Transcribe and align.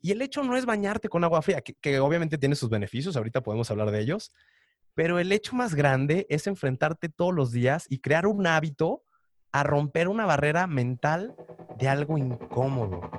Y 0.00 0.12
el 0.12 0.22
hecho 0.22 0.42
no 0.42 0.56
es 0.56 0.64
bañarte 0.64 1.08
con 1.08 1.24
agua 1.24 1.42
fría, 1.42 1.60
que, 1.60 2.00
obviamente 2.00 2.38
tiene 2.38 2.54
sus 2.54 2.70
beneficios, 2.70 3.16
ahorita 3.16 3.42
podemos 3.42 3.70
hablar 3.70 3.90
de 3.90 4.00
ellos, 4.00 4.32
pero 4.94 5.18
el 5.18 5.30
hecho 5.32 5.54
más 5.54 5.74
grande 5.74 6.26
es 6.30 6.46
enfrentarte 6.46 7.08
todos 7.08 7.34
los 7.34 7.52
días 7.52 7.86
y 7.88 8.00
crear 8.00 8.26
un 8.26 8.46
hábito 8.46 9.02
a 9.52 9.62
romper 9.62 10.08
una 10.08 10.26
barrera 10.26 10.66
mental 10.66 11.34
de 11.78 11.88
algo 11.88 12.16
incómodo. 12.16 13.10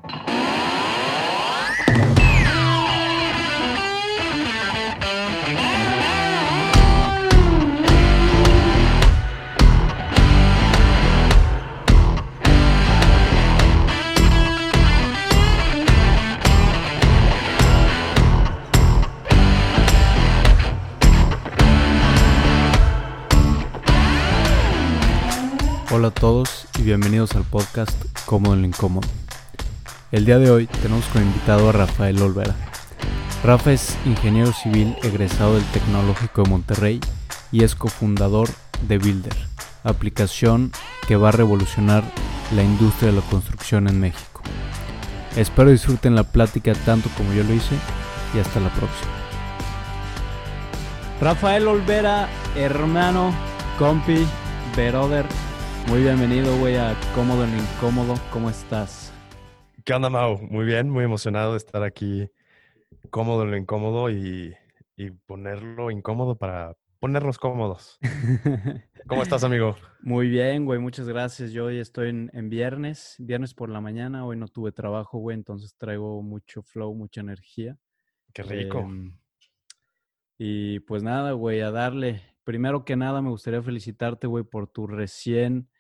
Hola 25.93 26.07
a 26.07 26.11
todos 26.11 26.67
y 26.79 26.83
bienvenidos 26.83 27.35
al 27.35 27.43
podcast 27.43 28.01
Cómodo 28.25 28.53
en 28.53 28.61
lo 28.61 28.67
Incómodo. 28.67 29.09
El 30.13 30.23
día 30.23 30.39
de 30.39 30.49
hoy 30.49 30.67
tenemos 30.67 31.03
como 31.07 31.25
invitado 31.25 31.67
a 31.67 31.73
Rafael 31.73 32.21
Olvera. 32.21 32.55
Rafa 33.43 33.73
es 33.73 33.97
ingeniero 34.05 34.53
civil 34.53 34.95
egresado 35.03 35.55
del 35.55 35.65
Tecnológico 35.65 36.43
de 36.43 36.49
Monterrey 36.49 37.01
y 37.51 37.65
es 37.65 37.75
cofundador 37.75 38.47
de 38.87 38.99
Builder, 38.99 39.35
aplicación 39.83 40.71
que 41.09 41.17
va 41.17 41.27
a 41.27 41.33
revolucionar 41.33 42.05
la 42.55 42.63
industria 42.63 43.09
de 43.09 43.17
la 43.17 43.27
construcción 43.29 43.89
en 43.89 43.99
México. 43.99 44.43
Espero 45.35 45.71
disfruten 45.71 46.15
la 46.15 46.23
plática 46.23 46.73
tanto 46.73 47.09
como 47.17 47.33
yo 47.33 47.43
lo 47.43 47.53
hice 47.53 47.75
y 48.33 48.39
hasta 48.39 48.61
la 48.61 48.69
próxima. 48.69 49.11
Rafael 51.19 51.67
Olvera, 51.67 52.29
hermano, 52.55 53.33
compi, 53.77 54.25
brother, 54.73 55.25
muy 55.87 56.01
bienvenido, 56.01 56.57
güey, 56.59 56.75
a 56.75 56.95
Cómodo 57.15 57.43
en 57.43 57.57
Incómodo. 57.57 58.15
¿Cómo 58.31 58.49
estás? 58.49 59.13
¿Qué 59.83 59.93
onda, 59.93 60.09
Mau? 60.09 60.39
Muy 60.49 60.65
bien, 60.65 60.89
muy 60.89 61.03
emocionado 61.03 61.51
de 61.51 61.57
estar 61.57 61.83
aquí 61.83 62.29
cómodo 63.09 63.43
en 63.43 63.51
lo 63.51 63.57
incómodo 63.57 64.09
y, 64.09 64.55
ponerlo 65.25 65.89
incómodo 65.89 66.37
para 66.37 66.77
ponernos 66.99 67.39
cómodos. 67.39 67.97
¿Cómo 69.07 69.23
estás, 69.23 69.43
amigo? 69.43 69.75
Muy 70.01 70.29
bien, 70.29 70.65
güey, 70.65 70.79
muchas 70.79 71.07
gracias. 71.07 71.51
Yo 71.51 71.65
hoy 71.65 71.79
estoy 71.79 72.09
en, 72.09 72.49
viernes, 72.49 73.15
viernes 73.17 73.55
por 73.55 73.69
la 73.69 73.81
mañana. 73.81 74.25
Hoy 74.25 74.37
no 74.37 74.47
tuve 74.47 74.71
trabajo, 74.71 75.17
güey, 75.17 75.35
entonces 75.35 75.75
traigo 75.75 76.21
mucho 76.21 76.61
flow, 76.61 76.93
mucha 76.93 77.21
energía. 77.21 77.77
Qué 78.33 78.43
rico. 78.43 78.79
Em, 78.79 79.17
y 80.37 80.79
pues 80.81 81.01
nada, 81.01 81.31
güey, 81.31 81.61
a 81.61 81.71
darle. 81.71 82.21
Primero 82.43 82.85
que 82.85 82.95
nada, 82.95 83.21
me 83.21 83.29
gustaría 83.29 83.63
felicitarte, 83.63 84.27
güey, 84.27 84.43
por 84.43 84.67
tu 84.67 84.85
recién 84.85 85.70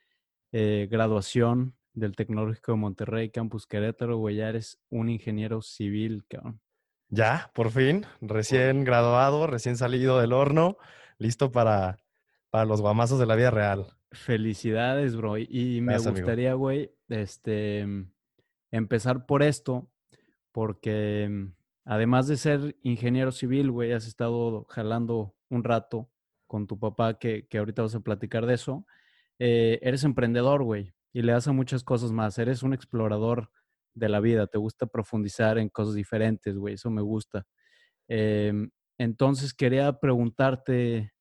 eh, 0.51 0.87
graduación 0.89 1.75
del 1.93 2.15
Tecnológico 2.15 2.73
de 2.73 2.77
Monterrey, 2.77 3.29
Campus 3.29 3.67
Querétaro, 3.67 4.17
güey, 4.17 4.37
ya 4.37 4.49
eres 4.49 4.79
un 4.89 5.09
ingeniero 5.09 5.61
civil, 5.61 6.23
cabrón. 6.27 6.61
Ya, 7.09 7.51
por 7.53 7.71
fin, 7.71 8.05
recién 8.21 8.85
graduado, 8.85 9.45
recién 9.45 9.75
salido 9.75 10.19
del 10.19 10.31
horno, 10.31 10.77
listo 11.17 11.51
para, 11.51 11.97
para 12.49 12.63
los 12.63 12.79
guamazos 12.79 13.19
de 13.19 13.25
la 13.25 13.35
vida 13.35 13.51
real. 13.51 13.87
Felicidades, 14.11 15.15
bro. 15.15 15.37
Y 15.37 15.81
me 15.81 15.97
gustaría, 15.97 16.53
güey, 16.53 16.93
este, 17.09 17.85
empezar 18.71 19.25
por 19.25 19.43
esto, 19.43 19.89
porque 20.53 21.27
mm, 21.29 21.53
además 21.85 22.27
de 22.27 22.37
ser 22.37 22.77
ingeniero 22.81 23.33
civil, 23.33 23.71
güey, 23.71 23.91
has 23.91 24.07
estado 24.07 24.65
jalando 24.69 25.35
un 25.49 25.65
rato 25.65 26.09
con 26.47 26.65
tu 26.65 26.79
papá, 26.79 27.19
que, 27.19 27.45
que 27.47 27.57
ahorita 27.57 27.81
vas 27.81 27.95
a 27.95 27.99
platicar 28.01 28.45
de 28.45 28.53
eso. 28.53 28.85
Eh, 29.43 29.79
eres 29.81 30.03
emprendedor, 30.03 30.61
güey, 30.61 30.93
y 31.11 31.23
le 31.23 31.31
das 31.31 31.47
a 31.47 31.51
muchas 31.51 31.83
cosas 31.83 32.11
más. 32.11 32.37
Eres 32.37 32.61
un 32.61 32.75
explorador 32.75 33.49
de 33.95 34.07
la 34.07 34.19
vida, 34.19 34.45
te 34.45 34.59
gusta 34.59 34.85
profundizar 34.85 35.57
en 35.57 35.67
cosas 35.67 35.95
diferentes, 35.95 36.55
güey, 36.55 36.75
eso 36.75 36.91
me 36.91 37.01
gusta. 37.01 37.47
Em, 38.07 38.69
entonces 38.99 39.55
quería 39.55 39.93
preguntarte, 39.93 41.13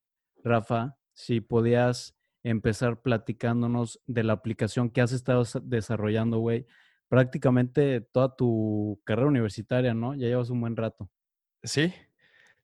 Rafa, 0.43 0.97
si 1.13 1.41
podías 1.41 2.15
empezar 2.43 3.01
platicándonos 3.01 3.99
de 4.05 4.23
la 4.23 4.33
aplicación 4.33 4.91
que 4.91 5.01
has 5.01 5.13
estado 5.13 5.43
desarrollando, 5.63 6.37
güey, 6.37 6.67
prácticamente 7.07 8.01
toda 8.01 8.35
tu 8.35 9.01
carrera 9.03 9.29
universitaria, 9.29 9.95
¿no? 9.95 10.13
Ya 10.13 10.27
llevas 10.27 10.51
un 10.51 10.61
buen 10.61 10.75
rato. 10.75 11.09
Sí, 11.63 11.91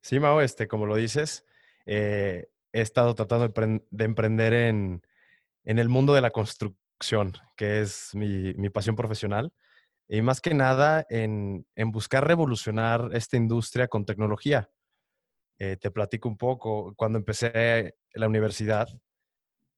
sí, 0.02 0.20
Mao, 0.20 0.40
este, 0.40 0.68
como 0.68 0.86
lo 0.86 0.98
dices, 0.98 1.48
eh, 1.88 2.48
he 2.72 2.82
estado 2.82 3.16
tratando 3.16 3.52
de 3.90 4.06
emprender 4.06 4.54
en, 4.54 5.02
en 5.68 5.80
el 5.80 5.90
mundo 5.90 6.14
de 6.14 6.22
la 6.22 6.32
construcción, 6.32 7.34
que 7.58 7.82
es 7.82 8.16
mi, 8.16 8.70
pasión 8.70 8.96
profesional, 8.96 9.52
y 10.08 10.22
más 10.22 10.40
que 10.40 10.54
nada 10.54 11.06
en, 11.10 11.66
buscar 11.92 12.26
revolucionar 12.26 13.10
esta 13.12 13.36
industria 13.36 13.90
con 13.90 14.06
tecnología. 14.06 14.70
Eh, 15.60 15.76
te 15.76 15.92
platico 15.92 16.30
un 16.30 16.38
poco, 16.38 16.94
cuando 16.96 17.20
empecé 17.20 17.96
la 18.14 18.28
universidad, 18.28 18.88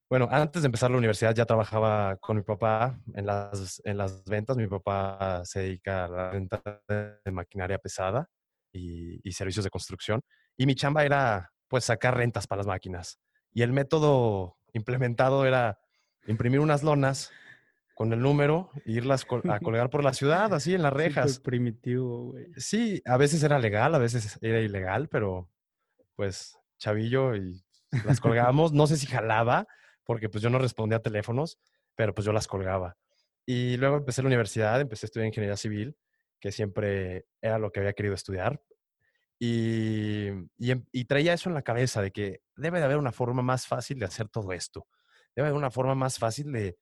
bueno, 0.08 0.28
antes 0.30 0.62
de 0.62 0.66
empezar 0.66 0.92
la 0.92 0.98
universidad 0.98 1.34
ya 1.34 1.44
trabajaba 1.44 2.16
con 2.18 2.36
mi 2.36 2.42
papá 2.44 2.96
en 3.14 3.26
las, 3.26 3.82
en 3.84 3.96
las 3.96 4.24
ventas. 4.24 4.56
Mi 4.56 4.68
papá 4.68 5.42
se 5.44 5.60
dedica 5.60 6.04
a 6.04 6.08
la 6.08 6.30
venta 6.30 6.62
de 6.88 7.32
maquinaria 7.32 7.78
pesada 7.78 8.28
y, 8.72 9.28
y 9.28 9.32
servicios 9.32 9.64
de 9.64 9.70
construcción. 9.70 10.20
Y 10.56 10.66
mi 10.66 10.74
chamba 10.74 11.04
era 11.04 11.50
pues 11.68 11.84
sacar 11.84 12.16
rentas 12.16 12.46
para 12.46 12.60
las 12.60 12.66
máquinas. 12.66 13.18
Y 13.52 13.62
el 13.62 13.72
método 13.72 14.59
implementado 14.72 15.46
era 15.46 15.80
imprimir 16.26 16.60
unas 16.60 16.82
lonas 16.82 17.32
con 17.94 18.12
el 18.12 18.20
número 18.20 18.70
e 18.86 18.92
irlas 18.92 19.26
a 19.48 19.60
colgar 19.60 19.90
por 19.90 20.02
la 20.02 20.14
ciudad, 20.14 20.54
así 20.54 20.74
en 20.74 20.82
las 20.82 20.92
rejas. 20.92 21.38
primitivo, 21.38 22.30
güey. 22.30 22.46
Sí, 22.56 23.02
a 23.04 23.16
veces 23.16 23.42
era 23.42 23.58
legal, 23.58 23.94
a 23.94 23.98
veces 23.98 24.38
era 24.40 24.60
ilegal, 24.60 25.08
pero 25.08 25.50
pues 26.16 26.56
chavillo 26.78 27.36
y 27.36 27.62
las 28.04 28.20
colgábamos. 28.20 28.72
no 28.72 28.86
sé 28.86 28.96
si 28.96 29.06
jalaba, 29.06 29.66
porque 30.04 30.28
pues 30.28 30.42
yo 30.42 30.50
no 30.50 30.58
respondía 30.58 30.98
a 30.98 31.02
teléfonos, 31.02 31.58
pero 31.94 32.14
pues 32.14 32.24
yo 32.24 32.32
las 32.32 32.46
colgaba. 32.46 32.96
Y 33.44 33.76
luego 33.76 33.96
empecé 33.98 34.22
la 34.22 34.28
universidad, 34.28 34.80
empecé 34.80 35.04
a 35.04 35.08
estudiar 35.08 35.26
ingeniería 35.26 35.56
civil, 35.56 35.96
que 36.40 36.52
siempre 36.52 37.26
era 37.42 37.58
lo 37.58 37.70
que 37.70 37.80
había 37.80 37.92
querido 37.92 38.14
estudiar. 38.14 38.62
Y, 39.42 40.28
y, 40.58 41.04
traía 41.06 41.32
eso 41.32 41.48
en 41.48 41.54
la 41.54 41.62
cabeza 41.62 42.02
de 42.02 42.10
que 42.10 42.42
debe 42.56 42.78
de 42.78 42.84
haber 42.84 42.98
una 42.98 43.10
forma 43.10 43.40
más 43.40 43.66
fácil 43.66 43.98
de 43.98 44.04
hacer 44.04 44.28
todo 44.28 44.52
esto 44.52 44.86
debe 45.34 45.48
haber 45.48 45.58
una 45.58 45.70
forma 45.70 45.94
más 45.94 46.18
fácil 46.18 46.52
de, 46.52 46.76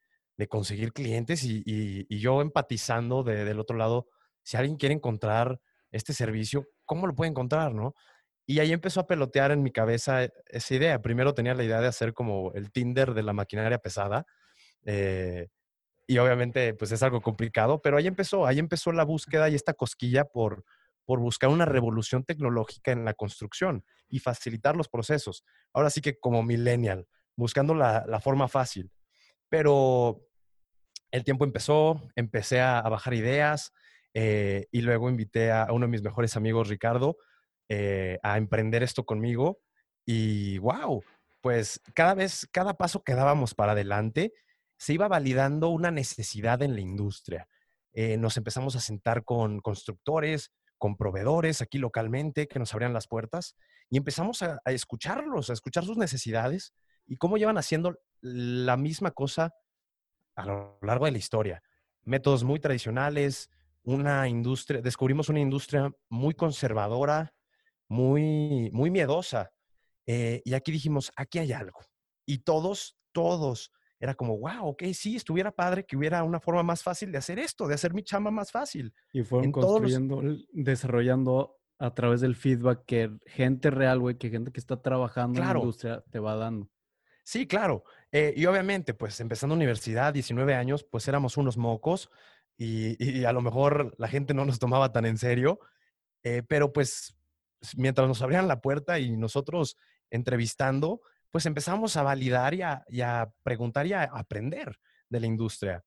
conseguir 0.49 0.93
clientes 0.93 1.43
y, 1.43 2.21
yo 2.21 2.41
empatizando 2.41 3.25
del 3.25 3.59
otro 3.59 3.77
lado, 3.77 4.07
si 4.43 4.57
alguien 4.57 4.77
quiere 4.77 4.95
encontrar 4.95 5.61
este 5.91 6.13
servicio, 6.13 6.69
¿cómo 6.85 7.07
lo 7.07 7.15
puede 7.15 7.31
encontrar, 7.31 7.75
no? 7.75 7.95
Y 8.47 8.61
ahí 8.61 8.73
empezó 8.73 9.01
a 9.01 9.07
pelotear 9.07 9.51
en 9.51 9.63
mi 9.63 9.73
cabeza 9.73 10.25
e, 10.25 10.33
esa 10.47 10.75
idea. 10.75 11.03
Primero 11.03 11.35
tenía 11.35 11.55
la 11.55 11.65
idea 11.65 11.81
de 11.81 11.89
hacer 11.89 12.15
como 12.15 12.53
el 12.55 12.71
Tinder 12.71 13.13
de 13.15 13.23
la 13.23 13.35
maquinaria 13.35 13.79
pesada. 13.79 14.25
Eh, 14.85 15.49
y 16.07 16.19
obviamente, 16.19 16.73
pues 16.75 16.93
es 16.93 17.03
algo 17.03 17.21
complicado, 17.21 17.83
pero 17.83 17.99
ahí 17.99 18.07
empezó, 18.07 18.47
ahí 18.47 18.59
empezó 18.59 18.93
la 18.93 19.05
búsqueda 19.05 19.51
y 19.51 19.55
esta 19.55 19.75
cosquilla 19.75 20.25
por, 20.25 20.65
por 21.09 21.21
buscar 21.21 21.49
una 21.49 21.65
revolución 21.65 22.23
tecnológica 22.23 22.93
en 22.93 23.03
la 23.07 23.15
construcción 23.15 23.83
y 24.11 24.19
facilitar 24.19 24.77
los 24.77 24.91
procesos. 24.91 25.43
Ahora 25.73 25.89
sí 25.89 26.03
que 26.03 26.21
como 26.21 26.43
millennial, 26.43 27.07
buscando 27.35 27.75
la, 27.75 28.21
forma 28.23 28.47
fácil. 28.47 28.93
Pero 29.49 30.21
el 31.11 31.25
tiempo 31.25 31.47
empezó, 31.47 32.03
empecé 32.15 32.61
a, 32.61 32.83
bajar 32.83 33.15
ideas 33.15 33.73
eh, 34.13 34.67
y 34.71 34.83
luego 34.83 35.09
invité 35.09 35.51
a, 35.51 35.69
uno 35.73 35.87
de 35.87 35.93
mis 35.93 36.03
mejores 36.03 36.37
amigos, 36.37 36.69
Ricardo, 36.69 37.17
eh, 37.71 38.19
a 38.23 38.37
emprender 38.37 38.83
esto 38.83 39.07
conmigo. 39.07 39.63
Y 40.05 40.59
wow, 40.59 41.03
pues 41.41 41.81
cada 41.95 42.13
vez, 42.13 42.47
cada 42.53 42.75
paso 42.75 43.03
que 43.03 43.15
dábamos 43.15 43.55
para 43.55 43.73
adelante, 43.73 44.35
se 44.77 44.93
iba 44.93 45.09
validando 45.09 45.71
una 45.71 45.91
necesidad 45.91 46.61
en 46.61 46.75
la 46.75 46.83
industria. 46.83 47.49
Eh, 47.95 48.19
nos 48.19 48.37
empezamos 48.37 48.77
a 48.77 48.81
sentar 48.81 49.25
con 49.25 49.61
constructores, 49.61 50.53
con 50.79 50.97
proveedores 50.97 51.61
aquí 51.61 51.79
localmente 51.79 52.49
que 52.49 52.59
nos 52.59 52.73
abrían 52.73 52.93
las 52.93 53.09
puertas 53.09 53.57
y 53.91 53.97
empezamos 53.97 54.43
a 54.43 54.61
escucharlos, 54.67 55.51
a 55.51 55.53
escuchar 55.53 55.85
sus 55.85 55.97
necesidades 55.97 56.73
y 57.07 57.17
cómo 57.17 57.37
llevan 57.37 57.59
haciendo 57.59 57.99
la 58.21 58.77
misma 58.77 59.11
cosa 59.11 59.55
a 60.37 60.47
lo 60.47 60.79
largo 60.83 61.07
de 61.07 61.13
la 61.13 61.19
historia. 61.19 61.63
Métodos 62.05 62.45
muy 62.45 62.61
tradicionales, 62.61 63.51
una 63.83 64.29
industria, 64.29 64.81
descubrimos 64.81 65.29
una 65.29 65.41
industria 65.41 65.91
muy 66.09 66.35
conservadora, 66.35 67.35
muy, 67.89 68.71
muy 68.73 68.91
miedosa. 68.91 69.51
Eh, 70.07 70.43
y 70.45 70.55
aquí 70.55 70.71
dijimos, 70.71 71.11
aquí 71.17 71.39
hay 71.39 71.53
algo. 71.53 71.81
Y 72.27 72.39
todos, 72.39 72.97
todos 73.13 73.73
era 74.01 74.15
como, 74.15 74.39
wow, 74.39 74.69
ok, 74.69 74.85
sí, 74.93 75.17
estuviera 75.17 75.51
padre 75.51 75.85
que 75.85 75.97
hubiera 75.97 76.23
una 76.23 76.41
forma 76.41 76.63
más 76.63 76.83
fácil 76.83 77.11
de 77.11 77.19
hacer 77.19 77.39
esto, 77.39 77.67
de 77.67 77.75
hacer 77.75 77.95
mi 77.95 78.03
chamba 78.03 78.31
más 78.31 78.53
fácil. 78.53 78.95
Y 79.13 79.23
fueron 79.23 79.51
construyendo, 79.51 80.23
desarrollando 80.53 81.57
a 81.79 81.95
través 81.95 82.21
del 82.21 82.35
feedback 82.35 82.85
que 82.87 83.11
gente 83.27 83.71
real, 83.71 84.01
güey, 84.01 84.17
que 84.17 84.31
gente 84.31 84.53
que 84.53 84.61
está 84.61 84.81
trabajando 84.81 85.41
en 85.41 85.47
la 85.47 85.59
industria 85.59 86.05
te 86.11 86.19
va 86.19 86.37
dando. 86.37 86.71
Sí, 87.25 87.47
claro. 87.47 87.85
Eh, 88.11 88.33
y 88.37 88.47
obviamente, 88.47 88.95
pues 88.95 89.21
empezando 89.21 89.55
universidad, 89.55 90.15
19 90.15 90.55
años, 90.55 90.85
pues 90.85 91.07
éramos 91.09 91.37
unos 91.37 91.57
mocos 91.57 92.11
y, 92.57 93.25
a 93.25 93.33
lo 93.33 93.41
mejor 93.41 93.95
la 93.99 94.09
gente 94.09 94.35
no 94.35 94.45
nos 94.45 94.59
tomaba 94.59 94.93
tan 94.93 95.07
en 95.07 95.19
serio, 95.19 95.61
eh, 96.25 96.43
pero 96.49 96.73
pues 96.73 97.17
mientras 97.77 98.09
nos 98.09 98.23
abrían 98.23 98.49
la 98.49 98.61
puerta 98.61 98.99
y 98.99 99.17
nosotros 99.17 99.77
entrevistando, 100.11 101.03
pues 101.31 101.47
empezamos 101.47 101.97
a 101.97 102.03
validar 102.03 102.55
y 102.55 102.63
a, 102.63 103.33
preguntar 103.43 103.87
y 103.87 103.93
a 103.93 104.05
aprender 104.05 104.79
de 105.09 105.21
la 105.21 105.27
industria. 105.27 105.85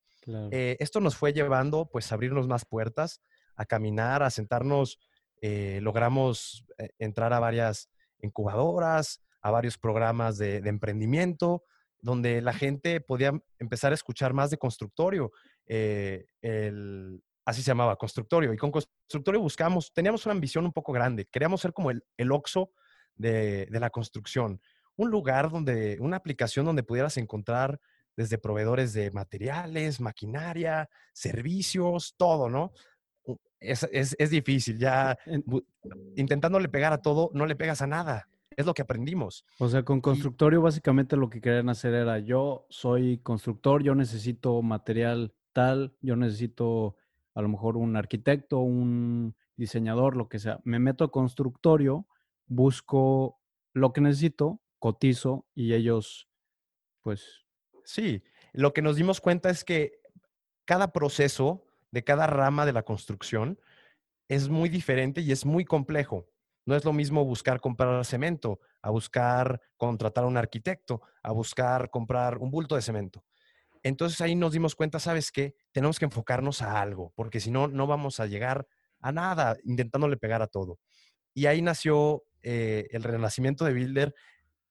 Eh, 0.52 0.78
esto 0.80 1.00
nos 1.00 1.16
fue 1.16 1.34
llevando 1.34 1.90
pues 1.90 2.12
a 2.12 2.16
abrirnos 2.16 2.48
más 2.48 2.66
puertas, 2.66 3.22
a 3.56 3.66
caminar, 3.66 4.22
a 4.22 4.30
sentarnos, 4.30 5.00
eh, 5.42 5.80
logramos 5.82 6.66
eh, 6.78 6.90
entrar 7.00 7.34
a 7.34 7.40
varias 7.40 7.90
incubadoras, 8.20 9.22
a 9.42 9.50
varios 9.50 9.78
programas 9.78 10.38
de, 10.38 10.58
emprendimiento, 10.58 11.64
donde 12.00 12.42
la 12.42 12.54
gente 12.54 13.02
podía 13.02 13.34
empezar 13.58 13.92
a 13.92 13.96
escuchar 13.96 14.34
más 14.34 14.52
de 14.52 14.58
constructorio. 14.58 15.32
así 17.46 17.64
se 17.64 17.72
llamaba, 17.72 17.96
constructorio. 17.96 18.54
Y 18.54 18.58
con 18.58 18.72
constructorio 18.72 19.42
buscamos, 19.42 19.92
teníamos 19.92 20.26
una 20.28 20.34
ambición 20.34 20.66
un 20.66 20.74
poco 20.74 20.94
grande. 20.94 21.26
Queríamos 21.26 21.62
ser 21.62 21.74
como 21.74 21.90
el, 21.90 22.04
el 22.18 22.32
OXO 22.32 22.72
de, 23.16 23.66
de 23.66 23.80
la 23.80 23.90
construcción 23.90 24.62
un 25.02 25.10
lugar 25.10 25.50
donde, 25.50 25.98
una 26.00 26.18
aplicación 26.18 26.66
donde 26.66 26.84
pudieras 26.84 27.18
encontrar 27.18 27.80
desde 28.16 28.38
proveedores 28.38 28.94
de 28.94 29.10
materiales, 29.10 30.00
maquinaria, 30.00 30.90
servicios, 31.12 32.14
todo, 32.18 32.50
¿no? 32.50 32.72
Es, 33.60 33.88
es, 33.92 34.30
difícil, 34.30 34.78
ya 34.78 35.18
intentándole 36.16 36.70
pegar 36.70 36.94
a 36.94 37.02
todo, 37.02 37.32
no 37.34 37.48
le 37.48 37.56
pegas 37.56 37.82
a 37.82 37.88
nada. 37.88 38.28
Es 38.56 38.66
lo 38.66 38.74
que 38.74 38.84
aprendimos. 38.84 39.44
O 39.60 39.70
sea, 39.70 39.84
con 39.84 40.02
constructorio 40.02 40.62
básicamente 40.62 41.16
lo 41.16 41.30
que 41.30 41.42
querían 41.42 41.70
hacer 41.70 41.94
era, 41.96 42.20
yo 42.20 42.68
soy 42.70 43.20
constructor, 43.20 43.82
yo 43.82 43.96
necesito 43.96 44.62
material 44.62 45.34
tal, 45.54 45.96
yo 46.02 46.16
necesito 46.16 46.96
a 47.34 47.42
lo 47.42 47.50
mejor 47.50 47.78
un 47.78 47.96
arquitecto, 47.96 48.60
un 48.60 49.36
diseñador, 49.56 50.16
lo 50.16 50.30
que 50.30 50.38
sea. 50.38 50.60
Me 50.64 50.80
meto 50.80 51.06
a 51.06 51.12
constructorio, 51.12 52.08
busco 52.46 53.40
lo 53.74 53.94
que 53.94 54.02
necesito, 54.02 54.60
cotizo 54.82 55.46
y 55.56 55.74
ellos, 55.74 56.28
pues... 57.02 57.46
Sí, 57.86 58.24
lo 58.52 58.74
que 58.74 58.82
nos 58.82 58.98
dimos 58.98 59.22
cuenta 59.22 59.50
es 59.50 59.64
que 59.64 60.02
cada 60.66 60.92
proceso 60.92 61.64
de 61.92 62.04
cada 62.04 62.28
rama 62.28 62.66
de 62.66 62.74
la 62.74 62.84
construcción 62.84 63.60
es 64.28 64.50
muy 64.50 64.70
diferente 64.70 65.22
y 65.22 65.32
es 65.32 65.46
muy 65.46 65.66
complejo. 65.66 66.28
No 66.66 66.76
es 66.76 66.84
lo 66.84 66.94
mismo 66.94 67.24
buscar 67.26 67.62
comprar 67.62 68.04
cemento, 68.06 68.60
a 68.82 68.90
buscar 68.90 69.62
contratar 69.78 70.24
a 70.24 70.28
un 70.28 70.38
arquitecto, 70.38 71.02
a 71.24 71.32
buscar 71.32 71.90
comprar 71.90 72.38
un 72.38 72.52
bulto 72.52 72.76
de 72.76 72.82
cemento. 72.82 73.24
Entonces 73.84 74.20
ahí 74.22 74.36
nos 74.36 74.54
dimos 74.54 74.76
cuenta, 74.76 75.00
¿sabes 75.00 75.32
qué? 75.32 75.56
Tenemos 75.72 76.00
que 76.00 76.06
enfocarnos 76.06 76.62
a 76.62 76.82
algo, 76.82 77.14
porque 77.16 77.40
si 77.40 77.52
no, 77.52 77.68
no 77.68 77.88
vamos 77.88 78.20
a 78.20 78.26
llegar 78.26 78.68
a 79.00 79.12
nada 79.12 79.58
intentándole 79.64 80.18
pegar 80.18 80.42
a 80.42 80.48
todo. 80.48 80.80
Y 81.34 81.46
ahí 81.46 81.62
nació 81.62 82.24
eh, 82.44 82.88
el 82.92 83.04
renacimiento 83.04 83.66
de 83.66 83.74
Builder 83.74 84.16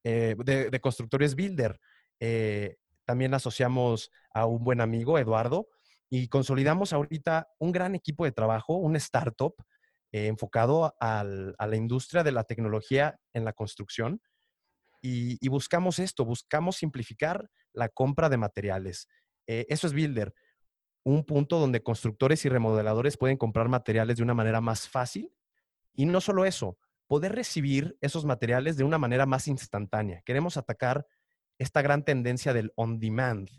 eh, 0.05 0.35
de, 0.38 0.81
Constructores 0.81 1.35
Builder. 1.35 1.79
Eh, 2.20 2.76
también 3.05 3.35
asociamos 3.35 4.11
a 4.32 4.47
un 4.47 4.62
buen 4.62 4.81
amigo, 4.81 5.19
Eduardo, 5.19 5.69
y 6.08 6.29
consolidamos 6.29 6.93
ahorita 6.93 7.49
un 7.58 7.73
gran 7.73 7.94
equipo 7.94 8.25
de 8.25 8.32
trabajo, 8.32 8.76
un 8.76 8.97
startup 8.97 9.55
eh, 10.12 10.26
enfocado 10.26 10.94
a 11.00 11.25
la 11.25 11.76
industria 11.76 12.23
de 12.23 12.32
la 12.32 12.44
tecnología 12.44 13.19
en 13.32 13.44
la 13.44 13.52
construcción. 13.52 14.20
Y, 15.02 15.49
buscamos 15.49 15.99
esto, 15.99 16.25
buscamos 16.25 16.76
simplificar 16.76 17.49
la 17.73 17.88
compra 17.88 18.29
de 18.29 18.37
materiales. 18.37 19.08
eso 19.46 19.87
es 19.87 19.94
Builder, 19.94 20.35
un 21.05 21.25
punto 21.25 21.58
donde 21.58 21.82
constructores 21.82 22.44
y 22.44 22.50
remodeladores 22.50 23.17
pueden 23.17 23.38
comprar 23.38 23.69
materiales 23.69 24.19
de 24.19 24.23
una 24.23 24.35
manera 24.35 24.61
más 24.61 24.88
fácil. 24.88 25.32
Y 25.94 26.05
no 26.05 26.20
solo 26.20 26.44
eso, 26.44 26.76
poder 27.10 27.34
recibir 27.34 27.98
esos 28.00 28.24
materiales 28.24 28.76
de 28.76 28.84
una 28.84 28.96
manera 28.96 29.26
más 29.26 29.48
instantánea. 29.48 30.22
Queremos 30.22 30.56
atacar 30.56 31.08
esta 31.58 31.82
gran 31.82 32.04
tendencia 32.04 32.52
del 32.52 32.72
on 32.76 33.00
demand. 33.00 33.50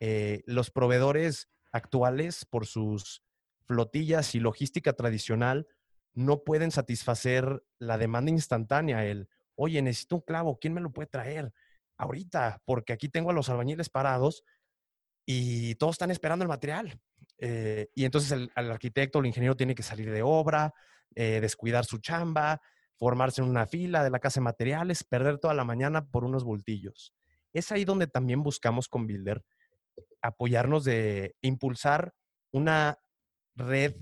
Eh, 0.00 0.42
los 0.44 0.72
proveedores 0.72 1.48
actuales, 1.70 2.44
por 2.44 2.66
sus 2.66 3.22
flotillas 3.64 4.34
y 4.34 4.40
logística 4.40 4.92
tradicional, 4.94 5.68
no 6.14 6.42
pueden 6.42 6.72
satisfacer 6.72 7.62
la 7.78 7.96
demanda 7.96 8.32
instantánea. 8.32 9.06
El, 9.06 9.28
oye, 9.54 9.80
necesito 9.82 10.16
un 10.16 10.22
clavo, 10.22 10.58
¿quién 10.58 10.74
me 10.74 10.80
lo 10.80 10.90
puede 10.90 11.06
traer? 11.06 11.52
Ahorita, 11.96 12.60
porque 12.64 12.92
aquí 12.92 13.08
tengo 13.08 13.30
a 13.30 13.34
los 13.34 13.48
albañiles 13.50 13.88
parados 13.88 14.42
y 15.24 15.76
todos 15.76 15.92
están 15.94 16.10
esperando 16.10 16.42
el 16.42 16.48
material. 16.48 17.00
Eh, 17.38 17.86
y 17.94 18.04
entonces 18.04 18.32
el, 18.32 18.50
arquitecto 18.56 19.20
el 19.20 19.26
ingeniero 19.26 19.56
tiene 19.56 19.76
que 19.76 19.84
salir 19.84 20.10
de 20.10 20.22
obra, 20.22 20.74
eh, 21.14 21.38
descuidar 21.40 21.84
su 21.84 21.98
chamba, 21.98 22.60
formarse 23.00 23.40
en 23.40 23.48
una 23.48 23.66
fila 23.66 24.04
de 24.04 24.10
la 24.10 24.18
casa 24.18 24.40
de 24.40 24.44
materiales, 24.44 25.04
perder 25.04 25.38
toda 25.38 25.54
la 25.54 25.64
mañana 25.64 26.06
por 26.10 26.22
unos 26.22 26.44
bultillos. 26.44 27.14
Es 27.54 27.72
ahí 27.72 27.86
donde 27.86 28.06
también 28.06 28.42
buscamos 28.42 28.88
con 28.88 29.06
Builder 29.06 29.42
apoyarnos 30.20 30.84
de 30.84 31.34
impulsar 31.40 32.12
una 32.52 32.98
red 33.56 33.96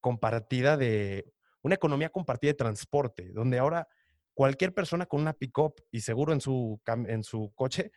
compartida 0.00 0.76
de, 0.76 1.32
una 1.62 1.76
economía 1.76 2.10
compartida 2.10 2.50
de 2.50 2.58
transporte, 2.58 3.32
donde 3.32 3.58
ahora 3.58 3.88
cualquier 4.34 4.74
persona 4.74 5.06
con 5.06 5.22
una 5.22 5.32
pick-up 5.32 5.74
y 5.90 6.02
seguro 6.02 6.34
en 6.34 6.42
su, 6.42 6.78
en 6.86 7.24
su 7.24 7.54
coche 7.54 7.90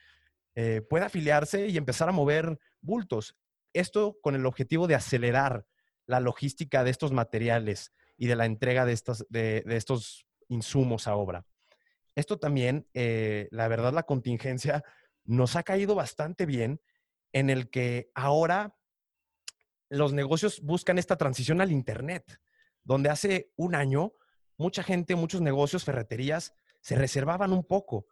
eh, 0.55 0.81
puede 0.89 1.03
afiliarse 1.03 1.67
y 1.67 1.75
empezar 1.75 2.07
a 2.07 2.13
mover 2.13 2.57
bultos. 2.79 3.35
Esto 3.73 4.17
con 4.21 4.35
el 4.35 4.45
objetivo 4.45 4.87
de 4.87 4.95
acelerar 4.95 5.65
la 6.05 6.21
logística 6.21 6.85
de 6.85 6.91
estos 6.91 7.11
materiales 7.11 7.91
y 8.15 8.27
de 8.27 8.37
la 8.37 8.45
entrega 8.45 8.85
de 8.85 8.93
estos, 8.93 9.25
de, 9.27 9.63
de 9.65 9.75
estos 9.75 10.24
insumos 10.47 11.07
a 11.07 11.15
obra. 11.15 11.45
Esto 12.15 12.39
también, 12.39 12.87
eh, 12.93 13.47
la 13.51 13.67
verdad, 13.67 13.93
la 13.93 14.03
contingencia 14.03 14.83
nos 15.25 15.55
ha 15.55 15.63
caído 15.63 15.95
bastante 15.95 16.45
bien 16.45 16.81
en 17.33 17.49
el 17.49 17.69
que 17.69 18.09
ahora 18.15 18.77
los 19.89 20.13
negocios 20.13 20.61
buscan 20.61 20.97
esta 20.97 21.17
transición 21.17 21.61
al 21.61 21.71
Internet, 21.71 22.39
donde 22.83 23.09
hace 23.09 23.51
un 23.55 23.75
año 23.75 24.13
mucha 24.57 24.83
gente, 24.83 25.15
muchos 25.15 25.41
negocios, 25.41 25.83
ferreterías, 25.83 26.53
se 26.81 26.95
reservaban 26.95 27.51
un 27.51 27.63
poco. 27.63 28.07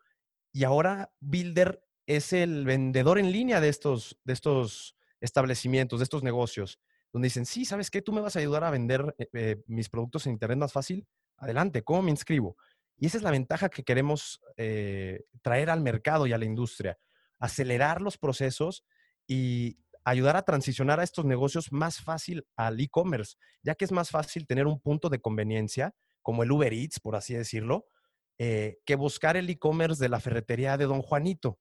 Y 0.52 0.66
ahora 0.66 1.14
Builder 1.20 1.84
es 2.06 2.34
el 2.34 2.66
vendedor 2.66 3.18
en 3.18 3.32
línea 3.32 3.62
de 3.62 3.70
estos, 3.70 4.20
de 4.26 4.34
estos 4.34 4.98
establecimientos, 5.22 6.00
de 6.00 6.04
estos 6.04 6.24
negocios, 6.24 6.80
donde 7.14 7.28
dicen, 7.28 7.46
sí, 7.46 7.64
¿sabes 7.64 7.90
qué? 7.90 8.02
Tú 8.02 8.12
me 8.12 8.22
vas 8.22 8.36
a 8.36 8.40
ayudar 8.40 8.66
a 8.66 8.72
vender 8.72 9.16
eh, 9.18 9.30
eh, 9.34 9.64
mis 9.68 9.88
productos 9.88 10.26
en 10.26 10.34
Internet 10.34 10.58
más 10.58 10.74
fácil 10.74 11.08
adelante, 11.44 11.84
¿cómo 11.84 12.02
me 12.02 12.12
inscribo? 12.12 12.58
Y 12.98 13.08
esa 13.08 13.18
es 13.18 13.24
la 13.24 13.32
ventaja 13.32 13.70
que 13.70 13.84
queremos 13.84 14.42
eh, 14.58 15.26
traer 15.42 15.70
al 15.70 15.82
mercado 15.82 16.26
y 16.28 16.34
a 16.34 16.38
la 16.38 16.46
industria, 16.46 16.98
acelerar 17.40 18.02
los 18.02 18.18
procesos 18.18 18.86
y 19.28 19.78
ayudar 20.06 20.36
a 20.36 20.44
transicionar 20.44 21.00
a 21.00 21.04
estos 21.04 21.26
negocios 21.26 21.72
más 21.72 22.02
fácil 22.02 22.46
al 22.56 22.80
e-commerce, 22.80 23.36
ya 23.62 23.76
que 23.76 23.86
es 23.86 23.92
más 23.92 24.10
fácil 24.10 24.48
tener 24.48 24.68
un 24.68 24.80
punto 24.80 25.10
de 25.10 25.20
conveniencia, 25.20 25.94
como 26.22 26.44
el 26.44 26.52
Uber 26.52 26.74
Eats, 26.74 27.00
por 27.00 27.16
así 27.16 27.34
decirlo, 27.34 27.88
eh, 28.38 28.80
que 28.86 28.96
buscar 28.96 29.38
el 29.38 29.50
e-commerce 29.50 30.02
de 30.02 30.10
la 30.10 30.20
ferretería 30.20 30.78
de 30.78 30.86
Don 30.86 31.02
Juanito. 31.02 31.60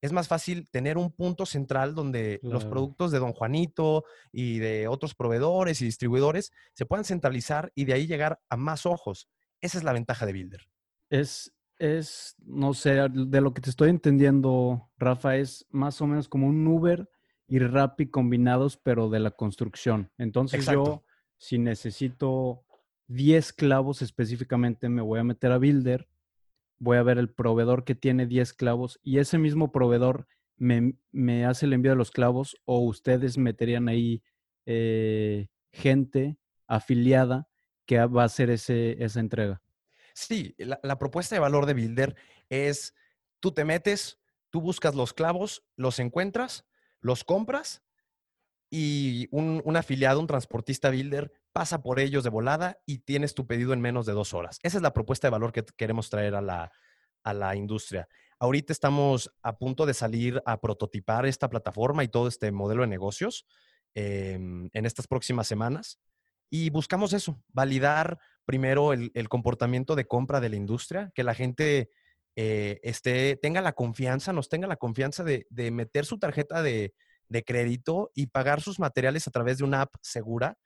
Es 0.00 0.12
más 0.12 0.28
fácil 0.28 0.66
tener 0.70 0.96
un 0.96 1.10
punto 1.12 1.44
central 1.44 1.94
donde 1.94 2.40
los 2.42 2.64
productos 2.64 3.10
de 3.10 3.18
Don 3.18 3.32
Juanito 3.32 4.04
y 4.32 4.58
de 4.58 4.88
otros 4.88 5.14
proveedores 5.14 5.82
y 5.82 5.84
distribuidores 5.84 6.52
se 6.72 6.86
puedan 6.86 7.04
centralizar 7.04 7.70
y 7.74 7.84
de 7.84 7.92
ahí 7.92 8.06
llegar 8.06 8.40
a 8.48 8.56
más 8.56 8.86
ojos. 8.86 9.28
Esa 9.60 9.78
es 9.78 9.84
la 9.84 9.92
ventaja 9.92 10.24
de 10.24 10.32
Builder. 10.32 10.68
Es, 11.10 11.52
es, 11.78 12.36
no 12.44 12.72
sé, 12.72 13.08
de 13.10 13.40
lo 13.40 13.52
que 13.52 13.60
te 13.60 13.70
estoy 13.70 13.90
entendiendo, 13.90 14.90
Rafa, 14.96 15.36
es 15.36 15.66
más 15.70 16.00
o 16.00 16.06
menos 16.06 16.28
como 16.28 16.46
un 16.46 16.66
Uber 16.66 17.08
y 17.46 17.58
Rappi 17.58 18.06
combinados, 18.06 18.76
pero 18.76 19.10
de 19.10 19.20
la 19.20 19.32
construcción. 19.32 20.10
Entonces 20.16 20.64
yo, 20.66 21.04
si 21.36 21.58
necesito 21.58 22.64
10 23.08 23.52
clavos 23.52 24.02
específicamente, 24.02 24.88
me 24.88 25.02
voy 25.02 25.18
a 25.18 25.24
meter 25.24 25.50
a 25.50 25.58
Builder, 25.58 26.08
voy 26.80 26.96
a 26.96 27.02
ver 27.04 27.18
el 27.18 27.30
proveedor 27.30 27.84
que 27.84 27.94
tiene 27.94 28.26
10 28.26 28.52
clavos 28.54 28.98
y 29.02 29.18
ese 29.18 29.38
mismo 29.38 29.70
proveedor 29.70 30.26
me, 30.56 30.94
me 31.12 31.46
hace 31.46 31.66
el 31.66 31.72
envío 31.72 31.92
de 31.92 31.96
los 31.96 32.10
clavos 32.10 32.56
o 32.64 32.80
ustedes 32.80 33.38
meterían 33.38 33.88
ahí 33.88 34.22
eh, 34.66 35.46
gente 35.72 36.36
afiliada 36.66 37.48
que 37.86 37.98
va 38.06 38.22
a 38.22 38.26
hacer 38.26 38.50
ese, 38.50 39.02
esa 39.02 39.20
entrega. 39.20 39.62
Sí, 40.14 40.54
la, 40.58 40.98
propuesta 40.98 41.34
de 41.34 41.40
valor 41.40 41.66
de 41.66 41.74
Builder 41.74 42.16
es, 42.48 42.94
tú 43.40 43.52
te 43.52 43.64
metes, 43.64 44.18
tú 44.50 44.60
buscas 44.60 44.94
los 44.94 45.12
clavos, 45.12 45.64
los 45.76 45.98
encuentras, 45.98 46.66
los 47.00 47.24
compras 47.24 47.82
y 48.70 49.28
un, 49.30 49.76
afiliado, 49.76 50.20
un 50.20 50.26
transportista 50.26 50.90
builder, 50.90 51.32
pasa 51.52 51.82
por 51.82 52.00
ellos 52.00 52.24
de 52.24 52.30
volada 52.30 52.78
y 52.86 52.98
tienes 52.98 53.34
tu 53.34 53.46
pedido 53.46 53.72
en 53.72 53.80
menos 53.80 54.06
de 54.06 54.12
dos 54.12 54.34
horas. 54.34 54.58
Esa 54.62 54.78
es 54.78 54.82
la 54.82 54.92
propuesta 54.92 55.26
de 55.26 55.32
valor 55.32 55.52
que 55.52 55.64
queremos 55.76 56.10
traer 56.10 56.34
a 56.34 56.40
la, 56.40 56.72
a 57.22 57.34
la 57.34 57.56
industria. 57.56 58.08
Ahorita 58.38 58.72
estamos 58.72 59.30
a 59.42 59.58
punto 59.58 59.84
de 59.84 59.94
salir 59.94 60.42
a 60.46 60.60
prototipar 60.60 61.26
esta 61.26 61.50
plataforma 61.50 62.04
y 62.04 62.08
todo 62.08 62.26
este 62.26 62.50
modelo 62.52 62.82
de 62.82 62.88
negocios 62.88 63.46
em, 63.94 64.70
en 64.72 64.86
estas 64.86 65.06
próximas 65.06 65.46
semanas. 65.46 65.98
Y 66.48 66.70
buscamos 66.70 67.12
eso, 67.12 67.42
validar 67.48 68.18
primero 68.44 68.92
el, 68.92 69.28
comportamiento 69.28 69.94
de 69.94 70.06
compra 70.06 70.40
de 70.40 70.48
la 70.48 70.56
industria, 70.56 71.12
que 71.14 71.22
la 71.22 71.34
gente 71.34 71.90
eh, 72.34 72.80
esté, 72.82 73.36
tenga 73.36 73.60
la 73.60 73.74
confianza, 73.74 74.32
nos 74.32 74.48
tenga 74.48 74.66
la 74.66 74.76
confianza 74.76 75.22
de, 75.22 75.46
meter 75.70 76.06
su 76.06 76.18
tarjeta 76.18 76.62
de, 76.62 76.94
crédito 77.46 78.10
y 78.14 78.26
pagar 78.26 78.60
sus 78.60 78.80
materiales 78.80 79.28
a 79.28 79.30
través 79.30 79.58
de 79.58 79.64
una 79.64 79.82
app 79.82 79.94
segura. 80.02 80.58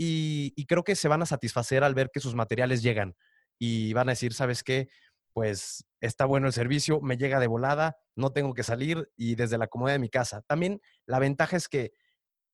Y, 0.00 0.52
y, 0.56 0.66
creo 0.66 0.84
que 0.84 0.94
se 0.94 1.08
van 1.08 1.22
a 1.22 1.26
satisfacer 1.26 1.82
al 1.82 1.94
ver 1.94 2.10
que 2.12 2.20
sus 2.20 2.34
materiales 2.34 2.82
llegan 2.82 3.16
y 3.58 3.92
van 3.92 4.08
a 4.08 4.12
decir, 4.12 4.32
¿sabes 4.32 4.62
qué? 4.62 4.88
Pues 5.32 5.84
está 6.00 6.24
bueno 6.24 6.46
el 6.46 6.52
servicio, 6.52 7.00
me 7.00 7.16
llega 7.16 7.40
de 7.40 7.48
volada, 7.48 7.96
no 8.14 8.30
tengo 8.30 8.54
que 8.54 8.62
salir 8.62 9.10
y 9.16 9.34
desde 9.34 9.58
la 9.58 9.66
comodidad 9.66 9.96
de 9.96 10.00
mi 10.00 10.08
casa. 10.08 10.42
También 10.42 10.80
la 11.04 11.18
ventaja 11.18 11.56
es 11.56 11.68
que 11.68 11.92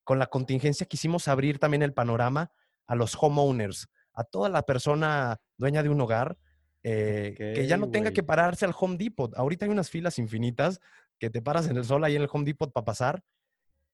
con 0.04 0.18
la 0.18 0.26
contingencia 0.26 0.86
quisimos 0.86 1.28
abrir 1.28 1.58
también 1.58 1.82
el 1.82 1.94
panorama 1.94 2.50
a 2.86 2.94
los 2.94 3.16
homeowners, 3.18 3.88
a 4.12 4.24
toda 4.24 4.48
la 4.48 4.62
persona 4.62 5.38
dueña 5.56 5.82
de 5.82 5.88
un 5.88 6.00
hogar, 6.00 6.38
eh, 6.82 7.34
que 7.36 7.66
ya 7.66 7.78
no 7.78 7.90
tenga 7.90 8.12
que 8.12 8.22
pararse 8.22 8.66
al 8.66 8.74
Home 8.78 8.98
Depot. 8.98 9.34
Ahorita 9.36 9.64
hay 9.64 9.70
unas 9.70 9.88
filas 9.88 10.18
infinitas 10.18 10.80
que 11.18 11.30
te 11.30 11.40
paras 11.40 11.68
en 11.68 11.78
el 11.78 11.84
sol 11.84 12.04
ahí 12.04 12.16
en 12.16 12.22
el 12.22 12.28
Home 12.30 12.44
Depot 12.44 12.70
para 12.72 12.84
pasar. 12.84 13.24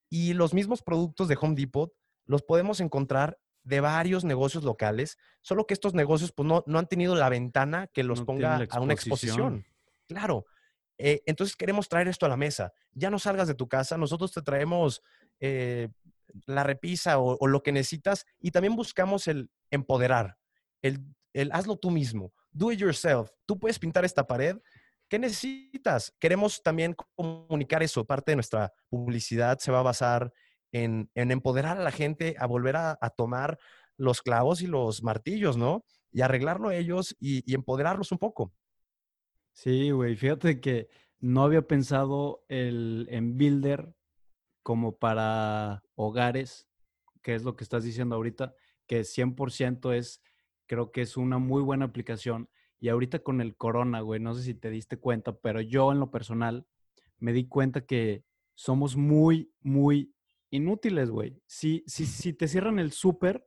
Y 0.08 0.34
los 0.34 0.52
mismos 0.52 0.82
productos 0.82 1.28
de 1.28 1.38
Home 1.40 1.54
Depot 1.54 1.92
los 2.30 2.42
podemos 2.42 2.80
encontrar 2.80 3.40
de 3.64 3.80
varios 3.80 4.24
negocios 4.24 4.62
locales, 4.62 5.18
solo 5.40 5.66
que 5.66 5.74
estos 5.74 5.94
negocios 5.94 6.30
pues, 6.30 6.46
no, 6.46 6.62
no 6.64 6.78
han 6.78 6.86
tenido 6.86 7.16
la 7.16 7.28
ventana 7.28 7.88
que 7.88 8.04
los 8.04 8.22
ponga 8.22 8.68
a 8.70 8.80
una 8.80 8.94
exposición. 8.94 9.66
Claro. 10.06 10.46
Eh, 10.96 11.22
entonces 11.26 11.56
queremos 11.56 11.88
traer 11.88 12.06
esto 12.06 12.26
a 12.26 12.28
la 12.28 12.36
mesa. 12.36 12.72
Ya 12.92 13.10
no 13.10 13.18
salgas 13.18 13.48
de 13.48 13.56
tu 13.56 13.68
casa, 13.68 13.98
nosotros 13.98 14.30
te 14.30 14.42
traemos 14.42 15.02
eh, 15.40 15.88
la 16.46 16.62
repisa 16.62 17.18
o, 17.18 17.48
lo 17.48 17.64
que 17.64 17.72
necesitas 17.72 18.24
y 18.38 18.52
también 18.52 18.76
buscamos 18.76 19.26
el 19.26 19.50
empoderar, 19.72 20.38
el, 20.82 21.00
el 21.32 21.50
hazlo 21.50 21.76
tú 21.78 21.90
mismo, 21.90 22.32
do 22.52 22.70
it 22.70 22.78
yourself. 22.78 23.30
Tú 23.44 23.58
puedes 23.58 23.80
pintar 23.80 24.04
esta 24.04 24.24
pared. 24.24 24.56
¿Qué 25.08 25.18
necesitas? 25.18 26.14
Queremos 26.20 26.62
también 26.62 26.94
comunicar 27.16 27.82
eso. 27.82 28.04
Parte 28.04 28.30
de 28.30 28.36
nuestra 28.36 28.72
publicidad 28.88 29.58
se 29.58 29.72
va 29.72 29.80
a 29.80 29.82
basar 29.82 30.32
en, 30.72 31.10
empoderar 31.14 31.78
a 31.78 31.82
la 31.82 31.90
gente 31.90 32.36
a 32.38 32.46
volver 32.46 32.76
a, 32.76 32.96
tomar 33.16 33.58
los 33.96 34.22
clavos 34.22 34.62
y 34.62 34.66
los 34.66 35.02
martillos, 35.02 35.56
¿no? 35.56 35.84
Y 36.12 36.22
arreglarlo 36.22 36.70
ellos 36.70 37.16
y, 37.20 37.52
empoderarlos 37.54 38.12
un 38.12 38.18
poco. 38.18 38.52
Sí, 39.52 39.90
güey, 39.90 40.16
fíjate 40.16 40.60
que 40.60 40.88
no 41.18 41.42
había 41.42 41.62
pensado 41.62 42.44
el, 42.48 43.06
en 43.10 43.36
Builder 43.36 43.94
como 44.62 44.96
para 44.96 45.82
hogares, 45.94 46.68
que 47.22 47.34
es 47.34 47.42
lo 47.42 47.56
que 47.56 47.64
estás 47.64 47.84
diciendo 47.84 48.16
ahorita, 48.16 48.54
que 48.86 49.04
100% 49.04 49.92
es, 49.92 50.22
creo 50.66 50.90
que 50.92 51.02
es 51.02 51.16
una 51.16 51.38
muy 51.38 51.62
buena 51.62 51.86
aplicación. 51.86 52.48
Y 52.78 52.88
ahorita 52.88 53.18
con 53.18 53.40
el 53.42 53.56
corona, 53.56 54.00
güey, 54.00 54.20
no 54.20 54.34
sé 54.34 54.42
si 54.42 54.54
te 54.54 54.70
diste 54.70 54.96
cuenta, 54.96 55.36
pero 55.38 55.60
yo 55.60 55.92
en 55.92 56.00
lo 56.00 56.10
personal 56.10 56.66
me 57.18 57.32
di 57.32 57.46
cuenta 57.46 57.82
que 57.82 58.24
somos 58.54 58.96
muy, 58.96 59.52
muy 59.60 60.14
inútiles, 60.50 61.10
güey. 61.10 61.40
Si, 61.46 61.84
si, 61.86 62.06
si 62.06 62.32
te 62.32 62.48
cierran 62.48 62.78
el 62.78 62.92
súper, 62.92 63.46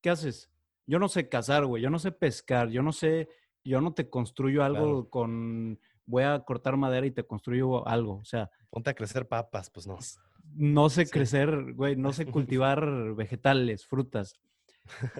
¿qué 0.00 0.10
haces? 0.10 0.50
Yo 0.86 0.98
no 0.98 1.08
sé 1.08 1.28
cazar, 1.28 1.66
güey. 1.66 1.82
Yo 1.82 1.90
no 1.90 1.98
sé 1.98 2.12
pescar. 2.12 2.68
Yo 2.68 2.82
no 2.82 2.92
sé, 2.92 3.28
yo 3.64 3.80
no 3.80 3.94
te 3.94 4.08
construyo 4.08 4.62
algo 4.62 5.10
con, 5.10 5.80
voy 6.04 6.22
a 6.22 6.40
cortar 6.40 6.76
madera 6.76 7.06
y 7.06 7.10
te 7.10 7.26
construyo 7.26 7.86
algo. 7.86 8.18
O 8.18 8.24
sea. 8.24 8.50
Ponte 8.70 8.90
a 8.90 8.94
crecer 8.94 9.26
papas, 9.26 9.70
pues 9.70 9.86
no. 9.86 9.98
No 10.54 10.88
sé 10.90 11.08
crecer, 11.08 11.72
güey. 11.74 11.96
No 11.96 12.12
sé 12.12 12.26
cultivar 12.30 13.14
vegetales, 13.14 13.86
frutas. 13.86 14.34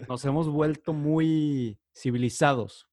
Nos 0.08 0.24
hemos 0.24 0.48
vuelto 0.48 0.92
muy 0.92 1.78
civilizados. 1.92 2.88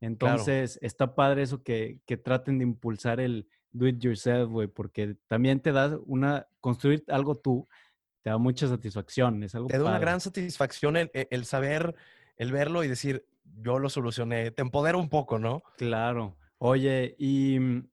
Entonces, 0.00 0.78
está 0.82 1.14
padre 1.14 1.42
eso 1.42 1.62
que, 1.62 2.00
que 2.04 2.16
traten 2.16 2.58
de 2.58 2.64
impulsar 2.64 3.20
el, 3.20 3.48
do 3.74 3.86
it 3.86 4.02
yourself, 4.02 4.50
güey, 4.50 4.68
porque 4.68 5.16
también 5.26 5.60
te 5.60 5.72
da 5.72 5.98
una, 6.06 6.46
construir 6.60 7.04
algo 7.08 7.34
tú, 7.34 7.68
te 8.22 8.30
da 8.30 8.38
mucha 8.38 8.66
satisfacción, 8.68 9.42
es 9.42 9.54
algo 9.54 9.68
Te 9.68 9.78
da 9.78 9.84
una 9.84 9.98
gran 9.98 10.20
satisfacción 10.20 10.96
el, 10.96 11.10
e, 11.12 11.28
el, 11.30 11.44
saber, 11.44 11.94
el 12.36 12.52
verlo 12.52 12.84
y 12.84 12.88
decir, 12.88 13.26
yo 13.60 13.78
lo 13.78 13.90
solucioné, 13.90 14.50
te 14.52 14.62
empodera 14.62 14.96
un 14.96 15.10
poco, 15.10 15.38
¿no? 15.38 15.62
Claro. 15.76 16.36
Oye, 16.58 17.16
y 17.18 17.58
mm, 17.58 17.88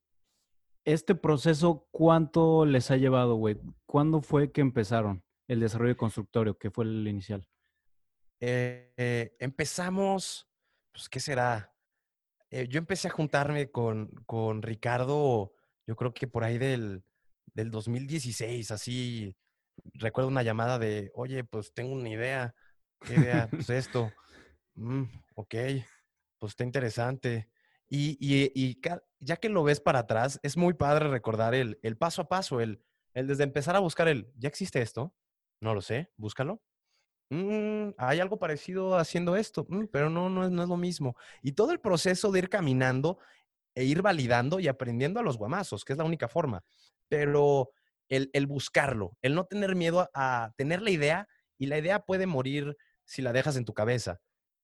este 0.85 1.15
proceso, 1.15 1.87
¿cuánto 1.91 2.65
les 2.65 2.91
ha 2.91 2.97
llevado, 2.97 3.35
güey? 3.35 3.57
¿Cuándo 3.85 4.21
fue 4.21 4.51
que 4.51 4.61
empezaron 4.61 5.23
el 5.47 5.59
desarrollo 5.59 5.97
constructorio, 5.97 6.57
que 6.57 6.71
fue 6.71 6.85
el 6.85 7.07
inicial? 7.07 7.47
Eh, 8.39 8.93
eh, 8.97 9.35
empezamos, 9.39 10.47
pues, 10.91 11.09
¿qué 11.09 11.19
será? 11.19 11.73
Eh, 12.51 12.67
yo 12.67 12.77
empecé 12.77 13.07
a 13.07 13.11
juntarme 13.11 13.71
con, 13.71 14.07
con 14.25 14.61
Ricardo 14.61 15.53
yo 15.91 15.97
creo 15.97 16.13
que 16.13 16.25
por 16.25 16.45
ahí 16.45 16.57
del, 16.57 17.03
del 17.53 17.69
2016, 17.69 18.71
así, 18.71 19.35
recuerdo 19.95 20.29
una 20.29 20.41
llamada 20.41 20.79
de, 20.79 21.11
oye, 21.15 21.43
pues 21.43 21.73
tengo 21.73 21.91
una 21.93 22.07
idea, 22.07 22.55
¿qué 23.01 23.15
idea? 23.15 23.49
Pues 23.51 23.69
esto, 23.69 24.09
mm, 24.75 25.03
ok, 25.35 25.55
pues 26.39 26.51
está 26.51 26.63
interesante. 26.63 27.49
Y, 27.89 28.17
y, 28.21 28.79
ya 29.19 29.35
que 29.35 29.49
lo 29.49 29.63
ves 29.63 29.81
para 29.81 29.99
atrás, 29.99 30.39
es 30.43 30.55
muy 30.55 30.75
padre 30.75 31.09
recordar 31.09 31.55
el, 31.55 31.77
el 31.83 31.97
paso 31.97 32.21
a 32.21 32.29
paso, 32.29 32.61
el, 32.61 32.81
el 33.13 33.27
desde 33.27 33.43
empezar 33.43 33.75
a 33.75 33.79
buscar 33.79 34.07
el, 34.07 34.31
¿ya 34.37 34.47
existe 34.47 34.81
esto? 34.81 35.13
No 35.59 35.73
lo 35.73 35.81
sé, 35.81 36.09
búscalo. 36.15 36.61
Mm, 37.31 37.95
hay 37.97 38.21
algo 38.21 38.39
parecido 38.39 38.95
haciendo 38.97 39.35
esto, 39.35 39.65
mm, 39.67 39.87
pero 39.91 40.09
no, 40.09 40.29
no 40.29 40.45
es, 40.45 40.51
no 40.51 40.63
es 40.63 40.69
lo 40.69 40.77
mismo. 40.77 41.17
Y 41.41 41.51
todo 41.51 41.73
el 41.73 41.81
proceso 41.81 42.31
de 42.31 42.39
ir 42.39 42.49
caminando 42.49 43.19
e 43.75 43.83
ir 43.83 44.01
validando 44.01 44.59
y 44.59 44.67
aprendiendo 44.67 45.19
a 45.19 45.23
los 45.23 45.37
guamazos, 45.37 45.85
que 45.85 45.93
es 45.93 45.97
la 45.97 46.05
única 46.05 46.27
forma. 46.27 46.63
Pero 47.07 47.71
el, 48.09 48.47
buscarlo, 48.47 49.17
el 49.21 49.35
no 49.35 49.45
tener 49.45 49.75
miedo 49.75 50.09
a, 50.13 50.51
tener 50.57 50.81
la 50.81 50.91
idea 50.91 51.27
y 51.57 51.67
la 51.67 51.77
idea 51.77 51.99
puede 51.99 52.27
morir 52.27 52.75
si 53.05 53.21
la 53.21 53.31
dejas 53.31 53.55
en 53.55 53.65
tu 53.65 53.73
cabeza. 53.73 54.19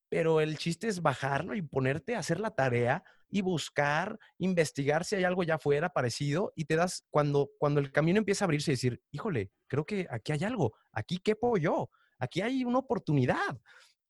Pero 0.09 0.41
el 0.41 0.57
chiste 0.57 0.87
es 0.87 1.01
bajarlo 1.01 1.55
y 1.55 1.61
ponerte 1.61 2.15
a 2.15 2.19
hacer 2.19 2.39
la 2.39 2.51
tarea 2.51 3.03
y 3.29 3.41
buscar, 3.41 4.17
investigar 4.37 5.03
si 5.03 5.15
hay 5.15 5.25
algo 5.25 5.43
ya 5.43 5.59
fuera 5.59 5.89
parecido 5.89 6.53
y 6.55 6.65
te 6.65 6.75
das, 6.75 7.05
cuando, 7.09 7.49
cuando 7.57 7.79
el 7.79 7.91
camino 7.91 8.19
empieza 8.19 8.45
a 8.45 8.47
abrirse 8.47 8.71
y 8.71 8.75
decir, 8.75 9.01
híjole, 9.11 9.51
creo 9.67 9.85
que 9.85 10.07
aquí 10.09 10.31
hay 10.31 10.43
algo, 10.43 10.73
aquí 10.91 11.17
quepo 11.17 11.57
yo, 11.57 11.89
aquí 12.19 12.41
hay 12.41 12.63
una 12.63 12.79
oportunidad. 12.79 13.59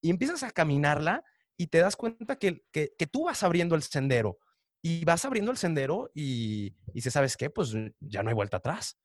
Y 0.01 0.11
empiezas 0.11 0.43
a 0.43 0.51
caminarla 0.51 1.23
y 1.57 1.67
te 1.67 1.79
das 1.79 1.95
cuenta 1.95 2.37
que, 2.37 2.63
que 2.71 3.07
tú 3.11 3.25
vas 3.25 3.41
abriendo 3.41 3.75
el 3.75 3.81
sendero 3.81 4.37
y 4.87 5.03
vas 5.03 5.25
abriendo 5.25 5.51
el 5.51 5.57
sendero 5.57 6.09
y, 6.15 6.73
y 6.93 7.01
si 7.01 7.11
sabes 7.11 7.35
qué, 7.35 7.49
pues 7.49 7.73
ya 7.99 8.23
no 8.23 8.29
hay 8.29 8.35
vuelta 8.35 8.55
atrás. 8.55 8.97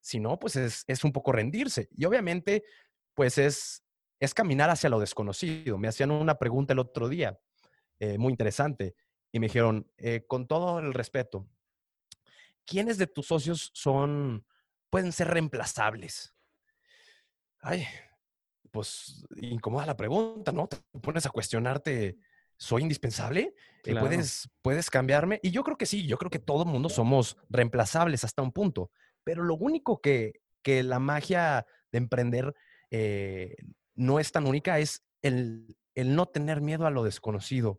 Si 0.00 0.18
no, 0.18 0.40
pues 0.40 0.56
es, 0.56 0.82
es 0.88 1.04
un 1.04 1.12
poco 1.12 1.30
rendirse. 1.30 1.88
Y 1.96 2.04
obviamente, 2.04 2.64
pues 3.14 3.38
es, 3.38 3.84
es 4.18 4.34
caminar 4.34 4.70
hacia 4.70 4.90
lo 4.90 4.98
desconocido. 4.98 5.78
Me 5.78 5.86
hacían 5.86 6.10
una 6.10 6.36
pregunta 6.36 6.72
el 6.72 6.80
otro 6.80 7.08
día, 7.08 7.38
eh, 8.00 8.18
muy 8.18 8.32
interesante, 8.32 8.96
y 9.30 9.38
me 9.38 9.46
dijeron, 9.46 9.88
eh, 9.98 10.24
con 10.26 10.48
todo 10.48 10.80
el 10.80 10.92
respeto, 10.92 11.48
¿quiénes 12.66 12.98
de 12.98 13.06
tus 13.06 13.28
socios 13.28 13.70
son, 13.72 14.44
pueden 14.90 15.12
ser 15.12 15.28
reemplazables? 15.28 16.34
Ay, 17.60 17.86
pues 18.72 19.24
incomoda 19.36 19.86
la 19.86 19.96
pregunta, 19.96 20.50
¿no? 20.50 20.66
Te 20.66 20.78
pones 21.00 21.24
a 21.24 21.30
cuestionarte 21.30 22.18
soy 22.56 22.82
indispensable, 22.82 23.54
eh, 23.84 23.94
puedes, 23.98 24.48
puedes 24.62 24.90
cambiarme. 24.90 25.40
Y 25.42 25.50
yo 25.50 25.64
creo 25.64 25.76
que 25.76 25.86
sí, 25.86 26.06
yo 26.06 26.18
creo 26.18 26.30
que 26.30 26.38
todo 26.38 26.62
el 26.62 26.68
mundo 26.68 26.88
somos 26.88 27.36
reemplazables 27.48 28.24
hasta 28.24 28.42
un 28.42 28.52
punto. 28.52 28.90
Pero 29.24 29.42
lo 29.42 29.54
único 29.54 30.00
que, 30.00 30.40
que 30.62 30.82
la 30.82 30.98
magia 30.98 31.66
de 31.92 31.98
emprender 31.98 32.54
eh, 32.90 33.56
no 33.94 34.20
es 34.20 34.32
tan 34.32 34.46
única 34.46 34.78
es 34.78 35.04
el, 35.22 35.76
el 35.94 36.14
no 36.14 36.26
tener 36.26 36.60
miedo 36.60 36.86
a 36.86 36.90
lo 36.90 37.04
desconocido, 37.04 37.78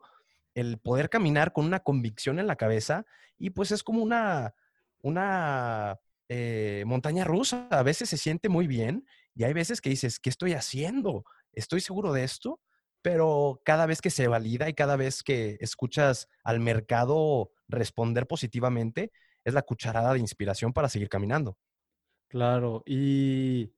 el 0.54 0.78
poder 0.80 1.10
caminar 1.10 1.54
con 1.54 1.66
una 1.66 1.82
convicción 1.82 2.40
en 2.40 2.48
la 2.48 2.56
cabeza 2.56 3.06
y 3.38 3.50
pues 3.52 3.72
es 3.72 3.84
como 3.84 4.02
una, 4.02 4.56
una 5.02 6.00
eh, 6.30 6.84
montaña 6.88 7.24
rusa. 7.24 7.68
A 7.70 7.84
veces 7.84 8.10
se 8.10 8.18
siente 8.18 8.50
muy 8.50 8.68
bien 8.68 9.06
y 9.36 9.44
hay 9.44 9.54
veces 9.54 9.82
que 9.82 9.90
dices, 9.90 10.20
¿qué 10.20 10.30
estoy 10.30 10.54
haciendo? 10.54 11.26
¿Estoy 11.52 11.82
seguro 11.82 12.14
de 12.14 12.24
esto? 12.24 12.60
Pero 13.06 13.62
cada 13.64 13.86
vez 13.86 14.02
que 14.02 14.10
se 14.10 14.28
valida 14.28 14.68
y 14.68 14.74
cada 14.74 14.96
vez 14.96 15.22
que 15.22 15.60
escuchas 15.62 16.28
al 16.44 16.60
mercado 16.60 17.52
responder 17.68 18.26
positivamente, 18.26 19.12
es 19.44 19.54
la 19.54 19.62
cucharada 19.62 20.12
de 20.12 20.18
inspiración 20.18 20.74
para 20.74 20.90
seguir 20.90 21.08
caminando. 21.08 21.56
Claro, 22.30 22.82
y 22.84 23.72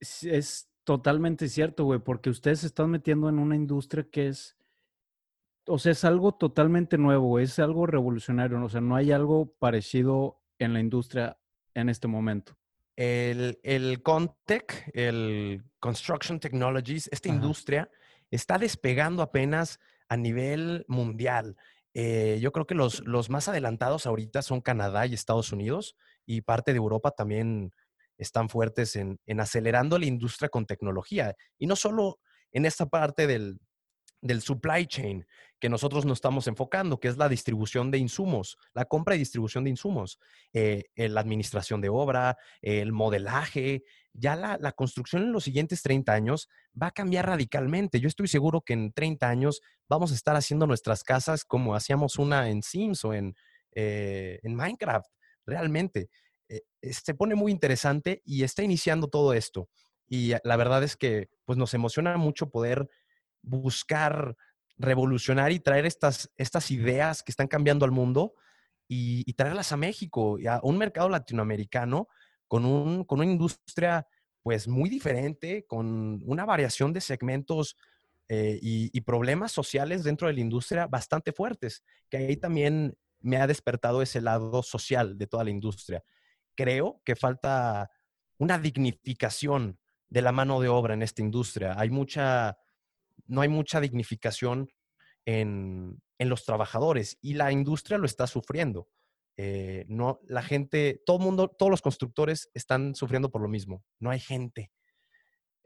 es 0.00 0.68
totalmente 0.82 1.48
cierto, 1.48 1.84
güey, 1.84 2.00
porque 2.00 2.28
ustedes 2.28 2.58
se 2.58 2.66
están 2.66 2.90
metiendo 2.90 3.28
en 3.28 3.38
una 3.38 3.54
industria 3.54 4.08
que 4.10 4.26
es, 4.26 4.56
o 5.68 5.78
sea, 5.78 5.92
es 5.92 6.04
algo 6.04 6.32
totalmente 6.32 6.98
nuevo, 6.98 7.38
es 7.38 7.60
algo 7.60 7.86
revolucionario, 7.86 8.60
o 8.60 8.68
sea, 8.68 8.80
no 8.80 8.96
hay 8.96 9.12
algo 9.12 9.54
parecido 9.60 10.42
en 10.58 10.72
la 10.72 10.80
industria 10.80 11.38
en 11.72 11.88
este 11.88 12.08
momento. 12.08 12.58
El, 12.96 13.60
el 13.62 14.02
Contec, 14.02 14.90
el 14.92 15.62
Construction 15.78 16.40
Technologies, 16.40 17.08
esta 17.12 17.28
industria 17.28 17.88
está 18.34 18.58
despegando 18.58 19.22
apenas 19.22 19.80
a 20.08 20.16
nivel 20.16 20.84
mundial. 20.88 21.56
Eh, 21.94 22.38
yo 22.40 22.52
creo 22.52 22.66
que 22.66 22.74
los, 22.74 23.00
los 23.06 23.30
más 23.30 23.48
adelantados 23.48 24.06
ahorita 24.06 24.42
son 24.42 24.60
Canadá 24.60 25.06
y 25.06 25.14
Estados 25.14 25.52
Unidos 25.52 25.96
y 26.26 26.40
parte 26.40 26.72
de 26.72 26.78
Europa 26.78 27.12
también 27.12 27.72
están 28.18 28.48
fuertes 28.48 28.96
en, 28.96 29.20
en 29.26 29.40
acelerando 29.40 29.98
la 29.98 30.06
industria 30.06 30.48
con 30.48 30.66
tecnología. 30.66 31.34
Y 31.58 31.66
no 31.66 31.76
solo 31.76 32.18
en 32.52 32.66
esta 32.66 32.86
parte 32.86 33.26
del, 33.26 33.58
del 34.20 34.40
supply 34.40 34.86
chain 34.86 35.26
que 35.64 35.70
nosotros 35.70 36.04
nos 36.04 36.18
estamos 36.18 36.46
enfocando, 36.46 37.00
que 37.00 37.08
es 37.08 37.16
la 37.16 37.26
distribución 37.26 37.90
de 37.90 37.96
insumos, 37.96 38.58
la 38.74 38.84
compra 38.84 39.14
y 39.14 39.18
distribución 39.18 39.64
de 39.64 39.70
insumos, 39.70 40.18
eh, 40.52 40.84
la 40.94 41.22
administración 41.22 41.80
de 41.80 41.88
obra, 41.88 42.36
el 42.60 42.92
modelaje. 42.92 43.82
Ya 44.12 44.36
la, 44.36 44.58
la, 44.60 44.72
construcción 44.72 45.22
en 45.22 45.32
los 45.32 45.44
siguientes 45.44 45.80
30 45.80 46.12
años 46.12 46.50
va 46.78 46.88
a 46.88 46.90
cambiar 46.90 47.28
radicalmente. 47.28 47.98
Yo 47.98 48.08
estoy 48.08 48.28
seguro 48.28 48.60
que 48.60 48.74
en 48.74 48.92
30 48.92 49.26
años 49.26 49.62
vamos 49.88 50.12
a 50.12 50.16
estar 50.16 50.36
haciendo 50.36 50.66
nuestras 50.66 51.02
casas 51.02 51.46
como 51.46 51.74
hacíamos 51.74 52.18
una 52.18 52.50
en 52.50 52.62
Sims 52.62 53.02
o 53.06 53.14
en, 53.14 53.34
eh, 53.74 54.40
en 54.42 54.54
Minecraft, 54.54 55.08
realmente. 55.46 56.10
Eh, 56.46 56.60
se 56.92 57.14
pone 57.14 57.36
muy 57.36 57.50
interesante 57.50 58.20
y 58.26 58.42
está 58.42 58.62
iniciando 58.62 59.08
todo 59.08 59.32
esto. 59.32 59.70
Y 60.06 60.34
la 60.44 60.56
verdad 60.58 60.82
es 60.82 60.94
que 60.98 61.30
pues, 61.46 61.56
nos 61.56 61.72
emociona 61.72 62.18
mucho 62.18 62.50
poder 62.50 62.86
buscar 63.40 64.36
revolucionar 64.76 65.52
y 65.52 65.60
traer 65.60 65.86
estas, 65.86 66.30
estas 66.36 66.70
ideas 66.70 67.22
que 67.22 67.32
están 67.32 67.46
cambiando 67.46 67.84
al 67.84 67.92
mundo 67.92 68.34
y, 68.88 69.32
traerlas 69.34 69.72
a 69.72 69.76
México, 69.76 70.38
y 70.38 70.46
a 70.46 70.60
un 70.62 70.78
mercado 70.78 71.08
latinoamericano 71.08 72.08
con, 72.48 72.64
un, 72.64 73.04
con 73.04 73.20
una 73.20 73.30
industria 73.30 74.06
pues 74.42 74.68
muy 74.68 74.90
diferente, 74.90 75.64
con 75.66 76.22
una 76.26 76.44
variación 76.44 76.92
de 76.92 77.00
segmentos 77.00 77.76
eh, 78.28 78.58
y, 78.60 78.90
y, 78.96 79.00
problemas 79.00 79.52
sociales 79.52 80.04
dentro 80.04 80.28
de 80.28 80.34
la 80.34 80.40
industria 80.40 80.86
bastante 80.86 81.32
fuertes, 81.32 81.82
que 82.10 82.18
ahí 82.18 82.36
también 82.36 82.96
me 83.20 83.38
ha 83.38 83.46
despertado 83.46 84.02
ese 84.02 84.20
lado 84.20 84.62
social 84.62 85.16
de 85.16 85.26
toda 85.26 85.44
la 85.44 85.50
industria. 85.50 86.04
Creo 86.54 87.00
que 87.04 87.16
falta 87.16 87.90
una 88.38 88.58
dignificación 88.58 89.78
de 90.08 90.22
la 90.22 90.32
mano 90.32 90.60
de 90.60 90.68
obra 90.68 90.94
en 90.94 91.02
esta 91.02 91.22
industria. 91.22 91.74
Hay 91.76 91.90
mucha, 91.90 92.56
no 93.26 93.40
hay 93.40 93.48
mucha 93.48 93.80
dignificación 93.80 94.70
en, 95.26 96.00
los 96.18 96.46
trabajadores 96.46 97.18
y 97.20 97.34
la 97.34 97.52
industria 97.52 97.98
lo 97.98 98.06
está 98.06 98.26
sufriendo. 98.26 98.88
Eh, 99.36 99.84
no, 99.88 100.20
la 100.26 100.42
gente, 100.42 101.02
todo 101.04 101.18
el 101.18 101.22
mundo, 101.22 101.48
todos 101.48 101.68
los 101.68 101.82
constructores 101.82 102.48
están 102.54 102.94
sufriendo 102.94 103.30
por 103.30 103.42
lo 103.42 103.48
mismo. 103.48 103.84
No 103.98 104.08
hay 104.08 104.20
gente. 104.20 104.70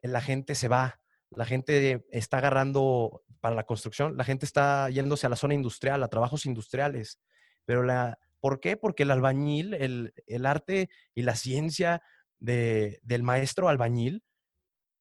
La 0.03 0.21
gente 0.21 0.57
se 0.57 0.67
va. 0.67 1.01
La 1.31 1.45
gente 1.45 2.05
está 2.11 2.39
agarrando 2.39 3.23
para 3.41 3.55
la 3.55 3.65
construcción. 3.65 4.17
La 4.17 4.25
gente 4.25 4.47
está 4.47 4.91
yéndose 4.91 5.27
a 5.27 5.31
la 5.31 5.37
zona 5.37 5.55
industrial, 5.55 6.03
a 6.03 6.09
trabajos 6.09 6.45
industriales. 6.45 7.21
Pero 7.65 7.85
la, 7.85 8.19
¿por 8.41 8.59
qué? 8.59 8.77
Porque 8.77 9.05
el 9.05 9.11
albañil, 9.13 9.75
el, 9.75 10.47
arte 10.47 10.89
y 11.15 11.23
la 11.23 11.37
ciencia 11.37 12.03
del 12.41 13.23
maestro 13.23 13.69
albañil 13.69 14.25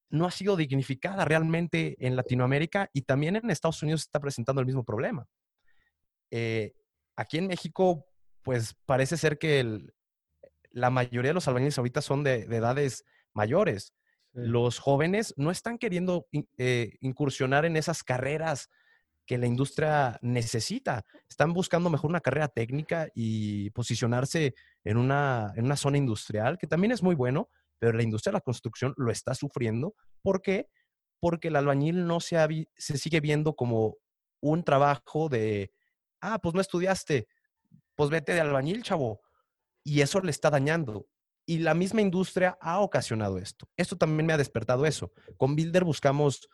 no 0.09 0.25
ha 0.25 0.31
sido 0.31 0.55
dignificada 0.55 1.25
realmente 1.25 1.95
en 1.99 2.15
Latinoamérica 2.15 2.89
y 2.93 3.01
también 3.01 3.35
en 3.35 3.49
Estados 3.49 3.81
Unidos 3.83 4.01
se 4.01 4.05
está 4.05 4.19
presentando 4.19 4.61
el 4.61 4.65
mismo 4.65 4.83
problema. 4.83 5.27
Eh, 6.31 6.73
aquí 7.15 7.37
en 7.37 7.47
México, 7.47 8.05
pues 8.43 8.75
parece 8.85 9.17
ser 9.17 9.37
que 9.37 9.81
la 10.71 10.89
mayoría 10.89 11.31
de 11.31 11.35
los 11.35 11.47
albañiles 11.47 11.77
ahorita 11.77 12.01
son 12.01 12.23
de, 12.23 12.41
edades 12.43 13.03
mayores. 13.33 13.93
Los 14.33 14.79
jóvenes 14.79 15.33
no 15.37 15.51
están 15.51 15.77
queriendo 15.77 16.27
eh, 16.57 16.97
incursionar 17.01 17.65
en 17.65 17.75
esas 17.75 18.03
carreras 18.03 18.69
que 19.25 19.37
la 19.37 19.47
industria 19.47 20.17
necesita. 20.21 21.03
Están 21.29 21.53
buscando 21.53 21.89
mejor 21.89 22.09
una 22.09 22.21
carrera 22.21 22.47
técnica 22.47 23.09
y 23.13 23.71
posicionarse 23.71 24.55
en 24.83 24.97
una, 24.97 25.51
en 25.55 25.65
una 25.65 25.75
zona 25.75 25.97
industrial, 25.97 26.57
que 26.57 26.67
también 26.67 26.91
es 26.91 27.03
muy 27.03 27.15
bueno, 27.15 27.49
pero 27.79 27.93
la 27.93 28.03
industria 28.03 28.31
de 28.31 28.37
la 28.37 28.41
construcción 28.41 28.93
lo 28.97 29.11
está 29.11 29.33
sufriendo. 29.33 29.95
¿Por 30.21 30.41
qué? 30.41 30.69
Porque 31.19 31.49
el 31.49 31.55
albañil 31.55 32.05
no 32.05 32.19
se, 32.19 32.37
se 32.77 32.97
sigue 32.97 33.19
viendo 33.19 33.55
como 33.55 33.97
un 34.41 34.63
trabajo 34.63 35.29
de, 35.29 35.71
ah, 36.21 36.39
pues 36.39 36.55
no 36.55 36.61
estudiaste, 36.61 37.27
pues 37.95 38.09
vete 38.09 38.33
de 38.33 38.41
albañil, 38.41 38.83
chavo. 38.83 39.21
Y 39.83 40.01
eso 40.01 40.19
le 40.21 40.31
está 40.31 40.49
dañando. 40.49 41.07
Y 41.45 41.59
la 41.59 41.73
misma 41.73 42.01
industria 42.01 42.57
ha 42.61 42.81
ocasionado 42.81 43.37
esto. 43.37 43.69
Esto 43.77 43.97
también 43.97 44.25
me 44.25 44.33
ha 44.33 44.37
despertado 44.37 44.85
eso. 44.85 45.13
Con 45.37 45.55
Builder 45.55 45.83
buscamos, 45.83 46.49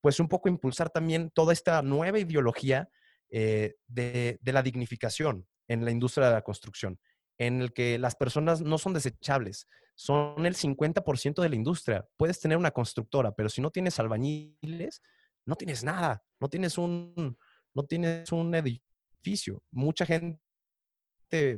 pues, 0.00 0.18
un 0.18 0.28
poco 0.28 0.48
impulsar 0.48 0.90
también 0.90 1.30
toda 1.30 1.52
esta 1.52 1.82
nueva 1.82 2.18
ideología 2.18 2.88
eh, 3.28 3.74
de, 3.86 4.38
de 4.40 4.52
la 4.52 4.62
dignificación 4.62 5.46
en 5.68 5.84
la 5.84 5.92
industria 5.92 6.28
de 6.28 6.34
la 6.34 6.42
construcción, 6.42 6.98
en 7.40 7.62
el 7.62 7.72
que 7.72 7.98
las 7.98 8.16
personas 8.16 8.60
no 8.60 8.76
son 8.76 8.92
desechables, 8.92 9.66
son 9.94 10.44
el 10.44 10.54
50% 10.54 11.40
de 11.40 11.48
la 11.48 11.56
industria. 11.56 12.06
Puedes 12.18 12.38
tener 12.38 12.58
una 12.58 12.70
constructora, 12.70 13.32
pero 13.32 13.48
si 13.48 13.62
no 13.62 13.70
tienes 13.70 13.98
albañiles, 13.98 15.00
no 15.46 15.56
tienes 15.56 15.82
nada, 15.82 16.22
no 16.38 16.48
tienes 16.50 16.76
un, 16.76 17.38
no 17.74 17.82
tienes 17.84 18.30
un 18.30 18.54
edificio. 18.54 19.62
Mucha 19.70 20.04
gente 20.04 20.38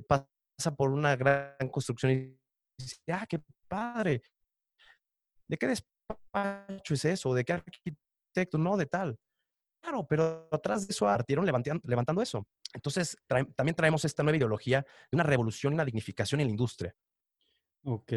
pasa 0.07 0.77
por 0.77 0.91
una 0.91 1.17
gran 1.17 1.69
construcción 1.69 2.13
y 2.13 2.39
dice, 2.79 3.01
ah, 3.09 3.27
qué 3.29 3.43
padre. 3.67 4.23
¿De 5.49 5.57
qué 5.57 5.67
despacho 5.67 6.95
es 6.95 7.05
eso? 7.05 7.35
¿De 7.35 7.45
qué 7.45 7.55
arquitecto? 7.55 8.57
No, 8.57 8.77
de 8.77 8.87
tal. 8.87 9.19
Claro, 9.81 10.07
pero 10.07 10.49
atrás 10.53 10.87
de 10.87 10.93
eso 10.93 11.07
partieron 11.07 11.45
levantando, 11.45 11.83
levantando 11.89 12.23
eso. 12.23 12.47
Entonces, 12.73 13.17
también 13.27 13.77
traemos 13.77 14.05
esta 14.05 14.23
nueva 14.23 14.37
ideología 14.37 14.81
de 15.11 15.17
una 15.17 15.25
revolución 15.25 15.73
y 15.73 15.75
una 15.75 15.85
dignificación 15.85 16.41
en 16.41 16.47
la 16.47 16.53
industria. 16.53 16.95
Ok. 17.85 18.13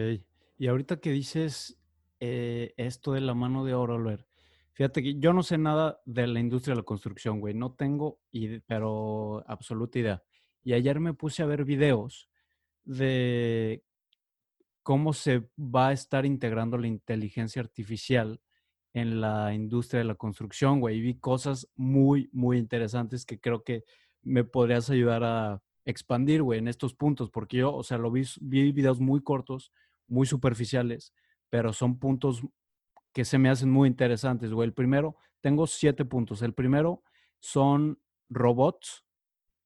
Y 0.58 0.68
ahorita 0.68 0.98
que 0.98 1.12
dices 1.12 1.78
eh, 2.20 2.74
esto 2.78 3.14
de 3.14 3.22
la 3.22 3.34
mano 3.34 3.66
de 3.66 3.74
obra, 3.74 4.26
fíjate 4.74 5.04
que 5.04 5.20
yo 5.20 5.34
no 5.34 5.44
sé 5.44 5.58
nada 5.58 6.02
de 6.06 6.28
la 6.28 6.40
industria 6.40 6.74
de 6.74 6.82
la 6.82 6.86
construcción, 6.86 7.40
güey. 7.40 7.54
No 7.54 7.74
tengo, 7.74 8.22
pero 8.68 9.44
absoluta 9.48 10.00
idea. 10.00 10.24
Y 10.64 10.74
ayer 10.74 11.00
me 11.00 11.14
puse 11.14 11.44
a 11.44 11.46
ver 11.46 11.66
videos 11.66 12.30
de 12.84 13.84
cómo 14.84 15.14
se 15.14 15.50
va 15.58 15.90
a 15.90 15.94
estar 15.94 16.26
integrando 16.26 16.78
la 16.78 16.88
inteligencia 16.88 17.62
artificial 17.62 18.40
en 18.94 19.20
la 19.20 19.54
industria 19.54 20.00
de 20.00 20.06
la 20.06 20.16
construcción, 20.16 20.80
güey. 20.80 20.98
Y 20.98 21.02
vi 21.02 21.20
cosas 21.20 21.68
muy, 21.76 22.30
muy 22.32 22.58
interesantes 22.58 23.26
que 23.26 23.40
creo 23.40 23.64
que 23.64 23.84
me 24.26 24.44
podrías 24.44 24.90
ayudar 24.90 25.24
a, 25.24 25.62
expandir, 25.86 26.42
güey, 26.42 26.60
en 26.60 26.68
estos 26.68 26.94
puntos, 26.94 27.30
porque 27.30 27.58
yo, 27.58 27.74
o 27.74 27.84
sea, 27.84 27.98
lo 27.98 28.12
vi, 28.12 28.24
vi 28.42 28.72
videos 28.72 29.00
muy 29.00 29.22
cortos, 29.22 29.72
muy 30.08 30.26
superficiales, 30.26 31.14
pero 31.50 31.74
son 31.74 32.00
puntos 32.00 32.42
que 33.14 33.24
se 33.24 33.38
me 33.38 33.50
hacen 33.50 33.70
muy 33.70 33.88
interesantes, 33.88 34.52
güey. 34.52 34.68
El 34.68 34.74
primero, 34.74 35.16
tengo 35.42 35.68
siete 35.68 36.04
puntos. 36.04 36.42
El 36.42 36.54
primero 36.54 37.04
son 37.40 38.00
robots 38.30 39.06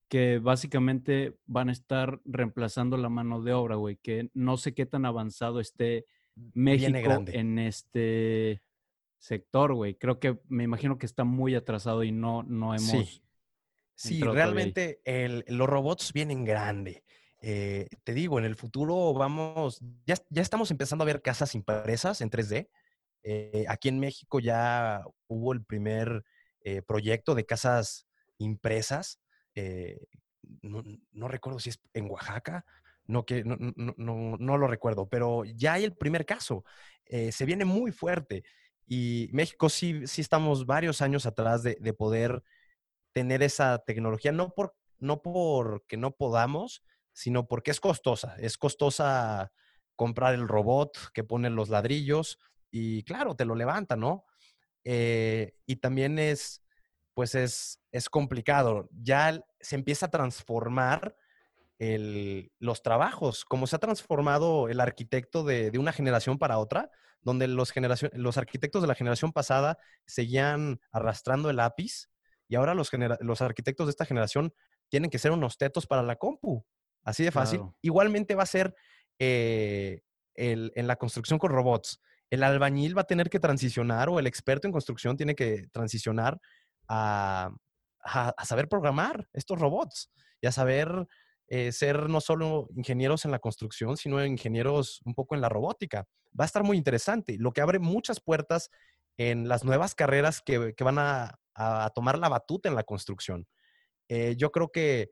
que 0.10 0.39
básicamente 0.39 1.38
van 1.45 1.69
a 1.69 1.72
estar 1.72 2.19
reemplazando 2.26 2.98
la 2.98 3.10
mano 3.10 3.41
de 3.41 3.54
obra, 3.54 3.76
güey, 3.76 3.95
que 3.95 4.30
no 4.34 4.58
sé 4.58 4.74
qué 4.74 4.86
tan 4.86 5.06
avanzado 5.06 5.60
esté 5.60 6.06
México 6.54 7.24
en 7.28 7.60
este 7.60 8.62
sector, 9.19 9.74
güey. 9.74 9.95
Creo 9.95 10.19
que 10.19 10.39
me 10.48 10.63
imagino 10.63 10.98
que 10.98 11.06
está 11.06 11.24
muy 11.24 11.56
atrasado 11.56 12.04
y 12.04 12.12
no, 12.12 12.43
no 12.43 12.74
hemos 12.74 12.89
Sí, 12.89 13.22
realmente 14.22 15.02
los 15.48 15.68
robots 15.68 16.14
vienen 16.14 16.46
grande. 16.46 17.04
Eh, 17.42 17.88
te 18.04 18.14
digo, 18.14 18.38
en 18.38 18.46
el 18.46 18.56
futuro 18.56 19.14
vamos, 19.14 19.80
ya, 20.06 20.16
ya, 20.30 20.42
estamos 20.42 20.72
empezando 20.72 21.04
a 21.04 21.08
ver 21.08 21.22
casas 21.22 21.56
impresas 21.56 22.22
en 22.22 22.30
3D. 22.30 22.70
Eh, 23.24 23.66
aquí 23.68 23.90
en 23.90 24.00
México 24.00 24.40
ya 24.40 25.04
hubo 25.28 25.54
el 25.54 25.64
primer 25.64 26.24
eh, 26.62 26.82
proyecto 26.82 27.36
de 27.36 27.46
casas 27.46 28.08
impresas. 28.38 29.20
No, 30.62 31.28
recuerdo 31.28 31.60
si 31.60 31.70
es 31.70 31.80
en 31.94 32.10
Oaxaca, 32.10 32.66
no, 33.06 33.26
que, 33.26 33.44
no, 33.44 33.58
no, 33.76 34.38
no, 34.38 34.58
lo 34.58 34.68
recuerdo, 34.68 35.08
pero 35.10 35.44
ya 35.44 35.74
hay 35.74 35.84
el 35.84 35.96
primer 35.96 36.26
caso. 36.26 36.64
se 37.06 37.46
viene 37.46 37.66
muy 37.66 37.92
fuerte 37.92 38.44
y 38.88 39.30
México 39.34 39.70
sí, 39.70 40.08
sí 40.08 40.22
estamos 40.22 40.66
varios 40.66 41.02
años 41.02 41.26
atrás 41.26 41.64
de, 41.64 41.78
de 41.80 41.94
poder 41.94 42.42
tener 43.19 43.43
esa 43.43 43.79
tecnología, 43.79 44.32
no 44.32 44.53
por 44.53 44.77
no 44.97 45.21
porque 45.21 45.97
no 45.97 46.12
podamos, 46.12 46.84
sino 47.12 47.47
porque 47.49 47.71
es 47.71 47.82
costosa. 47.82 48.36
Es 48.39 48.58
costosa 48.58 49.51
comprar 49.97 50.34
el 50.36 50.47
robot 50.47 50.97
que 51.13 51.25
pone 51.25 51.49
los 51.49 51.67
ladrillos 51.67 52.39
y 52.71 53.03
claro, 53.03 53.36
te 53.36 53.43
lo 53.43 53.55
levanta, 53.55 53.97
¿no? 53.97 54.25
Eh, 54.86 55.53
y 55.65 55.77
también 55.77 56.17
es, 56.17 56.63
pues 57.13 57.36
es, 57.36 57.82
es 57.91 58.10
complicado. 58.10 58.88
Ya 58.91 59.43
se 59.60 59.75
empieza 59.75 60.05
a 60.05 60.12
transformar 60.12 61.17
los 62.60 62.82
trabajos, 62.84 63.45
como 63.45 63.65
se 63.65 63.75
ha 63.75 63.79
transformado 63.79 64.67
el 64.67 64.79
arquitecto 64.82 65.43
de, 65.43 65.71
una 65.77 65.93
generación 65.93 66.38
para 66.38 66.58
otra, 66.58 66.89
donde 67.21 67.47
los, 67.47 67.73
los 68.13 68.38
arquitectos 68.38 68.82
de 68.82 68.88
la 68.88 68.95
generación 68.95 69.32
pasada 69.32 69.77
seguían 70.05 70.82
arrastrando 70.91 71.49
el 71.49 71.55
lápiz 71.58 72.09
y 72.50 72.56
ahora 72.56 72.74
los, 72.74 72.90
los 73.22 73.42
arquitectos 73.42 73.88
de 73.88 73.92
esta 73.92 74.06
generación 74.06 74.54
tienen 74.90 75.10
que 75.10 75.20
ser 75.20 75.32
unos 75.32 75.58
tetos 75.58 75.86
para 75.86 76.04
la 76.04 76.18
compu. 76.18 76.66
Así 77.04 77.24
de 77.24 77.32
fácil. 77.32 77.62
Igualmente 77.82 78.36
va 78.36 78.44
a 78.44 78.48
ser 78.48 78.76
eh, 79.20 80.02
en 80.36 80.88
la 80.88 80.96
construcción 80.98 81.40
con 81.40 81.52
robots. 81.52 82.02
El 82.30 82.44
albañil 82.44 82.98
va 82.98 83.02
a 83.02 83.08
tener 83.08 83.30
que 83.30 83.40
transicionar 83.40 84.10
o 84.10 84.20
el 84.20 84.28
experto 84.28 84.68
en 84.68 84.72
construcción 84.72 85.16
tiene 85.16 85.36
que 85.36 85.68
transicionar 85.72 86.40
a, 86.88 87.52
a, 88.04 88.46
saber 88.46 88.68
programar 88.68 89.28
estos 89.34 89.60
robots 89.60 90.12
y 90.42 90.48
a 90.48 90.52
saber 90.52 91.08
eh, 91.48 91.72
ser 91.72 92.10
no 92.10 92.22
solo 92.22 92.68
ingenieros 92.76 93.26
en 93.26 93.32
la 93.32 93.40
construcción, 93.40 93.98
sino 93.98 94.24
ingenieros 94.26 95.02
un 95.06 95.14
poco 95.14 95.36
en 95.36 95.42
la 95.42 95.50
robótica. 95.50 96.06
Va 96.40 96.46
a 96.46 96.48
estar 96.48 96.64
muy 96.64 96.78
interesante, 96.78 97.38
lo 97.40 97.52
que 97.52 97.62
abre 97.62 97.80
muchas 97.80 98.20
puertas 98.20 98.70
en 99.18 99.48
las 99.48 99.64
nuevas 99.64 99.96
carreras 99.96 100.42
que, 100.42 100.74
que 100.76 100.84
van 100.84 101.00
a, 101.00 101.40
a, 101.60 101.89
tomar 101.93 102.17
la 102.17 102.30
batuta 102.30 102.69
en 102.69 102.76
la 102.76 102.84
construcción. 102.84 103.48
Eh, 104.08 104.36
yo 104.38 104.52
creo 104.52 104.72
que 104.72 105.12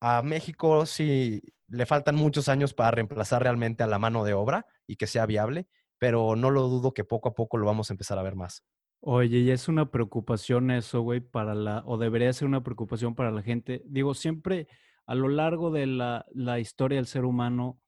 a 0.00 0.22
México 0.22 0.86
sí 0.86 1.42
le 1.68 1.86
faltan 1.86 2.16
muchos 2.16 2.48
años 2.48 2.74
para 2.74 2.90
reemplazar 2.92 3.42
realmente 3.42 3.82
a 3.82 3.86
la 3.86 3.98
mano 3.98 4.24
de 4.24 4.34
obra 4.34 4.66
y 4.86 4.96
que 4.96 5.06
sea 5.06 5.26
viable, 5.26 5.68
pero 5.98 6.36
no 6.36 6.50
lo 6.50 6.62
dudo 6.62 6.92
que 6.92 7.04
poco 7.04 7.28
a 7.28 7.34
poco 7.34 7.58
lo 7.58 7.66
vamos 7.66 7.90
a 7.90 7.94
empezar 7.94 8.18
a 8.18 8.22
ver 8.22 8.36
más. 8.36 8.64
Oye, 9.00 9.38
y 9.38 9.50
es 9.50 9.68
una 9.68 9.90
preocupación 9.90 10.70
eso, 10.70 11.00
güey, 11.02 11.20
para 11.20 11.54
la, 11.54 11.82
o 11.86 11.98
debería 11.98 12.32
ser 12.32 12.48
una 12.48 12.62
preocupación 12.62 13.14
para 13.14 13.30
la 13.30 13.42
gente. 13.42 13.82
Digo, 13.84 14.14
siempre 14.14 14.68
a 15.06 15.14
lo 15.14 15.28
largo 15.28 15.70
de 15.70 15.86
la, 15.86 16.26
la 16.32 16.58
historia 16.58 16.96
del 16.96 17.06
ser 17.06 17.24
humano, 17.24 17.78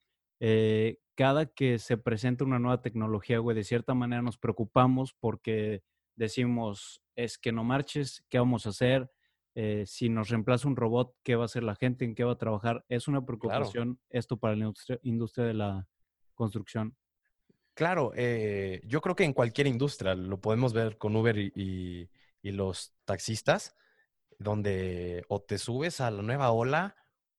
eh, 0.41 0.99
cada 1.17 1.47
que 1.47 1.79
se 1.79 1.97
presenta 1.97 2.45
una 2.45 2.61
nueva 2.61 2.81
tecnología, 2.81 3.39
güey, 3.39 3.57
de 3.57 3.65
cierta 3.65 3.95
manera 3.95 4.23
nos 4.23 4.39
preocupamos 4.39 5.15
porque 5.19 5.83
decimos, 6.19 7.01
es 7.15 7.39
que 7.39 7.53
no 7.53 7.65
marches, 7.65 8.25
¿qué 8.29 8.39
vamos 8.39 8.67
a 8.67 8.71
hacer? 8.71 9.11
Eh, 9.55 9.85
si 9.87 10.09
nos 10.09 10.29
reemplaza 10.29 10.69
un 10.69 10.77
robot, 10.77 11.15
¿qué 11.23 11.37
va 11.37 11.43
a 11.43 11.47
hacer 11.47 11.63
la 11.63 11.77
gente? 11.77 12.05
¿En 12.05 12.15
qué 12.15 12.25
va 12.25 12.33
a 12.33 12.39
trabajar? 12.39 12.85
Es 12.89 13.09
una 13.09 13.25
preocupación 13.25 13.99
esto 14.11 14.37
para 14.37 14.57
la 14.57 14.73
industria, 15.03 15.47
de 15.47 15.55
la 15.55 15.89
construcción. 16.35 16.97
Claro, 17.75 18.13
eh, 18.17 18.81
yo 18.85 19.01
creo 19.01 19.15
que 19.15 19.25
en 19.25 19.33
cualquier 19.33 19.69
industria, 19.69 20.15
lo 20.15 20.41
podemos 20.41 20.73
ver 20.73 20.99
con 20.99 21.15
Uber 21.17 21.39
y, 21.39 22.11
los 22.43 22.95
taxistas, 23.05 23.77
donde 24.39 25.23
o 25.29 25.43
te 25.43 25.59
subes 25.59 26.01
a 26.01 26.11
la 26.11 26.23
nueva 26.23 26.51
ola 26.51 26.97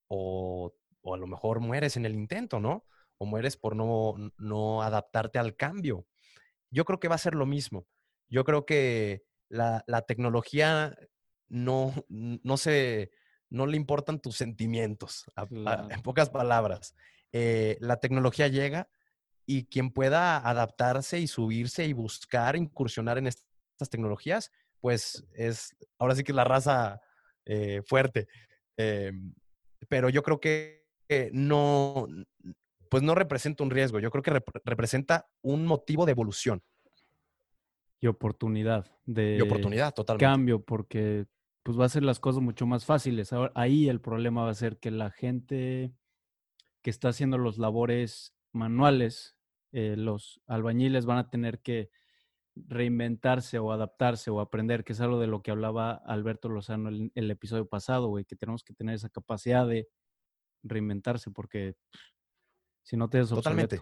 o, 0.07 0.75
a 1.03 1.17
lo 1.17 1.25
mejor 1.25 1.59
mueres 1.61 1.97
en 1.97 2.05
el 2.05 2.13
intento, 2.13 2.59
¿no? 2.59 2.85
O 3.17 3.25
mueres 3.25 3.57
por 3.57 3.75
no, 3.75 4.13
no 4.37 4.83
adaptarte 4.83 5.39
al 5.39 5.55
cambio. 5.55 6.05
Yo 6.69 6.85
creo 6.85 6.99
que 6.99 7.07
va 7.07 7.15
a 7.15 7.17
ser 7.17 7.33
lo 7.33 7.47
mismo. 7.47 7.87
Yo 8.29 8.43
creo 8.43 8.65
que 8.65 9.23
la, 9.49 9.83
la 9.87 10.03
tecnología 10.03 10.95
no, 11.49 11.93
no 12.07 12.57
se, 12.57 13.11
no 13.49 13.65
le 13.65 13.77
importan 13.77 14.19
tus 14.19 14.35
sentimientos, 14.37 15.25
en 15.51 16.01
pocas 16.01 16.29
palabras. 16.29 16.95
Eh, 17.31 17.77
la 17.81 17.97
tecnología 17.97 18.47
llega 18.47 18.89
y 19.45 19.65
quien 19.65 19.91
pueda 19.91 20.37
adaptarse 20.37 21.19
y 21.19 21.27
subirse 21.27 21.85
y 21.85 21.93
buscar, 21.93 22.55
incursionar 22.55 23.17
en 23.17 23.27
estas 23.27 23.89
tecnologías, 23.89 24.51
pues 24.79 25.25
es, 25.33 25.75
ahora 25.97 26.15
sí 26.15 26.23
que 26.23 26.31
es 26.31 26.35
la 26.35 26.43
raza 26.43 27.01
eh, 27.45 27.81
fuerte. 27.85 28.27
Em, 28.77 29.33
pero 29.87 30.09
yo 30.09 30.21
creo 30.21 30.39
que 30.39 30.85
no, 31.31 32.07
pues 32.89 33.01
no 33.01 33.15
representa 33.15 33.63
un 33.63 33.71
riesgo, 33.71 33.99
yo 33.99 34.11
creo 34.11 34.21
que 34.21 34.43
representa 34.63 35.27
un 35.41 35.65
motivo 35.65 36.05
de 36.05 36.11
evolución. 36.11 36.61
Y 38.01 38.07
oportunidad 38.07 38.89
de 39.05 39.37
y 39.37 39.41
oportunidad, 39.41 39.93
totalmente. 39.93 40.25
cambio, 40.25 40.63
porque 40.63 41.27
pues 41.63 41.79
va 41.79 41.85
a 41.85 41.89
ser 41.89 42.03
las 42.03 42.19
cosas 42.19 42.41
mucho 42.41 42.65
más 42.65 42.85
fáciles. 42.85 43.33
Ahora, 43.33 43.51
ahí 43.55 43.89
el 43.89 44.01
problema 44.01 44.43
va 44.43 44.51
a 44.51 44.55
ser 44.55 44.79
que 44.79 44.91
la 44.91 45.11
gente 45.11 45.93
que 46.81 46.89
está 46.89 47.09
haciendo 47.09 47.37
los 47.37 47.57
labores 47.57 48.35
manuales, 48.53 49.35
eh, 49.71 49.95
los 49.97 50.41
albañiles 50.47 51.05
van 51.05 51.17
a 51.17 51.29
tener 51.29 51.61
que 51.61 51.89
reinventarse 52.55 53.59
o 53.59 53.71
adaptarse 53.71 54.29
o 54.31 54.39
aprender, 54.39 54.83
que 54.83 54.93
es 54.93 55.01
algo 55.01 55.19
de 55.19 55.27
lo 55.27 55.41
que 55.41 55.51
hablaba 55.51 55.93
Alberto 56.05 56.49
Lozano 56.49 56.89
en 56.89 57.11
el, 57.15 57.31
episodio 57.31 57.67
pasado, 57.67 58.07
güey, 58.07 58.25
que 58.25 58.35
tenemos 58.35 58.63
que 58.63 58.73
tener 58.73 58.95
esa 58.95 59.09
capacidad 59.09 59.67
de 59.67 59.87
reinventarse 60.63 61.31
porque 61.31 61.75
si 62.83 62.97
no 62.97 63.09
te 63.09 63.23
Totalmente. 63.23 63.81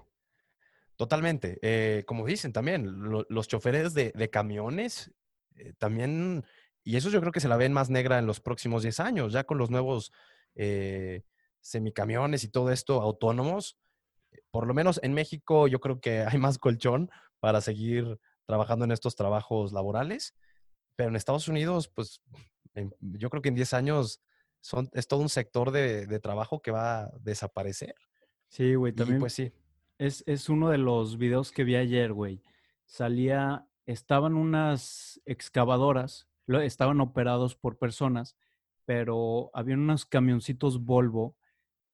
Totalmente. 0.98 1.60
Eh, 1.62 2.04
como 2.06 2.26
dicen 2.26 2.52
también, 2.52 2.88
los 3.30 3.48
choferes 3.48 3.94
de, 3.94 4.30
camiones 4.32 5.12
eh, 5.56 5.74
también 5.78 6.44
y 6.84 6.96
eso 6.96 7.10
yo 7.10 7.20
creo 7.20 7.34
que 7.34 7.42
se 7.42 7.50
la 7.50 7.58
ven 7.58 7.74
más 7.74 7.90
negra 7.90 8.18
en 8.18 8.26
los 8.26 8.40
próximos 8.40 8.82
10 8.82 9.02
años, 9.02 9.34
ya 9.34 9.44
con 9.44 9.58
los 9.58 9.70
nuevos 9.70 10.14
eh, 10.56 11.24
semicamiones 11.60 12.46
y 12.46 12.48
todo 12.48 12.72
esto 12.72 13.02
autónomos. 13.02 13.78
Por 14.52 14.66
lo 14.66 14.74
menos 14.74 14.98
en 15.04 15.14
México 15.14 15.68
yo 15.68 15.82
creo 15.82 16.00
que 16.00 16.22
hay 16.22 16.38
más 16.38 16.58
colchón 16.58 17.12
para 17.42 17.60
seguir 17.60 18.20
trabajando 18.46 18.86
en 18.86 18.92
estos 18.92 19.18
trabajos 19.18 19.74
laborales. 19.74 20.34
Pero 20.96 21.10
en 21.10 21.18
Estados 21.18 21.50
Unidos, 21.50 21.90
pues 21.94 22.22
yo 23.02 23.30
creo 23.30 23.42
que 23.42 23.50
en 23.50 23.56
10 23.56 23.74
años 23.74 24.22
son, 24.62 24.90
es 24.94 25.10
todo 25.10 25.20
un 25.20 25.30
sector 25.30 25.72
de, 25.72 26.20
trabajo 26.22 26.62
que 26.62 26.72
va 26.72 27.02
a 27.02 27.12
desaparecer. 27.20 27.96
Sí, 28.48 28.76
güey, 28.76 28.94
también. 28.94 29.20
pues 29.20 29.34
sí. 29.34 29.52
Es, 29.98 30.24
es 30.28 30.50
uno 30.50 30.70
de 30.70 30.78
los 30.78 31.18
videos 31.18 31.52
que 31.52 31.64
vi 31.64 31.76
ayer, 31.76 32.14
güey. 32.14 32.42
Salía, 32.86 33.68
estaban 33.86 34.36
unas 34.36 35.22
excavadoras 35.26 36.28
estaban 36.56 37.02
operados 37.02 37.56
por 37.56 37.78
personas, 37.78 38.38
pero 38.86 39.52
había 39.54 39.76
unos 39.76 40.06
camioncitos 40.06 40.84
Volvo 40.84 41.36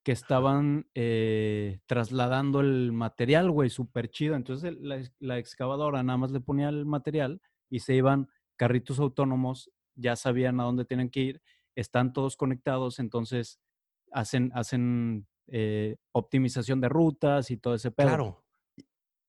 que 0.04 0.12
estaban 0.12 0.88
eh, 0.94 1.80
trasladando 1.86 2.60
el 2.60 2.92
material, 2.92 3.50
güey, 3.52 3.70
súper 3.70 4.10
chido. 4.12 4.36
Entonces 4.36 4.76
la, 5.20 5.38
excavadora 5.38 6.04
nada 6.04 6.18
más 6.18 6.32
le 6.32 6.42
ponía 6.42 6.70
el 6.70 6.86
material 6.86 7.42
y 7.70 7.80
se 7.80 7.96
iban 7.96 8.28
carritos 8.58 9.00
autónomos, 9.00 9.72
ya 9.96 10.16
sabían 10.16 10.60
a 10.60 10.64
dónde 10.64 10.86
tienen 10.86 11.10
que 11.10 11.22
ir, 11.22 11.42
están 11.76 12.14
todos 12.14 12.36
conectados, 12.36 13.00
entonces 13.00 13.60
hacen, 14.12 14.52
hacen 14.54 15.26
eh, 15.48 15.98
optimización 16.12 16.82
de 16.82 16.90
rutas 16.90 17.52
y 17.52 17.58
todo 17.58 17.76
ese 17.76 17.92
pedo. 17.92 18.08
Claro 18.08 18.44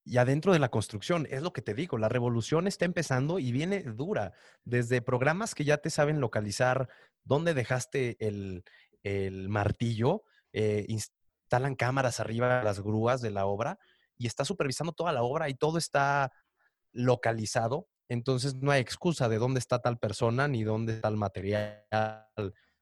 y 0.05 0.19
adentro 0.19 0.53
de 0.53 0.59
la 0.59 0.71
construcción. 0.71 1.27
Es 1.31 1.43
lo 1.43 1.53
que 1.53 1.63
te 1.63 1.75
digo, 1.75 1.99
la 1.99 2.09
revolución 2.09 2.67
está 2.67 2.85
empezando 2.85 3.39
y 3.39 3.53
viene 3.53 3.83
dura. 3.83 4.33
Desde 4.65 5.03
programas 5.03 5.55
que 5.55 5.65
ya 5.65 5.79
te 5.79 5.91
saben 5.91 6.21
localizar 6.21 6.89
dónde 7.25 7.55
dejaste 7.55 8.17
el, 8.21 8.63
martillo, 9.49 10.25
eh, 10.53 10.85
instalan 10.89 11.75
cámaras 11.75 12.21
arriba 12.21 12.59
de 12.59 12.65
las 12.65 12.81
grúas 12.81 13.21
de 13.21 13.31
la 13.31 13.47
obra 13.47 13.79
y 14.17 14.27
está 14.27 14.45
supervisando 14.45 14.93
toda 14.93 15.13
la 15.13 15.23
obra 15.23 15.49
y 15.49 15.55
todo 15.55 15.79
está 15.79 16.33
localizado. 16.93 17.89
Entonces 18.09 18.55
no 18.55 18.71
hay 18.71 18.81
excusa 18.81 19.29
de 19.29 19.39
dónde 19.39 19.59
está 19.59 19.81
tal 19.81 19.99
persona 19.99 20.49
ni 20.49 20.63
dónde 20.65 20.95
está 20.95 21.09
el 21.09 21.17
material 21.17 21.85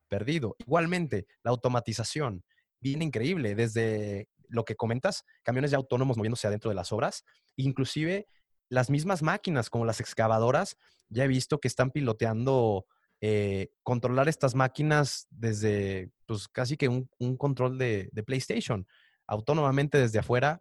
perdido. 0.08 0.56
Igualmente, 0.58 1.26
la 1.44 1.52
automatización 1.52 2.44
viene 2.82 3.04
increíble 3.04 3.54
desde 3.54 4.28
lo 4.48 4.64
que 4.64 4.76
comentas, 4.76 5.24
camiones 5.42 5.70
ya 5.70 5.78
autónomos 5.78 6.16
moviéndose 6.16 6.46
adentro 6.46 6.68
de 6.68 6.74
las 6.74 6.92
obras, 6.92 7.24
inclusive 7.56 8.26
las 8.68 8.90
mismas 8.90 9.22
máquinas 9.22 9.70
como 9.70 9.84
las 9.84 10.00
excavadoras, 10.00 10.76
ya 11.08 11.24
he 11.24 11.28
visto 11.28 11.58
que 11.58 11.68
están 11.68 11.90
piloteando 11.90 12.86
eh, 13.20 13.70
controlar 13.82 14.28
estas 14.28 14.54
máquinas 14.54 15.26
desde, 15.30 16.10
pues 16.26 16.48
casi 16.48 16.76
que 16.76 16.88
un, 16.88 17.36
control 17.36 17.78
de, 17.78 18.10
PlayStation, 18.26 18.86
autónomamente 19.26 19.98
desde 19.98 20.18
afuera, 20.18 20.60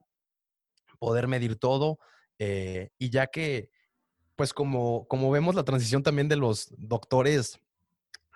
poder 1.00 1.28
medir 1.28 1.56
todo, 1.58 2.00
eh, 2.38 2.90
y 2.98 3.10
ya 3.10 3.28
que, 3.28 3.70
pues 4.36 4.54
como, 4.54 5.08
como 5.08 5.32
vemos 5.32 5.56
la 5.56 5.64
transición 5.64 6.04
también 6.04 6.30
de 6.30 6.36
los 6.36 6.74
doctores 6.78 7.60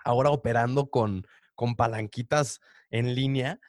ahora 0.04 0.30
operando 0.30 0.88
con, 0.88 1.26
con 1.54 1.74
palanquitas 1.74 2.60
en 2.90 3.14
línea, 3.14 3.60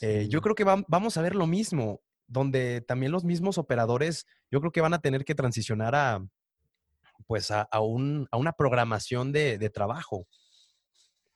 eh, 0.00 0.26
yo 0.28 0.40
creo 0.40 0.54
que 0.54 0.64
vamos 0.64 1.16
a 1.16 1.22
ver 1.22 1.34
lo 1.34 1.46
mismo, 1.46 2.00
donde 2.26 2.80
también 2.80 3.12
los 3.12 3.24
mismos 3.24 3.58
operadores, 3.58 4.26
yo 4.50 4.60
creo 4.60 4.72
que 4.72 4.80
van 4.80 4.94
a 4.94 5.00
tener 5.00 5.24
que 5.24 5.34
transicionar 5.34 5.94
a, 5.94 6.26
pues 7.26 7.50
a, 7.50 7.68
una 7.80 8.52
programación 8.52 9.32
de, 9.32 9.70
trabajo. 9.70 10.26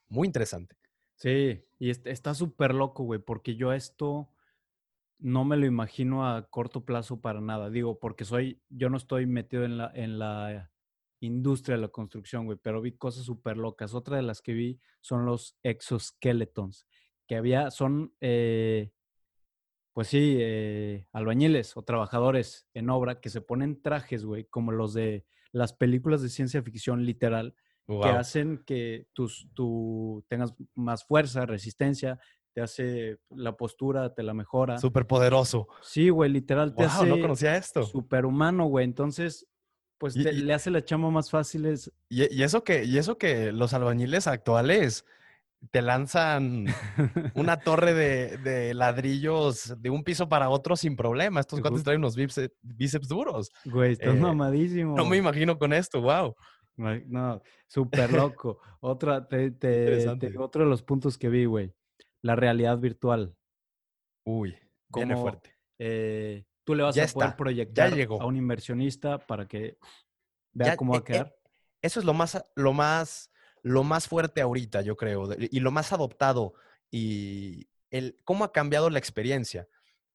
Muy 0.09 0.27
interesante. 0.27 0.77
Sí, 1.17 1.65
y 1.79 1.91
está 1.91 2.35
súper 2.35 2.75
loco, 2.75 3.05
güey, 3.05 3.21
porque 3.21 3.57
yo 3.57 3.73
esto 3.73 4.31
no 5.19 5.45
me 5.45 5.57
lo 5.57 5.67
imagino 5.67 6.29
a 6.29 6.49
corto 6.49 6.85
plazo 6.85 7.21
para 7.21 7.41
nada. 7.41 7.71
Digo, 7.71 7.99
porque 7.99 8.25
soy, 8.25 8.63
yo 8.69 8.89
no 8.89 8.97
estoy 8.97 9.27
metido 9.27 9.65
en 9.65 9.79
la, 9.79 9.91
en 9.95 10.19
la 10.19 10.71
industria 11.21 11.77
de 11.77 11.83
la 11.83 11.89
construcción, 11.89 12.47
güey, 12.47 12.59
pero 12.63 12.81
vi 12.81 12.93
cosas 12.93 13.25
súper 13.25 13.57
locas. 13.57 13.95
Otra 13.95 14.17
de 14.17 14.23
las 14.23 14.41
que 14.41 14.53
vi 14.53 14.81
son 15.01 15.27
los 15.27 15.57
exoskeletons, 15.63 16.87
que 17.29 17.37
había, 17.37 17.71
son, 17.71 18.15
eh, 18.21 18.91
pues 19.93 20.09
sí, 20.09 20.39
eh, 20.41 21.07
albañiles 21.13 21.77
o 21.77 21.83
trabajadores 21.83 22.67
en 22.75 22.91
obra 22.91 23.21
que 23.21 23.29
se 23.31 23.43
ponen 23.43 23.81
trajes, 23.81 24.25
güey, 24.25 24.47
como 24.47 24.73
los 24.73 24.95
de 24.95 25.27
las 25.53 25.73
películas 25.73 26.23
de 26.23 26.31
ciencia 26.31 26.63
ficción 26.63 27.05
literal, 27.05 27.55
que 27.87 28.09
hacen 28.09 28.63
que 28.67 29.07
tus, 29.15 29.49
tú 29.55 30.23
tengas 30.29 30.55
más 30.75 31.05
fuerza, 31.05 31.47
resistencia, 31.47 32.19
te 32.53 32.61
hace 32.61 33.19
la 33.31 33.57
postura, 33.57 34.13
te 34.15 34.23
la 34.23 34.35
mejora. 34.35 34.77
Súper 34.79 35.07
poderoso. 35.07 35.69
Sí, 35.81 36.11
güey, 36.11 36.31
literal 36.31 36.75
te 36.75 36.85
hace. 36.85 37.07
no 37.07 37.19
conocía 37.19 37.57
esto. 37.57 37.85
Superhumano, 37.85 38.67
güey. 38.67 38.85
Entonces, 38.85 39.47
pues 39.97 40.17
le 40.17 40.53
hace 40.53 40.71
la 40.71 40.85
chama 40.85 41.11
más 41.11 41.31
fácil. 41.31 41.67
Y, 42.11 42.43
eso 42.43 42.63
que, 42.63 42.85
y 42.85 42.99
eso 42.99 43.17
que 43.17 43.53
los 43.53 43.73
albañiles 43.73 44.27
actuales 44.27 45.07
te 45.71 45.83
lanzan 45.83 46.67
una 47.35 47.59
torre 47.59 47.95
de, 47.95 48.75
ladrillos 48.75 49.75
de 49.81 49.91
un 49.91 50.05
piso 50.05 50.29
para 50.29 50.49
otro 50.49 50.77
sin 50.77 50.97
problema. 50.97 51.41
Estos 51.41 51.61
cuates 51.61 51.83
traen 51.83 52.01
unos 52.01 52.17
bíceps, 52.17 53.09
duros. 53.09 53.51
Güey, 53.65 53.93
estás 53.93 54.15
eh, 54.15 54.19
mamadísimo. 54.19 54.97
No 54.97 55.05
me 55.05 55.17
imagino 55.17 55.59
con 55.59 55.73
esto, 55.73 56.01
wow. 56.01 56.35
No, 56.77 57.43
súper 57.67 58.13
loco. 58.13 58.61
Otra, 58.81 59.29
otro 60.39 60.65
de 60.65 60.71
los 60.71 60.83
puntos 60.83 61.19
que 61.19 61.29
vi, 61.29 61.45
güey. 61.45 61.75
La 62.23 62.37
realidad 62.37 62.79
virtual. 62.79 63.35
Uy, 64.25 64.57
viene 64.89 65.17
fuerte. 65.17 65.57
Eh, 65.79 66.45
tú 66.65 66.75
le 66.75 66.83
vas 66.83 66.97
a 66.99 67.07
poder 67.07 67.37
proyectar 67.37 67.93
a 67.93 68.27
un 68.27 68.37
inversionista 68.37 69.19
para 69.19 69.47
que 69.47 69.79
vea 70.53 70.77
cómo 70.77 70.93
va 70.93 70.99
a 70.99 71.01
eh, 71.01 71.05
quedar. 71.05 71.37
eso 71.83 72.01
es 72.01 72.07
lo 72.07 72.15
más, 72.15 72.45
lo 72.55 72.73
más, 72.73 73.31
lo 73.63 73.85
más 73.85 74.09
fuerte 74.09 74.41
ahorita, 74.41 74.83
yo 74.83 74.97
creo, 74.97 75.29
y 75.39 75.61
lo 75.61 75.71
más 75.71 75.93
adoptado 75.93 76.55
y 76.91 77.69
el 77.91 78.17
cómo 78.25 78.45
ha 78.45 78.53
cambiado 78.53 78.91
la 78.91 78.99
experiencia. 78.99 79.69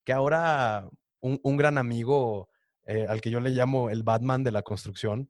Que 0.04 0.14
ahora 0.14 0.90
un 1.22 1.58
gran 1.58 1.78
amigo 1.78 2.50
eh, 2.86 3.06
al 3.08 3.22
que 3.22 3.30
yo 3.30 3.40
le 3.40 3.52
llamo 3.52 3.90
el 3.90 4.04
Batman 4.04 4.44
de 4.44 4.52
la 4.52 4.62
construcción, 4.62 5.30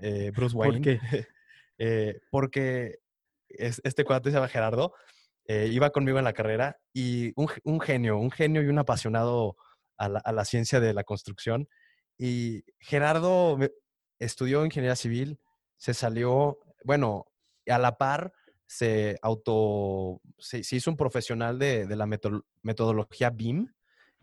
eh, 0.00 0.30
Bruce 0.34 0.56
Wayne. 0.56 0.76
¿Por 0.76 0.82
qué? 0.82 1.26
Eh, 1.78 2.20
porque 2.30 3.00
este 3.48 4.04
cuate 4.04 4.30
se 4.30 4.36
llama 4.36 4.46
Gerardo, 4.46 4.94
iba 5.48 5.90
conmigo 5.90 6.18
en 6.18 6.24
la 6.24 6.34
carrera 6.34 6.78
y 6.92 7.32
un, 7.34 7.80
genio, 7.80 8.18
un 8.18 8.30
genio 8.30 8.62
y 8.62 8.68
un 8.68 8.78
apasionado 8.78 9.56
a 9.96 10.08
la, 10.08 10.44
ciencia 10.44 10.78
de 10.78 10.94
la 10.94 11.02
construcción. 11.02 11.68
Y 12.18 12.62
Gerardo 12.78 13.58
estudió 14.20 14.64
ingeniería 14.64 14.94
civil, 14.94 15.40
se 15.76 15.92
salió, 15.92 16.60
bueno, 16.84 17.26
a 17.68 17.78
la 17.78 17.96
par 17.96 18.32
se 18.66 19.18
auto, 19.20 20.22
se, 20.38 20.60
hizo 20.60 20.90
un 20.90 20.96
profesional 20.96 21.58
de, 21.58 21.86
la 21.94 22.06
metodología 22.62 23.28
BIM, 23.28 23.70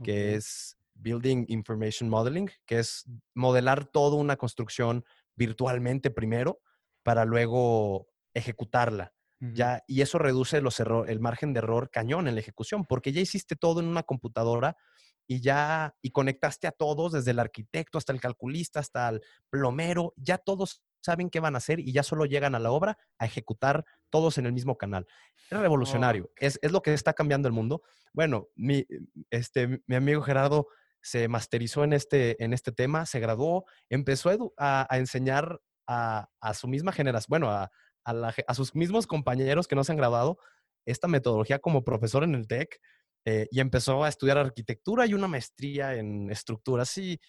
que 0.04 0.34
es 0.34 0.75
Building 0.95 1.45
Information 1.49 2.10
Modeling, 2.10 2.49
que 2.65 2.80
es 2.80 3.06
modelar 3.36 3.86
toda 3.86 4.15
una 4.17 4.38
construcción 4.38 5.06
virtualmente 5.36 6.10
primero 6.10 6.62
para 7.04 7.25
luego 7.25 8.08
ejecutarla. 8.34 9.13
Ya, 9.39 9.84
y 9.88 10.02
eso 10.02 10.17
reduce 10.17 10.60
los 10.62 10.80
el 10.82 11.19
margen 11.19 11.54
de 11.54 11.60
error 11.60 11.89
cañón 11.91 12.28
en 12.28 12.34
la 12.34 12.41
ejecución, 12.41 12.86
porque 12.86 13.13
ya 13.13 13.21
hiciste 13.21 13.56
todo 13.56 13.80
en 13.80 13.88
una 13.88 14.04
computadora 14.04 14.75
y 15.28 15.41
ya 15.41 15.95
y 16.02 16.10
conectaste 16.10 16.65
a 16.67 16.71
todos, 16.71 17.13
desde 17.13 17.32
el 17.32 17.39
arquitecto 17.39 17.99
hasta 17.99 18.12
el 18.12 18.19
calculista, 18.19 18.80
hasta 18.80 19.08
el 19.08 19.21
plomero, 19.49 20.13
ya 20.17 20.39
todos 20.39 20.82
saben 21.01 21.29
qué 21.29 21.39
van 21.39 21.55
a 21.55 21.59
hacer 21.59 21.79
y 21.79 21.91
ya 21.91 22.03
solo 22.03 22.25
llegan 22.25 22.55
a 22.55 22.59
la 22.59 22.71
obra 22.71 22.97
a 23.17 23.25
ejecutar 23.25 23.85
todos 24.09 24.38
en 24.38 24.45
el 24.45 24.53
mismo 24.53 24.77
canal. 24.77 25.07
Es 25.49 25.59
revolucionario, 25.59 26.31
es, 26.38 26.59
es, 26.62 26.71
lo 26.71 26.81
que 26.81 26.93
está 26.93 27.13
cambiando 27.13 27.47
el 27.47 27.53
mundo. 27.53 27.81
Bueno, 28.13 28.47
mi, 28.55 28.85
este, 29.29 29.81
mi 29.88 29.95
amigo 29.95 30.21
Gerardo 30.21 30.67
se 31.01 31.27
masterizó 31.27 31.83
en 31.83 31.93
este, 31.93 32.43
en 32.43 32.53
este 32.53 32.71
tema, 32.71 33.05
se 33.05 33.19
graduó, 33.19 33.65
empezó 33.89 34.53
a, 34.57 34.88
enseñar 34.91 35.59
a, 35.88 36.27
su 36.53 36.67
misma 36.67 36.91
generación, 36.91 37.27
bueno, 37.29 37.49
a, 37.49 37.71
a, 38.03 38.53
sus 38.53 38.75
mismos 38.75 39.07
compañeros 39.07 39.67
que 39.67 39.75
no 39.75 39.83
se 39.83 39.91
han 39.91 39.97
graduado 39.97 40.38
esta 40.85 41.07
metodología 41.07 41.59
como 41.59 41.83
profesor 41.83 42.23
en 42.23 42.35
el 42.35 42.47
TEC 42.47 42.79
eh, 43.25 43.47
y 43.51 43.59
empezó 43.59 44.03
a 44.03 44.09
estudiar 44.09 44.38
arquitectura 44.38 45.05
y 45.05 45.13
una 45.13 45.27
maestría 45.27 45.95
en 45.95 46.31
estructuras. 46.31 46.97
Y 46.97 47.19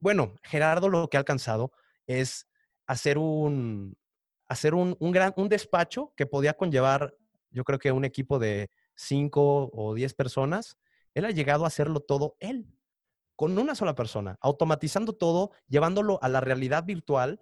bueno, 0.00 0.34
Gerardo 0.42 0.88
lo 0.88 1.08
que 1.08 1.16
ha 1.16 1.20
alcanzado 1.20 1.72
es 2.06 2.46
hacer 2.86 3.18
un, 3.18 3.96
hacer 4.48 4.74
un, 4.74 4.96
un, 5.00 5.12
gran, 5.12 5.32
un 5.36 5.48
despacho 5.48 6.12
que 6.16 6.26
podía 6.26 6.54
conllevar, 6.54 7.16
yo 7.50 7.64
creo 7.64 7.78
que 7.78 7.92
un 7.92 8.04
equipo 8.04 8.38
de 8.38 8.70
cinco 8.94 9.70
o 9.72 9.94
diez 9.94 10.14
personas. 10.14 10.78
Él 11.14 11.24
ha 11.24 11.30
llegado 11.30 11.64
a 11.64 11.68
hacerlo 11.68 12.00
todo 12.00 12.36
él 12.40 12.66
con 13.36 13.56
una 13.58 13.74
sola 13.74 13.94
persona, 13.94 14.38
automatizando 14.40 15.12
todo, 15.12 15.52
llevándolo 15.68 16.18
a 16.22 16.28
la 16.28 16.40
realidad 16.40 16.84
virtual 16.84 17.38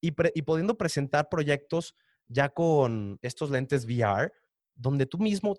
y, 0.00 0.10
pudiendo 0.10 0.76
presentar 0.76 1.28
proyectos 1.28 1.94
ya 2.28 2.48
con 2.48 3.18
estos 3.22 3.50
lentes 3.50 3.86
VR, 3.86 4.32
donde 4.74 5.06
tú 5.06 5.18
mismo 5.18 5.56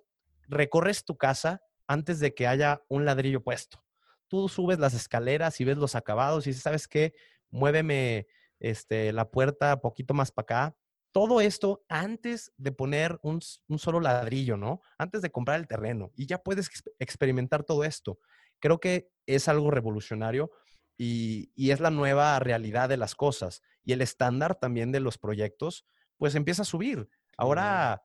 recorres 0.47 1.05
tu 1.05 1.17
casa 1.17 1.61
antes 1.87 2.19
de 2.19 2.33
que 2.33 2.47
haya 2.47 2.83
un 2.89 3.05
ladrillo 3.05 3.41
puesto. 3.41 3.83
Tú 4.27 4.49
subes 4.49 4.77
las 4.77 4.93
escaleras 4.93 5.59
y 5.61 5.63
ves 5.63 5.77
los 5.77 5.95
acabados 5.95 6.45
y 6.45 6.49
dices, 6.49 6.63
¿sabes 6.63 6.87
qué? 6.87 7.13
Muéveme 7.49 8.27
este, 8.59 9.11
la 9.13 9.29
puerta 9.29 9.79
poquito 9.81 10.13
más 10.13 10.31
para 10.31 10.43
acá. 10.43 10.77
Todo 11.11 11.41
esto 11.41 11.83
antes 11.89 12.51
de 12.57 12.71
poner 12.71 13.17
un, 13.23 13.39
un, 13.67 13.79
solo 13.79 13.99
ladrillo, 13.99 14.57
¿no? 14.57 14.81
Antes 14.97 15.21
de 15.21 15.31
comprar 15.31 15.59
el 15.59 15.67
terreno. 15.67 16.11
Y 16.15 16.27
ya 16.27 16.37
puedes 16.37 16.69
experimentar 16.99 17.63
todo 17.63 17.83
esto. 17.83 18.19
Creo 18.59 18.79
que 18.79 19.09
es 19.25 19.47
algo 19.47 19.71
revolucionario 19.71 20.51
y, 20.97 21.71
es 21.71 21.79
la 21.79 21.91
nueva 21.91 22.39
realidad 22.39 22.89
de 22.89 22.97
las 22.97 23.15
cosas. 23.15 23.61
Y 23.83 23.93
el 23.93 24.01
estándar 24.01 24.55
también 24.55 24.91
de 24.91 24.99
los 24.99 25.17
proyectos, 25.17 25.85
pues 26.17 26.35
empieza 26.35 26.63
a 26.63 26.65
subir. 26.65 27.07
Ahora, 27.37 28.03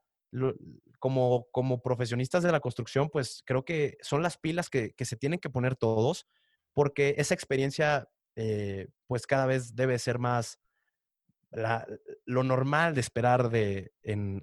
como, 0.99 1.47
como 1.51 1.81
profesionistas 1.83 2.43
de 2.43 2.53
la 2.53 2.61
construcción, 2.61 3.09
pues 3.09 3.43
creo 3.47 3.65
que 3.65 3.97
son 4.03 4.23
las 4.23 4.37
pilas 4.37 4.69
que, 4.69 4.95
se 4.99 5.17
tienen 5.17 5.41
que 5.41 5.51
poner 5.51 5.77
todos, 5.77 6.27
porque 6.75 7.15
esa 7.19 7.35
experiencia, 7.35 8.09
eh, 8.37 8.89
pues 9.07 9.27
cada 9.27 9.47
vez 9.47 9.75
debe 9.75 9.99
ser 9.99 10.19
más 10.19 10.59
lo 12.25 12.43
normal 12.45 12.95
de 12.95 13.01
esperar 13.01 13.51
de, 13.51 13.93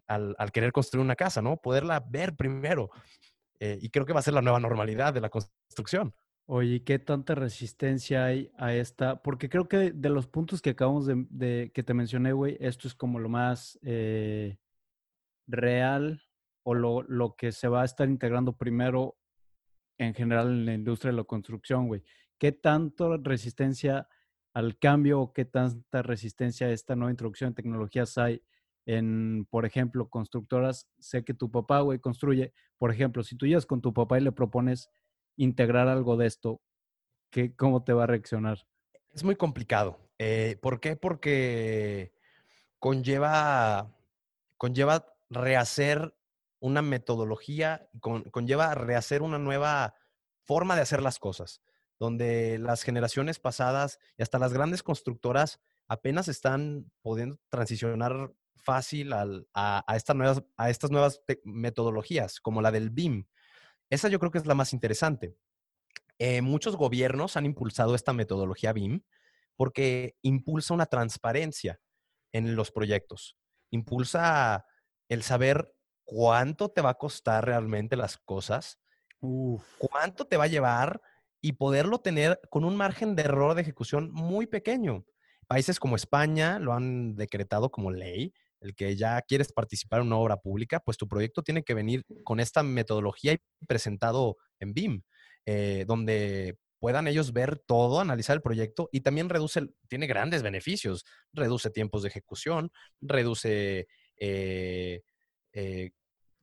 al, 0.08 0.36
al, 0.38 0.52
querer 0.52 0.72
construir 0.72 1.04
una 1.04 1.16
casa, 1.16 1.42
¿no? 1.42 1.58
Poderla 1.58 2.00
ver 2.00 2.36
primero. 2.36 2.92
Eh, 3.60 3.78
y 3.82 3.90
creo 3.90 4.06
que 4.06 4.14
va 4.14 4.20
a 4.20 4.24
ser 4.24 4.34
la 4.34 4.42
nueva 4.42 4.60
normalidad 4.60 5.14
de 5.14 5.22
la 5.22 5.30
construcción. 5.30 6.14
Oye, 6.46 6.84
¿qué 6.84 6.98
tanta 6.98 7.36
resistencia 7.36 8.26
hay 8.26 8.52
a 8.58 8.74
esta? 8.74 9.22
Porque 9.22 9.50
creo 9.50 9.68
que 9.68 9.92
de, 9.92 10.10
los 10.10 10.28
puntos 10.28 10.62
que 10.62 10.72
acabamos 10.72 11.08
de, 11.08 11.72
que 11.74 11.84
te 11.84 11.94
mencioné, 11.94 12.32
güey, 12.32 12.58
esto 12.60 12.88
es 12.88 12.96
como 12.96 13.20
lo 13.20 13.30
más 13.30 13.78
eh, 13.84 14.58
real 15.48 16.24
o 16.64 16.74
lo, 16.74 17.04
lo, 17.04 17.36
que 17.36 17.52
se 17.52 17.68
va 17.68 17.84
a 17.84 17.86
estar 17.86 18.10
integrando 18.10 18.58
primero 18.58 19.18
en 20.00 20.14
general 20.16 20.48
en 20.48 20.66
la 20.66 20.74
industria 20.74 21.12
de 21.12 21.18
la 21.18 21.24
construcción, 21.24 21.88
güey. 21.88 22.02
¿Qué 22.40 22.52
tanto 22.52 23.18
resistencia 23.18 24.08
al 24.54 24.80
cambio 24.80 25.22
o 25.22 25.34
qué 25.34 25.46
tanta 25.46 26.02
resistencia 26.02 26.68
a 26.68 26.72
esta 26.72 26.96
nueva 26.96 27.12
introducción 27.12 27.52
de 27.52 27.56
tecnologías 27.56 28.18
hay 28.18 28.42
en, 28.86 29.46
por 29.52 29.66
ejemplo, 29.66 30.10
constructoras, 30.10 30.88
sé 30.98 31.24
que 31.24 31.36
tu 31.36 31.52
papá, 31.52 31.82
güey, 31.82 32.00
construye, 32.00 32.54
por 32.80 32.92
ejemplo, 32.92 33.22
si 33.24 33.36
tú 33.36 33.46
llegas 33.46 33.68
con 33.68 33.82
tu 33.82 33.94
papá 33.94 34.18
y 34.18 34.24
le 34.24 34.32
propones 34.32 34.90
integrar 35.36 35.88
algo 35.88 36.18
de 36.18 36.26
esto, 36.26 36.62
¿qué, 37.30 37.56
¿cómo 37.56 37.84
te 37.84 37.94
va 37.94 38.06
a 38.06 38.08
reaccionar? 38.08 38.66
Es 39.14 39.24
muy 39.24 39.36
complicado. 39.36 40.00
Eh, 40.18 40.58
¿Por 40.62 40.80
qué? 40.80 40.96
Porque 40.96 42.14
conlleva, 42.80 43.96
conlleva 44.58 45.06
rehacer 45.30 46.16
una 46.60 46.82
metodología, 46.82 47.90
conlleva 48.32 48.74
rehacer 48.76 49.22
una 49.22 49.38
nueva 49.38 49.94
forma 50.46 50.76
de 50.76 50.82
hacer 50.82 51.02
las 51.04 51.20
cosas, 51.20 51.62
donde 52.00 52.58
las 52.58 52.84
generaciones 52.84 53.40
pasadas 53.40 54.00
y 54.18 54.24
hasta 54.24 54.40
las 54.40 54.54
grandes 54.54 54.82
constructoras 54.82 55.60
apenas 55.88 56.28
están 56.28 56.90
pudiendo 57.02 57.38
transicionar 57.50 58.32
fácil 58.56 59.12
a, 59.14 59.84
estas 59.96 60.16
nuevas, 60.16 60.44
a 60.58 60.70
estas 60.70 60.92
nuevas 60.92 61.22
metodologías, 61.44 62.40
como 62.40 62.62
la 62.62 62.72
del 62.72 62.90
BIM. 62.90 63.26
Esa 63.90 64.08
yo 64.08 64.20
creo 64.20 64.32
que 64.32 64.38
es 64.38 64.46
la 64.46 64.56
más 64.56 64.74
interesante. 64.74 65.36
Eh, 66.20 66.42
muchos 66.42 66.76
gobiernos 66.76 67.38
han 67.38 67.46
impulsado 67.46 67.96
esta 67.96 68.14
metodología 68.14 68.74
BIM 68.74 69.02
porque 69.56 70.16
impulsa 70.22 70.74
una 70.74 70.86
transparencia 70.86 71.80
en 72.32 72.56
los 72.56 72.72
proyectos, 72.72 73.38
impulsa 73.72 74.66
el 75.10 75.24
saber 75.24 75.74
cuánto 76.06 76.70
te 76.70 76.82
va 76.82 76.92
a 76.92 76.98
costar 76.98 77.46
realmente 77.46 77.96
las 77.96 78.18
cosas, 78.18 78.80
cuánto 79.20 80.28
te 80.28 80.38
va 80.38 80.46
a 80.46 80.48
llevar 80.48 81.02
y 81.42 81.54
poderlo 81.54 82.00
tener 82.00 82.40
con 82.50 82.66
un 82.66 82.76
margen 82.76 83.16
de 83.16 83.24
error 83.24 83.56
de 83.56 83.62
ejecución 83.62 84.12
muy 84.12 84.48
pequeño. 84.48 85.06
Países 85.48 85.80
como 85.80 85.96
España 85.96 86.60
lo 86.60 86.74
han 86.74 87.16
decretado 87.16 87.72
como 87.72 87.92
ley, 87.92 88.34
el 88.62 88.76
que 88.76 88.96
ya 88.96 89.22
quieres 89.22 89.52
participar 89.52 90.02
en 90.02 90.08
una 90.08 90.18
obra 90.18 90.38
pública, 90.38 90.80
pues 90.80 90.98
tu 90.98 91.08
proyecto 91.08 91.42
tiene 91.44 91.64
que 91.64 91.74
venir 91.74 92.06
con 92.24 92.40
esta 92.40 92.62
metodología 92.62 93.34
y 93.34 93.66
presentado 93.66 94.38
en 94.60 94.74
BIM, 94.74 95.02
eh, 95.46 95.86
donde 95.88 96.58
puedan 96.80 97.08
ellos 97.08 97.34
ver 97.34 97.60
todo, 97.60 98.00
analizar 98.00 98.36
el 98.36 98.42
proyecto 98.42 98.90
y 98.92 99.02
también 99.02 99.30
reduce, 99.30 99.68
tiene 99.88 100.08
grandes 100.08 100.44
beneficios, 100.44 101.06
reduce 101.34 101.70
tiempos 101.70 102.04
de 102.04 102.10
ejecución, 102.10 102.72
reduce 103.02 103.88
eh, 104.18 105.02
eh, 105.54 105.92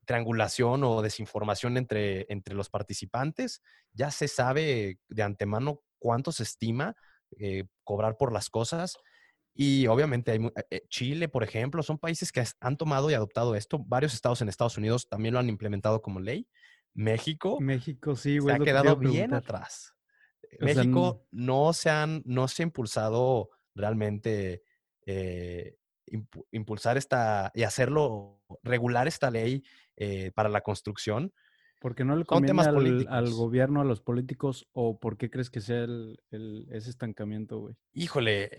triangulación 0.06 0.84
o 0.84 1.02
desinformación 1.02 1.76
entre, 1.76 2.26
entre 2.32 2.54
los 2.54 2.70
participantes, 2.70 3.62
ya 3.92 4.10
se 4.10 4.28
sabe 4.28 4.98
de 5.08 5.22
antemano 5.22 5.82
cuánto 5.98 6.32
se 6.32 6.44
estima 6.44 6.96
cobrar 7.84 8.16
por 8.16 8.32
las 8.32 8.48
cosas 8.48 8.96
y 9.58 9.86
obviamente 9.86 10.32
hay, 10.32 10.52
eh, 10.70 10.82
Chile, 10.88 11.28
por 11.28 11.42
ejemplo, 11.42 11.82
son 11.82 11.98
países 11.98 12.30
que 12.30 12.44
han 12.60 12.76
tomado 12.76 13.10
y 13.10 13.14
adoptado 13.14 13.54
esto. 13.54 13.78
Varios 13.78 14.12
estados 14.12 14.42
en 14.42 14.50
Estados 14.50 14.76
Unidos 14.76 15.08
también 15.08 15.32
lo 15.32 15.40
han 15.40 15.48
implementado 15.48 16.02
como 16.02 16.20
ley. 16.20 16.46
México, 16.92 17.58
México 17.58 18.16
sí, 18.16 18.38
se 18.38 18.52
ha 18.52 18.58
quedado 18.58 18.96
bien 18.96 19.32
atrás. 19.32 19.94
México 20.60 21.26
no, 21.30 21.72
se 21.72 21.88
han, 21.88 22.22
no 22.26 22.48
se 22.48 22.62
ha 22.62 22.64
impulsado 22.64 23.48
realmente 23.74 24.62
eh, 25.06 25.76
impulsar 26.50 26.96
esta 26.96 27.50
y 27.54 27.62
hacerlo, 27.62 28.40
regular 28.62 29.08
esta 29.08 29.30
ley 29.30 29.62
eh, 29.96 30.30
para 30.34 30.48
la 30.48 30.60
construcción. 30.60 31.32
¿Por 31.80 31.94
qué 31.94 32.04
no 32.04 32.16
le 32.16 32.24
conviene 32.24 32.62
al, 32.62 33.06
al, 33.08 33.30
gobierno, 33.32 33.80
a 33.80 33.84
los 33.84 34.00
políticos, 34.00 34.66
o 34.72 34.98
por 34.98 35.18
qué 35.18 35.30
crees 35.30 35.50
que 35.50 35.60
sea 35.60 35.84
el, 35.84 36.68
ese 36.70 36.90
estancamiento, 36.90 37.58
güey? 37.58 37.74
Híjole, 37.92 38.50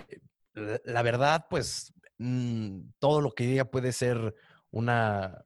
la 0.86 1.01
verdad, 1.01 1.45
pues 1.49 1.93
mm, 2.19 2.81
todo 2.99 3.21
lo 3.21 3.31
que 3.31 3.47
diga 3.47 3.65
puede 3.65 3.91
ser 3.91 4.36
una, 4.71 5.45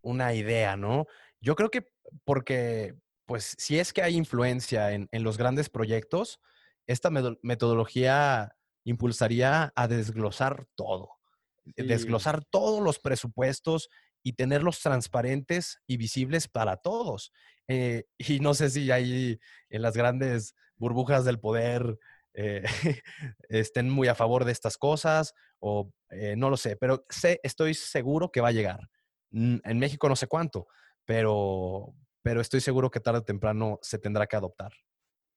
una 0.00 0.34
idea, 0.34 0.76
¿no? 0.76 1.06
Yo 1.40 1.56
creo 1.56 1.70
que 1.70 1.90
porque, 2.24 2.96
pues, 3.26 3.54
si 3.58 3.78
es 3.78 3.92
que 3.92 4.02
hay 4.02 4.16
influencia 4.16 4.92
en, 4.92 5.08
los 5.12 5.38
grandes 5.38 5.68
proyectos, 5.68 6.40
esta 6.86 7.10
metodología 7.42 8.56
impulsaría 8.84 9.72
a 9.76 9.88
desglosar 9.88 10.66
todo, 10.74 11.19
desglosar 11.64 12.44
todos 12.44 12.82
los 12.82 12.98
presupuestos 12.98 13.88
y 14.22 14.34
tenerlos 14.34 14.80
transparentes 14.80 15.80
y 15.86 15.96
visibles 15.96 16.48
para 16.48 16.76
todos. 16.76 17.32
Eh, 17.68 18.04
y 18.18 18.40
no 18.40 18.54
sé 18.54 18.70
si 18.70 18.90
hay 18.90 19.38
en 19.68 19.82
las 19.82 19.96
grandes 19.96 20.54
burbujas 20.76 21.24
del 21.24 21.38
poder 21.38 21.98
eh, 22.34 22.62
estén 23.48 23.90
muy 23.90 24.08
a 24.08 24.14
favor 24.14 24.44
de 24.44 24.52
estas 24.52 24.78
cosas 24.78 25.34
o 25.58 25.92
eh, 26.10 26.36
no 26.36 26.50
lo 26.50 26.56
sé, 26.56 26.76
pero 26.76 27.04
sé, 27.08 27.40
estoy 27.42 27.74
seguro 27.74 28.30
que 28.30 28.40
va 28.40 28.48
a 28.48 28.52
llegar. 28.52 28.88
En 29.32 29.78
México 29.78 30.08
no 30.08 30.16
sé 30.16 30.26
cuánto, 30.26 30.66
pero, 31.04 31.94
pero 32.20 32.40
estoy 32.40 32.60
seguro 32.60 32.90
que 32.90 32.98
tarde 32.98 33.20
o 33.20 33.24
temprano 33.24 33.78
se 33.80 33.98
tendrá 33.98 34.26
que 34.26 34.34
adoptar. 34.34 34.72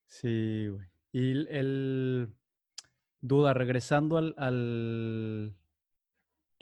Sí, 0.08 0.68
güey. 0.68 0.88
Y 1.12 1.32
el, 1.56 2.34
duda, 3.22 3.54
regresando 3.54 4.18
al, 4.18 4.34
al 4.38 5.56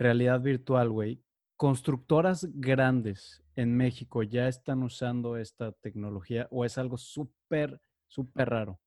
realidad 0.01 0.41
virtual, 0.41 0.89
güey, 0.89 1.21
constructoras 1.55 2.47
grandes 2.53 3.43
en 3.55 3.75
México 3.75 4.23
ya 4.23 4.47
están 4.47 4.81
usando 4.83 5.37
esta 5.37 5.71
tecnología 5.73 6.47
o 6.49 6.65
es 6.65 6.77
algo 6.77 6.97
súper, 6.97 7.79
súper 8.07 8.49
raro. 8.49 8.79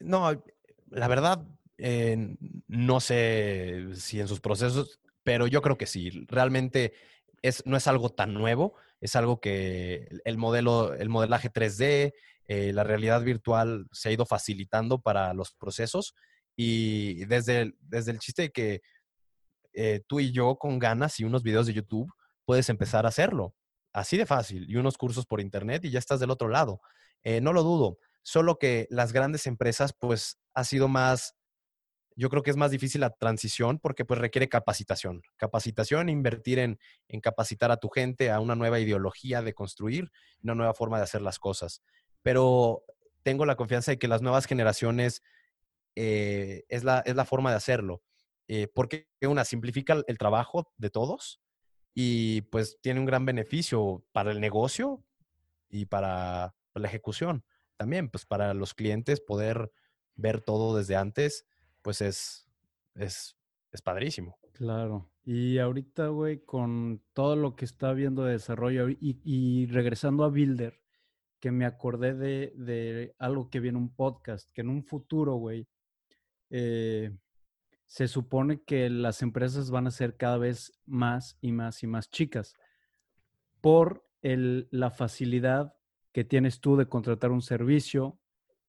No, 0.00 0.42
la 0.90 1.08
verdad, 1.08 1.44
eh, 1.76 2.36
no 2.68 3.00
sé 3.00 3.88
si 3.94 4.20
en 4.20 4.28
sus 4.28 4.40
procesos, 4.40 5.00
pero 5.22 5.46
yo 5.46 5.60
creo 5.60 5.76
que 5.76 5.86
sí. 5.86 6.24
Realmente 6.28 6.94
es, 7.42 7.64
no 7.66 7.76
es 7.76 7.86
algo 7.86 8.10
tan 8.10 8.32
nuevo, 8.32 8.74
es 9.00 9.14
algo 9.16 9.40
que 9.40 10.08
el 10.24 10.38
modelo, 10.38 10.94
el 10.94 11.08
modelaje 11.08 11.50
3D, 11.50 12.14
eh, 12.46 12.72
la 12.72 12.84
realidad 12.84 13.22
virtual 13.22 13.86
se 13.92 14.08
ha 14.08 14.12
ido 14.12 14.24
facilitando 14.24 15.02
para 15.02 15.34
los 15.34 15.52
procesos 15.52 16.14
y 16.56 17.26
desde 17.26 17.74
desde 17.82 18.12
el 18.12 18.18
chiste 18.18 18.42
de 18.42 18.50
que 18.52 18.80
eh, 19.78 20.02
tú 20.06 20.20
y 20.20 20.32
yo 20.32 20.56
con 20.56 20.78
ganas 20.78 21.20
y 21.20 21.24
unos 21.24 21.42
videos 21.42 21.66
de 21.66 21.74
YouTube 21.74 22.12
puedes 22.44 22.68
empezar 22.68 23.06
a 23.06 23.08
hacerlo. 23.08 23.54
Así 23.92 24.16
de 24.16 24.26
fácil. 24.26 24.66
Y 24.68 24.76
unos 24.76 24.98
cursos 24.98 25.26
por 25.26 25.40
internet 25.40 25.84
y 25.84 25.90
ya 25.90 25.98
estás 25.98 26.20
del 26.20 26.30
otro 26.30 26.48
lado. 26.48 26.80
no 27.24 27.52
lo 27.52 27.62
dudo 27.62 27.98
solo 28.28 28.58
que 28.58 28.86
las 28.90 29.14
grandes 29.14 29.46
empresas, 29.46 29.94
pues, 29.98 30.38
ha 30.52 30.62
sido 30.64 30.86
más, 30.86 31.34
yo 32.14 32.28
creo 32.28 32.42
que 32.42 32.50
es 32.50 32.58
más 32.58 32.70
difícil 32.70 33.00
la 33.00 33.08
transición 33.08 33.78
porque 33.78 34.04
pues 34.04 34.20
requiere 34.20 34.50
capacitación. 34.50 35.22
Capacitación, 35.36 36.10
invertir 36.10 36.58
en, 36.58 36.78
capacitar 37.22 37.70
a 37.70 37.78
tu 37.78 37.88
gente 37.88 38.30
a 38.30 38.40
una 38.40 38.54
nueva 38.54 38.80
ideología 38.80 39.40
de 39.40 39.54
construir, 39.54 40.10
una 40.42 40.54
nueva 40.54 40.74
forma 40.74 40.98
de 40.98 41.04
hacer 41.04 41.22
las 41.22 41.38
cosas. 41.38 41.82
Pero 42.22 42.82
tengo 43.22 43.46
la 43.46 43.56
confianza 43.56 43.92
de 43.92 43.98
que 43.98 44.08
las 44.08 44.20
nuevas 44.20 44.44
generaciones 44.44 45.22
eh, 45.94 46.64
es, 46.68 46.84
la, 46.84 47.00
es 47.06 47.16
la 47.16 47.24
forma 47.24 47.50
de 47.50 47.56
hacerlo. 47.56 48.02
Eh, 48.48 48.66
porque 48.74 49.08
una 49.22 49.44
simplifica 49.44 50.02
el 50.06 50.18
trabajo 50.18 50.72
de 50.78 50.90
todos 50.90 51.40
y 51.94 52.40
pues 52.42 52.78
tiene 52.80 52.98
un 52.98 53.06
gran 53.06 53.26
beneficio 53.26 54.04
para 54.12 54.32
el 54.32 54.40
negocio 54.40 55.04
y 55.68 55.84
para 55.84 56.54
la 56.74 56.88
ejecución 56.88 57.44
también, 57.78 58.10
pues 58.10 58.26
para 58.26 58.52
los 58.54 58.74
clientes 58.74 59.20
poder 59.20 59.70
ver 60.16 60.40
todo 60.40 60.76
desde 60.76 60.96
antes, 60.96 61.46
pues 61.80 62.02
es, 62.02 62.48
es, 62.94 63.36
es 63.70 63.82
padrísimo. 63.82 64.36
Claro. 64.52 65.10
Y 65.24 65.58
ahorita, 65.58 66.08
güey, 66.08 66.44
con 66.44 67.02
todo 67.12 67.36
lo 67.36 67.54
que 67.54 67.64
está 67.64 67.92
viendo 67.92 68.24
de 68.24 68.32
desarrollo 68.32 68.88
y, 68.88 69.66
regresando 69.66 70.24
a 70.24 70.28
Builder, 70.28 70.80
que 71.38 71.52
me 71.52 71.66
acordé 71.66 72.14
de, 72.14 72.52
de, 72.56 73.14
algo 73.18 73.48
que 73.48 73.60
viene 73.60 73.78
un 73.78 73.94
podcast, 73.94 74.50
que 74.50 74.62
en 74.62 74.70
un 74.70 74.82
futuro, 74.82 75.34
güey, 75.34 75.68
eh, 76.50 77.16
se 77.88 78.06
supone 78.06 78.62
que 78.62 78.90
las 78.90 79.22
empresas 79.22 79.70
van 79.70 79.86
a 79.86 79.90
ser 79.90 80.16
cada 80.16 80.36
vez 80.36 80.78
más 80.84 81.38
y 81.40 81.52
más 81.52 81.82
y 81.82 81.86
más 81.86 82.10
chicas 82.10 82.54
por 83.62 84.06
el, 84.20 84.68
la 84.70 84.90
facilidad 84.90 85.74
que 86.12 86.22
tienes 86.22 86.60
tú 86.60 86.76
de 86.76 86.86
contratar 86.86 87.30
un 87.30 87.40
servicio, 87.40 88.20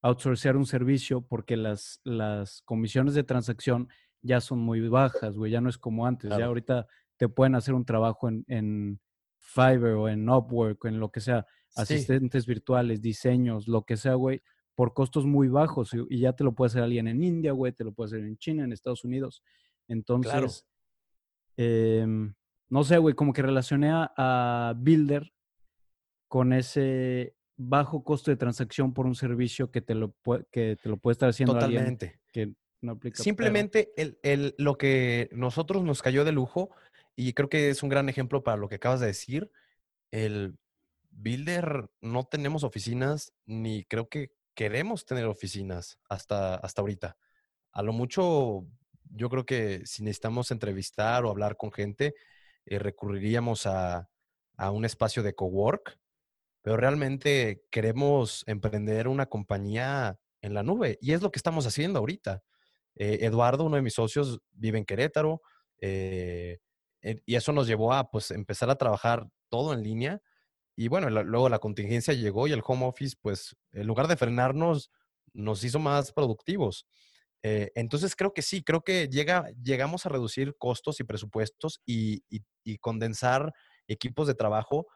outsourcear 0.02 0.56
un 0.56 0.66
servicio, 0.66 1.22
porque 1.22 1.58
las, 1.58 2.00
las 2.06 2.62
comisiones 2.62 3.14
de 3.14 3.24
transacción 3.24 3.90
ya 4.22 4.40
son 4.40 4.60
muy 4.60 4.88
bajas, 4.88 5.36
güey, 5.36 5.52
ya 5.52 5.62
no 5.62 5.70
es 5.70 5.78
como 5.78 6.06
antes, 6.06 6.30
ya 6.30 6.46
ahorita 6.46 6.88
te 7.18 7.28
pueden 7.28 7.56
hacer 7.56 7.74
un 7.74 7.86
trabajo 7.86 8.30
en, 8.30 8.46
en 8.48 9.02
Fiverr 9.38 9.96
o 9.96 10.08
en 10.08 10.30
Upwork, 10.30 10.86
en 10.86 11.00
lo 11.00 11.12
que 11.12 11.20
sea, 11.20 11.46
asistentes 11.76 12.46
virtuales, 12.46 13.02
diseños, 13.02 13.68
lo 13.68 13.84
que 13.84 13.98
sea, 13.98 14.14
güey, 14.14 14.42
por 14.80 14.94
costos 14.94 15.26
muy 15.26 15.50
bajos 15.50 15.92
y, 16.10 16.22
ya 16.22 16.32
te 16.32 16.46
lo 16.46 16.54
puede 16.54 16.68
hacer 16.68 16.84
alguien 16.84 17.10
en 17.10 17.22
India, 17.22 17.52
güey, 17.52 17.74
te 17.74 17.84
lo 17.84 17.92
puede 17.92 18.12
hacer 18.12 18.22
en 18.22 18.38
China, 18.38 18.64
en 18.64 18.72
Estados 18.72 19.04
Unidos. 19.04 19.44
Entonces, 19.90 20.66
em, 21.58 22.34
no 22.70 22.86
sé, 22.86 22.98
güey, 22.98 23.14
como 23.14 23.34
que 23.34 23.42
relacioné 23.42 23.90
a 23.92 24.74
Builder 24.78 25.34
con 26.30 26.54
ese 26.54 27.36
bajo 27.58 28.06
costo 28.06 28.32
de 28.32 28.38
transacción 28.38 28.94
por 28.94 29.06
un 29.06 29.16
servicio 29.16 29.70
que 29.70 29.82
te 29.82 29.96
lo, 29.96 30.16
que 30.50 30.78
te 30.82 30.88
lo 30.88 30.96
puede 30.96 31.12
estar 31.12 31.28
haciendo 31.28 31.56
Totalmente. 31.56 32.22
que 32.32 32.54
no 32.80 32.94
aplica. 32.94 33.22
Simplemente 33.22 33.92
el, 33.98 34.56
lo 34.58 34.78
que 34.78 35.28
nosotros 35.34 35.84
nos 35.84 36.02
cayó 36.02 36.24
de 36.24 36.32
lujo, 36.32 36.70
y 37.18 37.34
creo 37.34 37.50
que 37.50 37.70
es 37.70 37.84
un 37.84 37.90
gran 37.90 38.08
ejemplo 38.08 38.46
para 38.46 38.56
lo 38.56 38.70
que 38.70 38.76
acabas 38.76 39.02
de 39.02 39.08
decir, 39.08 39.52
el 40.10 40.58
Builder 41.10 41.90
no 42.00 42.24
tenemos 42.24 42.64
oficinas, 42.64 43.34
ni 43.46 43.84
creo 43.84 44.08
que 44.08 44.39
queremos 44.60 45.06
tener 45.06 45.24
oficinas 45.24 45.98
hasta, 46.10 46.56
hasta 46.56 46.82
ahorita. 46.82 47.16
A 47.72 47.82
lo 47.82 47.94
mucho, 47.94 48.66
yo 49.06 49.30
creo 49.30 49.46
que 49.46 49.86
si 49.86 50.04
necesitamos 50.04 50.52
entrevistar 50.52 51.24
o 51.24 51.30
hablar 51.30 51.56
con 51.56 51.72
gente, 51.72 52.14
eh, 52.66 52.78
recurriríamos 52.78 53.66
a, 53.66 54.10
a 54.58 54.72
un 54.72 54.84
espacio 54.84 55.24
de 55.24 55.34
cowork 55.34 55.98
pero 56.62 56.76
realmente 56.76 57.64
queremos 57.72 58.44
emprender 58.48 59.08
una 59.08 59.28
compañía 59.28 60.20
en 60.42 60.54
la 60.54 60.62
nube 60.62 60.98
y 61.02 61.14
es 61.14 61.22
lo 61.22 61.32
que 61.32 61.40
estamos 61.40 61.66
haciendo 61.66 62.00
ahorita. 62.00 62.44
Eh, 62.96 63.20
Eduardo, 63.22 63.64
uno 63.64 63.78
de 63.78 63.82
mis 63.82 63.94
socios, 63.94 64.42
vive 64.52 64.78
en 64.78 64.84
Querétaro 64.84 65.42
eh, 65.80 66.60
y 67.02 67.36
eso 67.36 67.54
nos 67.54 67.66
llevó 67.66 67.94
a 67.94 68.12
pues 68.12 68.32
empezar 68.32 68.70
a 68.70 68.76
trabajar 68.76 69.26
todo 69.48 69.74
en 69.74 69.84
línea 69.84 70.22
y 70.80 70.88
bueno, 70.88 71.10
luego 71.10 71.50
la 71.50 71.60
contingencia 71.60 72.14
llegó 72.14 72.48
y 72.48 72.54
el 72.54 72.62
home 72.66 72.86
office 72.86 73.18
pues 73.20 73.54
en 73.74 73.86
lugar 73.86 74.08
de 74.08 74.16
frenarnos 74.16 74.92
nos 75.34 75.62
hizo 75.66 75.78
más 75.78 76.14
productivos. 76.14 76.88
Eh, 77.44 77.70
entonces 77.76 78.16
creo 78.16 78.34
que 78.34 78.42
sí, 78.42 78.64
creo 78.64 78.80
que 78.80 79.10
llega, 79.10 79.50
llegamos 79.62 80.06
a 80.06 80.10
reducir 80.10 80.56
costos 80.58 81.02
y 81.02 81.04
presupuestos 81.04 81.82
y 81.86 82.24
condensar 82.80 83.52
equipos 83.90 84.26
de 84.26 84.36
trabajo 84.36 84.88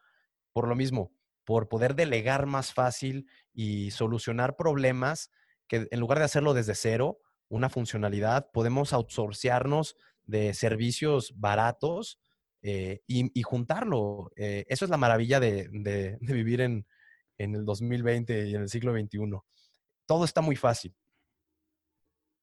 por 0.54 0.70
lo 0.70 0.76
mismo, 0.78 1.12
por 1.44 1.68
poder 1.68 1.96
delegar 1.96 2.46
más 2.46 2.74
fácil 2.74 3.28
y 3.52 3.92
solucionar 3.92 4.56
problemas 4.56 5.32
que 5.68 5.90
en 5.92 6.00
lugar 6.00 6.20
de 6.20 6.26
hacerlo 6.26 6.54
desde 6.54 6.76
cero, 6.76 7.20
una 7.50 7.68
funcionalidad, 7.68 8.50
podemos 8.54 8.94
outsourciarnos 8.94 9.98
de 10.24 10.54
servicios 10.54 11.34
baratos 11.36 12.22
eh, 12.66 13.02
y, 13.08 13.42
juntarlo. 13.44 14.32
Eh, 14.38 14.66
eso 14.70 14.86
es 14.86 14.92
la 14.92 14.96
maravilla 14.96 15.42
de, 15.42 16.18
vivir 16.22 16.62
en, 16.62 16.86
el 17.38 17.66
2020 17.66 18.48
y 18.48 18.56
en 18.56 18.62
el 18.62 18.70
siglo 18.70 18.94
XXI. 18.94 19.20
Todo 20.06 20.24
está 20.24 20.40
muy 20.40 20.56
fácil. 20.56 20.96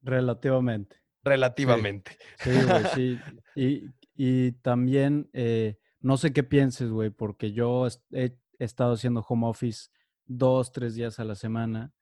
Relativamente. 0.02 0.96
Relativamente. 1.22 2.18
Sí, 2.38 2.50
sí. 3.54 3.90
Y, 4.14 4.52
también, 4.52 5.30
eh, 5.32 5.78
no 6.00 6.18
sé 6.18 6.34
qué 6.34 6.42
pienses, 6.42 6.90
güey, 6.90 7.08
porque 7.08 7.52
yo 7.52 7.88
he, 8.12 8.36
estado 8.58 8.92
haciendo 8.92 9.24
home 9.26 9.46
office 9.46 9.88
dos, 10.26 10.70
tres 10.70 10.94
días 10.94 11.18
a 11.18 11.24
la 11.24 11.34
semana 11.34 11.94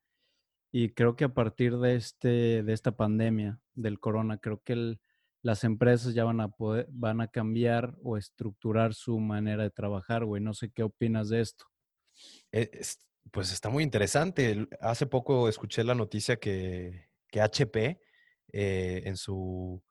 y 0.73 0.89
creo 0.89 1.15
que 1.15 1.23
a 1.23 1.33
partir 1.33 1.79
de, 1.79 1.95
este, 1.95 2.65
de 2.65 2.73
esta 2.73 2.97
pandemia 2.97 3.61
del 3.75 4.01
corona, 4.01 4.39
creo 4.39 4.61
que 4.65 4.73
el, 4.73 5.01
las 5.43 5.65
empresas 5.65 6.15
ya 6.15 6.25
van 6.25 6.41
a 6.41 6.49
poder, 6.49 6.87
van 6.91 7.21
a 7.21 7.29
cambiar 7.29 7.97
o 8.03 8.17
estructurar 8.17 8.95
su 8.95 9.19
manera 9.19 9.63
de 9.63 9.71
trabajar, 9.71 10.25
güey. 10.25 10.43
No 10.43 10.55
sé 10.55 10.71
qué 10.71 10.83
opinas 10.83 11.29
de 11.29 11.41
esto. 11.41 11.67
Eh, 12.53 12.71
pues 13.31 13.53
está 13.53 13.69
muy 13.69 13.85
interesante. 13.85 14.69
Hace 14.81 15.07
poco 15.07 15.49
escuché 15.49 15.85
la 15.85 15.95
noticia 15.95 16.37
que, 16.37 17.11
que 17.29 17.41
HP 17.41 18.01
eh, 18.53 19.03
en, 19.05 19.17
su, 19.17 19.83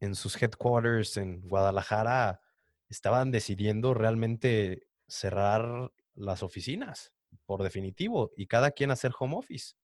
en 0.00 0.14
sus 0.14 0.40
headquarters 0.40 1.16
en 1.16 1.40
Guadalajara 1.42 2.40
estaban 2.88 3.30
decidiendo 3.30 3.94
realmente 3.94 4.88
cerrar 5.06 5.92
las 6.14 6.42
oficinas, 6.42 7.12
por 7.46 7.62
definitivo, 7.62 8.32
y 8.36 8.46
cada 8.46 8.70
quien 8.70 8.90
hacer 8.90 9.12
home 9.18 9.36
office. 9.36 9.74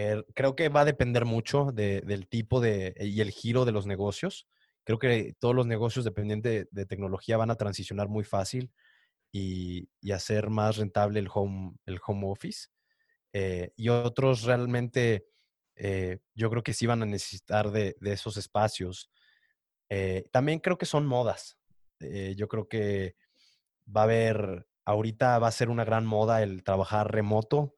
Eh, 0.00 0.22
creo 0.32 0.54
que 0.54 0.68
va 0.68 0.82
a 0.82 0.84
depender 0.84 1.24
mucho 1.24 1.72
del 1.72 2.28
tipo 2.28 2.60
de, 2.60 2.94
y 3.00 3.20
el 3.20 3.30
giro 3.32 3.64
de 3.64 3.72
los 3.72 3.86
negocios. 3.86 4.46
Creo 4.84 4.98
que 5.00 5.34
todos 5.40 5.56
los 5.56 5.66
negocios 5.66 6.04
dependientes 6.04 6.68
de, 6.70 6.86
tecnología 6.86 7.36
van 7.36 7.50
a 7.50 7.56
transicionar 7.56 8.08
muy 8.08 8.22
fácil 8.22 8.70
y, 9.32 9.88
hacer 10.12 10.50
más 10.50 10.76
rentable 10.76 11.18
el 11.18 11.28
home, 11.32 11.74
el 11.84 11.98
home 12.06 12.30
office. 12.30 12.68
Eh, 13.32 13.72
y 13.76 13.88
otros 13.88 14.44
realmente, 14.44 15.26
eh, 15.74 16.18
yo 16.34 16.48
creo 16.48 16.62
que 16.62 16.74
sí 16.74 16.86
van 16.86 17.02
a 17.02 17.06
necesitar 17.06 17.72
de, 17.72 17.96
esos 18.02 18.36
espacios. 18.36 19.10
también 20.30 20.60
creo 20.60 20.78
que 20.78 20.86
son 20.86 21.06
modas. 21.06 21.58
yo 22.36 22.46
creo 22.46 22.68
que 22.68 23.16
va 23.84 24.02
a 24.02 24.04
haber, 24.04 24.68
ahorita 24.84 25.40
va 25.40 25.48
a 25.48 25.52
ser 25.52 25.70
una 25.70 25.84
gran 25.84 26.06
moda 26.06 26.42
el 26.42 26.62
trabajar 26.62 27.10
remoto 27.12 27.74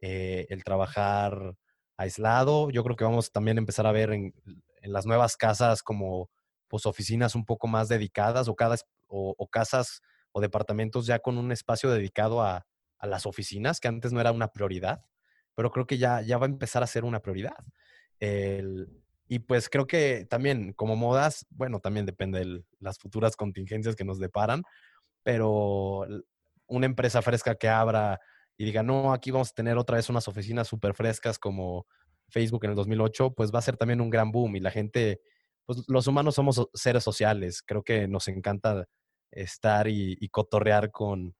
eh, 0.00 0.46
el 0.50 0.64
trabajar 0.64 1.56
aislado. 1.96 2.70
Yo 2.70 2.84
creo 2.84 2.96
que 2.96 3.04
vamos 3.04 3.32
también 3.32 3.58
a 3.58 3.60
empezar 3.60 3.86
a 3.86 3.92
ver 3.92 4.12
en, 4.12 4.34
las 4.82 5.06
nuevas 5.06 5.36
casas 5.36 5.82
como 5.82 6.30
pues, 6.68 6.86
oficinas 6.86 7.34
un 7.34 7.44
poco 7.44 7.66
más 7.66 7.88
dedicadas 7.88 8.48
o, 8.48 8.54
cada, 8.54 8.76
o, 9.08 9.48
casas 9.48 10.00
o 10.32 10.40
departamentos 10.40 11.06
ya 11.06 11.18
con 11.18 11.36
un 11.36 11.50
espacio 11.52 11.90
dedicado 11.90 12.42
a, 12.42 12.64
las 13.00 13.26
oficinas, 13.26 13.78
que 13.78 13.86
antes 13.86 14.12
no 14.12 14.20
era 14.20 14.32
una 14.32 14.48
prioridad, 14.48 15.04
pero 15.54 15.70
creo 15.70 15.86
que 15.86 15.98
ya, 15.98 16.20
ya 16.20 16.36
va 16.36 16.46
a 16.46 16.48
empezar 16.48 16.82
a 16.82 16.88
ser 16.88 17.04
una 17.04 17.20
prioridad. 17.20 17.54
y 19.28 19.38
pues 19.40 19.68
creo 19.68 19.86
que 19.86 20.26
también 20.28 20.72
como 20.72 20.96
modas, 20.96 21.46
bueno, 21.50 21.78
también 21.78 22.06
depende 22.06 22.40
de 22.40 22.64
las 22.80 22.98
futuras 22.98 23.36
contingencias 23.36 23.94
que 23.94 24.04
nos 24.04 24.18
deparan, 24.18 24.64
pero 25.22 26.06
una 26.66 26.86
empresa 26.86 27.22
fresca 27.22 27.54
que 27.54 27.68
abra 27.68 28.18
y 28.58 28.64
diga, 28.64 28.82
no, 28.82 29.12
aquí 29.12 29.30
vamos 29.30 29.52
a 29.52 29.54
tener 29.54 29.78
otra 29.78 29.96
vez 29.96 30.10
unas 30.10 30.26
oficinas 30.26 30.66
súper 30.66 30.92
frescas 30.92 31.38
como 31.38 31.86
Facebook 32.28 32.64
en 32.64 32.70
el 32.70 32.76
2008, 32.76 33.32
pues 33.34 33.54
va 33.54 33.60
a 33.60 33.62
ser 33.62 33.76
también 33.76 34.00
un 34.00 34.10
gran 34.10 34.32
boom 34.32 34.56
y 34.56 34.60
la 34.60 34.72
gente, 34.72 35.20
pues 35.64 35.84
los 35.86 36.08
humanos 36.08 36.34
somos 36.34 36.68
seres 36.74 37.04
sociales, 37.04 37.62
creo 37.62 37.84
que 37.84 38.08
nos 38.08 38.26
encanta 38.26 38.86
estar 39.30 39.86
y, 39.86 40.28
cotorrear 40.30 40.90
con, 40.90 41.36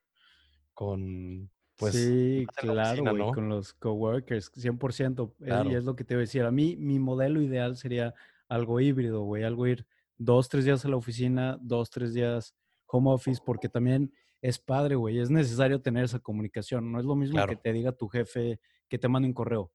con, 0.73 1.51
pues... 1.77 1.97
Sí, 1.97 2.47
claro, 2.55 3.05
con 3.35 3.49
los 3.49 3.75
coworkers, 3.75 4.53
100%, 4.53 5.35
eh, 5.41 5.71
y 5.73 5.75
es 5.75 5.85
lo 5.85 5.97
que 5.97 6.05
te 6.05 6.15
voy 6.15 6.21
a 6.21 6.27
decir, 6.27 6.45
a 6.45 6.53
mí 6.53 6.77
mi 6.77 7.01
modelo 7.01 7.43
ideal 7.43 7.77
sería 7.77 8.15
algo 8.49 8.81
híbrido, 8.81 9.23
güey, 9.23 9.43
algo 9.43 9.67
ir 9.67 9.87
dos, 10.19 10.49
tres 10.49 10.65
días 10.65 10.85
a 10.85 10.89
la 10.89 10.97
oficina, 10.97 11.59
dos, 11.61 11.91
tres 11.91 12.15
días 12.15 12.55
home 12.87 13.11
office, 13.11 13.43
porque 13.45 13.69
también 13.69 14.13
es 14.41 14.59
padre, 14.59 14.95
güey. 14.95 15.19
Es 15.19 15.31
necesario 15.31 15.81
tener 15.81 16.05
esa 16.05 16.19
comunicación. 16.19 16.91
No 16.93 16.99
es 16.99 17.05
lo 17.05 17.17
mismo 17.17 17.45
que 17.47 17.57
te 17.57 17.73
diga 17.73 17.93
tu 17.93 18.09
jefe 18.09 18.61
que 18.89 18.99
te 18.99 19.09
mande 19.09 19.29
un 19.29 19.35
correo. 19.35 19.73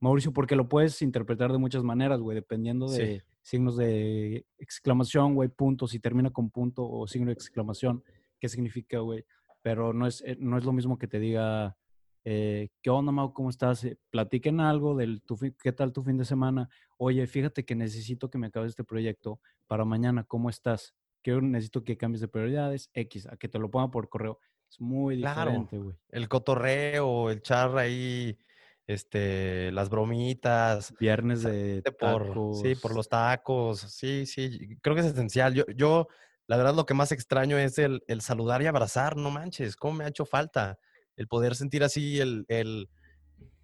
Mauricio, 0.00 0.32
porque 0.32 0.56
lo 0.56 0.68
puedes 0.68 1.02
interpretar 1.02 1.52
de 1.52 1.58
muchas 1.58 1.82
maneras, 1.82 2.20
güey, 2.20 2.34
dependiendo 2.34 2.88
de 2.88 3.22
signos 3.42 3.76
de 3.76 4.46
exclamación, 4.58 5.34
güey, 5.34 5.50
punto, 5.50 5.86
si 5.86 6.00
termina 6.00 6.30
con 6.30 6.50
punto 6.50 6.88
o 6.88 7.06
signo 7.06 7.26
de 7.26 7.34
exclamación, 7.34 8.02
qué 8.38 8.48
significa, 8.48 8.98
güey. 9.00 9.24
Pero 9.62 9.92
no 9.92 10.06
es, 10.06 10.22
eh, 10.26 10.36
no 10.40 10.56
es 10.56 10.64
lo 10.64 10.72
mismo 10.72 10.98
que 10.98 11.06
te 11.06 11.18
diga, 11.18 11.76
eh, 12.24 12.70
¿qué 12.82 12.88
onda, 12.88 13.12
Mau? 13.12 13.34
¿Cómo 13.34 13.50
estás? 13.50 13.84
Eh, 13.84 13.98
platiquen 14.10 14.60
algo 14.60 14.96
del 14.96 15.22
tu 15.22 15.38
qué 15.62 15.72
tal 15.72 15.92
tu 15.92 16.02
fin 16.02 16.16
de 16.16 16.24
semana. 16.24 16.70
Oye, 16.96 17.26
fíjate 17.26 17.64
que 17.64 17.74
necesito 17.74 18.30
que 18.30 18.38
me 18.38 18.46
acabes 18.46 18.70
este 18.70 18.84
proyecto 18.84 19.40
para 19.66 19.84
mañana, 19.84 20.24
¿cómo 20.24 20.48
estás? 20.48 20.94
Que 21.22 21.32
necesito 21.40 21.84
que 21.84 21.96
cambies 21.96 22.20
de 22.20 22.28
prioridades, 22.28 22.90
X, 22.94 23.26
a 23.26 23.36
que 23.36 23.48
te 23.48 23.58
lo 23.58 23.70
ponga 23.70 23.90
por 23.90 24.08
correo. 24.08 24.38
Es 24.68 24.80
muy 24.80 25.16
diferente, 25.16 25.78
güey. 25.78 25.96
El 26.10 26.28
cotorreo, 26.28 27.30
el 27.30 27.42
char 27.42 27.76
ahí, 27.76 28.38
este, 28.86 29.72
las 29.72 29.88
bromitas. 29.88 30.94
Viernes 30.98 31.42
de 31.42 31.82
tacos. 31.82 32.60
sí, 32.60 32.74
por 32.76 32.94
los 32.94 33.08
tacos. 33.08 33.80
Sí, 33.80 34.26
sí, 34.26 34.76
creo 34.80 34.94
que 34.94 35.00
es 35.00 35.08
esencial. 35.08 35.54
Yo, 35.54 35.64
yo 35.74 36.08
la 36.50 36.56
verdad, 36.56 36.74
lo 36.74 36.84
que 36.84 36.94
más 36.94 37.12
extraño 37.12 37.58
es 37.58 37.78
el, 37.78 38.02
saludar 38.20 38.60
y 38.60 38.66
abrazar, 38.66 39.16
no 39.16 39.30
manches, 39.30 39.76
cómo 39.76 39.94
me 39.94 40.04
ha 40.04 40.08
hecho 40.08 40.24
falta 40.24 40.80
el 41.14 41.28
poder 41.28 41.54
sentir 41.54 41.84
así 41.84 42.18
el, 42.18 42.44
el, 42.48 42.88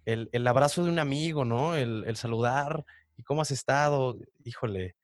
el 0.05 0.47
abrazo 0.47 0.85
de 0.85 0.91
un 0.91 0.99
amigo, 0.99 1.43
¿no? 1.43 1.75
El, 1.75 2.15
saludar 2.15 2.85
y 3.17 3.23
cómo 3.23 3.41
has 3.41 3.51
estado. 3.51 4.17
Híjole, 4.45 4.95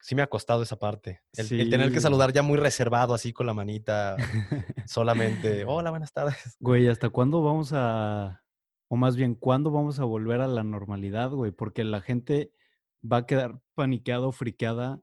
sí 0.00 0.14
me 0.14 0.22
ha 0.22 0.26
costado 0.26 0.62
esa 0.62 0.78
parte. 0.78 1.20
El, 1.32 1.48
tener 1.70 1.92
que 1.92 2.00
saludar 2.00 2.32
ya 2.32 2.42
muy 2.42 2.58
reservado, 2.58 3.14
así 3.14 3.32
con 3.32 3.46
la 3.46 3.54
manita, 3.54 4.16
solamente, 4.86 5.64
hola, 5.64 5.90
buenas 5.90 6.12
tardes. 6.12 6.56
Güey, 6.60 6.88
¿hasta 6.88 7.10
cuándo 7.10 7.42
vamos 7.42 7.72
a, 7.72 8.42
o 8.88 8.96
más 8.96 9.16
bien, 9.16 9.34
cuándo 9.34 9.70
vamos 9.70 10.00
a 10.00 10.04
volver 10.04 10.40
a 10.40 10.48
la 10.48 10.64
normalidad, 10.64 11.30
güey? 11.30 11.52
Porque 11.52 11.84
la 11.84 12.00
gente 12.00 12.52
va 13.00 13.18
a 13.18 13.26
quedar 13.26 13.60
paniqueado, 13.74 14.32
friqueada, 14.32 15.00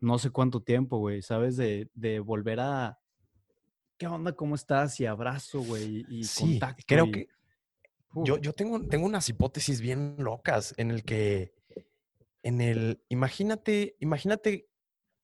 no 0.00 0.18
sé 0.18 0.30
cuánto 0.30 0.62
tiempo, 0.62 0.98
güey, 0.98 1.22
¿sabes? 1.22 1.56
De, 1.56 1.90
de 1.94 2.20
volver 2.20 2.60
a, 2.60 2.98
¿qué 3.96 4.06
onda? 4.06 4.32
¿Cómo 4.32 4.54
estás? 4.54 5.00
Y 5.00 5.06
abrazo, 5.06 5.60
güey, 5.60 6.04
y 6.08 6.24
sí, 6.24 6.60
Creo 6.86 7.10
que 7.10 7.28
yo, 8.22 8.38
yo 8.38 8.52
tengo, 8.52 8.80
tengo 8.86 9.06
unas 9.06 9.28
hipótesis 9.28 9.80
bien 9.80 10.16
locas 10.18 10.74
en 10.76 10.90
el 10.90 11.02
que 11.02 11.52
en 12.44 12.60
el, 12.60 13.02
imagínate, 13.08 13.96
imagínate 14.00 14.68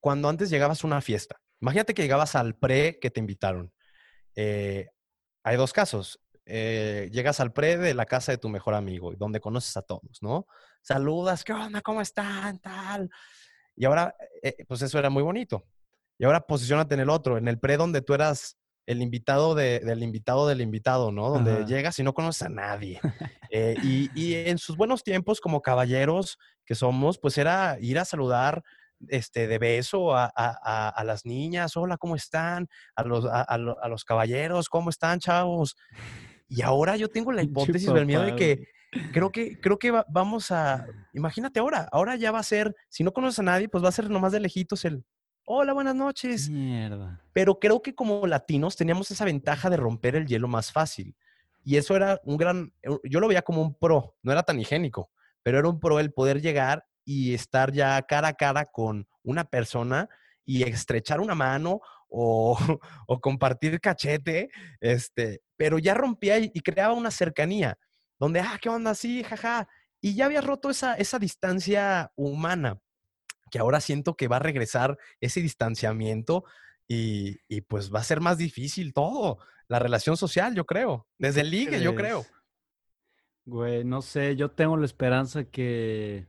cuando 0.01 0.29
antes 0.29 0.51
llegabas 0.51 0.83
a 0.83 0.87
una 0.87 1.03
fiesta. 1.03 1.41
Imagínate 1.61 1.93
que 1.93 2.03
llegabas 2.03 2.35
al 2.35 2.57
pre 2.57 2.99
que 2.99 3.11
te 3.11 3.21
invitaron. 3.21 3.73
Eh, 4.35 4.89
hay 5.45 5.57
dos 5.57 5.75
casos. 5.75 6.19
Eh, 6.47 7.11
llegas 7.13 7.39
al 7.39 7.53
pre 7.53 7.77
de 7.77 7.93
la 7.93 8.07
casa 8.07 8.33
de 8.33 8.39
tu 8.39 8.49
mejor 8.49 8.75
amigo, 8.75 9.13
donde 9.17 9.39
conoces 9.39 9.77
a 9.77 9.83
todos, 9.83 10.23
¿no? 10.23 10.47
Saludas, 10.81 11.45
¿qué 11.45 11.53
onda? 11.53 11.83
¿Cómo 11.83 12.01
están? 12.01 12.59
Tal. 12.59 13.11
Y 13.77 13.85
ahora, 13.85 14.17
eh, 14.43 14.65
pues 14.67 14.81
eso 14.81 14.99
era 14.99 15.11
muy 15.11 15.23
bonito. 15.23 15.67
Y 16.19 16.25
ahora 16.25 16.41
posicionate 16.41 16.95
en 16.95 17.01
el 17.01 17.11
otro, 17.11 17.37
en 17.37 17.49
el 17.49 17.61
pre 17.61 17.77
donde 17.77 18.01
tú 18.01 18.15
eras 18.15 18.57
el 18.91 19.03
invitado 19.03 19.55
del 19.55 20.03
invitado 20.03 20.49
del 20.49 20.61
invitado, 20.61 21.13
¿no? 21.13 21.31
Donde 21.31 21.65
llegas 21.65 21.97
y 22.01 22.03
no 22.03 22.13
conoces 22.13 22.43
a 22.43 22.49
nadie. 22.49 23.01
Eh, 23.53 23.75
y, 23.83 24.35
en 24.35 24.59
sus 24.59 24.77
buenos 24.77 25.03
tiempos, 25.03 25.41
como 25.41 25.61
caballeros 25.61 26.39
que 26.65 26.77
somos, 26.77 27.19
pues 27.19 27.37
era 27.37 27.79
ir 27.81 27.99
a 27.99 28.05
saludar 28.05 28.63
este, 29.09 29.49
de 29.49 29.59
beso 29.59 30.15
a, 30.15 31.03
las 31.05 31.27
niñas, 31.27 31.77
hola, 31.77 31.97
¿cómo 31.97 32.15
están? 32.15 32.69
A 32.95 33.03
los, 33.03 33.27
a, 33.29 33.89
los 33.89 34.05
caballeros, 34.05 34.69
¿cómo 34.69 34.89
están, 34.89 35.19
chavos? 35.19 35.77
Y 36.49 36.63
ahora 36.63 36.97
yo 36.97 37.09
tengo 37.09 37.33
la 37.33 37.43
hipótesis 37.43 37.93
del 37.93 38.07
miedo 38.07 38.23
de 38.23 38.37
que 38.37 38.69
creo 39.13 39.33
que, 39.33 39.59
creo 39.61 39.81
que 39.81 40.01
vamos 40.09 40.53
a, 40.53 40.87
imagínate 41.13 41.59
ahora, 41.59 41.89
ahora 41.91 42.15
ya 42.15 42.31
va 42.31 42.39
a 42.39 42.45
ser, 42.45 42.77
si 42.89 43.03
no 43.03 43.13
conoces 43.13 43.41
a 43.41 43.43
nadie, 43.43 43.69
pues 43.69 43.83
va 43.83 43.89
a 43.89 43.93
ser 43.93 44.09
nomás 44.09 44.31
de 44.31 44.39
lejitos 44.39 44.85
el, 44.85 45.05
hola, 45.45 45.73
buenas 45.73 45.95
noches. 45.95 46.49
Mierda. 46.49 47.23
Pero 47.33 47.59
creo 47.59 47.83
que 47.83 47.95
como 47.95 48.27
latinos 48.27 48.77
teníamos 48.77 49.11
esa 49.11 49.25
ventaja 49.25 49.71
de 49.71 49.77
romper 49.77 50.17
el 50.17 50.27
hielo 50.27 50.49
más 50.49 50.73
fácil. 50.73 51.15
Y 51.65 51.77
eso 51.77 51.97
era 51.97 52.21
un 52.25 52.37
gran, 52.37 52.73
eh, 52.83 52.91
yo 53.05 53.21
lo 53.21 53.29
veía 53.29 53.43
como 53.43 53.63
un 53.63 53.75
pro, 53.75 54.17
no 54.23 54.33
era 54.33 54.43
tan 54.43 54.59
higiénico, 54.59 55.11
pero 55.43 55.59
era 55.59 55.69
un 55.69 55.79
pro 55.79 56.01
el 56.01 56.13
poder 56.13 56.41
llegar 56.41 56.87
y 57.05 57.35
estar 57.35 57.73
ya 57.73 58.01
cara 58.03 58.29
a 58.29 58.35
cara 58.35 58.65
con 58.67 59.07
una 59.23 59.45
persona 59.45 60.09
y 60.45 60.63
estrechar 60.63 61.21
una 61.21 61.35
mano 61.35 61.81
o, 62.09 62.57
o 63.07 63.21
compartir 63.21 63.81
cachete, 63.81 64.51
este, 64.81 65.43
pero 65.57 65.79
ya 65.79 65.95
rompía 65.95 66.39
y, 66.39 66.51
creaba 66.61 66.95
una 66.95 67.11
cercanía, 67.11 67.79
donde, 68.19 68.41
ah, 68.41 68.59
¿qué 68.61 68.69
onda? 68.69 68.95
Sí, 68.95 69.23
jaja. 69.23 69.69
Y 70.01 70.15
ya 70.15 70.27
había 70.27 70.41
roto 70.41 70.71
esa, 70.71 70.95
esa 70.95 71.19
distancia 71.19 72.11
humana, 72.17 72.81
que 73.51 73.59
ahora 73.59 73.81
siento 73.81 74.17
que 74.17 74.29
va 74.29 74.37
a 74.37 74.41
regresar 74.41 74.99
ese 75.21 75.43
distanciamiento 75.43 76.45
y, 76.89 77.39
y, 77.49 77.61
pues 77.61 77.93
va 77.95 78.01
a 78.01 78.05
ser 78.05 78.21
más 78.21 78.39
difícil 78.39 78.93
todo, 78.93 79.39
la 79.69 79.79
relación 79.79 80.17
social, 80.17 80.55
yo 80.55 80.67
creo, 80.67 81.07
desde 81.19 81.43
el 81.43 81.51
ligue, 81.51 81.81
yo 81.81 81.95
creo. 81.95 82.27
Güey, 83.45 83.85
no 83.85 84.03
sé, 84.03 84.35
yo 84.35 84.51
tengo 84.51 84.77
la 84.77 84.87
esperanza 84.87 85.45
que 85.45 86.27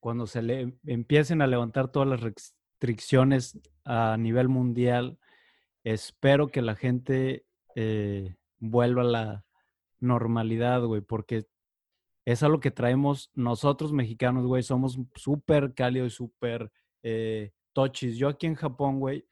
cuando 0.00 0.26
se 0.26 0.42
le 0.42 0.74
empiecen 0.84 1.42
a 1.42 1.46
levantar 1.46 1.92
todas 1.92 2.08
las 2.08 2.20
restricciones 2.20 3.58
a 3.84 4.16
nivel 4.18 4.48
mundial, 4.48 5.18
espero 5.84 6.48
que 6.48 6.62
la 6.62 6.74
gente 6.74 7.46
eh, 7.74 8.36
vuelva 8.58 9.02
a 9.02 9.04
la 9.04 9.44
normalidad, 10.00 10.82
güey, 10.82 11.00
porque 11.00 11.46
es 12.32 12.42
algo 12.42 12.60
que 12.60 12.70
traemos 12.70 13.30
nosotros 13.34 13.90
mexicanos, 13.90 14.44
güey, 14.44 14.62
somos 14.62 14.98
súper 15.14 15.72
cálidos 15.72 16.12
y 16.12 16.16
súper 16.16 16.70
eh, 17.02 17.52
tochis. 17.72 18.18
Yo 18.18 18.28
aquí 18.28 18.46
en 18.46 18.54
Japón, 18.54 19.00
güey, 19.00 19.26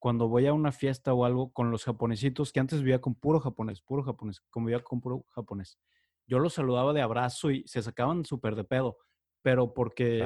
cuando 0.00 0.26
voy 0.26 0.48
a 0.48 0.52
una 0.52 0.72
fiesta 0.72 1.14
o 1.14 1.24
algo 1.24 1.52
con 1.52 1.70
los 1.70 1.84
japonesitos, 1.84 2.52
que 2.52 2.58
antes 2.58 2.80
vivía 2.80 3.00
con 3.00 3.14
puro 3.14 3.38
japonés, 3.38 3.80
puro 3.80 4.02
japonés, 4.02 4.40
convivía 4.50 4.80
con 4.80 5.00
puro 5.00 5.24
japonés, 5.28 5.78
yo 6.26 6.40
los 6.40 6.52
saludaba 6.52 6.92
de 6.92 7.00
abrazo 7.00 7.52
y 7.52 7.62
se 7.68 7.80
sacaban 7.80 8.24
súper 8.24 8.56
de 8.56 8.64
pedo, 8.64 8.98
pero 9.42 9.72
porque 9.72 10.18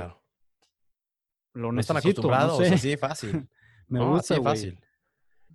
lo 1.52 1.70
necesito. 1.70 1.72
No 1.72 1.80
están 1.80 1.96
acostumbrados, 1.98 2.60
así 2.62 2.96
fácil. 2.96 3.46
Me 3.88 4.02
gusta, 4.02 4.36
así 4.36 4.42
fácil. 4.42 4.80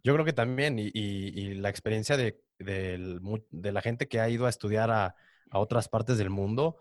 Yo 0.04 0.14
creo 0.14 0.26
que 0.26 0.34
también, 0.34 0.78
y, 0.78 1.56
la 1.56 1.70
experiencia 1.70 2.18
de, 2.18 2.40
la 2.60 3.82
gente 3.82 4.08
que 4.08 4.20
ha 4.20 4.30
ido 4.30 4.46
a 4.46 4.50
estudiar 4.50 4.92
a, 4.92 5.16
a 5.50 5.60
otras 5.60 5.90
partes 5.90 6.18
del 6.18 6.30
mundo, 6.30 6.78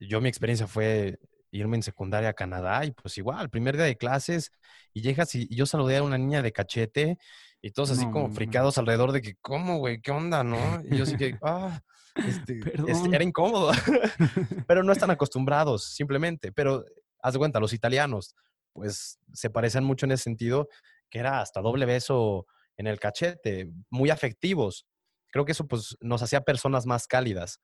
yo 0.00 0.20
mi 0.20 0.28
experiencia 0.28 0.66
fue 0.66 1.18
irme 1.50 1.76
en 1.76 1.82
secundaria 1.82 2.30
a 2.30 2.34
Canadá 2.34 2.84
y 2.84 2.92
pues 2.92 3.16
igual, 3.18 3.50
primer 3.50 3.76
día 3.76 3.86
de 3.86 3.96
clases 3.96 4.52
y 4.92 5.00
llegas 5.00 5.34
y, 5.34 5.48
yo 5.54 5.66
saludé 5.66 5.98
a 5.98 6.02
una 6.02 6.18
niña 6.18 6.42
de 6.42 6.52
cachete 6.52 7.18
y 7.62 7.70
todos 7.70 7.90
así 7.92 8.04
como 8.10 8.30
fricados 8.30 8.78
alrededor 8.78 9.12
de 9.12 9.22
que, 9.22 9.36
¿cómo, 9.40 9.78
güey? 9.78 10.00
¿Qué 10.00 10.10
onda, 10.10 10.44
no? 10.44 10.58
Y 10.84 10.98
yo 10.98 11.04
así 11.04 11.16
que, 11.16 11.36
ah, 11.42 11.80
este, 12.14 12.60
este, 12.86 13.14
era 13.14 13.24
incómodo. 13.24 13.72
pero 14.68 14.82
no 14.82 14.92
están 14.92 15.10
acostumbrados, 15.10 15.94
simplemente. 15.94 16.52
Pero 16.52 16.84
haz 17.22 17.32
de 17.32 17.38
cuenta, 17.38 17.58
los 17.58 17.72
italianos, 17.72 18.34
pues 18.72 19.18
se 19.32 19.50
parecen 19.50 19.84
mucho 19.84 20.06
en 20.06 20.12
ese 20.12 20.24
sentido, 20.24 20.68
que 21.10 21.18
era 21.18 21.40
hasta 21.40 21.60
doble 21.60 21.86
beso 21.86 22.46
en 22.76 22.86
el 22.86 23.00
cachete, 23.00 23.70
muy 23.90 24.10
afectivos. 24.10 24.86
Creo 25.32 25.44
que 25.44 25.52
eso 25.52 25.66
pues 25.66 25.96
nos 26.00 26.22
hacía 26.22 26.42
personas 26.42 26.86
más 26.86 27.06
cálidas 27.06 27.60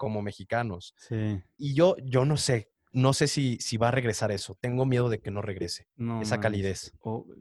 como 0.00 0.22
mexicanos. 0.22 0.94
Sí. 0.96 1.42
Y 1.58 1.74
yo, 1.74 1.94
yo 2.02 2.24
no 2.24 2.38
sé, 2.38 2.70
no 2.90 3.12
sé 3.12 3.26
si, 3.26 3.58
si 3.60 3.76
va 3.76 3.88
a 3.88 3.90
regresar 3.90 4.32
eso. 4.32 4.56
Tengo 4.58 4.86
miedo 4.86 5.10
de 5.10 5.20
que 5.20 5.30
no 5.30 5.42
regrese. 5.42 5.88
esa 6.22 6.40
calidez. 6.40 6.94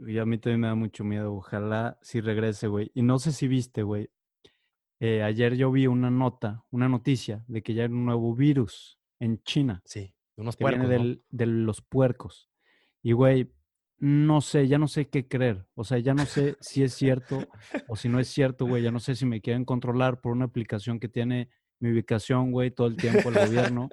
y 0.06 0.18
a 0.18 0.26
mí 0.26 0.38
también 0.40 0.60
me 0.60 0.68
da 0.68 0.76
mucho 0.76 1.06
miedo. 1.06 1.34
Ojalá 1.34 1.98
si 2.02 2.20
regrese, 2.20 2.68
güey. 2.68 2.92
Y 2.94 3.02
no 3.02 3.18
sé 3.18 3.32
si 3.32 3.48
viste, 3.48 3.82
güey. 3.82 4.10
Eh, 5.00 5.24
ayer 5.24 5.56
yo 5.56 5.72
vi 5.72 5.88
una 5.88 6.12
nota, 6.12 6.66
una 6.70 6.90
noticia 6.90 7.46
de 7.48 7.64
que 7.64 7.74
ya 7.74 7.84
hay 7.84 7.90
un 7.90 8.04
nuevo 8.04 8.36
virus 8.36 9.00
en 9.20 9.42
China. 9.44 9.82
Sí, 9.86 10.14
de 10.36 10.42
unos 10.42 10.58
puercos. 10.58 10.82
Que 10.82 10.98
viene 10.98 11.22
de 11.30 11.46
los 11.46 11.82
puercos. 11.82 12.50
Y, 13.02 13.14
güey, 13.14 13.54
no 14.00 14.42
sé, 14.42 14.68
ya 14.68 14.78
no 14.78 14.90
sé 14.90 15.08
qué 15.08 15.30
creer. 15.30 15.66
O 15.76 15.86
sea, 15.86 15.98
ya 16.00 16.14
no 16.14 16.26
sé 16.26 16.58
si 16.60 16.84
es 16.84 16.94
cierto 16.94 17.48
o 17.88 17.96
si 17.96 18.10
no 18.10 18.20
es 18.20 18.28
cierto, 18.28 18.66
güey. 18.66 18.84
Ya 18.84 18.92
no 18.92 19.00
sé 19.00 19.16
si 19.16 19.26
me 19.26 19.40
quieren 19.40 19.64
controlar 19.64 20.20
por 20.20 20.34
una 20.34 20.44
aplicación 20.44 21.00
que 21.00 21.08
tiene 21.08 21.48
mi 21.80 21.92
ubicación, 21.92 22.52
güey, 22.52 22.72
todo 22.72 22.88
el 22.88 22.98
tiempo 22.98 23.30
el 23.30 23.36
gobierno. 23.48 23.90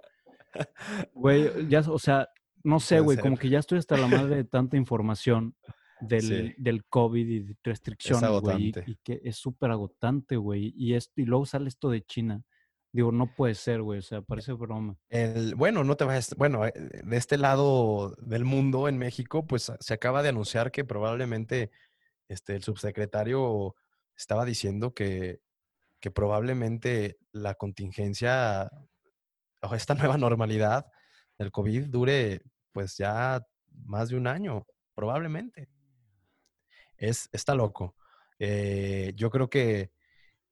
Güey, 1.12 1.68
ya, 1.68 1.80
o 1.80 1.98
sea, 1.98 2.30
no 2.64 2.80
sé, 2.80 3.00
güey, 3.00 3.18
como 3.18 3.36
que 3.36 3.50
ya 3.50 3.58
estoy 3.58 3.78
hasta 3.78 3.98
la 3.98 4.06
madre 4.06 4.36
de 4.36 4.44
tanta 4.44 4.78
información 4.78 5.54
del, 6.00 6.54
del 6.58 6.84
COVID 6.86 7.28
y 7.28 7.40
de 7.40 7.56
restricciones, 7.62 8.30
güey, 8.40 8.72
y, 8.86 8.96
que 9.04 9.20
es 9.22 9.36
súper 9.36 9.70
agotante, 9.70 10.36
güey, 10.36 10.72
y, 10.76 10.94
esto, 10.94 11.20
y 11.20 11.26
luego 11.26 11.46
sale 11.46 11.68
esto 11.68 11.90
de 11.90 12.02
China. 12.04 12.42
Digo, 12.92 13.12
no 13.12 13.34
puede 13.34 13.54
ser, 13.54 13.82
güey, 13.82 13.98
o 13.98 14.02
sea, 14.02 14.22
parece 14.22 14.52
broma. 14.52 14.96
El, 15.10 15.54
bueno, 15.54 15.84
no 15.84 15.96
te 15.96 16.04
vayas, 16.04 16.34
bueno, 16.36 16.64
eh, 16.64 16.72
de 16.74 17.16
este 17.18 17.36
lado 17.36 18.14
del 18.18 18.46
mundo, 18.46 18.88
en 18.88 18.96
México, 18.96 19.46
pues 19.46 19.70
se 19.78 19.94
acaba 19.94 20.22
de 20.22 20.30
anunciar 20.30 20.72
que 20.72 20.84
probablemente 20.84 21.70
este, 22.28 22.56
el 22.56 22.62
subsecretario 22.62 23.74
estaba 24.16 24.46
diciendo 24.46 24.94
que, 24.94 25.40
que 26.06 26.12
probablemente 26.12 27.18
la 27.32 27.56
contingencia 27.56 28.70
esta 29.74 29.94
nueva 29.96 30.16
normalidad 30.16 30.86
del 31.36 31.50
COVID 31.50 31.88
dure 31.88 32.42
pues 32.70 32.96
ya 32.96 33.42
más 33.72 34.10
de 34.10 34.16
un 34.16 34.28
año, 34.28 34.68
probablemente. 34.94 35.68
Es, 36.96 37.28
está 37.32 37.56
loco. 37.56 37.96
Eh, 38.38 39.14
yo 39.16 39.30
creo 39.30 39.50
que 39.50 39.90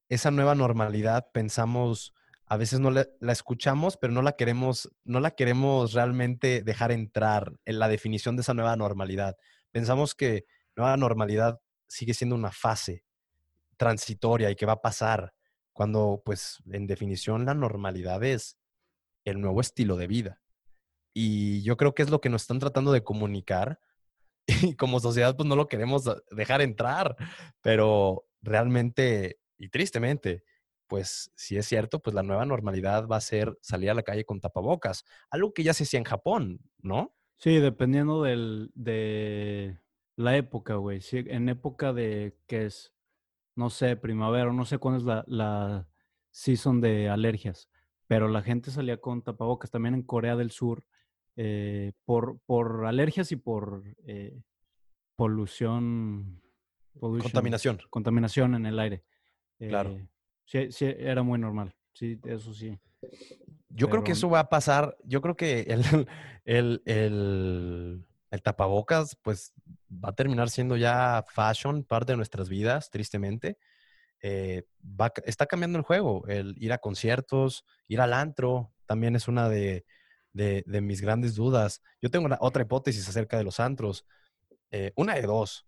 esa 0.09 0.33
nueva 0.33 0.57
normalidad 0.57 1.29
pensamos, 1.33 2.13
a 2.47 2.57
veces 2.57 2.81
no 2.81 2.91
la, 2.91 3.07
escuchamos, 3.21 3.97
pero 3.97 4.13
no 4.13 4.23
la 4.23 4.33
queremos, 4.33 4.91
no 5.05 5.21
la 5.21 5.37
queremos 5.37 5.93
realmente 5.93 6.65
dejar 6.65 6.91
entrar 6.91 7.53
en 7.65 7.79
la 7.79 7.87
definición 7.87 8.35
de 8.35 8.43
esa 8.43 8.55
nueva 8.55 8.75
normalidad. 8.75 9.37
Pensamos 9.71 10.17
que 10.17 10.47
nueva 10.75 10.97
normalidad 10.97 11.61
sigue 11.87 12.13
siendo 12.13 12.35
una 12.35 12.51
fase 12.51 13.05
transitoria 13.77 14.51
y 14.51 14.57
que 14.57 14.67
va 14.67 14.75
a 14.75 14.83
pasar, 14.83 15.34
cuando 15.75 16.22
pues 16.25 16.62
en 16.72 16.87
definición 16.87 17.45
la 17.45 17.53
normalidad 17.53 18.25
es 18.25 18.57
el 19.27 19.41
nuevo 19.41 19.61
estilo 19.61 19.97
de 19.97 20.07
vida. 20.07 20.41
Y 21.12 21.62
yo 21.62 21.77
creo 21.77 21.95
que 21.95 22.03
es 22.03 22.11
lo 22.11 22.22
que 22.22 22.31
nos 22.31 22.43
están 22.43 22.59
tratando 22.59 22.93
de 22.93 23.05
comunicar. 23.05 23.79
Y 24.47 24.77
como 24.77 25.01
sociedad, 25.01 25.37
pues 25.37 25.49
no 25.49 25.57
lo 25.57 25.68
queremos 25.68 26.05
dejar 26.31 26.62
entrar. 26.62 27.16
Pero 27.62 28.27
realmente 28.43 29.41
y 29.59 29.68
tristemente, 29.68 30.45
pues 30.87 31.33
si 31.35 31.57
es 31.57 31.66
cierto, 31.66 32.01
pues 32.01 32.14
la 32.14 32.22
nueva 32.22 32.45
normalidad 32.45 33.07
va 33.07 33.16
a 33.16 33.20
ser 33.20 33.57
salir 33.61 33.91
a 33.91 33.95
la 33.95 34.03
calle 34.03 34.25
con 34.25 34.41
tapabocas. 34.41 35.05
Algo 35.31 35.53
que 35.53 35.62
ya 35.62 35.75
se 35.75 35.85
hacía 35.85 35.99
en 35.99 36.05
Japón, 36.05 36.61
¿no? 36.79 37.16
Sí, 37.37 37.59
dependiendo 37.59 38.22
del, 38.22 38.70
de 38.75 39.79
la 40.16 40.37
época, 40.37 40.75
güey. 40.75 41.01
en 41.12 41.49
época 41.49 41.93
de 41.93 42.37
que 42.47 42.66
es, 42.66 42.93
no 43.57 43.71
sé, 43.71 43.97
primavera, 43.97 44.53
no 44.53 44.65
sé 44.65 44.79
cuándo 44.79 44.99
es 44.99 45.05
la, 45.05 45.25
la 45.27 45.89
season 46.31 46.81
de 46.81 47.09
alergias 47.09 47.69
pero 48.07 48.29
la 48.29 48.43
gente 48.43 48.71
salía 48.71 48.99
con 48.99 49.23
tapabocas. 49.23 49.71
También 49.71 49.95
en 49.95 50.03
Corea 50.03 50.37
del 50.37 50.51
Sur, 50.51 50.85
eh, 51.37 51.93
por, 52.05 52.39
por 52.47 52.87
alergias 52.87 53.33
y 53.33 53.37
por 53.37 53.83
eh, 54.07 54.41
polución, 55.17 56.41
Contaminación. 57.01 57.81
Contaminación 57.91 58.55
en 58.55 58.67
el 58.67 58.79
aire. 58.79 59.05
claro. 59.59 59.97
Eh, 59.97 60.09
sí, 60.45 60.71
sí, 60.71 60.85
era 60.85 61.23
muy 61.23 61.39
normal. 61.41 61.75
Sí, 61.93 62.21
eso 62.25 62.55
sí. 62.55 62.79
Yo 63.69 63.91
creo 63.91 64.05
que 64.05 64.13
eso 64.13 64.31
va 64.31 64.41
a 64.41 64.49
pasar. 64.49 64.97
Yo 65.03 65.21
creo 65.21 65.37
que 65.37 65.63
el, 65.63 65.83
el, 66.45 66.83
el, 66.85 68.07
el, 68.35 68.43
tapabocas, 68.43 69.16
pues, 69.22 69.53
va 69.91 70.11
a 70.11 70.14
terminar 70.14 70.51
siendo 70.51 70.76
ya 70.76 71.24
fashion, 71.28 71.85
parte 71.85 72.12
de 72.12 72.16
nuestras 72.16 72.49
vidas, 72.49 72.91
tristemente. 72.91 73.59
Eh, 74.20 74.64
está 75.24 75.47
cambiando 75.47 75.78
el 75.78 75.85
juego. 75.85 76.26
El 76.28 76.55
ir 76.59 76.72
a 76.72 76.78
conciertos, 76.78 77.64
ir 77.89 78.01
al 78.01 78.12
antro, 78.12 78.72
también 78.87 79.16
es 79.16 79.28
una 79.28 79.49
de, 79.49 79.85
mis 80.32 81.01
grandes 81.01 81.35
dudas. 81.35 81.82
Yo 82.01 82.11
tengo 82.11 82.28
otra 82.41 82.62
hipótesis 82.62 83.09
acerca 83.09 83.37
de 83.37 83.45
los 83.45 83.61
antros. 83.61 84.07
Eh, 84.70 84.93
una 84.97 85.14
de 85.14 85.22
dos. 85.22 85.66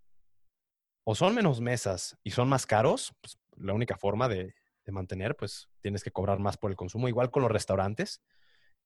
O 1.04 1.14
son 1.14 1.34
menos 1.34 1.60
mesas 1.60 2.18
y 2.24 2.30
son 2.32 2.48
más 2.48 2.66
caros, 2.66 3.14
pues, 3.20 3.38
la 3.56 3.72
única 3.72 3.96
forma 3.96 4.28
de, 4.28 4.54
mantener, 4.88 5.34
pues 5.34 5.68
tienes 5.80 6.04
que 6.04 6.12
cobrar 6.12 6.38
más 6.38 6.56
por 6.56 6.70
el 6.70 6.76
consumo. 6.76 7.08
Igual 7.08 7.32
con 7.32 7.42
los 7.42 7.50
restaurantes. 7.50 8.22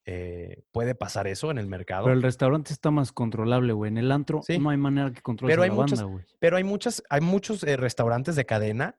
Eh, 0.06 0.62
puede 0.72 0.94
pasar 0.94 1.26
eso 1.26 1.50
en 1.50 1.58
el 1.58 1.66
mercado. 1.66 2.04
Pero 2.04 2.16
el 2.16 2.22
restaurante 2.22 2.72
está 2.72 2.90
más 2.90 3.12
controlable, 3.12 3.72
güey. 3.72 3.90
En 3.90 3.98
el 3.98 4.10
antro 4.10 4.40
no 4.58 4.70
hay 4.70 4.76
manera 4.76 5.12
que 5.12 5.20
controle 5.20 5.52
pero 5.52 5.62
hay 5.62 5.70
muchas, 5.70 6.02
güey. 6.02 6.24
Pero 6.38 6.56
hay 6.56 6.64
muchas, 6.64 7.02
hay 7.10 7.20
muchos 7.20 7.62
restaurantes 7.62 8.34
de 8.36 8.46
cadena 8.46 8.96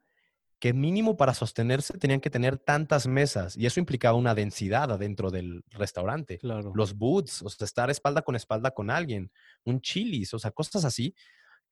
que 0.62 0.74
mínimo 0.74 1.18
para 1.18 1.34
sostenerse 1.34 1.98
tenían 1.98 2.22
que 2.22 2.30
tener 2.30 2.60
tantas 2.60 3.08
mesas 3.08 3.58
y 3.58 3.66
eso 3.66 3.80
implicaba 3.80 4.16
una 4.16 4.36
densidad 4.36 4.92
adentro 4.92 5.32
del 5.32 5.64
restaurante. 5.70 6.38
Claro. 6.38 6.72
Los 6.76 6.96
boots, 6.96 7.42
o 7.42 7.50
sea, 7.50 7.66
estar 7.66 7.90
espalda 7.90 8.22
con 8.22 8.36
espalda 8.36 8.70
con 8.70 8.92
alguien, 8.92 9.32
un 9.64 9.82
chilis, 9.82 10.36
o 10.36 10.40
sea, 10.40 10.52
cosas 10.52 10.86
así. 10.86 11.16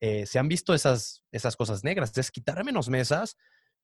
Eh, 0.02 0.26
se 0.26 0.40
han 0.40 0.48
visto 0.48 0.74
esas, 0.74 1.24
esas 1.32 1.56
cosas 1.56 1.84
negras. 1.84 2.18
Es 2.18 2.32
quitar 2.32 2.66
menos 2.66 2.90
mesas 2.90 3.38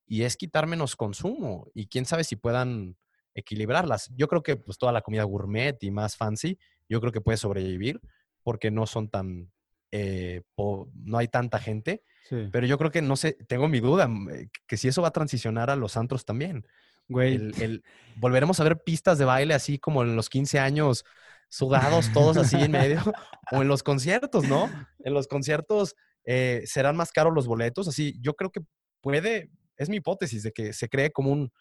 y 0.08 0.24
es 0.24 0.36
quitar 0.38 0.66
menos 0.66 0.96
consumo. 0.96 1.68
Y 1.76 1.86
quién 1.86 2.06
sabe 2.06 2.24
si 2.24 2.36
puedan 2.36 2.98
equilibrarlas. 3.36 4.10
Yo 4.16 4.28
creo 4.28 4.42
que 4.42 4.56
pues 4.56 4.78
toda 4.78 4.92
la 4.92 5.02
comida 5.02 5.24
gourmet 5.24 5.78
y 5.82 5.92
más 5.92 6.16
fancy, 6.16 6.58
yo 6.90 7.00
creo 7.02 7.12
que 7.12 7.22
puede 7.22 7.38
sobrevivir 7.38 8.00
porque 8.42 8.72
no 8.72 8.88
son 8.88 9.10
tan, 9.10 9.52
eh, 9.92 10.42
no 10.58 11.18
hay 11.18 11.28
tanta 11.28 11.60
gente. 11.60 12.04
Pero 12.52 12.66
yo 12.66 12.80
creo 12.80 12.90
que, 12.90 13.04
no 13.04 13.16
sé, 13.18 13.34
tengo 13.48 13.68
mi 13.68 13.80
duda, 13.80 14.10
eh, 14.34 14.48
que 14.66 14.78
si 14.78 14.88
eso 14.88 15.04
va 15.04 15.10
a 15.10 15.12
transicionar 15.12 15.70
a 15.70 15.76
los 15.76 15.96
antros 15.96 16.26
también. 16.26 16.66
Güey. 17.08 17.36
El, 17.36 17.84
volveremos 18.16 18.60
a 18.60 18.64
ver 18.64 18.82
pistas 18.84 19.20
de 19.20 19.26
baile 19.26 19.54
así 19.54 19.78
como 19.78 20.02
en 20.02 20.16
los 20.16 20.28
15 20.30 20.58
años, 20.58 21.06
sudados 21.50 22.12
todos 22.14 22.38
así 22.38 22.56
en 22.56 22.72
medio, 22.72 23.00
o 23.52 23.62
en 23.62 23.68
los 23.68 23.84
conciertos, 23.84 24.48
¿no? 24.48 24.72
En 25.04 25.14
los 25.14 25.28
conciertos 25.28 25.96
eh, 26.24 26.64
serán 26.66 26.96
más 26.96 27.12
caros 27.12 27.34
los 27.36 27.46
boletos, 27.46 27.88
así 27.88 28.18
yo 28.22 28.34
creo 28.34 28.52
que 28.52 28.62
puede, 29.02 29.52
es 29.78 29.90
mi 29.90 29.98
hipótesis 29.98 30.42
de 30.42 30.52
que 30.52 30.74
se 30.74 30.90
cree 30.90 31.12
como 31.12 31.32
un, 31.32 31.52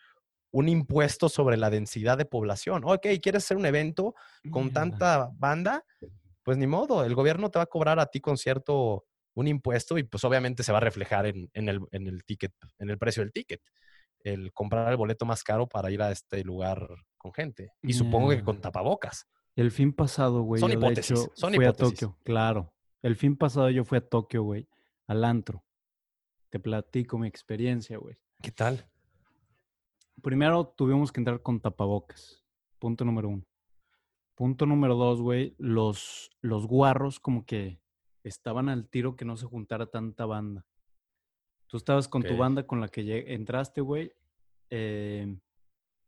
un 0.55 0.69
impuesto 0.69 1.29
sobre 1.29 1.57
la 1.57 1.69
densidad 1.69 2.17
de 2.17 2.27
población. 2.27 2.83
Ok, 2.85 3.09
¿quieres 3.21 3.43
hacer 3.43 3.57
un 3.57 3.67
evento 3.67 4.15
con 4.53 4.73
tanta 4.73 5.31
banda? 5.35 5.85
Pues 6.45 6.57
ni 6.57 6.69
modo, 6.69 7.05
el 7.05 7.17
gobierno 7.17 7.51
te 7.51 7.59
va 7.59 7.65
a 7.65 7.67
cobrar 7.67 7.99
a 7.99 8.07
ti 8.07 8.21
concierto 8.21 9.05
un 9.35 9.49
impuesto 9.49 9.99
y 9.99 10.05
pues 10.05 10.23
obviamente 10.23 10.63
se 10.63 10.71
va 10.71 10.79
a 10.79 10.81
reflejar 10.81 11.27
en, 11.27 11.51
el, 11.55 11.81
en 11.91 12.07
el 12.07 12.23
ticket, 12.25 12.53
en 12.79 12.89
el 12.89 12.99
precio 12.99 13.25
del 13.25 13.33
ticket. 13.33 13.61
El 14.21 14.53
comprar 14.53 14.93
el 14.93 14.97
boleto 14.97 15.27
más 15.27 15.43
caro 15.43 15.67
para 15.67 15.91
ir 15.91 16.01
a 16.01 16.13
este 16.13 16.45
lugar 16.45 16.89
con 17.17 17.33
gente. 17.33 17.73
Y 17.83 17.93
supongo 17.93 18.31
que 18.31 18.45
con 18.45 18.61
tapabocas. 18.61 19.27
El 19.57 19.73
fin 19.73 19.93
pasado, 19.93 20.43
güey. 20.43 20.61
Son 20.61 20.71
hipótesis. 20.71 21.31
son 21.35 21.53
fui 21.53 21.65
a 21.65 21.73
Tokio, 21.73 22.17
claro. 22.23 22.73
El 23.03 23.17
fin 23.17 23.37
pasado 23.37 23.71
yo 23.71 23.85
fui 23.85 23.99
a 23.99 24.09
Tokio, 24.09 24.45
güey, 24.45 24.69
al 25.09 25.25
antro. 25.25 25.65
Te 26.49 26.61
platico 26.61 27.19
mi 27.19 27.27
experiencia, 27.27 27.99
güey. 27.99 28.17
¿Qué 28.41 28.53
tal? 28.53 28.89
Primero 30.23 30.67
tuvimos 30.67 31.13
que 31.13 31.21
entrar 31.21 31.43
con 31.43 31.61
tapabocas. 31.61 32.45
Punto 32.79 33.05
número 33.05 33.29
uno. 33.29 33.45
Punto 34.35 34.67
número 34.67 34.95
dos, 34.97 35.21
güey. 35.21 35.55
Los, 35.59 36.31
los 36.41 36.67
guarros 36.67 37.21
como 37.21 37.45
que 37.45 37.81
estaban 38.25 38.69
al 38.69 38.89
tiro 38.89 39.17
que 39.17 39.25
no 39.25 39.37
se 39.37 39.47
juntara 39.47 39.87
tanta 39.87 40.27
banda. 40.27 40.67
Tú 41.67 41.77
estabas 41.77 42.09
con 42.09 42.23
tu 42.23 42.37
banda 42.37 42.67
con 42.67 42.81
la 42.81 42.89
que 42.89 43.35
entraste, 43.35 43.81
güey, 43.81 44.13
em, 44.71 45.41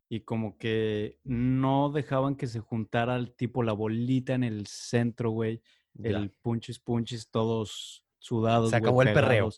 y 0.09 0.21
como 0.21 0.57
que 0.59 1.19
no 1.25 1.91
dejaban 1.91 2.37
que 2.37 2.47
se 2.47 2.61
juntara 2.61 3.17
el 3.17 3.35
tipo 3.35 3.63
la 3.63 3.73
bolita 3.73 4.35
en 4.35 4.45
el 4.45 4.67
centro, 4.67 5.31
güey, 5.31 5.61
el 6.03 6.31
punchis 6.43 6.79
punchis, 6.79 7.31
todos 7.31 8.05
sudados. 8.19 8.71
Se 8.71 8.77
acabó 8.77 9.03
el 9.03 9.13
perreo. 9.13 9.51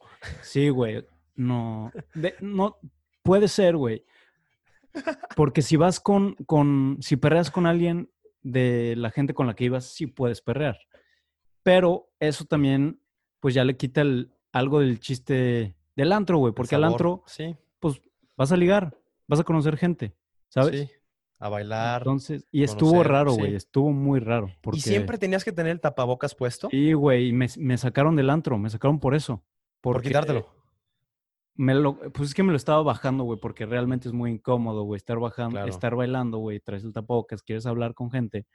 Sí, 0.43 0.69
güey, 0.71 1.05
no, 1.35 1.93
no, 2.41 2.79
puede 3.23 3.49
ser, 3.49 3.77
güey. 3.77 4.05
Porque 5.37 5.63
si 5.63 5.77
vas 5.77 6.01
con, 6.01 6.35
con, 6.47 6.99
si 7.01 7.17
perreas 7.17 7.51
con 7.51 7.67
alguien 7.67 8.11
de 8.43 8.95
la 8.97 9.11
gente 9.11 9.35
con 9.35 9.47
la 9.47 9.55
que 9.55 9.65
ibas, 9.65 9.87
sí 9.87 10.07
puedes 10.07 10.41
perrear. 10.41 10.79
Pero 11.63 12.11
eso 12.21 12.45
también, 12.45 13.01
pues 13.41 13.55
ya 13.55 13.65
le 13.65 13.77
quita 13.77 14.01
el, 14.01 14.33
algo 14.53 14.81
del 14.81 15.01
chiste 15.01 15.77
del 15.97 16.13
antro, 16.13 16.39
güey. 16.39 16.53
Porque 16.55 16.75
al 16.75 16.85
antro, 16.85 17.25
sí. 17.27 17.57
pues 17.81 18.01
vas 18.37 18.53
a 18.53 18.57
ligar, 18.57 18.97
vas 19.27 19.41
a 19.41 19.45
conocer 19.45 19.77
gente, 19.77 20.15
¿sabes? 20.49 20.81
Sí. 20.81 20.91
A 21.41 21.49
bailar. 21.49 22.03
Entonces, 22.03 22.47
y 22.51 22.65
estuvo 22.65 23.05
raro, 23.05 23.33
güey. 23.33 23.55
Estuvo 23.55 23.93
muy 23.93 24.19
raro. 24.19 24.51
¿Y 24.73 24.81
siempre 24.81 25.19
tenías 25.19 25.45
que 25.45 25.53
tener 25.53 25.71
el 25.71 25.81
tapabocas 25.81 26.35
puesto? 26.35 26.69
Sí, 26.69 26.93
güey. 26.95 27.33
Me, 27.33 27.47
me 27.59 27.79
sacaron 27.79 28.17
del 28.17 28.29
antro, 28.29 28.59
me 28.59 28.69
sacaron 28.71 28.99
por 28.99 29.15
eso. 29.15 29.45
¿Por 29.81 30.03
quitártelo? 30.03 30.58
Me 31.59 31.75
lo, 31.75 31.99
pues 32.13 32.31
es 32.31 32.35
que 32.35 32.43
me 32.43 32.53
lo 32.53 32.57
estaba 32.57 32.83
bajando, 32.83 33.25
güey, 33.25 33.39
porque 33.39 33.67
realmente 33.67 34.09
es 34.09 34.15
muy 34.15 34.31
incómodo, 34.31 34.85
güey, 34.85 34.97
estar 34.97 35.19
bajando, 35.19 35.63
estar 35.67 35.95
bailando, 35.95 36.39
güey, 36.39 36.61
traes 36.61 36.85
el 36.85 36.93
tapabocas, 36.93 37.43
quieres 37.43 37.67
hablar 37.67 37.95
con 37.95 38.11
gente. 38.11 38.47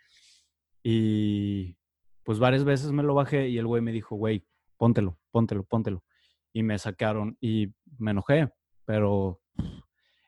Y 0.81 1.77
pues 2.23 2.39
varias 2.39 2.63
veces 2.63 2.91
me 2.91 3.03
lo 3.03 3.13
bajé 3.13 3.49
y 3.49 3.57
el 3.57 3.67
güey 3.67 3.81
me 3.81 3.91
dijo, 3.91 4.15
güey, 4.15 4.45
póntelo, 4.77 5.19
póntelo, 5.31 5.63
póntelo. 5.63 6.03
Y 6.53 6.63
me 6.63 6.79
sacaron 6.79 7.37
y 7.41 7.73
me 7.97 8.11
enojé, 8.11 8.49
pero 8.85 9.41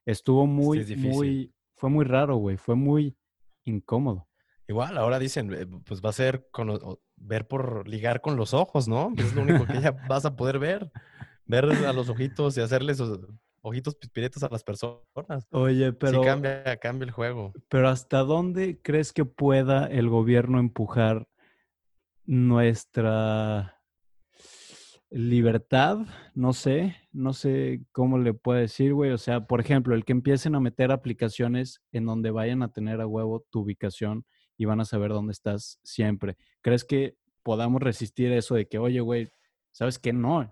estuvo 0.06 0.46
muy, 0.46 0.86
muy, 0.98 1.54
fue 1.76 1.90
muy 1.90 2.06
raro, 2.06 2.36
güey, 2.36 2.58
fue 2.58 2.76
muy 2.76 3.18
incómodo. 3.64 4.28
Igual, 4.68 4.98
ahora 4.98 5.20
dicen, 5.20 5.54
eh, 5.54 5.68
pues 5.86 6.02
va 6.04 6.10
a 6.10 6.14
ser 6.14 6.50
ver 7.18 7.48
por 7.48 7.88
ligar 7.88 8.22
con 8.22 8.36
los 8.36 8.54
ojos, 8.54 8.88
¿no? 8.88 9.14
Es 9.18 9.34
lo 9.36 9.44
único 9.44 9.66
que 9.66 9.80
ya 9.82 9.92
vas 9.92 10.26
a 10.26 10.36
poder 10.36 10.60
ver. 10.60 10.92
Ver 11.46 11.66
a 11.66 11.94
los 11.94 12.10
ojitos 12.10 12.58
y 12.58 12.62
hacerles 12.62 13.02
ojitos 13.62 13.96
pispiretos 13.96 14.44
a 14.44 14.50
las 14.50 14.64
personas. 14.64 15.04
Oye, 15.52 15.94
pero... 15.94 16.22
Sí 16.22 16.28
cambia, 16.28 16.78
cambia 16.78 17.06
el 17.06 17.12
juego. 17.12 17.54
Pero 17.70 17.90
¿hasta 17.90 18.20
dónde 18.20 18.80
crees 18.82 19.14
que 19.14 19.26
pueda 19.26 19.86
el 19.88 20.10
gobierno 20.10 20.60
empujar 20.60 21.28
nuestra 22.26 23.76
libertad, 25.16 26.00
no 26.34 26.52
sé, 26.52 26.96
no 27.14 27.32
sé 27.32 27.86
cómo 27.92 28.18
le 28.18 28.34
puedo 28.34 28.60
decir, 28.60 28.94
güey. 28.94 29.12
O 29.12 29.18
sea, 29.18 29.48
por 29.48 29.62
ejemplo, 29.62 29.96
el 29.96 30.04
que 30.04 30.12
empiecen 30.12 30.56
a 30.56 30.60
meter 30.60 30.92
aplicaciones 30.92 31.82
en 31.92 32.06
donde 32.06 32.32
vayan 32.32 32.64
a 32.64 32.72
tener 32.72 33.00
a 33.00 33.08
huevo 33.08 33.46
tu 33.50 33.62
ubicación 33.62 34.26
y 34.58 34.66
van 34.66 34.82
a 34.82 34.86
saber 34.86 35.12
dónde 35.12 35.32
estás 35.32 35.80
siempre. 35.84 36.38
¿Crees 36.62 36.84
que 36.84 37.16
podamos 37.44 37.82
resistir 37.82 38.32
eso 38.32 38.56
de 38.56 38.68
que, 38.68 38.78
oye, 38.78 39.00
güey, 39.00 39.32
¿sabes 39.72 40.00
qué? 40.00 40.12
No, 40.12 40.52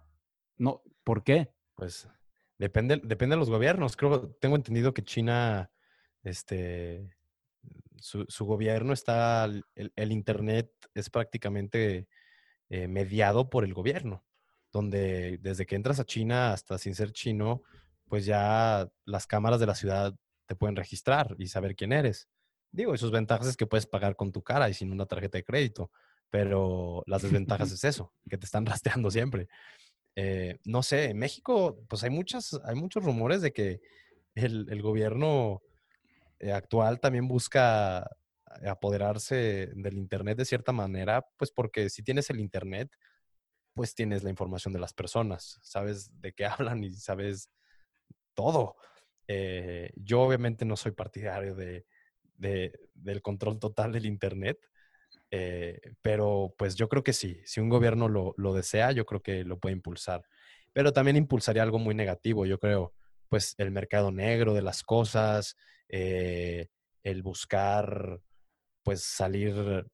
no, 0.57 0.81
¿por 1.03 1.23
qué? 1.23 1.49
Pues 1.75 2.07
depende, 2.57 3.01
depende 3.03 3.35
de 3.35 3.39
los 3.39 3.49
gobiernos. 3.49 3.95
Creo, 3.95 4.29
tengo 4.39 4.55
entendido 4.55 4.93
que 4.93 5.03
China, 5.03 5.71
este, 6.23 7.15
su, 7.97 8.45
gobierno 8.45 8.93
está, 8.93 9.45
el, 9.45 10.11
Internet 10.11 10.71
es 10.93 11.09
prácticamente 11.09 12.07
eh, 12.69 12.87
mediado 12.87 13.49
por 13.49 13.63
el 13.63 13.73
gobierno, 13.73 14.25
donde 14.71 15.37
desde 15.39 15.65
que 15.65 15.75
entras 15.75 15.99
a 15.99 16.05
China 16.05 16.53
hasta 16.53 16.77
sin 16.77 16.95
ser 16.95 17.11
chino, 17.11 17.63
pues 18.07 18.25
ya 18.25 18.89
las 19.05 19.27
cámaras 19.27 19.59
de 19.59 19.67
la 19.67 19.75
ciudad 19.75 20.13
te 20.45 20.55
pueden 20.55 20.75
registrar 20.75 21.35
y 21.39 21.47
saber 21.47 21.75
quién 21.75 21.93
eres. 21.93 22.27
Digo, 22.71 22.93
y 22.93 22.97
sus 22.97 23.11
ventajas 23.11 23.47
es 23.47 23.57
que 23.57 23.67
puedes 23.67 23.85
pagar 23.85 24.15
con 24.15 24.31
tu 24.31 24.43
cara 24.43 24.69
y 24.69 24.73
sin 24.73 24.91
una 24.91 25.05
tarjeta 25.05 25.37
de 25.37 25.43
crédito, 25.43 25.91
pero 26.29 27.03
las 27.05 27.21
desventajas 27.21 27.71
es 27.71 27.83
eso, 27.83 28.13
que 28.29 28.37
te 28.37 28.45
están 28.45 28.65
rastreando 28.65 29.09
siempre. 29.11 29.47
Eh, 30.15 30.59
no 30.65 30.83
sé, 30.83 31.05
en 31.05 31.17
México, 31.17 31.83
pues 31.87 32.03
hay, 32.03 32.09
muchas, 32.09 32.59
hay 32.65 32.75
muchos 32.75 33.03
rumores 33.03 33.41
de 33.41 33.51
que 33.51 33.81
el, 34.35 34.81
gobierno 34.81 35.61
eh, 36.39 36.51
actual 36.51 36.99
también 36.99 37.27
busca 37.27 38.09
apoderarse 38.67 39.71
del 39.75 39.97
Internet 39.97 40.37
de 40.37 40.45
cierta 40.45 40.71
manera, 40.71 41.25
pues 41.37 41.51
porque 41.51 41.89
si 41.89 42.03
tienes 42.03 42.29
el 42.29 42.39
Internet, 42.39 42.91
pues 43.73 43.95
tienes 43.95 44.23
la 44.23 44.29
información 44.29 44.73
de 44.73 44.79
las 44.79 44.93
personas, 44.93 45.59
sabes 45.63 46.09
de 46.21 46.33
qué 46.33 46.45
hablan 46.77 46.83
y 46.83 46.91
sabes 46.91 47.49
todo. 48.33 48.75
Eh, 49.27 49.91
yo 49.95 50.21
obviamente 50.21 50.65
no 50.65 50.75
soy 50.75 50.91
partidario 50.91 51.55
de, 51.55 51.85
del 52.37 53.21
control 53.21 53.59
total 53.59 53.91
del 53.93 54.05
Internet, 54.05 54.59
eh, 55.35 55.79
pero 56.03 56.53
pues 56.59 56.75
yo 56.75 56.87
creo 56.87 57.03
que 57.03 57.11
sí, 57.11 57.41
si 57.43 57.59
un 57.59 57.67
gobierno 57.67 58.07
lo, 58.07 58.35
lo, 58.37 58.53
desea, 58.53 58.91
yo 58.91 59.03
creo 59.07 59.23
que 59.23 59.43
lo 59.43 59.57
puede 59.57 59.73
impulsar. 59.73 60.21
Pero 60.73 60.93
también 60.93 61.17
impulsaría 61.17 61.63
algo 61.63 61.79
muy 61.79 61.95
negativo, 61.95 62.45
yo 62.45 62.59
creo, 62.59 62.93
pues 63.29 63.55
el 63.57 63.71
mercado 63.71 64.11
negro 64.11 64.53
de 64.53 64.61
las 64.61 64.83
cosas, 64.83 65.57
eh, 65.89 66.67
el 67.01 67.23
buscar, 67.23 68.21
pues 68.83 69.03
salir, 69.03 69.87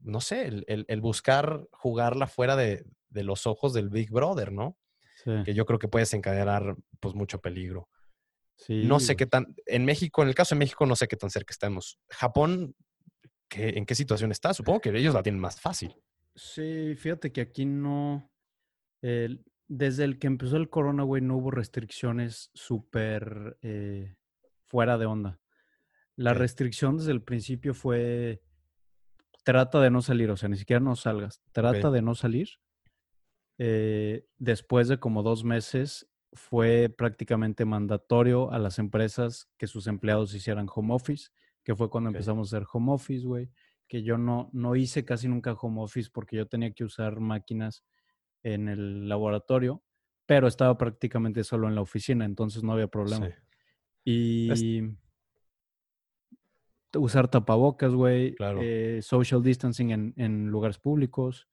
no 0.00 0.20
sé, 0.20 0.62
el, 0.66 1.00
buscar 1.00 1.66
jugarla 1.72 2.26
fuera 2.26 2.54
de, 2.54 2.84
los 3.12 3.46
ojos 3.46 3.72
del 3.72 3.88
Big 3.88 4.10
Brother, 4.10 4.52
¿no? 4.52 4.76
Que 5.24 5.54
yo 5.54 5.64
creo 5.64 5.78
que 5.78 5.88
puede 5.88 6.02
desencadenar 6.02 6.76
pues 7.00 7.14
mucho 7.14 7.40
peligro. 7.40 7.88
No 8.68 9.00
sé 9.00 9.16
qué 9.16 9.24
tan, 9.24 9.54
en 9.64 9.86
México, 9.86 10.20
en 10.20 10.28
el 10.28 10.34
caso 10.34 10.54
de 10.54 10.58
México, 10.58 10.84
no 10.84 10.96
sé 10.96 11.08
qué 11.08 11.16
tan 11.16 11.30
cerca 11.30 11.52
estamos. 11.52 11.98
Japón, 12.10 12.74
¿qué, 13.52 13.70
¿en 13.76 13.84
qué 13.84 13.94
situación 13.94 14.32
está? 14.32 14.54
Supongo 14.54 14.80
que 14.80 14.96
ellos 14.96 15.14
la 15.14 15.22
tienen 15.22 15.40
más 15.40 15.60
fácil. 15.60 15.94
Sí, 16.34 16.94
fíjate 16.96 17.30
que 17.30 17.42
aquí 17.42 17.66
no, 17.66 18.32
desde 19.68 20.04
el 20.04 20.18
que 20.18 20.26
empezó 20.26 20.56
el 20.56 20.70
corona, 20.70 21.02
güey, 21.02 21.20
no 21.20 21.36
hubo 21.36 21.50
restricciones 21.50 22.50
súper 22.54 23.58
eh, 23.60 24.16
fuera 24.66 24.96
de 24.96 25.06
onda. 25.06 25.40
La 26.16 26.34
restricción 26.34 26.96
desde 26.96 27.12
el 27.12 27.22
principio 27.22 27.74
fue 27.74 28.42
trata 29.44 29.80
de 29.80 29.90
no 29.90 30.02
salir, 30.02 30.30
o 30.30 30.36
sea, 30.36 30.48
ni 30.48 30.56
siquiera 30.56 30.80
no 30.80 30.96
salgas, 30.96 31.42
trata 31.52 31.90
de 31.90 32.02
no 32.02 32.14
salir. 32.14 32.48
Eh, 33.58 34.26
después 34.38 34.88
de 34.88 34.98
como 34.98 35.22
dos 35.22 35.44
meses 35.44 36.08
fue 36.32 36.88
prácticamente 36.88 37.64
mandatorio 37.64 38.50
a 38.50 38.58
las 38.58 38.78
empresas 38.78 39.50
que 39.58 39.66
sus 39.66 39.86
empleados 39.86 40.34
hicieran 40.34 40.66
home 40.72 40.94
office, 40.94 41.28
que 41.64 41.74
fue 41.74 41.90
cuando 41.90 42.10
empezamos 42.10 42.52
a 42.52 42.56
hacer 42.56 42.66
home 42.72 42.92
office, 42.92 43.26
güey, 43.26 43.50
que 43.88 44.02
yo 44.02 44.18
no, 44.18 44.50
no 44.52 44.74
hice 44.76 45.04
casi 45.04 45.28
nunca 45.28 45.52
home 45.52 45.82
office 45.82 46.10
porque 46.12 46.36
yo 46.36 46.46
tenía 46.46 46.72
que 46.72 46.84
usar 46.84 47.20
máquinas 47.20 47.84
en 48.42 48.68
el 48.68 49.08
laboratorio, 49.08 49.82
pero 50.26 50.48
estaba 50.48 50.76
prácticamente 50.76 51.44
solo 51.44 51.68
en 51.68 51.74
la 51.74 51.82
oficina, 51.82 52.24
entonces 52.24 52.62
no 52.62 52.72
había 52.72 52.88
problema. 52.88 53.28
Y 54.04 54.50
usar 56.98 57.28
tapabocas, 57.28 57.94
güey. 57.94 58.34
Claro. 58.34 58.60
Eh, 58.62 59.00
social 59.02 59.42
distancing 59.42 60.14
en, 60.16 60.46
lugares 60.48 60.78
públicos. 60.78 61.48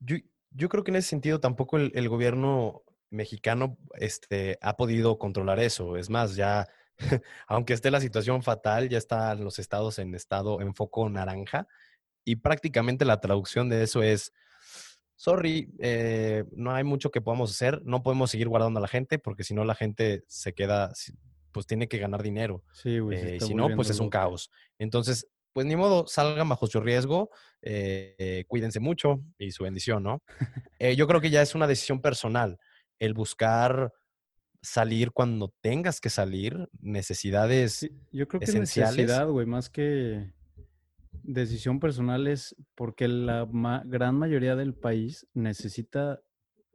Yo, 0.00 0.16
yo 0.50 0.68
creo 0.68 0.84
que 0.84 0.90
en 0.90 0.96
ese 0.96 1.08
sentido 1.08 1.40
tampoco 1.40 1.78
el, 1.78 2.08
gobierno 2.08 2.82
mexicano 3.10 3.78
este, 3.94 4.58
ha 4.62 4.76
podido 4.76 5.18
controlar 5.18 5.60
eso. 5.60 5.96
Es 5.96 6.10
más, 6.10 6.36
ya, 6.36 6.68
aunque 7.46 7.72
esté 7.72 7.90
la 7.90 8.00
situación 8.00 8.42
fatal, 8.42 8.88
ya 8.88 8.98
están 8.98 9.42
los 9.42 9.58
estados 9.58 9.98
en 9.98 10.14
estado 10.14 10.60
en 10.60 10.74
foco 10.74 11.08
naranja 11.08 11.66
y 12.24 12.36
prácticamente 12.36 13.04
la 13.04 13.20
traducción 13.20 13.68
de 13.68 13.82
eso 13.82 14.02
es, 14.02 14.32
sorry, 15.16 15.72
eh, 15.80 16.44
no 16.52 16.72
hay 16.72 16.84
mucho 16.84 17.10
que 17.10 17.20
podamos 17.20 17.50
hacer, 17.50 17.80
no 17.84 18.02
podemos 18.02 18.30
seguir 18.30 18.48
guardando 18.48 18.78
a 18.78 18.82
la 18.82 18.88
gente 18.88 19.18
porque 19.18 19.44
si 19.44 19.54
no 19.54 19.64
la 19.64 19.74
gente 19.74 20.24
se 20.28 20.52
queda, 20.52 20.92
pues 21.52 21.66
tiene 21.66 21.88
que 21.88 21.98
ganar 21.98 22.22
dinero. 22.22 22.62
Sí, 22.72 22.98
güey. 22.98 23.18
Eh, 23.18 23.40
si 23.40 23.54
no, 23.54 23.68
pues 23.74 23.90
es 23.90 24.00
un 24.00 24.10
caos. 24.10 24.50
Entonces, 24.78 25.26
pues 25.52 25.66
ni 25.66 25.76
modo, 25.76 26.06
salgan 26.06 26.48
bajo 26.48 26.66
su 26.66 26.80
riesgo, 26.80 27.30
eh, 27.62 28.44
cuídense 28.46 28.80
mucho 28.80 29.20
y 29.38 29.50
su 29.50 29.64
bendición, 29.64 30.02
¿no? 30.02 30.22
Eh, 30.78 30.96
yo 30.96 31.06
creo 31.06 31.20
que 31.20 31.28
ya 31.28 31.42
es 31.42 31.54
una 31.54 31.66
decisión 31.66 32.00
personal 32.00 32.58
el 32.98 33.12
buscar 33.12 33.92
salir 34.62 35.12
cuando 35.12 35.54
tengas 35.60 36.00
que 36.00 36.10
salir, 36.10 36.68
necesidades 36.80 37.88
yo 38.12 38.28
creo 38.28 38.40
que 38.40 38.44
esenciales. 38.44 38.96
necesidad, 38.96 39.28
güey, 39.28 39.46
más 39.46 39.70
que 39.70 40.32
decisión 41.22 41.80
personal 41.80 42.26
es 42.26 42.56
porque 42.74 43.08
la 43.08 43.48
gran 43.84 44.16
mayoría 44.16 44.56
del 44.56 44.74
país 44.74 45.26
necesita 45.34 46.20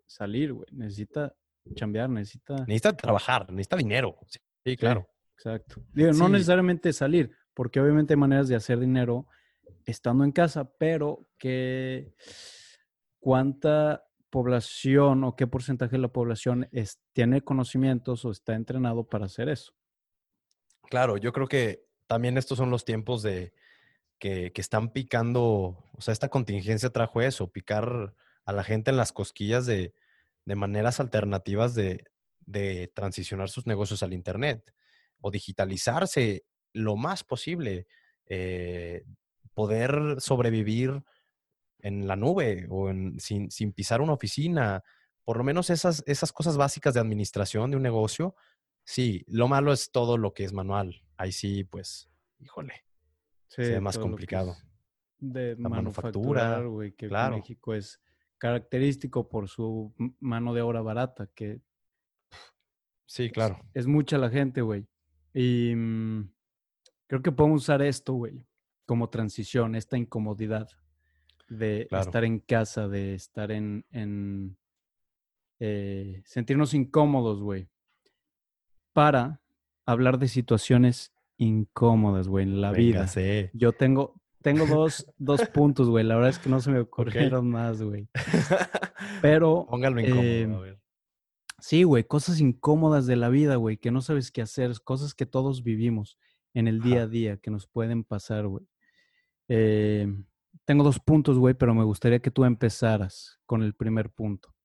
salir, 0.06 0.54
güey, 0.54 0.68
necesita 0.72 1.36
chambear, 1.74 2.10
necesita... 2.10 2.56
Necesita 2.68 2.96
trabajar, 2.96 3.52
necesita 3.52 3.76
dinero. 3.76 4.18
Sí, 4.64 4.78
claro. 4.78 5.08
exacto. 5.36 5.84
Digo, 5.94 6.12
no 6.14 6.30
necesariamente 6.30 6.94
salir, 6.94 7.32
porque 7.54 7.80
obviamente 7.80 8.14
hay 8.14 8.20
maneras 8.20 8.48
de 8.48 8.56
hacer 8.56 8.80
dinero 8.80 9.28
estando 9.86 10.24
en 10.24 10.32
casa, 10.32 10.70
pero 10.78 11.28
que 11.38 12.14
cuánta 13.20 14.05
población 14.36 15.24
o 15.24 15.38
qué 15.38 15.48
porcentaje 15.48 15.94
de 15.94 16.02
la 16.02 16.10
población 16.10 16.68
tiene 17.14 17.40
conocimientos 17.40 18.26
o 18.26 18.32
está 18.32 18.54
entrenado 18.54 19.06
para 19.06 19.28
hacer 19.28 19.48
eso. 19.48 19.72
Claro, 20.90 21.16
yo 21.16 21.32
creo 21.32 21.48
que 21.48 21.86
también 22.06 22.38
estos 22.38 22.58
son 22.58 22.70
los 22.70 22.84
tiempos 22.84 23.24
de 23.24 23.54
que, 24.20 24.52
están 24.56 24.90
picando, 24.90 25.78
o 25.94 26.02
sea, 26.02 26.12
esta 26.12 26.28
contingencia 26.28 26.90
trajo 26.90 27.22
eso, 27.22 27.50
picar 27.50 28.14
a 28.44 28.52
la 28.52 28.66
gente 28.66 28.92
en 28.92 28.98
las 28.98 29.14
cosquillas 29.14 29.66
de, 29.66 29.94
maneras 30.44 31.00
alternativas 31.00 31.74
de, 31.74 32.04
de 32.46 32.92
transicionar 32.94 33.48
sus 33.48 33.66
negocios 33.66 34.04
al 34.04 34.12
Internet 34.12 34.74
o 35.22 35.32
digitalizarse 35.32 36.44
lo 36.74 36.98
más 36.98 37.24
posible, 37.24 37.88
eh, 38.26 39.06
poder 39.54 40.18
sobrevivir 40.20 41.06
en 41.86 42.08
la 42.08 42.16
nube 42.16 42.68
o 42.70 42.92
sin, 43.18 43.74
pisar 43.74 44.02
una 44.02 44.14
oficina, 44.14 44.84
por 45.24 45.38
lo 45.38 45.44
menos 45.44 45.70
esas, 45.70 46.04
esas 46.06 46.32
cosas 46.32 46.58
básicas 46.58 46.94
de 46.94 47.00
administración 47.00 47.72
de 47.72 47.78
un 47.78 47.84
negocio. 47.84 48.36
Sí, 48.84 49.24
lo 49.28 49.48
malo 49.48 49.72
es 49.74 49.92
todo 49.92 50.18
lo 50.18 50.34
que 50.34 50.44
es 50.44 50.54
manual. 50.54 51.04
Ahí 51.18 51.32
sí, 51.32 51.64
pues, 51.64 52.10
híjole, 52.40 52.86
sí, 53.48 53.64
es 53.64 53.82
más 53.82 53.98
complicado. 53.98 54.56
De 55.18 55.56
la 55.58 55.70
manufactura, 55.70 56.62
güey, 56.62 56.94
que 56.94 57.08
México 57.08 57.74
es 57.74 58.02
característico 58.38 59.30
por 59.30 59.48
su 59.48 59.94
mano 60.20 60.54
de 60.54 60.62
obra 60.62 60.82
barata, 60.82 61.28
que 61.34 61.62
Sí, 63.08 63.30
claro. 63.30 63.60
Es, 63.74 63.86
mucha 63.86 64.18
la 64.18 64.30
gente, 64.30 64.62
güey. 64.62 64.88
Y 65.32 65.76
mm, 65.76 66.36
Creo 67.08 67.22
que 67.22 67.32
podemos 67.32 67.64
usar 67.64 67.82
esto, 67.82 68.14
güey, 68.14 68.46
como 68.86 69.10
transición, 69.10 69.76
esta 69.76 69.98
incomodidad 69.98 70.68
de 71.48 71.88
estar 71.92 72.24
en 72.24 72.40
casa, 72.40 72.88
de 72.88 73.16
estar 73.16 73.52
en, 73.52 73.86
en 73.92 74.58
eh, 75.60 76.22
sentirnos 76.26 76.74
incómodos, 76.74 77.42
güey, 77.42 77.70
para 78.94 79.42
hablar 79.86 80.20
de 80.20 80.28
situaciones 80.28 81.14
incómodas, 81.38 82.28
güey, 82.28 82.44
en 82.44 82.62
la 82.62 82.72
vida. 82.72 83.08
Yo 83.54 83.74
tengo, 83.74 84.22
tengo 84.42 84.66
dos, 84.66 85.06
dos 85.18 85.42
puntos, 85.50 85.90
güey. 85.90 86.04
La 86.04 86.16
verdad 86.16 86.32
es 86.32 86.40
que 86.40 86.50
no 86.50 86.60
se 86.60 86.72
me 86.72 86.80
ocurrieron 86.80 87.50
más, 87.50 87.82
güey. 87.82 88.10
Pero. 89.22 89.66
Póngalo 89.70 90.02
incómodo, 90.02 90.58
a 90.58 90.62
ver. 90.62 90.80
Sí, 91.60 91.84
güey, 91.84 92.04
cosas 92.04 92.40
incómodas 92.42 93.08
de 93.08 93.16
la 93.16 93.30
vida, 93.30 93.56
güey, 93.56 93.78
que 93.78 93.90
no 93.90 94.02
sabes 94.02 94.32
qué 94.32 94.42
hacer, 94.42 94.72
cosas 94.84 95.14
que 95.14 95.26
todos 95.26 95.64
vivimos 95.64 96.20
en 96.54 96.68
el 96.68 96.82
día 96.82 97.04
a 97.04 97.08
día 97.08 97.38
que 97.38 97.50
nos 97.50 97.66
pueden 97.66 98.04
pasar, 98.04 98.46
güey. 98.46 98.68
Eh, 99.48 100.08
tengo 100.64 100.84
dos 100.84 101.00
puntos, 101.00 101.38
güey, 101.38 101.54
pero 101.54 101.74
me 101.74 101.84
gustaría 101.84 102.20
que 102.20 102.32
tú 102.32 102.46
empezaras 102.46 103.40
con 103.46 103.64
el 103.64 103.74
primer 103.74 104.10
punto. 104.10 104.56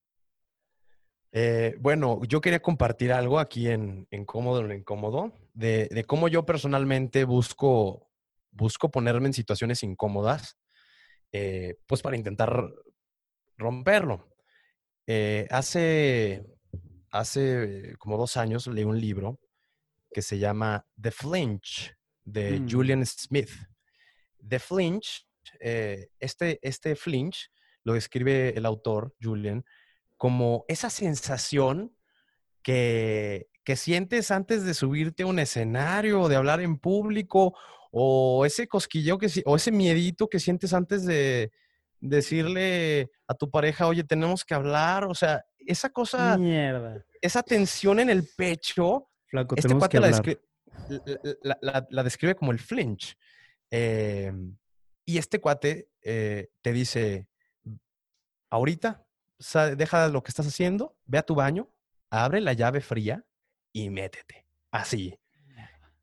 Eh, 1.32 1.76
bueno, 1.78 2.20
yo 2.24 2.41
quería 2.41 2.61
compartir 2.61 3.12
algo 3.12 3.38
aquí 3.38 3.68
en, 3.68 4.07
en 4.11 4.24
Cómodo 4.24 4.62
lo 4.62 4.74
Incómodo, 4.74 5.32
de, 5.55 6.05
cómo 6.07 6.28
yo 6.28 6.45
personalmente 6.45 7.24
busco, 7.24 8.11
busco 8.51 8.91
ponerme 8.91 9.28
en 9.28 9.34
situaciones 9.34 9.82
incómodas, 9.82 10.57
eh, 11.32 11.76
pues 11.86 12.03
para 12.03 12.16
intentar 12.16 12.68
romperlo. 13.57 14.28
hace, 15.51 16.45
hace 17.11 17.95
como 17.99 18.16
dos 18.16 18.36
años 18.36 18.66
leí 18.66 18.84
un 18.84 19.01
libro 19.01 19.38
que 20.12 20.22
se 20.22 20.38
llama 20.38 20.86
The 21.01 21.11
Flinch 21.11 21.95
de 22.24 22.61
mm. 22.61 22.68
Julian 22.70 23.07
Smith. 23.07 23.51
The 24.47 24.59
Flinch, 24.59 25.26
eh, 25.61 26.09
este, 26.18 26.59
este 26.62 26.97
flinch 26.97 27.51
lo 27.84 27.95
describe 27.95 28.57
el 28.57 28.66
autor, 28.66 29.14
Julian, 29.20 29.64
como 30.16 30.64
esa 30.68 30.91
sensación 30.91 31.95
que, 32.62 33.49
que 33.64 33.76
sientes 33.76 34.30
antes 34.30 34.64
de 34.64 34.74
subirte 34.74 35.22
a 35.22 35.26
un 35.26 35.38
escenario, 35.38 36.28
de 36.28 36.36
hablar 36.36 36.61
en 36.61 36.78
público, 36.78 37.57
o 37.91 38.45
ese 38.45 38.68
cosquilleo 38.68 39.18
que, 39.18 39.28
o 39.47 39.57
ese 39.57 39.72
miedito 39.72 40.28
que 40.28 40.38
sientes 40.38 40.72
antes 40.74 41.05
de 41.05 41.51
decirle 42.01 43.11
a 43.26 43.34
tu 43.34 43.51
pareja, 43.51 43.86
oye, 43.86 44.05
tenemos 44.05 44.45
que 44.45 44.55
hablar, 44.55 45.05
o 45.05 45.14
sea, 45.14 45.45
esa 45.59 45.91
cosa, 45.91 46.36
Mierda. 46.38 47.05
esa 47.20 47.43
tensión 47.43 48.01
en 48.01 48.11
el 48.11 48.28
pecho 48.36 49.11
Flaco, 49.30 49.55
este 49.57 49.68
que 50.24 50.41
la, 51.43 52.03
describe 52.03 52.34
como 52.34 52.51
el 52.51 52.59
flinch. 52.59 53.16
Em, 53.70 54.57
y 55.05 55.19
este 55.19 55.41
cuate 55.41 55.89
eh, 56.03 56.49
te 56.63 56.73
dice, 56.73 57.29
ahorita, 58.51 59.07
deja 59.77 60.09
lo 60.09 60.23
que 60.23 60.31
estás 60.31 60.47
haciendo, 60.47 60.97
ve 61.07 61.19
a 61.19 61.23
tu 61.23 61.35
baño, 61.35 61.71
abre 62.11 62.41
la 62.41 62.53
llave 62.53 62.81
fría 62.81 63.25
y 63.73 63.91
métete. 63.91 64.47
Así. 64.71 65.19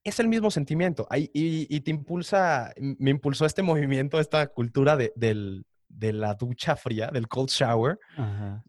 Es 0.03 0.19
el 0.19 0.27
mismo 0.27 0.51
sentimiento. 0.51 1.07
y, 1.11 1.79
te 1.81 1.91
impulsa, 1.91 2.73
me 2.77 3.11
impulsó 3.11 3.45
este 3.45 3.61
movimiento, 3.63 4.19
esta 4.19 4.47
cultura 4.47 4.95
de, 4.97 5.63
la 5.89 6.33
ducha 6.35 6.75
fría, 6.75 7.07
del 7.07 7.27
cold 7.27 7.49
shower. 7.49 7.99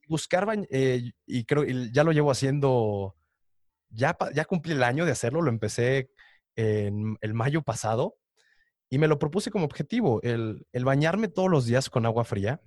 Buscar, 0.08 0.46
eh, 0.70 1.12
y 1.26 1.44
creo, 1.44 1.64
ya 1.64 2.04
lo 2.04 2.12
llevo 2.12 2.30
haciendo 2.30 3.16
ya, 3.90 4.16
ya 4.34 4.44
cumplí 4.44 4.72
el 4.72 4.82
año 4.82 5.04
de 5.04 5.12
hacerlo, 5.12 5.42
lo 5.42 5.50
empecé 5.50 6.10
en 6.56 7.16
el 7.20 7.34
mayo 7.34 7.62
pasado 7.62 8.16
y 8.90 8.98
me 8.98 9.08
lo 9.08 9.18
propuse 9.18 9.50
como 9.50 9.64
objetivo, 9.64 10.20
el, 10.22 10.66
bañarme 10.72 11.28
todos 11.28 11.50
los 11.50 11.66
días 11.66 11.90
con 11.90 12.06
agua 12.06 12.24
fría 12.24 12.60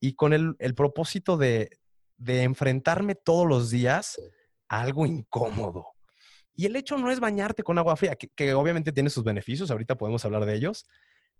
y 0.00 0.14
con 0.14 0.32
el, 0.32 0.56
propósito 0.74 1.36
de, 1.36 1.70
enfrentarme 2.18 3.14
todos 3.14 3.46
los 3.46 3.70
días 3.70 4.20
a 4.68 4.80
algo 4.80 5.06
incómodo. 5.06 5.86
Y 6.54 6.66
el 6.66 6.74
hecho 6.74 6.98
no 6.98 7.10
es 7.10 7.20
bañarte 7.20 7.62
con 7.62 7.78
agua 7.78 7.96
fría, 7.96 8.16
que, 8.16 8.28
que, 8.28 8.52
obviamente 8.54 8.92
tiene 8.92 9.10
sus 9.10 9.22
beneficios, 9.22 9.70
ahorita 9.70 9.96
podemos 9.96 10.24
hablar 10.24 10.44
de 10.44 10.54
ellos, 10.54 10.86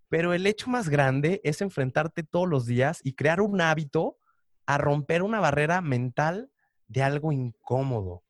pero 0.08 0.32
el 0.32 0.46
hecho 0.46 0.70
más 0.70 0.88
grande 0.88 1.40
es 1.42 1.60
enfrentarte 1.60 2.22
todos 2.22 2.48
los 2.48 2.66
días 2.66 3.00
y 3.02 3.14
crear 3.14 3.40
un 3.40 3.60
hábito 3.60 4.16
a 4.64 4.78
romper 4.78 5.22
una 5.22 5.40
barrera 5.40 5.80
mental 5.80 6.50
de 6.86 7.02
algo 7.02 7.32
incómodo 7.32 8.22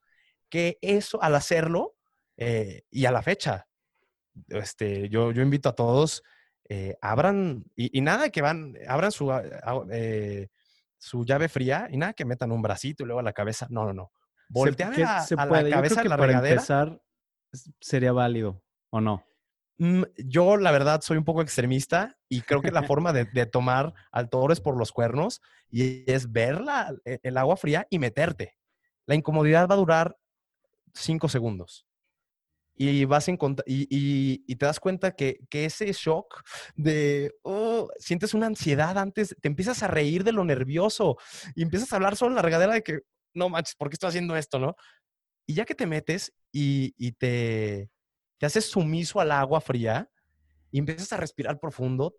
que 0.48 0.78
eso, 0.80 1.22
al 1.22 1.34
hacerlo, 1.34 1.96
eh, 2.36 2.82
y 2.90 3.06
a 3.06 3.12
la 3.12 3.22
fecha, 3.22 3.67
este, 4.48 5.08
yo, 5.08 5.32
yo 5.32 5.42
invito 5.42 5.68
a 5.68 5.74
todos, 5.74 6.22
eh, 6.68 6.96
abran, 7.00 7.64
y, 7.74 8.00
nada 8.00 8.30
que 8.30 8.42
van, 8.42 8.76
abran 8.86 9.12
su, 9.12 9.32
eh, 9.90 10.48
su 10.98 11.24
llave 11.24 11.48
fría 11.48 11.88
y 11.90 11.96
nada 11.96 12.12
que 12.12 12.24
metan 12.24 12.52
un 12.52 12.62
bracito 12.62 13.02
y 13.02 13.06
luego 13.06 13.20
a 13.20 13.24
la 13.24 13.32
cabeza. 13.32 13.66
No, 13.70 13.84
no, 13.84 13.94
no. 13.94 14.12
Voltean 14.50 14.92
a, 14.94 15.26
la 15.30 15.70
cabeza 15.70 16.04
la 16.04 16.16
para 16.16 16.32
empezar 16.32 17.00
sería 17.80 18.12
válido, 18.12 18.62
¿o 18.90 19.00
no? 19.00 19.24
Mm, 19.78 20.02
yo, 20.16 20.56
la 20.56 20.70
verdad, 20.70 21.00
soy 21.02 21.16
un 21.16 21.24
poco 21.24 21.40
extremista 21.40 22.18
y 22.28 22.42
creo 22.42 22.60
que 22.60 22.70
la 22.70 22.82
forma 22.92 23.12
de, 23.12 23.26
de, 23.26 23.46
tomar 23.46 23.94
al 24.10 24.28
toro 24.28 24.52
es 24.52 24.60
por 24.60 24.76
los 24.76 24.92
cuernos 24.92 25.40
y 25.70 26.10
es 26.10 26.32
ver 26.32 26.60
la, 26.60 26.94
e, 27.04 27.20
el 27.22 27.36
agua 27.36 27.56
fría 27.56 27.86
y 27.90 27.98
meterte. 27.98 28.56
La 29.06 29.14
incomodidad 29.14 29.68
va 29.68 29.74
a 29.74 29.78
durar 29.78 30.18
cinco 30.94 31.28
segundos. 31.28 31.87
Y 32.78 33.04
vas 33.04 33.28
y, 33.28 33.36
y, 33.66 34.56
te 34.56 34.66
das 34.66 34.78
cuenta 34.78 35.10
que, 35.10 35.40
que 35.50 35.64
ese 35.64 35.92
shock 35.92 36.42
de, 36.76 37.34
oh, 37.42 37.90
sientes 37.98 38.34
una 38.34 38.46
ansiedad 38.46 38.96
antes, 38.96 39.34
te 39.40 39.48
empiezas 39.48 39.82
a 39.82 39.88
reír 39.88 40.22
de 40.22 40.32
lo 40.32 40.44
nervioso 40.44 41.16
y 41.56 41.62
empiezas 41.62 41.92
a 41.92 41.96
hablar 41.96 42.16
solo 42.16 42.30
en 42.30 42.36
la 42.36 42.42
regadera 42.42 42.72
de 42.72 42.82
que, 42.82 43.00
no 43.34 43.48
manches, 43.48 43.74
¿por 43.74 43.90
qué 43.90 43.94
estoy 43.94 44.10
haciendo 44.10 44.36
esto, 44.36 44.58
no? 44.60 44.76
Y 45.44 45.54
ya 45.54 45.64
que 45.64 45.74
te 45.74 45.86
metes 45.86 46.32
y, 46.52 46.94
y 46.96 47.12
te, 47.12 47.90
te 48.38 48.46
haces 48.46 48.66
sumiso 48.66 49.20
al 49.20 49.32
agua 49.32 49.60
fría 49.60 50.08
y 50.70 50.78
empiezas 50.78 51.12
a 51.12 51.16
respirar 51.16 51.58
profundo, 51.58 52.14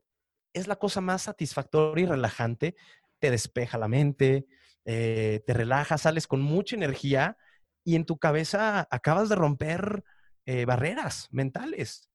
es 0.53 0.67
la 0.67 0.75
cosa 0.75 0.99
más 0.99 1.23
satisfactoria 1.23 2.03
y 2.03 2.07
relajante. 2.07 2.75
Te 3.19 3.31
despeja 3.31 3.77
la 3.77 3.87
mente, 3.87 4.45
eh, 4.85 5.41
te 5.45 5.53
relajas, 5.53 6.01
sales 6.01 6.27
con 6.27 6.41
mucha 6.41 6.75
energía 6.75 7.37
y 7.83 7.95
en 7.95 8.05
tu 8.05 8.17
cabeza 8.17 8.87
acabas 8.91 9.29
de 9.29 9.35
romper 9.35 10.03
eh, 10.51 10.65
barreras 10.65 11.27
mentales. 11.29 12.09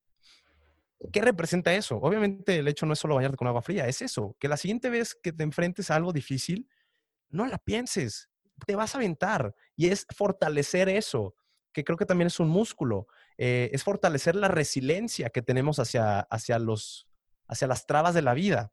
¿Qué 1.12 1.20
representa 1.20 1.72
eso? 1.72 1.98
Obviamente 1.98 2.56
el 2.58 2.66
hecho 2.66 2.84
no 2.84 2.94
es 2.94 2.98
solo 2.98 3.14
bañarte 3.14 3.36
con 3.36 3.46
agua 3.46 3.62
fría, 3.62 3.86
es 3.86 4.02
eso, 4.02 4.34
que 4.40 4.48
la 4.48 4.56
siguiente 4.56 4.90
vez 4.90 5.14
que 5.14 5.32
te 5.32 5.44
enfrentes 5.44 5.88
a 5.88 5.94
algo 5.94 6.12
difícil, 6.12 6.68
no 7.28 7.46
la 7.46 7.58
pienses, 7.58 8.30
te 8.66 8.74
vas 8.74 8.92
a 8.92 8.98
aventar 8.98 9.54
y 9.76 9.86
es 9.86 10.04
fortalecer 10.16 10.88
eso, 10.88 11.36
que 11.72 11.84
creo 11.84 11.96
que 11.96 12.06
también 12.06 12.26
es 12.26 12.40
un 12.40 12.48
músculo, 12.48 13.06
eh, 13.38 13.70
es 13.72 13.84
fortalecer 13.84 14.34
la 14.34 14.48
resiliencia 14.48 15.30
que 15.30 15.42
tenemos 15.42 15.78
hacia, 15.78 16.18
hacia, 16.18 16.58
los, 16.58 17.06
hacia 17.46 17.68
las 17.68 17.86
trabas 17.86 18.14
de 18.14 18.22
la 18.22 18.34
vida. 18.34 18.72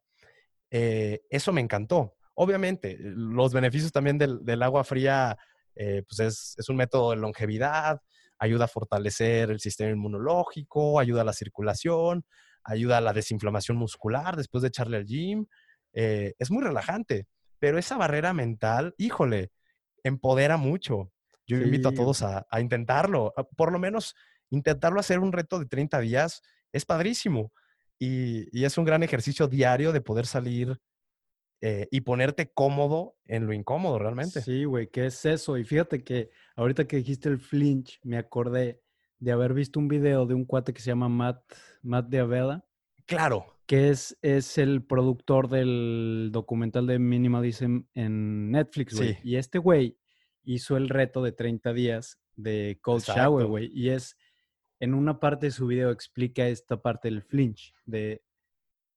Eh, 0.72 1.22
eso 1.30 1.52
me 1.52 1.60
encantó. 1.60 2.16
Obviamente, 2.34 2.96
los 2.98 3.52
beneficios 3.52 3.92
también 3.92 4.18
del, 4.18 4.62
agua 4.64 4.82
fría, 4.82 5.38
eh, 5.76 6.02
pues 6.08 6.18
es, 6.18 6.56
es, 6.58 6.68
un 6.68 6.74
método 6.74 7.10
de 7.10 7.16
longevidad, 7.18 8.02
ayuda 8.42 8.64
a 8.64 8.68
fortalecer 8.68 9.52
el 9.52 9.60
sistema 9.60 9.92
inmunológico, 9.92 10.98
ayuda 10.98 11.20
a 11.22 11.24
la 11.24 11.32
circulación, 11.32 12.24
ayuda 12.64 12.98
a 12.98 13.00
la 13.00 13.12
desinflamación 13.12 13.76
muscular 13.76 14.36
después 14.36 14.62
de 14.62 14.68
echarle 14.68 14.96
al 14.96 15.06
gym. 15.06 15.46
es 15.92 16.50
muy 16.50 16.64
relajante, 16.64 17.28
pero 17.60 17.78
esa 17.78 17.96
barrera 17.96 18.32
mental, 18.32 18.94
híjole, 18.98 19.52
empodera 20.02 20.56
mucho. 20.56 21.12
Yo 21.46 21.56
invito 21.58 21.90
a 21.90 21.94
todos 21.94 22.22
a, 22.22 22.44
intentarlo, 22.60 23.32
por 23.56 23.70
lo 23.70 23.78
menos 23.78 24.16
intentarlo 24.50 24.98
hacer 24.98 25.20
un 25.20 25.32
reto 25.32 25.60
de 25.60 25.66
30 25.66 26.00
días 26.00 26.42
es 26.72 26.84
padrísimo 26.84 27.52
y, 27.96 28.64
es 28.64 28.76
un 28.76 28.84
gran 28.84 29.04
ejercicio 29.04 29.46
diario 29.46 29.92
de 29.92 30.00
poder 30.00 30.26
salir 30.26 30.80
eh, 31.64 31.86
y 31.92 32.00
ponerte 32.00 32.50
cómodo 32.52 33.16
en 33.24 33.46
lo 33.46 33.52
incómodo 33.52 33.96
realmente. 33.96 34.40
Sí, 34.40 34.64
güey, 34.64 34.88
¿qué 34.88 35.06
es 35.06 35.24
eso? 35.24 35.56
Y 35.56 35.62
fíjate 35.62 36.02
que 36.02 36.30
ahorita 36.56 36.88
que 36.88 36.96
dijiste 36.96 37.28
el 37.28 37.38
flinch, 37.38 38.00
me 38.02 38.18
acordé 38.18 38.82
de 39.20 39.30
haber 39.30 39.54
visto 39.54 39.78
un 39.78 39.86
video 39.86 40.26
de 40.26 40.34
un 40.34 40.44
cuate 40.44 40.74
que 40.74 40.82
se 40.82 40.90
llama 40.90 41.08
Matt, 41.08 41.40
Matt 41.82 42.08
de 42.08 42.18
Aveda. 42.18 42.66
Claro. 43.06 43.46
Que 43.66 43.90
es, 43.90 44.18
es 44.22 44.58
el 44.58 44.84
productor 44.84 45.48
del 45.48 46.30
documental 46.32 46.88
de 46.88 46.98
Minimalism 46.98 47.82
en 47.94 48.50
Netflix, 48.50 48.96
güey. 48.96 49.18
Y 49.22 49.36
este 49.36 49.58
güey 49.58 49.96
hizo 50.42 50.76
el 50.76 50.88
reto 50.88 51.22
de 51.22 51.30
30 51.30 51.72
días 51.72 52.18
de 52.34 52.80
cold 52.82 53.04
shower, 53.04 53.46
güey. 53.46 53.70
Y 53.72 53.90
es, 53.90 54.16
en 54.80 54.94
una 54.94 55.20
parte 55.20 55.46
de 55.46 55.52
su 55.52 55.68
video 55.68 55.92
explica 55.92 56.48
esta 56.48 56.82
parte 56.82 57.06
del 57.06 57.22
flinch, 57.22 57.72
de 57.86 58.24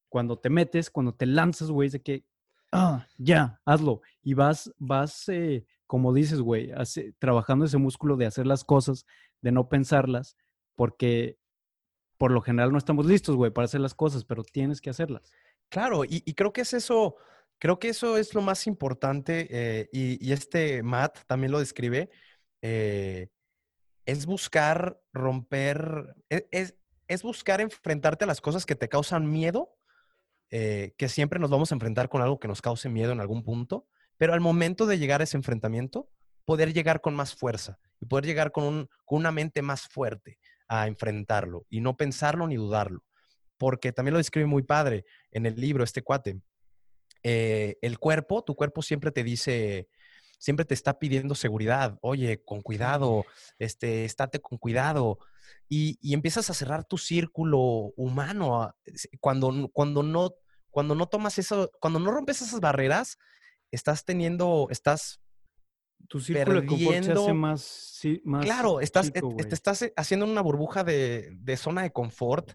cuando 0.09 0.39
te 0.39 0.49
metes, 0.49 0.89
cuando 0.89 1.13
te 1.13 1.27
lanzas, 1.27 1.69
güey, 1.69 1.89
de 1.89 2.01
que, 2.01 2.25
ah, 2.71 3.07
ya, 3.17 3.61
hazlo. 3.65 4.01
Y 4.21 4.33
vas, 4.33 4.71
vas, 4.77 5.27
eh, 5.29 5.65
como 5.87 6.13
dices, 6.13 6.41
güey, 6.41 6.71
trabajando 7.19 7.65
ese 7.65 7.77
músculo 7.77 8.17
de 8.17 8.25
hacer 8.25 8.47
las 8.47 8.63
cosas, 8.63 9.05
de 9.41 9.51
no 9.51 9.69
pensarlas, 9.69 10.37
porque 10.75 11.37
por 12.17 12.31
lo 12.31 12.41
general 12.41 12.71
no 12.71 12.77
estamos 12.77 13.05
listos, 13.05 13.35
güey, 13.35 13.51
para 13.51 13.65
hacer 13.65 13.81
las 13.81 13.93
cosas, 13.93 14.25
pero 14.25 14.43
tienes 14.43 14.81
que 14.81 14.89
hacerlas. 14.89 15.31
Claro, 15.69 16.03
y, 16.05 16.21
creo 16.33 16.53
que 16.53 16.61
es 16.61 16.73
eso 16.73 17.15
Creo 17.57 17.79
que 17.79 17.89
eso 17.89 18.17
es 18.17 18.33
lo 18.33 18.41
más 18.41 18.67
importante 18.67 19.47
eh, 19.49 19.89
y, 19.91 20.31
este 20.33 20.83
Matt 20.83 21.19
también 21.25 21.51
lo 21.51 21.59
describe. 21.59 22.09
Eh, 22.61 23.29
es 24.05 24.25
buscar 24.25 25.01
romper, 25.13 26.15
e, 26.29 26.47
es, 26.51 26.75
es, 27.07 27.23
buscar 27.23 27.61
enfrentarte 27.61 28.25
a 28.25 28.27
las 28.27 28.41
cosas 28.41 28.65
que 28.65 28.75
te 28.75 28.89
causan 28.89 29.31
miedo, 29.31 29.74
eh, 30.57 30.93
que 30.97 31.09
siempre 31.09 31.37
nos 31.37 31.49
vamos 31.49 31.71
a 31.71 31.75
enfrentar 31.75 32.07
con 32.07 32.21
algo 32.21 32.39
que 32.39 32.47
nos 32.47 32.61
cause 32.61 32.87
miedo 32.87 33.11
en 33.11 33.19
algún 33.19 33.43
punto, 33.43 33.87
pero 34.15 34.33
al 34.33 34.39
momento 34.39 34.85
de 34.85 34.97
llegar 34.97 35.19
a 35.19 35.25
ese 35.25 35.35
enfrentamiento, 35.35 36.09
poder 36.45 36.71
llegar 36.71 37.01
con 37.01 37.13
más 37.13 37.35
fuerza 37.35 37.77
y 37.99 38.05
poder 38.05 38.25
llegar 38.25 38.53
con, 38.53 38.63
un, 38.63 38.89
con 39.03 39.19
una 39.19 39.33
mente 39.33 39.61
más 39.61 39.81
fuerte 39.81 40.39
a 40.69 40.87
enfrentarlo 40.87 41.65
y 41.69 41.81
no 41.81 41.97
pensarlo 41.97 42.47
ni 42.47 42.55
dudarlo. 42.55 43.03
Porque 43.57 43.91
también 43.91 44.13
lo 44.13 44.19
describe 44.19 44.47
muy 44.47 44.63
padre 44.63 45.03
en 45.31 45.45
el 45.45 45.55
libro 45.59 45.83
este 45.83 46.01
cuate 46.01 46.39
eh, 47.27 47.77
el 47.81 47.99
cuerpo, 47.99 48.41
tu 48.43 48.55
cuerpo 48.55 48.81
siempre 48.81 49.11
te 49.11 49.23
dice, 49.23 49.89
siempre 50.37 50.63
te 50.63 50.73
está 50.73 50.99
pidiendo 50.99 51.35
seguridad. 51.35 51.97
Oye, 52.01 52.41
con 52.45 52.61
cuidado, 52.61 53.25
este, 53.59 54.05
estate 54.05 54.39
con 54.39 54.57
cuidado. 54.57 55.17
Y, 55.67 56.13
empiezas 56.13 56.49
a 56.49 56.53
cerrar 56.53 56.85
tu 56.85 56.97
círculo 56.97 57.59
humano. 57.97 58.75
Cuando, 59.19 59.69
cuando, 59.73 60.03
no, 60.03 60.35
cuando 60.75 60.93
no 60.93 61.07
tomas 61.07 61.39
eso, 61.39 61.71
cuando 61.79 62.01
no 62.01 62.11
rompes 62.11 62.41
esas 62.41 62.59
barreras, 62.59 63.17
estás 63.71 64.03
teniendo, 64.03 64.67
estás 64.69 65.21
tu 66.09 66.19
círculo 66.19 66.59
perdiendo, 66.59 67.33
más, 67.33 68.01
más, 68.25 68.43
claro, 68.43 68.81
estás, 68.81 69.13
te 69.13 69.21
estás 69.55 69.89
haciendo 69.95 70.25
una 70.25 70.41
burbuja 70.41 70.83
de, 70.83 71.29
de, 71.31 71.55
zona 71.55 71.83
de 71.83 71.93
confort. 71.93 72.51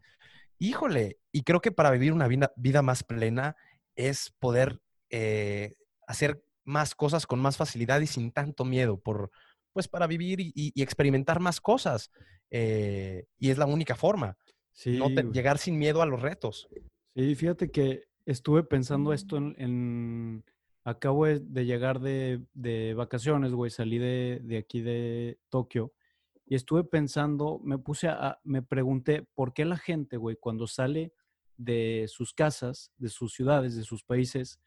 Híjole, 0.59 1.18
y 1.33 1.45
creo 1.45 1.62
que 1.62 1.73
para 1.73 1.91
vivir 1.93 2.12
una 2.12 2.29
vida, 2.29 2.53
vida 2.57 2.83
más 2.83 3.05
plena 3.05 3.57
es 3.97 4.35
poder 4.39 4.83
eh, 5.09 5.77
hacer 6.07 6.45
más 6.62 6.95
cosas 6.95 7.27
con 7.27 7.41
más 7.41 7.57
facilidad 7.57 8.03
y 8.03 8.07
sin 8.07 8.33
tanto 8.33 8.66
miedo, 8.66 9.01
por, 9.01 9.31
pues 9.73 9.89
para 9.89 10.07
vivir 10.07 10.41
y, 10.43 10.83
experimentar 10.83 11.41
más 11.41 11.59
cosas. 11.59 12.11
Eh, 12.51 13.25
y 13.39 13.49
es 13.49 13.57
la 13.57 13.64
única 13.64 13.95
forma. 13.95 14.37
no 14.85 15.09
llegar 15.09 15.57
sin 15.57 15.79
miedo 15.79 16.03
a 16.03 16.07
los 16.07 16.21
retos. 16.21 16.68
Sí, 17.14 17.35
fíjate 17.35 17.71
que 17.71 18.10
estuve 18.27 18.62
pensando 18.62 19.12
esto 19.12 19.37
en... 19.37 20.45
acabo 20.85 21.27
de 21.27 21.64
llegar 21.64 22.01
de, 22.01 22.45
de 22.55 22.95
vacaciones, 22.95 23.53
güey, 23.53 23.71
salí 23.71 23.99
de, 23.99 24.41
de, 24.43 24.59
aquí 24.59 24.81
de 24.81 25.39
Tokio 25.49 25.93
y 26.47 26.57
estuve 26.57 26.83
pensando, 26.83 27.61
me 27.62 27.79
puse 27.79 28.09
a, 28.09 28.41
me 28.43 28.61
pregunté, 28.61 29.27
¿por 29.35 29.53
qué 29.53 29.64
la 29.64 29.77
gente, 29.77 30.16
güey, 30.16 30.37
cuando 30.37 30.66
sale 30.66 31.12
de 31.57 32.07
sus 32.09 32.33
casas, 32.33 32.91
de 32.97 33.09
sus 33.09 33.35
ciudades, 33.35 33.77
de 33.77 33.85
sus 33.85 34.03
países, 34.03 34.59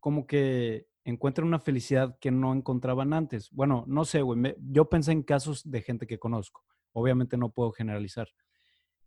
como 0.00 0.26
que 0.26 0.86
encuentran 1.04 1.46
una 1.46 1.60
felicidad 1.60 2.18
que 2.20 2.30
no 2.30 2.52
encontraban 2.52 3.12
antes. 3.12 3.50
Bueno, 3.50 3.84
no 3.86 4.04
sé, 4.04 4.22
güey. 4.22 4.54
yo 4.70 4.88
pensé 4.88 5.12
en 5.12 5.22
casos 5.22 5.70
de 5.70 5.82
gente 5.82 6.06
que 6.06 6.18
conozco. 6.18 6.64
Obviamente 6.92 7.36
no 7.36 7.50
puedo 7.50 7.72
generalizar. 7.72 8.28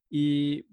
Y 0.09 0.65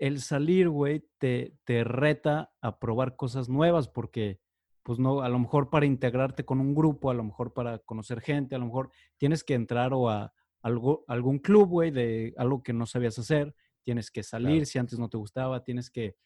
el 0.00 0.20
salir, 0.20 0.68
güey, 0.68 1.06
te, 1.18 1.54
te 1.64 1.84
reta 1.84 2.52
a 2.60 2.80
probar 2.80 3.14
cosas 3.14 3.48
nuevas 3.48 3.86
porque, 3.86 4.40
pues 4.82 4.98
no, 4.98 5.20
a 5.20 5.28
lo 5.28 5.38
mejor 5.38 5.70
para 5.70 5.86
integrarte 5.86 6.44
con 6.44 6.58
un 6.58 6.74
grupo, 6.74 7.10
a 7.10 7.14
lo 7.14 7.22
mejor 7.22 7.52
para 7.52 7.78
conocer 7.78 8.20
gente, 8.20 8.56
a 8.56 8.58
lo 8.58 8.66
mejor 8.66 8.90
tienes 9.16 9.44
que 9.44 9.54
entrar 9.54 9.94
o 9.94 10.10
a 10.10 10.32
algo, 10.62 11.04
algún 11.06 11.38
club, 11.38 11.68
güey, 11.68 11.92
de 11.92 12.34
algo 12.36 12.62
que 12.64 12.72
no 12.72 12.86
sabías 12.86 13.16
hacer 13.18 13.54
tienes 13.82 14.10
que 14.10 14.22
salir 14.22 14.66
si 14.66 14.78
antes 14.78 14.98
no 14.98 15.08
te 15.08 15.16
gustaba, 15.16 15.64
tienes 15.64 15.90
que, 15.90 16.16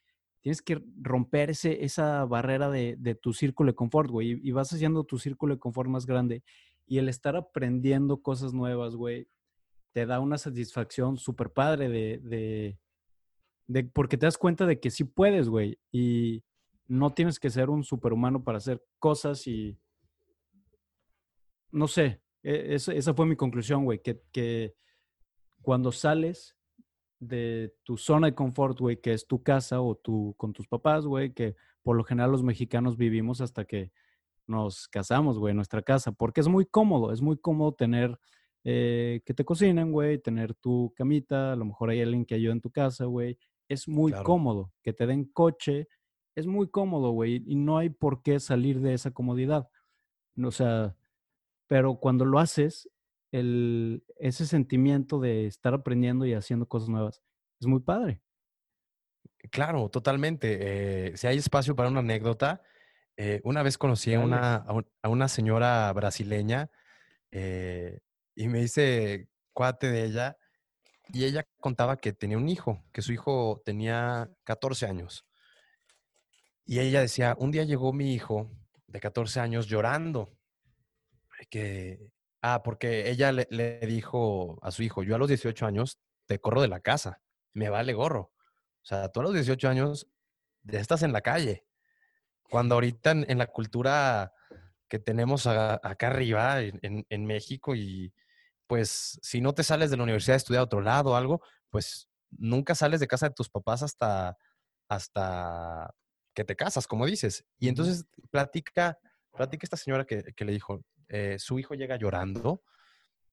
tienes 0.41 0.63
que 0.63 0.83
romper 1.01 1.51
ese, 1.51 1.85
esa 1.85 2.25
barrera 2.25 2.71
de, 2.71 3.19
tu 3.21 3.33
círculo 3.33 3.73
de 3.73 3.77
confort, 3.77 4.11
güey, 4.11 4.41
y, 4.43 4.53
vas 4.53 4.73
haciendo 4.73 5.05
tu 5.05 5.19
círculo 5.19 5.55
de 5.55 5.61
confort 5.61 5.89
más 5.89 6.07
grande. 6.07 6.43
Y 6.87 6.99
el 6.99 7.09
estar 7.09 7.37
aprendiendo 7.37 8.21
cosas 8.23 8.53
nuevas, 8.53 8.95
güey, 8.95 9.29
te 9.93 10.07
da 10.07 10.21
una 10.21 10.39
satisfacción 10.39 11.17
súper 11.17 11.53
padre 11.53 11.89
de, 11.89 12.19
de, 12.19 12.79
porque 13.93 14.17
te 14.17 14.27
das 14.27 14.39
cuenta 14.39 14.67
de 14.67 14.81
que 14.81 14.91
sí 14.91 15.05
puedes, 15.05 15.49
güey, 15.49 15.79
y 15.91 16.45
no 16.87 17.13
tienes 17.13 17.39
que 17.39 17.51
ser 17.51 17.71
un 17.71 17.85
superhumano 17.85 18.45
para 18.45 18.59
hacer 18.59 18.85
cosas 18.99 19.47
y, 19.47 19.79
no 21.71 21.89
sé, 21.89 22.21
e, 22.43 22.75
esa 22.75 23.15
fue 23.15 23.27
mi 23.27 23.37
conclusión, 23.37 23.85
güey, 23.85 24.01
que, 24.01 24.21
que 24.33 24.75
cuando 25.63 25.93
sales 25.93 26.57
de 27.19 27.75
tu 27.85 27.97
zona 27.97 28.29
de 28.29 28.35
confort, 28.35 28.79
güey, 28.79 29.01
que 29.01 29.13
es 29.13 29.27
tu 29.27 29.43
casa 29.43 29.81
o 29.81 29.95
tu 29.95 30.35
con 30.37 30.53
tus 30.53 30.69
papás, 30.69 31.07
güey, 31.07 31.33
que 31.33 31.57
por 31.83 31.97
lo 31.97 32.05
general 32.05 32.31
los 32.33 32.43
mexicanos 32.43 32.97
vivimos 32.97 33.41
hasta 33.41 33.65
que 33.65 33.93
nos 34.47 34.89
casamos, 34.89 35.39
güey, 35.39 35.53
en 35.53 35.57
nuestra 35.57 35.83
casa, 35.83 36.13
porque 36.13 36.41
es 36.41 36.49
muy 36.49 36.67
cómodo, 36.67 37.13
es 37.13 37.23
muy 37.23 37.39
cómodo 37.39 37.73
tener 37.73 38.19
eh, 38.65 39.23
que 39.25 39.35
te 39.35 39.45
cocinen, 39.45 39.93
güey, 39.93 40.19
tener 40.19 40.55
tu 40.55 40.93
camita, 40.97 41.53
a 41.53 41.57
lo 41.57 41.65
mejor 41.65 41.91
hay 41.91 42.03
alguien 42.03 42.25
que 42.25 42.35
ayuda 42.35 42.53
en 42.53 42.61
tu 42.61 42.71
casa, 42.71 43.07
güey, 43.07 43.39
es 43.69 43.89
muy 43.89 44.13
cómodo, 44.13 44.73
que 44.83 44.93
te 44.93 45.07
den 45.07 45.25
coche, 45.25 45.89
es 46.35 46.47
muy 46.47 46.69
cómodo, 46.69 47.11
güey, 47.11 47.43
y 47.47 47.55
no 47.55 47.79
hay 47.79 47.91
por 47.91 48.23
qué 48.23 48.41
salir 48.41 48.81
de 48.81 48.95
esa 48.95 49.13
comodidad. 49.13 49.69
O 50.43 50.51
sea, 50.51 50.97
pero 51.67 51.97
cuando 51.97 52.25
lo 52.25 52.39
haces, 52.39 52.91
el, 53.33 54.05
ese 54.17 54.47
sentimiento 54.47 55.21
de 55.21 55.47
estar 55.47 55.75
aprendiendo 55.75 56.25
y 56.25 56.35
haciendo 56.35 56.67
cosas 56.67 56.89
nuevas. 56.89 57.23
Es 57.61 57.67
muy 57.67 57.81
padre. 57.81 58.21
Claro, 59.51 59.89
totalmente. 59.89 60.59
Eh, 60.61 61.17
si 61.17 61.27
hay 61.27 61.39
espacio 61.39 61.75
para 61.75 61.89
una 61.89 62.01
anécdota, 62.01 62.63
eh, 63.17 63.41
una 63.45 63.63
vez 63.63 63.79
conocí 63.79 64.15
a 64.15 64.21
una, 64.21 64.65
a, 65.03 65.09
una 65.09 65.29
señora 65.29 65.93
brasileña 65.93 66.71
eh, 67.31 68.01
y 68.35 68.49
me 68.49 68.63
hice 68.63 69.29
cuate 69.53 69.91
de 69.91 70.05
ella 70.05 70.37
y 71.13 71.25
ella 71.25 71.47
contaba 71.61 71.97
que 71.97 72.13
tenía 72.13 72.39
un 72.39 72.49
hijo, 72.49 72.83
que 72.93 73.03
su 73.03 73.13
hijo 73.13 73.63
tenía 73.65 74.31
14 74.45 74.87
años. 74.87 75.27
Y 76.65 76.81
ella 76.81 77.01
decía, 77.01 77.37
un 77.39 77.51
día 77.51 77.65
llegó 77.65 77.93
mi 77.93 78.15
hijo 78.15 78.51
de 78.87 79.01
14 79.01 79.41
años 79.41 79.67
llorando, 79.67 80.31
que, 81.51 82.11
ah, 82.41 82.63
porque 82.63 83.11
ella 83.11 83.33
le, 83.33 83.79
dijo 83.81 84.59
a 84.63 84.71
su 84.71 84.83
hijo, 84.83 85.03
yo 85.03 85.15
a 85.15 85.19
los 85.19 85.29
18 85.29 85.67
años 85.67 85.99
te 86.27 86.39
corro 86.39 86.63
de 86.63 86.69
la 86.69 86.81
casa, 86.81 87.21
me 87.53 87.69
vale 87.69 87.93
gorro. 87.93 88.33
O 88.83 88.87
sea, 88.87 89.11
tú 89.11 89.21
a 89.21 89.25
los 89.25 89.35
18 89.35 89.69
años 89.69 90.09
estás 90.67 91.03
en 91.03 91.13
la 91.13 91.21
calle. 91.21 91.67
Cuando 92.49 92.75
ahorita 92.77 93.11
en, 93.11 93.39
la 93.39 93.47
cultura 93.47 94.33
que 94.89 94.99
tenemos 94.99 95.47
acá 95.47 96.07
arriba, 96.07 96.61
en, 96.61 97.07
en, 97.09 97.27
México, 97.27 97.75
y 97.75 98.15
pues 98.67 99.19
si 99.23 99.41
no 99.41 99.55
te 99.55 99.63
sales 99.63 99.91
de 99.91 99.97
la 99.97 100.03
universidad 100.03 100.35
a 100.35 100.39
estudiar 100.39 100.61
a 100.61 100.65
otro 100.65 100.81
lado 100.81 101.11
o 101.11 101.17
algo, 101.17 101.41
pues 101.71 102.09
nunca 102.31 102.75
sales 102.75 103.01
de 103.01 103.07
casa 103.07 103.29
de 103.29 103.35
tus 103.35 103.49
papás 103.49 103.83
hasta, 103.83 104.37
hasta 104.89 105.95
que 106.35 106.45
te 106.45 106.57
casas, 106.57 106.87
como 106.87 107.07
dices. 107.07 107.45
Y 107.59 107.69
entonces 107.69 108.05
platica, 108.31 108.99
platica 109.33 109.65
esta 109.65 109.77
señora 109.77 110.05
que, 110.05 110.23
que 110.35 110.45
le 110.45 110.53
dijo, 110.53 110.83
eh, 111.09 111.37
su 111.39 111.59
hijo 111.59 111.75
llega 111.75 111.97
llorando. 111.97 112.63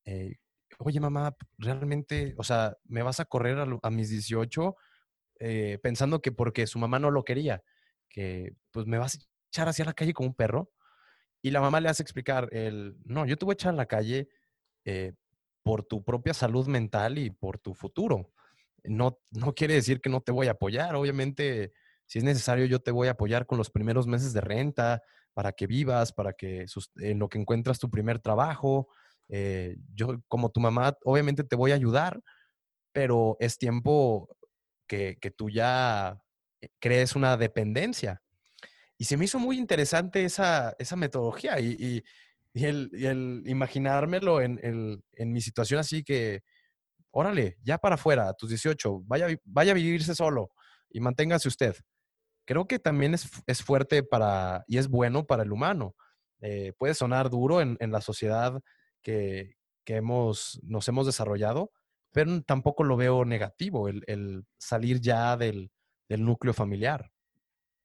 Eh, 0.05 0.35
Oye, 0.79 1.01
mamá, 1.01 1.35
realmente, 1.57 2.33
o 2.37 2.43
sea, 2.43 2.77
¿me 2.85 3.03
vas 3.03 3.19
a 3.19 3.25
correr 3.25 3.59
a, 3.59 3.67
a 3.83 3.89
mis 3.89 4.09
18 4.09 4.75
eh, 5.39 5.79
pensando 5.83 6.21
que 6.21 6.31
porque 6.31 6.65
su 6.65 6.79
mamá 6.79 6.97
no 6.97 7.11
lo 7.11 7.23
quería? 7.23 7.61
que 8.11 8.53
pues 8.71 8.85
me 8.85 8.97
vas 8.97 9.15
a 9.15 9.19
echar 9.49 9.67
hacia 9.69 9.85
la 9.85 9.93
calle 9.93 10.13
como 10.13 10.29
un 10.29 10.35
perro. 10.35 10.71
Y 11.41 11.51
la 11.51 11.61
mamá 11.61 11.81
le 11.81 11.89
hace 11.89 12.03
explicar, 12.03 12.49
el, 12.51 12.95
no, 13.03 13.25
yo 13.25 13.37
te 13.37 13.45
voy 13.45 13.53
a 13.53 13.55
echar 13.55 13.73
a 13.73 13.77
la 13.77 13.87
calle 13.87 14.29
eh, 14.85 15.13
por 15.63 15.83
tu 15.83 16.03
propia 16.03 16.33
salud 16.33 16.67
mental 16.67 17.17
y 17.17 17.29
por 17.29 17.59
tu 17.59 17.73
futuro. 17.73 18.31
No, 18.83 19.19
no 19.31 19.53
quiere 19.53 19.75
decir 19.75 20.01
que 20.01 20.09
no 20.09 20.21
te 20.21 20.31
voy 20.31 20.47
a 20.47 20.51
apoyar. 20.51 20.95
Obviamente, 20.95 21.71
si 22.07 22.19
es 22.19 22.25
necesario, 22.25 22.65
yo 22.65 22.79
te 22.79 22.91
voy 22.91 23.07
a 23.07 23.11
apoyar 23.11 23.45
con 23.45 23.57
los 23.57 23.69
primeros 23.69 24.07
meses 24.07 24.33
de 24.33 24.41
renta 24.41 25.01
para 25.33 25.51
que 25.51 25.67
vivas, 25.67 26.11
para 26.11 26.33
que 26.33 26.65
en 26.97 27.19
lo 27.19 27.29
que 27.29 27.39
encuentras 27.39 27.79
tu 27.79 27.89
primer 27.89 28.19
trabajo. 28.19 28.87
Eh, 29.29 29.77
yo, 29.93 30.21
como 30.27 30.49
tu 30.49 30.59
mamá, 30.59 30.97
obviamente 31.03 31.43
te 31.43 31.55
voy 31.55 31.71
a 31.71 31.75
ayudar, 31.75 32.21
pero 32.91 33.37
es 33.39 33.57
tiempo 33.57 34.35
que, 34.87 35.17
que 35.21 35.31
tú 35.31 35.49
ya 35.49 36.19
crees 36.79 37.15
una 37.15 37.37
dependencia. 37.37 38.21
Y 38.97 39.05
se 39.05 39.17
me 39.17 39.25
hizo 39.25 39.39
muy 39.39 39.57
interesante 39.57 40.23
esa, 40.25 40.75
esa 40.77 40.95
metodología 40.95 41.59
y, 41.59 41.71
y, 41.79 42.03
el, 42.53 43.43
imaginármelo 43.45 44.41
en, 44.41 44.59
en, 44.61 45.31
mi 45.31 45.41
situación 45.41 45.79
así 45.79 46.03
que, 46.03 46.41
órale, 47.11 47.57
ya 47.63 47.77
para 47.77 47.95
afuera, 47.95 48.29
a 48.29 48.33
tus 48.33 48.49
18, 48.49 49.01
vaya, 49.05 49.27
vaya 49.45 49.71
a 49.71 49.75
vivirse 49.75 50.15
solo 50.15 50.51
y 50.89 50.99
manténgase 50.99 51.47
usted. 51.47 51.75
Creo 52.45 52.67
que 52.67 52.79
también 52.79 53.13
es, 53.13 53.29
es 53.47 53.63
fuerte 53.63 54.03
para 54.03 54.63
y 54.67 54.77
es 54.77 54.87
bueno 54.87 55.25
para 55.25 55.43
el 55.43 55.51
humano. 55.51 55.95
Eh, 56.41 56.73
puede 56.77 56.93
sonar 56.93 57.29
duro 57.29 57.61
en, 57.61 57.77
en 57.79 57.91
la 57.91 58.01
sociedad 58.01 58.59
que, 59.01 59.55
que, 59.85 59.95
hemos, 59.97 60.59
nos 60.63 60.87
hemos 60.87 61.05
desarrollado, 61.05 61.71
pero 62.11 62.41
tampoco 62.41 62.83
lo 62.83 62.97
veo 62.97 63.25
negativo 63.25 63.87
el, 63.87 64.03
el 64.07 64.43
salir 64.57 64.99
ya 64.99 65.37
del, 65.37 65.71
del 66.09 66.25
núcleo 66.25 66.53
familiar. 66.53 67.11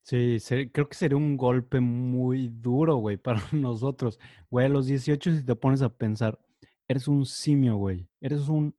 Sí, 0.07 0.39
creo 0.73 0.89
que 0.89 0.95
sería 0.95 1.17
un 1.17 1.37
golpe 1.37 1.81
muy 1.81 2.47
duro, 2.47 2.95
güey, 2.95 3.17
para 3.17 3.43
nosotros. 3.51 4.21
Güey, 4.51 4.67
a 4.67 4.69
los 4.69 4.87
18, 4.87 5.33
si 5.33 5.45
te 5.45 5.57
pones 5.57 5.83
a 5.83 5.89
pensar, 5.89 6.39
eres 6.87 7.09
un 7.09 7.27
simio, 7.27 7.75
güey. 7.75 8.09
Eres 8.21 8.49
un 8.49 8.77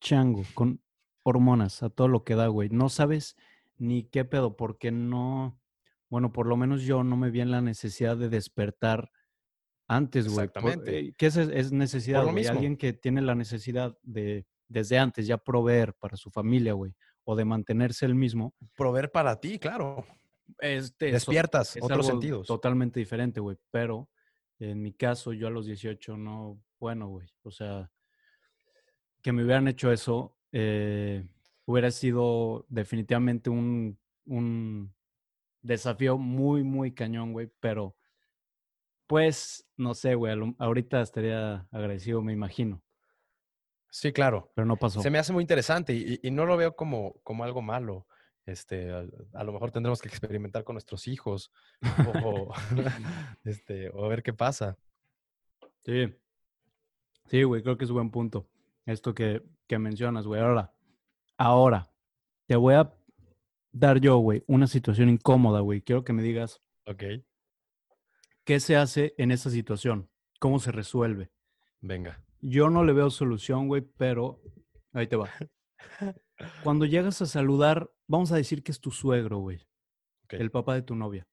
chango 0.00 0.42
con 0.52 0.82
hormonas 1.22 1.82
a 1.82 1.88
todo 1.88 2.08
lo 2.08 2.24
que 2.24 2.34
da, 2.34 2.48
güey. 2.48 2.68
No 2.68 2.90
sabes 2.90 3.38
ni 3.78 4.04
qué 4.04 4.26
pedo, 4.26 4.54
porque 4.54 4.90
no, 4.90 5.58
bueno, 6.10 6.30
por 6.30 6.46
lo 6.46 6.58
menos 6.58 6.82
yo 6.82 7.02
no 7.02 7.16
me 7.16 7.30
vi 7.30 7.40
en 7.40 7.50
la 7.50 7.62
necesidad 7.62 8.18
de 8.18 8.28
despertar 8.28 9.10
antes, 9.88 10.28
güey. 10.28 10.44
Exactamente. 10.44 10.98
Eh, 10.98 11.14
¿Qué 11.16 11.26
es, 11.26 11.36
es 11.38 11.72
necesidad, 11.72 12.22
güey? 12.22 12.46
Alguien 12.46 12.76
que 12.76 12.92
tiene 12.92 13.22
la 13.22 13.34
necesidad 13.34 13.96
de, 14.02 14.46
desde 14.68 14.98
antes, 14.98 15.26
ya 15.26 15.38
proveer 15.38 15.94
para 15.94 16.18
su 16.18 16.30
familia, 16.30 16.74
güey 16.74 16.94
o 17.26 17.34
de 17.34 17.44
mantenerse 17.44 18.06
el 18.06 18.14
mismo. 18.14 18.54
Proveer 18.76 19.10
para 19.10 19.40
ti, 19.40 19.58
claro. 19.58 20.06
Este, 20.58 21.12
Despiertas 21.12 21.76
otros 21.80 22.06
sentidos. 22.06 22.46
Totalmente 22.46 23.00
diferente, 23.00 23.40
güey. 23.40 23.56
Pero 23.70 24.08
en 24.58 24.82
mi 24.82 24.92
caso, 24.92 25.32
yo 25.32 25.48
a 25.48 25.50
los 25.50 25.66
18 25.66 26.16
no, 26.16 26.60
bueno, 26.78 27.08
güey. 27.08 27.28
O 27.42 27.50
sea, 27.50 27.90
que 29.22 29.32
me 29.32 29.44
hubieran 29.44 29.68
hecho 29.68 29.92
eso, 29.92 30.36
eh, 30.52 31.26
hubiera 31.64 31.90
sido 31.90 32.64
definitivamente 32.68 33.50
un, 33.50 33.98
un 34.24 34.94
desafío 35.62 36.16
muy, 36.16 36.62
muy 36.62 36.92
cañón, 36.92 37.32
güey. 37.32 37.50
Pero, 37.60 37.96
pues, 39.06 39.66
no 39.76 39.94
sé, 39.94 40.14
güey. 40.14 40.34
Ahorita 40.58 41.02
estaría 41.02 41.66
agradecido, 41.70 42.22
me 42.22 42.32
imagino. 42.32 42.82
Sí, 43.90 44.12
claro. 44.12 44.52
Pero 44.54 44.66
no 44.66 44.76
pasó. 44.76 45.00
Se 45.00 45.10
me 45.10 45.18
hace 45.18 45.32
muy 45.32 45.42
interesante 45.42 45.94
y, 45.94 46.30
no 46.30 46.44
lo 46.44 46.56
veo 46.56 46.76
como, 46.76 47.14
como 47.22 47.44
algo 47.44 47.62
malo. 47.62 48.06
Este, 48.46 48.92
a, 48.92 49.44
lo 49.44 49.52
mejor 49.52 49.72
tendremos 49.72 50.00
que 50.00 50.08
experimentar 50.08 50.62
con 50.62 50.74
nuestros 50.74 51.08
hijos 51.08 51.52
o, 52.24 52.54
este, 53.44 53.90
o 53.90 54.04
a 54.04 54.08
ver 54.08 54.22
qué 54.22 54.32
pasa. 54.32 54.78
Sí. 55.84 56.14
Sí, 57.26 57.42
güey, 57.42 57.62
creo 57.62 57.76
que 57.76 57.84
es 57.84 57.90
un 57.90 57.96
buen 57.96 58.10
punto. 58.10 58.48
Esto 58.86 59.14
que, 59.14 59.42
que 59.66 59.78
mencionas, 59.78 60.26
güey. 60.26 60.40
Ahora, 60.40 60.72
ahora, 61.36 61.90
te 62.46 62.54
voy 62.54 62.74
a 62.74 62.94
dar 63.72 64.00
yo, 64.00 64.18
güey, 64.18 64.44
una 64.46 64.68
situación 64.68 65.08
incómoda, 65.08 65.60
güey. 65.60 65.82
Quiero 65.82 66.04
que 66.04 66.12
me 66.12 66.22
digas. 66.22 66.62
Ok. 66.86 67.02
¿Qué 68.44 68.60
se 68.60 68.76
hace 68.76 69.14
en 69.18 69.32
esa 69.32 69.50
situación? 69.50 70.08
¿Cómo 70.38 70.60
se 70.60 70.70
resuelve? 70.70 71.32
Venga. 71.80 72.22
Yo 72.40 72.70
no 72.70 72.84
le 72.84 72.92
veo 72.92 73.10
solución, 73.10 73.66
güey, 73.66 73.82
pero 73.82 74.40
ahí 74.92 75.08
te 75.08 75.16
va. 75.16 75.28
Cuando 76.62 76.84
llegas 76.84 77.20
a 77.22 77.26
saludar, 77.26 77.90
vamos 78.06 78.32
a 78.32 78.36
decir 78.36 78.62
que 78.62 78.72
es 78.72 78.80
tu 78.80 78.90
suegro, 78.90 79.38
güey. 79.38 79.66
El 80.28 80.50
papá 80.50 80.74
de 80.74 80.82
tu 80.82 80.94
novia. 80.94 81.26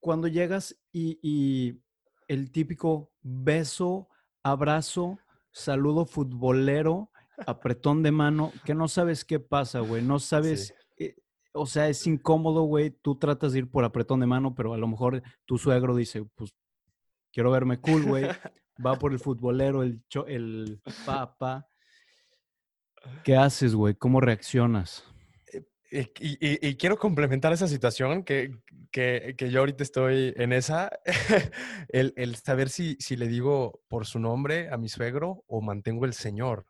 Cuando 0.00 0.28
llegas 0.28 0.78
y, 0.92 1.80
el 2.28 2.52
típico 2.52 3.10
beso, 3.22 4.08
abrazo, 4.42 5.18
saludo 5.50 6.04
futbolero, 6.04 7.10
apretón 7.46 8.02
de 8.02 8.12
mano, 8.12 8.52
que 8.64 8.74
no 8.74 8.86
sabes 8.86 9.24
qué 9.24 9.40
pasa, 9.40 9.80
güey. 9.80 10.02
No 10.02 10.18
sabes, 10.18 10.74
eh, 10.98 11.16
o 11.52 11.66
sea, 11.66 11.88
es 11.88 12.06
incómodo, 12.06 12.62
güey. 12.62 12.90
Tú 12.90 13.18
tratas 13.18 13.52
de 13.52 13.60
ir 13.60 13.70
por 13.70 13.84
apretón 13.84 14.20
de 14.20 14.26
mano, 14.26 14.54
pero 14.54 14.74
a 14.74 14.78
lo 14.78 14.86
mejor 14.86 15.22
tu 15.46 15.58
suegro 15.58 15.96
dice, 15.96 16.24
pues 16.34 16.54
quiero 17.32 17.50
verme 17.50 17.80
cool, 17.80 18.04
güey 18.04 18.28
va 18.84 18.96
por 18.96 19.12
el 19.12 19.18
futbolero, 19.18 19.82
el, 19.82 20.02
el 20.26 20.80
papa. 21.04 21.67
¿Qué 23.24 23.36
haces, 23.36 23.74
güey? 23.74 23.94
¿Cómo 23.94 24.20
reaccionas? 24.20 25.04
Eh, 25.90 26.12
y, 26.20 26.74
quiero 26.76 26.98
complementar 26.98 27.52
esa 27.52 27.66
situación 27.66 28.22
que, 28.22 28.58
que, 28.90 29.34
que, 29.38 29.50
yo 29.50 29.60
ahorita 29.60 29.82
estoy 29.82 30.34
en 30.36 30.52
esa, 30.52 30.90
el, 31.88 32.12
el, 32.16 32.36
saber 32.36 32.68
si, 32.68 32.96
si 33.00 33.16
le 33.16 33.26
digo 33.26 33.80
por 33.88 34.04
su 34.06 34.18
nombre 34.18 34.68
a 34.70 34.76
mi 34.76 34.88
suegro 34.88 35.44
o 35.46 35.62
mantengo 35.62 36.04
el 36.04 36.12
señor. 36.12 36.66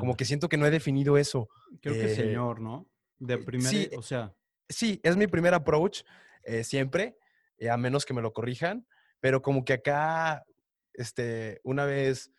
Como 0.00 0.16
que 0.16 0.24
siento 0.24 0.48
que 0.48 0.56
no 0.56 0.66
he 0.66 0.70
definido 0.70 1.16
eso. 1.16 1.48
Creo 1.80 1.94
que 1.94 2.12
eh, 2.12 2.14
señor, 2.14 2.60
¿no? 2.60 2.88
De 3.18 3.34
eh, 3.34 3.38
primera, 3.38 3.70
sí, 3.70 3.88
o 3.96 4.02
sea. 4.02 4.34
Sí, 4.68 5.00
es 5.02 5.16
mi 5.16 5.26
primer 5.26 5.54
approach 5.54 6.02
siempre, 6.62 7.16
a 7.68 7.76
menos 7.76 8.04
que 8.04 8.14
me 8.14 8.22
lo 8.22 8.32
corrijan, 8.32 8.86
pero 9.20 9.42
como 9.42 9.64
que 9.64 9.74
acá 9.74 10.44
este, 10.94 11.60
una 11.64 11.84
vez 11.84 12.30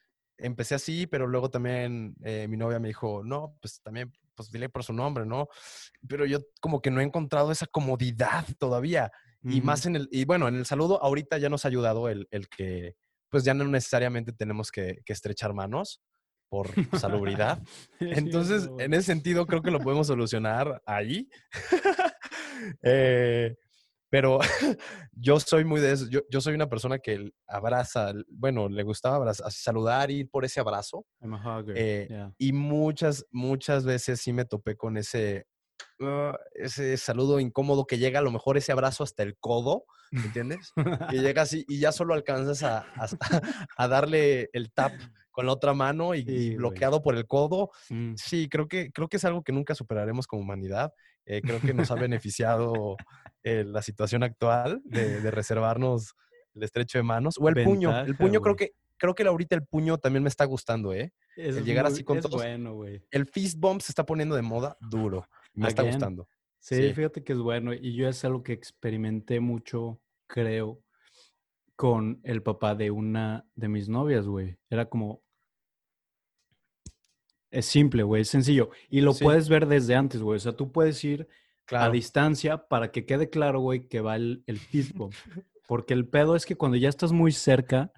empecé 0.41 0.75
así, 0.75 1.07
pero 1.07 1.27
luego 1.27 1.49
también 1.49 2.15
eh, 2.23 2.47
mi 2.49 2.57
novia 2.57 2.79
me 2.79 2.89
dijo, 2.89 3.23
no, 3.23 3.57
pues 3.61 3.81
también, 3.81 4.11
pues 4.35 4.51
dile 4.51 4.69
por 4.69 4.83
su 4.83 4.93
nombre, 4.93 5.25
¿no? 5.25 5.47
Pero 6.07 6.25
yo 6.25 6.39
como 6.59 6.81
que 6.81 6.91
no 6.91 7.01
he 7.01 7.03
encontrado 7.03 7.51
esa 7.51 7.67
comodidad 7.67 8.45
todavía. 8.57 9.11
Y 9.43 9.61
más 9.61 9.87
en 9.87 9.95
el, 9.95 10.07
y 10.11 10.25
bueno, 10.25 10.47
en 10.47 10.55
el 10.55 10.67
saludo 10.67 11.01
ahorita 11.01 11.39
ya 11.39 11.49
nos 11.49 11.65
ha 11.65 11.67
ayudado 11.67 12.09
el, 12.09 12.27
el 12.29 12.47
que, 12.47 12.95
pues 13.27 13.43
ya 13.43 13.55
no 13.55 13.63
necesariamente 13.63 14.33
tenemos 14.33 14.71
que, 14.71 15.01
que 15.03 15.13
estrechar 15.13 15.53
manos 15.53 15.99
por 16.51 16.69
salubridad. 16.99 17.63
Entonces, 17.99 18.69
en 18.77 18.93
ese 18.93 19.03
sentido, 19.03 19.47
creo 19.47 19.61
que 19.61 19.71
lo 19.71 19.79
podemos 19.79 20.07
solucionar 20.07 20.83
ahí. 20.85 21.29
eh, 22.83 23.55
Pero 24.11 24.39
yo 25.13 25.39
soy 25.39 25.63
muy 25.63 25.79
de 25.79 25.93
eso. 25.93 26.05
Yo, 26.09 26.41
soy 26.41 26.53
una 26.53 26.69
persona 26.69 26.99
que 26.99 27.31
abraza, 27.47 28.13
bueno, 28.27 28.67
le 28.67 28.83
gustaba 28.83 29.15
abrazar, 29.15 29.51
saludar, 29.51 30.11
ir 30.11 30.29
por 30.29 30.43
ese 30.43 30.59
abrazo. 30.59 31.05
Eh, 31.73 32.09
y 32.37 32.51
muchas, 32.51 33.25
muchas 33.31 33.85
veces 33.85 34.19
sí 34.19 34.33
me 34.33 34.43
topé 34.43 34.75
con 34.75 34.97
ese, 34.97 35.47
ah, 36.01 36.37
ese 36.53 36.97
saludo 36.97 37.39
incómodo 37.39 37.85
que 37.85 37.97
llega 37.97 38.19
a 38.19 38.23
lo 38.23 38.31
mejor 38.31 38.57
ese 38.57 38.73
abrazo 38.73 39.05
hasta 39.05 39.23
el 39.23 39.37
codo, 39.37 39.85
¿me 40.11 40.25
entiendes? 40.25 40.73
que 41.09 41.17
llega 41.33 41.43
así 41.43 41.63
y 41.69 41.79
ya 41.79 41.93
solo 41.93 42.13
alcanzas 42.13 42.63
a, 42.63 42.85
a, 43.77 43.87
darle 43.87 44.49
el 44.51 44.73
tap 44.73 44.91
con 45.31 45.45
la 45.45 45.53
otra 45.53 45.73
mano 45.73 46.15
y, 46.15 46.55
bloqueado 46.57 47.01
por 47.01 47.15
el 47.15 47.27
codo. 47.27 47.71
Mm. 47.89 48.15
Sí, 48.17 48.49
creo 48.49 48.67
que, 48.67 48.91
creo 48.91 49.07
que 49.07 49.15
es 49.15 49.23
algo 49.23 49.41
que 49.41 49.53
nunca 49.53 49.73
superaremos 49.73 50.27
como 50.27 50.41
humanidad. 50.41 50.93
Eh, 51.25 51.41
creo 51.41 51.61
que 51.61 51.73
nos 51.73 51.91
ha 51.91 51.95
beneficiado 51.95 52.97
eh, 53.43 53.63
la 53.65 53.81
situación 53.81 54.23
actual 54.23 54.81
de, 54.85 55.31
reservarnos 55.31 56.13
el 56.53 56.63
estrecho 56.63 56.97
de 56.97 57.03
manos. 57.03 57.35
O 57.39 57.49
el 57.49 57.63
puño. 57.63 57.97
El 58.01 58.15
puño 58.15 58.41
creo 58.41 58.55
que, 58.55 58.73
creo 58.97 59.15
que 59.15 59.23
ahorita 59.23 59.55
el 59.55 59.65
puño 59.65 59.97
también 59.97 60.23
me 60.23 60.29
está 60.29 60.45
gustando, 60.45 60.93
¿eh? 60.93 61.13
el 61.35 61.63
llegar 61.63 61.85
así 61.85 62.03
con 62.03 62.19
todo. 62.19 62.37
bueno, 62.37 62.75
güey. 62.75 63.03
El 63.09 63.25
fist 63.25 63.57
bump 63.57 63.81
se 63.81 63.91
está 63.91 64.05
poniendo 64.05 64.35
de 64.35 64.41
moda 64.41 64.77
duro. 64.79 65.25
Me 65.53 65.67
está 65.67 65.83
gustando. 65.83 66.27
Sí, 66.59 66.93
fíjate 66.93 67.23
que 67.23 67.33
es 67.33 67.39
bueno. 67.39 67.73
Y 67.73 67.95
yo 67.95 68.07
es 68.07 68.23
algo 68.23 68.43
que 68.43 68.53
experimenté 68.53 69.39
mucho, 69.39 69.99
creo, 70.27 70.83
con 71.75 72.21
el 72.23 72.43
papá 72.43 72.75
de 72.75 72.91
una 72.91 73.45
de 73.55 73.67
mis 73.67 73.89
novias, 73.89 74.27
güey. 74.27 74.57
Era 74.69 74.85
como, 74.85 75.23
es 77.49 77.65
simple, 77.65 78.03
güey, 78.03 78.21
es 78.21 78.29
sencillo. 78.29 78.69
Y 78.89 79.01
lo 79.01 79.13
puedes 79.13 79.49
ver 79.49 79.67
desde 79.67 79.95
antes, 79.95 80.21
güey. 80.21 80.37
O 80.37 80.39
sea, 80.39 80.53
tú 80.53 80.71
puedes 80.71 81.03
ir 81.03 81.27
a 81.71 81.89
distancia 81.89 82.67
para 82.67 82.91
que 82.91 83.05
quede 83.05 83.29
claro, 83.29 83.59
güey, 83.59 83.87
que 83.87 84.01
va 84.01 84.15
el, 84.15 84.43
el 84.47 84.59
Porque 85.67 85.93
el 85.93 86.07
pedo 86.07 86.35
es 86.35 86.45
que 86.45 86.55
cuando 86.55 86.77
ya 86.77 86.89
estás 86.89 87.11
muy 87.11 87.31
cerca 87.31 87.91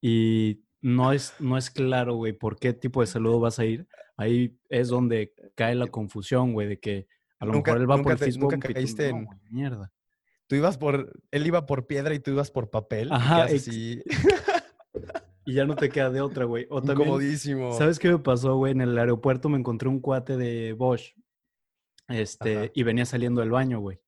y 0.00 0.62
no 0.80 1.12
es, 1.12 1.34
no 1.38 1.58
es 1.58 1.70
claro, 1.70 2.14
güey, 2.14 2.32
por 2.32 2.58
qué 2.58 2.72
tipo 2.72 3.00
de 3.00 3.06
saludo 3.06 3.40
vas 3.40 3.58
a 3.58 3.64
ir, 3.64 3.86
ahí 4.16 4.58
es 4.68 4.88
donde 4.88 5.34
cae 5.54 5.74
la 5.74 5.88
confusión, 5.88 6.52
güey, 6.52 6.68
de 6.68 6.80
que 6.80 7.06
a 7.38 7.46
lo 7.46 7.52
mejor 7.52 7.78
él 7.78 7.90
va 7.90 8.00
por 8.00 8.12
el 8.22 8.38
Nunca 8.38 8.58
caíste 8.58 9.08
en... 9.08 9.28
mierda. 9.50 9.92
Tú 10.46 10.54
ibas 10.54 10.78
por, 10.78 11.20
él 11.32 11.46
iba 11.46 11.66
por 11.66 11.86
piedra 11.86 12.14
y 12.14 12.20
tú 12.20 12.30
ibas 12.30 12.50
por 12.50 12.70
papel. 12.70 13.12
Ajá. 13.12 13.46
Y 13.50 14.02
y 15.46 15.54
ya 15.54 15.64
no 15.64 15.76
te 15.76 15.88
queda 15.88 16.10
de 16.10 16.20
otra, 16.20 16.44
güey. 16.44 16.66
O 16.70 16.82
también, 16.82 17.08
Incomodísimo. 17.08 17.72
¿Sabes 17.72 17.98
qué 17.98 18.10
me 18.10 18.18
pasó, 18.18 18.56
güey? 18.56 18.72
En 18.72 18.80
el 18.80 18.98
aeropuerto 18.98 19.48
me 19.48 19.56
encontré 19.56 19.88
un 19.88 20.00
cuate 20.00 20.36
de 20.36 20.72
Bosch. 20.72 21.14
Este, 22.08 22.70
y 22.74 22.82
venía 22.82 23.04
saliendo 23.04 23.40
del 23.40 23.50
baño, 23.50 23.80
güey. 23.80 24.00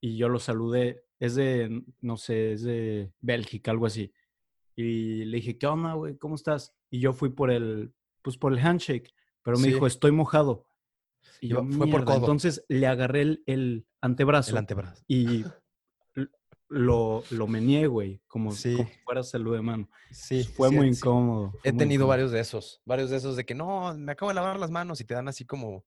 Y 0.00 0.16
yo 0.16 0.28
lo 0.28 0.38
saludé. 0.38 1.04
Es 1.18 1.34
de, 1.34 1.82
no 2.00 2.16
sé, 2.16 2.52
es 2.52 2.62
de 2.62 3.12
Bélgica, 3.20 3.70
algo 3.70 3.86
así. 3.86 4.12
Y 4.76 5.24
le 5.24 5.36
dije, 5.38 5.58
¿qué 5.58 5.66
onda, 5.66 5.94
güey? 5.94 6.16
¿Cómo 6.16 6.34
estás? 6.34 6.74
Y 6.90 7.00
yo 7.00 7.12
fui 7.12 7.30
por 7.30 7.50
el, 7.50 7.92
pues 8.22 8.36
por 8.36 8.52
el 8.52 8.58
handshake. 8.58 9.12
Pero 9.42 9.58
me 9.58 9.68
dijo, 9.68 9.86
estoy 9.86 10.10
mojado. 10.10 10.66
Y 11.40 11.48
yo, 11.48 11.64
fue 11.64 11.88
por 11.88 12.04
codo. 12.04 12.16
Entonces 12.16 12.64
le 12.68 12.86
agarré 12.86 13.22
el, 13.22 13.42
el 13.46 13.86
antebrazo. 14.00 14.50
El 14.50 14.58
antebrazo. 14.58 15.02
Y 15.06 15.44
lo, 16.68 17.22
lo 17.30 17.46
meneé, 17.46 17.86
güey, 17.86 18.20
como, 18.26 18.52
si 18.52 18.76
fuera 19.04 19.22
salud 19.22 19.54
de 19.54 19.62
mano. 19.62 19.88
Sí. 20.10 20.44
Fue 20.44 20.70
muy 20.70 20.88
incómodo. 20.88 21.52
He 21.62 21.72
tenido 21.72 22.06
varios 22.06 22.32
de 22.32 22.40
esos, 22.40 22.80
varios 22.84 23.10
de 23.10 23.16
esos 23.16 23.36
de 23.36 23.44
que 23.44 23.54
no, 23.54 23.94
me 23.96 24.12
acabo 24.12 24.30
de 24.30 24.34
lavar 24.34 24.58
las 24.58 24.70
manos 24.70 25.00
y 25.00 25.04
te 25.04 25.14
dan 25.14 25.28
así 25.28 25.44
como 25.44 25.84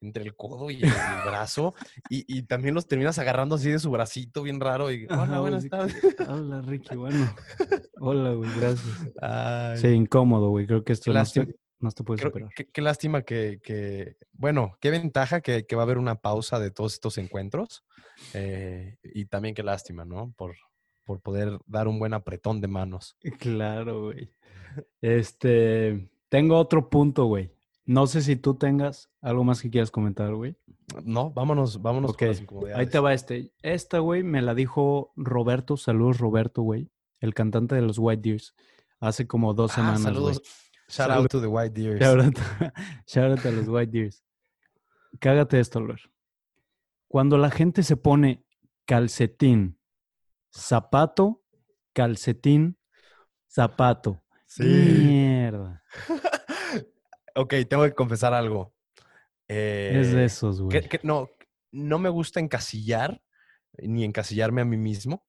entre 0.00 0.24
el 0.24 0.34
codo 0.34 0.70
y 0.70 0.82
el, 0.82 0.90
brazo 1.24 1.74
y, 2.08 2.24
y, 2.26 2.42
también 2.42 2.74
los 2.74 2.86
terminas 2.86 3.18
agarrando 3.18 3.56
así 3.56 3.70
de 3.70 3.78
su 3.78 3.90
bracito 3.90 4.42
bien 4.42 4.60
raro 4.60 4.90
y 4.90 5.06
hola, 5.10 5.40
buenas 5.40 5.68
tardes. 5.68 5.96
Hola, 6.28 6.62
Ricky, 6.62 6.96
bueno. 6.96 7.34
Hola, 7.98 8.32
güey, 8.32 8.50
gracias. 8.58 9.80
Sí, 9.80 9.88
incómodo, 9.88 10.50
güey, 10.50 10.66
creo 10.66 10.84
que 10.84 10.92
esto 10.92 11.12
no 11.80 11.90
te 11.90 12.04
puedes 12.04 12.22
superar. 12.22 12.50
Qué, 12.54 12.82
lástima 12.82 13.22
que, 13.22 14.16
bueno, 14.32 14.76
qué 14.80 14.90
ventaja 14.90 15.40
que, 15.40 15.64
va 15.74 15.82
a 15.82 15.84
haber 15.84 15.98
una 15.98 16.16
pausa 16.16 16.58
de 16.58 16.70
todos 16.70 16.94
estos 16.94 17.18
encuentros. 17.18 17.84
Eh, 18.34 18.98
y 19.02 19.24
también 19.26 19.54
qué 19.54 19.62
lástima, 19.62 20.04
¿no? 20.04 20.32
Por, 20.36 20.56
por 21.04 21.20
poder 21.20 21.58
dar 21.66 21.88
un 21.88 21.98
buen 21.98 22.14
apretón 22.14 22.60
de 22.60 22.68
manos. 22.68 23.16
Claro, 23.38 24.04
güey. 24.04 24.30
Este, 25.00 26.08
tengo 26.28 26.56
otro 26.56 26.88
punto, 26.88 27.24
güey. 27.24 27.50
No 27.90 28.06
sé 28.06 28.22
si 28.22 28.36
tú 28.36 28.54
tengas 28.54 29.10
algo 29.20 29.42
más 29.42 29.60
que 29.60 29.68
quieras 29.68 29.90
comentar, 29.90 30.32
güey. 30.32 30.56
No, 31.02 31.32
vámonos, 31.32 31.82
vámonos 31.82 32.16
con 32.16 32.28
las 32.28 32.40
Ahí 32.76 32.86
te 32.86 33.00
va 33.00 33.12
este. 33.12 33.52
Esta, 33.62 33.98
güey, 33.98 34.22
me 34.22 34.42
la 34.42 34.54
dijo 34.54 35.12
Roberto. 35.16 35.76
Saludos, 35.76 36.18
Roberto, 36.18 36.62
güey. 36.62 36.88
El 37.18 37.34
cantante 37.34 37.74
de 37.74 37.82
los 37.82 37.98
White 37.98 38.22
Deers. 38.22 38.54
Hace 39.00 39.26
como 39.26 39.54
dos 39.54 39.72
ah, 39.72 39.74
semanas. 39.74 40.02
Saludos, 40.02 40.40
Shout 40.88 41.10
out 41.10 41.28
to 41.30 41.40
the 41.40 41.48
White 41.48 41.70
Deers. 41.74 41.98
Shout 43.08 43.32
out, 43.32 43.44
a 43.44 43.50
los 43.50 43.66
White 43.66 43.90
Deers. 43.90 44.24
Cágate 45.18 45.58
esto, 45.58 45.80
Lord. 45.80 45.98
Cuando 47.08 47.38
la 47.38 47.50
gente 47.50 47.82
se 47.82 47.96
pone 47.96 48.46
calcetín, 48.84 49.80
zapato, 50.54 51.42
calcetín, 51.92 52.78
zapato. 53.48 54.22
Sí. 54.46 54.62
Mierda. 54.62 55.82
ok, 57.34 57.54
tengo 57.68 57.84
que 57.84 57.94
confesar 57.94 58.34
algo. 58.34 58.74
es 59.48 60.12
de 60.12 60.22
eh, 60.22 60.24
esos, 60.24 60.60
güey. 60.60 60.88
no, 61.02 61.30
no 61.72 61.98
me 61.98 62.08
gusta 62.08 62.40
encasillar, 62.40 63.22
ni 63.78 64.04
encasillarme 64.04 64.62
a 64.62 64.64
mí 64.64 64.76
mismo. 64.76 65.26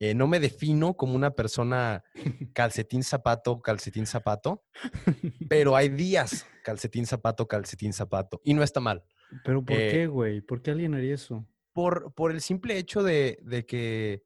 Eh, 0.00 0.14
no 0.14 0.28
me 0.28 0.38
defino 0.38 0.94
como 0.94 1.16
una 1.16 1.32
persona 1.32 2.04
calcetín 2.54 3.02
zapato, 3.02 3.60
calcetín 3.60 4.06
zapato, 4.06 4.64
pero 5.48 5.74
hay 5.74 5.88
días 5.88 6.46
calcetín 6.62 7.06
zapato, 7.06 7.48
calcetín 7.48 7.92
zapato. 7.92 8.40
Y 8.44 8.54
no 8.54 8.62
está 8.62 8.78
mal. 8.78 9.02
¿Pero 9.44 9.64
por 9.64 9.76
qué, 9.76 10.02
eh, 10.02 10.06
güey? 10.06 10.40
¿Por 10.40 10.62
qué 10.62 10.70
alguien 10.70 10.94
haría 10.94 11.14
eso? 11.14 11.46
Por, 11.72 12.12
por 12.14 12.30
el 12.30 12.40
simple 12.40 12.78
hecho 12.78 13.02
de, 13.02 13.64
que 13.66 14.22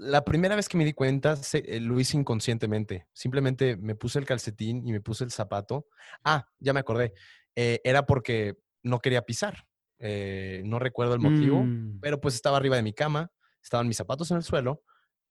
la 0.00 0.24
primera 0.24 0.56
vez 0.56 0.68
que 0.68 0.78
me 0.78 0.84
di 0.84 0.92
cuenta 0.92 1.36
eh, 1.52 1.80
lo 1.80 2.00
hice 2.00 2.16
inconscientemente. 2.16 3.06
Simplemente 3.12 3.76
me 3.76 3.94
puse 3.94 4.18
el 4.18 4.26
calcetín 4.26 4.86
y 4.86 4.92
me 4.92 5.00
puse 5.00 5.24
el 5.24 5.30
zapato. 5.30 5.86
Ah, 6.24 6.48
ya 6.58 6.72
me 6.72 6.80
acordé. 6.80 7.14
era 7.54 8.06
porque 8.06 8.56
no 8.82 9.00
quería 9.00 9.22
pisar. 9.22 9.66
no 9.98 10.78
recuerdo 10.78 11.14
el 11.14 11.20
motivo, 11.20 11.62
mm. 11.62 12.00
pero 12.00 12.20
pues 12.20 12.34
estaba 12.34 12.56
arriba 12.56 12.76
de 12.76 12.82
mi 12.82 12.92
cama 12.92 13.30
estaban 13.62 13.88
mis 13.88 13.96
zapatos 13.96 14.30
en 14.30 14.38
el 14.38 14.42
suelo 14.42 14.82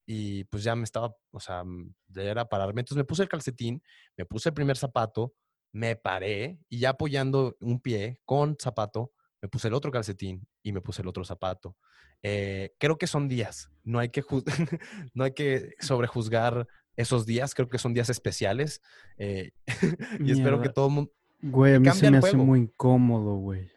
y 0.06 0.44
pues 0.46 0.64
ya 0.64 0.76
me 0.76 0.84
estaba, 0.84 1.16
o 1.32 1.40
sea, 1.40 1.64
mm, 1.64 1.94
ya 2.08 2.24
era 2.24 2.46
pararme. 2.50 2.82
Entonces 2.82 2.98
me 2.98 3.06
puse 3.06 3.24
el 3.24 3.30
calcetín, 3.30 3.84
me 4.18 4.26
puse 4.26 4.50
el 4.50 4.56
primer 4.56 4.78
zapato, 4.78 5.36
me 5.72 5.96
paré 5.96 6.60
y 6.68 6.80
ya 6.80 6.90
apoyando 6.92 7.56
un 7.60 7.80
pie 7.80 8.20
con 8.26 8.58
zapato, 8.60 9.14
me 9.42 9.50
puse 9.50 9.68
el 9.68 9.74
otro 9.74 9.92
calcetín 9.92 10.48
y 10.64 10.72
me 10.72 10.82
puse 10.82 11.02
el 11.02 11.08
otro 11.08 11.24
zapato. 11.24 11.76
Eh, 12.22 12.74
creo 12.80 12.98
que 12.98 13.08
son 13.08 13.28
días, 13.28 13.72
no 13.84 14.00
hay 14.00 14.10
que, 14.10 14.24
no 15.14 15.24
hay 15.24 15.34
que 15.34 15.76
sobrejuzgar 15.80 16.68
esos 16.96 17.26
días, 17.26 17.56
creo 17.56 17.70
que 17.70 17.78
son 17.78 17.94
días 17.94 18.10
especiales 18.10 18.82
eh, 19.18 19.52
y 20.20 20.32
espero 20.32 20.62
que 20.62 20.70
todo 20.70 20.88
el 20.88 20.94
mundo... 20.94 21.12
Güey, 21.42 21.76
a 21.76 21.80
mí 21.80 21.90
se 21.92 22.12
me 22.12 22.18
hace 22.18 22.36
muy 22.36 22.60
incómodo, 22.60 23.36
güey. 23.36 23.72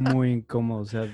Muy 0.00 0.32
incómodo, 0.32 0.80
o 0.80 0.84
sea, 0.84 1.06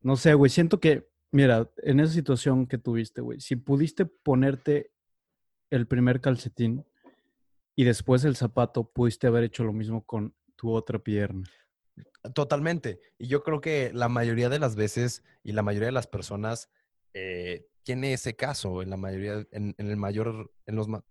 no 0.00 0.14
sé, 0.14 0.34
güey, 0.34 0.48
siento 0.48 0.78
que 0.78 1.08
Mira, 1.30 1.70
en 1.78 2.00
esa 2.00 2.12
situación 2.12 2.66
que 2.66 2.78
tuviste, 2.78 3.20
güey, 3.20 3.40
si 3.40 3.56
pudiste 3.56 4.06
ponerte 4.06 4.92
el 5.70 5.86
primer 5.86 6.20
calcetín 6.20 6.86
y 7.76 7.84
después 7.84 8.24
el 8.24 8.34
zapato, 8.34 8.90
pudiste 8.90 9.26
haber 9.26 9.44
hecho 9.44 9.64
lo 9.64 9.74
mismo 9.74 10.04
con 10.04 10.34
tu 10.56 10.70
otra 10.70 10.98
pierna. 10.98 11.44
Totalmente. 12.34 13.00
Y 13.18 13.28
yo 13.28 13.42
creo 13.42 13.60
que 13.60 13.90
la 13.92 14.08
mayoría 14.08 14.48
de 14.48 14.58
las 14.58 14.76
veces 14.76 15.22
y 15.42 15.52
la 15.52 15.62
mayoría 15.62 15.86
de 15.86 15.92
las 15.92 16.06
personas 16.06 16.70
eh, 17.14 17.66
tiene 17.82 18.12
ese 18.12 18.36
caso 18.36 18.82
en 18.82 18.90
la 18.90 18.96
mayoría, 18.96 19.46
en, 19.50 19.74
el 19.78 19.96
mayor, 19.96 20.52
en 20.66 20.76
los, 20.76 20.88
en 20.88 21.02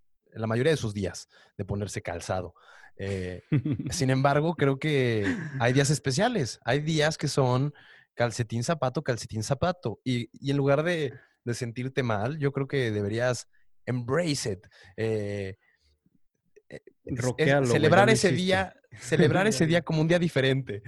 la 0.42 0.48
mayoría 0.48 0.72
de 0.72 0.78
sus 0.78 0.94
días 0.94 1.28
de 1.58 1.66
ponerse 1.66 2.02
calzado. 2.02 2.54
Eh, 2.98 3.44
sin 3.92 4.10
embargo, 4.10 4.56
creo 4.56 4.80
que 4.80 5.26
hay 5.60 5.74
días 5.74 5.90
especiales. 5.90 6.60
Hay 6.66 6.82
días 6.82 7.18
que 7.18 7.28
son 7.28 7.74
calcetín 8.14 8.64
zapato, 8.64 9.04
calcetín 9.04 9.44
zapato. 9.44 10.00
Y, 10.04 10.30
en 10.50 10.58
lugar 10.58 10.84
de, 10.84 11.14
sentirte 11.54 12.04
mal, 12.04 12.38
yo 12.40 12.52
creo 12.52 12.68
que 12.68 12.92
deberías 12.92 13.48
embrace 13.86 14.52
it. 14.54 14.68
Eh, 14.98 15.56
eh, 16.70 16.82
celebrar 17.66 18.10
ese 18.10 18.32
día, 18.32 18.76
celebrar 19.00 19.48
ese 19.48 19.66
día 19.68 19.82
como 19.82 20.02
un 20.02 20.08
día 20.08 20.20
diferente. 20.20 20.84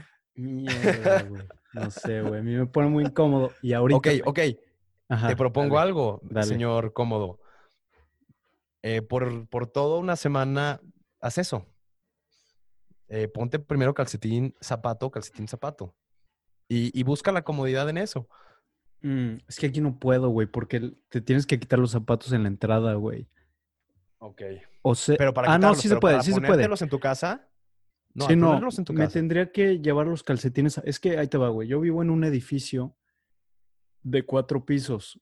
No 1.72 1.92
sé, 1.92 2.22
güey. 2.22 2.40
A 2.40 2.44
mí 2.44 2.56
me 2.56 2.66
pone 2.66 2.90
muy 2.90 3.06
incómodo. 3.06 3.52
Y 3.62 3.74
ahorita. 3.74 3.98
Ok, 3.98 4.08
ok. 4.26 4.40
Te 5.28 5.36
propongo 5.36 5.80
algo, 5.80 6.22
señor 6.42 6.94
cómodo. 6.94 7.40
Eh, 8.82 9.02
por, 9.02 9.48
por 9.50 9.68
toda 9.68 10.00
una 10.00 10.16
semana, 10.16 10.82
haz 11.22 11.38
eso. 11.38 11.68
ponte 13.34 13.60
primero 13.60 13.94
calcetín, 13.94 14.56
zapato, 14.62 15.12
calcetín, 15.12 15.48
zapato 15.48 15.96
y, 16.70 17.04
busca 17.04 17.32
la 17.32 17.42
comodidad 17.42 17.90
en 17.90 17.98
eso. 17.98 18.28
Mm, 19.02 19.38
es 19.48 19.58
que 19.58 19.68
aquí 19.68 19.82
no 19.82 19.98
puedo, 19.98 20.30
güey, 20.30 20.48
porque 20.48 20.94
te 21.10 21.22
tienes 21.22 21.46
que 21.46 21.60
quitar 21.60 21.80
los 21.80 21.92
zapatos 21.92 22.32
en 22.32 22.44
la 22.44 22.50
entrada, 22.50 22.94
güey. 22.94 23.28
Ok. 24.20 24.42
O 24.84 24.96
sea, 24.96 25.16
pero 25.18 25.34
para 25.34 25.54
ah, 25.54 25.58
no, 25.58 25.74
sí 25.74 25.88
se 25.88 25.98
puede, 25.98 26.22
sí 26.22 26.32
se 26.32 26.42
puede. 26.42 26.64
en 26.64 26.90
tu 26.90 27.00
casa. 27.00 27.49
No, 28.14 28.26
sí, 28.26 28.34
al 28.34 28.40
no, 28.40 28.48
ponerlos 28.50 28.80
en 28.80 28.86
tu 28.86 28.94
me 28.94 29.00
casa. 29.06 29.14
tendría 29.14 29.52
que 29.52 29.80
llevar 29.80 30.08
los 30.08 30.24
calcetines. 30.24 30.78
a- 30.78 30.82
Es 30.82 31.00
que 31.00 31.18
ahí 31.18 31.28
te 31.28 31.38
va, 31.38 31.50
güey. 31.50 31.68
Yo 31.68 31.80
vivo 31.80 32.02
en 32.02 32.10
un 32.10 32.24
edificio 32.24 32.96
de 34.04 34.26
cuatro 34.26 34.66
pisos 34.66 35.20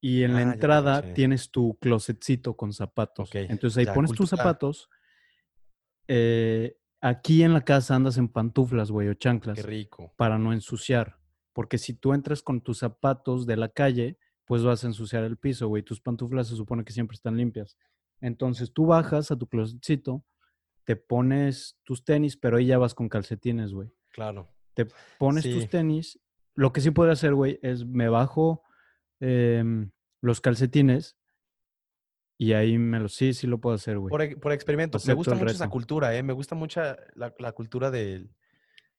y 0.00 0.22
en 0.22 0.32
la 0.34 0.38
Ah, 0.40 0.52
entrada 0.54 1.12
tienes 1.14 1.50
tu 1.50 1.76
closetcito 1.78 2.56
con 2.56 2.72
zapatos. 2.72 3.30
Entonces 3.34 3.76
ahí 3.78 3.84
ya, 3.86 3.94
pones 3.94 4.12
tus 4.12 4.30
zapatos. 4.30 4.88
eh, 6.08 6.76
aquí 7.00 7.42
en 7.42 7.52
la 7.52 7.60
casa 7.64 7.94
andas 7.94 8.16
en 8.18 8.28
pantuflas, 8.28 8.90
güey, 8.90 9.08
o 9.08 9.14
chanclas 9.14 9.56
Qué 9.56 9.62
rico. 9.62 10.12
para 10.16 10.38
no 10.38 10.52
ensuciar. 10.52 11.18
Porque 11.52 11.78
si 11.78 11.94
tú 11.94 12.14
entras 12.14 12.42
con 12.42 12.60
tus 12.60 12.78
zapatos 12.78 13.46
de 13.46 13.56
la 13.56 13.68
calle, 13.68 14.18
pues 14.44 14.62
vas 14.64 14.82
a 14.84 14.88
ensuciar 14.88 15.24
el 15.24 15.36
piso, 15.36 15.68
güey. 15.68 15.82
Tus 15.82 16.00
pantuflas 16.00 16.48
se 16.48 16.56
supone 16.56 16.84
que 16.84 16.92
siempre 16.92 17.14
están 17.14 17.36
limpias. 17.36 17.76
Entonces 18.20 18.72
tú 18.72 18.86
bajas 18.86 19.30
a 19.30 19.36
tu 19.36 19.46
closetcito, 19.46 20.24
te 20.90 20.96
pones 20.96 21.78
tus 21.84 22.02
tenis, 22.04 22.36
pero 22.36 22.56
ahí 22.56 22.66
ya 22.66 22.76
vas 22.76 22.96
con 22.96 23.08
calcetines, 23.08 23.72
güey. 23.72 23.92
Claro. 24.10 24.48
Te 24.74 24.88
pones 25.20 25.44
Sí. 25.44 25.52
tus 25.54 25.68
tenis. 25.68 26.18
Lo 26.56 26.72
que 26.72 26.80
sí 26.80 26.90
puedo 26.90 27.12
hacer, 27.12 27.32
güey, 27.32 27.60
es 27.62 27.86
me 27.86 28.08
bajo 28.08 28.64
em, 29.20 29.92
los 30.20 30.40
calcetines 30.40 31.16
y 32.36 32.54
ahí 32.54 32.76
me 32.76 32.98
los... 32.98 33.14
Sí, 33.14 33.34
sí 33.34 33.46
lo 33.46 33.60
puedo 33.60 33.76
hacer, 33.76 33.98
güey. 33.98 34.10
Por, 34.10 34.22
e- 34.22 34.36
por 34.36 34.50
experimento. 34.52 34.98
Me 35.06 35.14
gusta 35.14 35.36
mucho 35.36 35.52
esa 35.52 35.68
cultura, 35.70 36.12
¿eh? 36.16 36.24
Me 36.24 36.32
gusta 36.32 36.56
mucho 36.56 36.80
la, 37.14 37.32
la 37.38 37.52
cultura 37.52 37.92
del- 37.92 38.34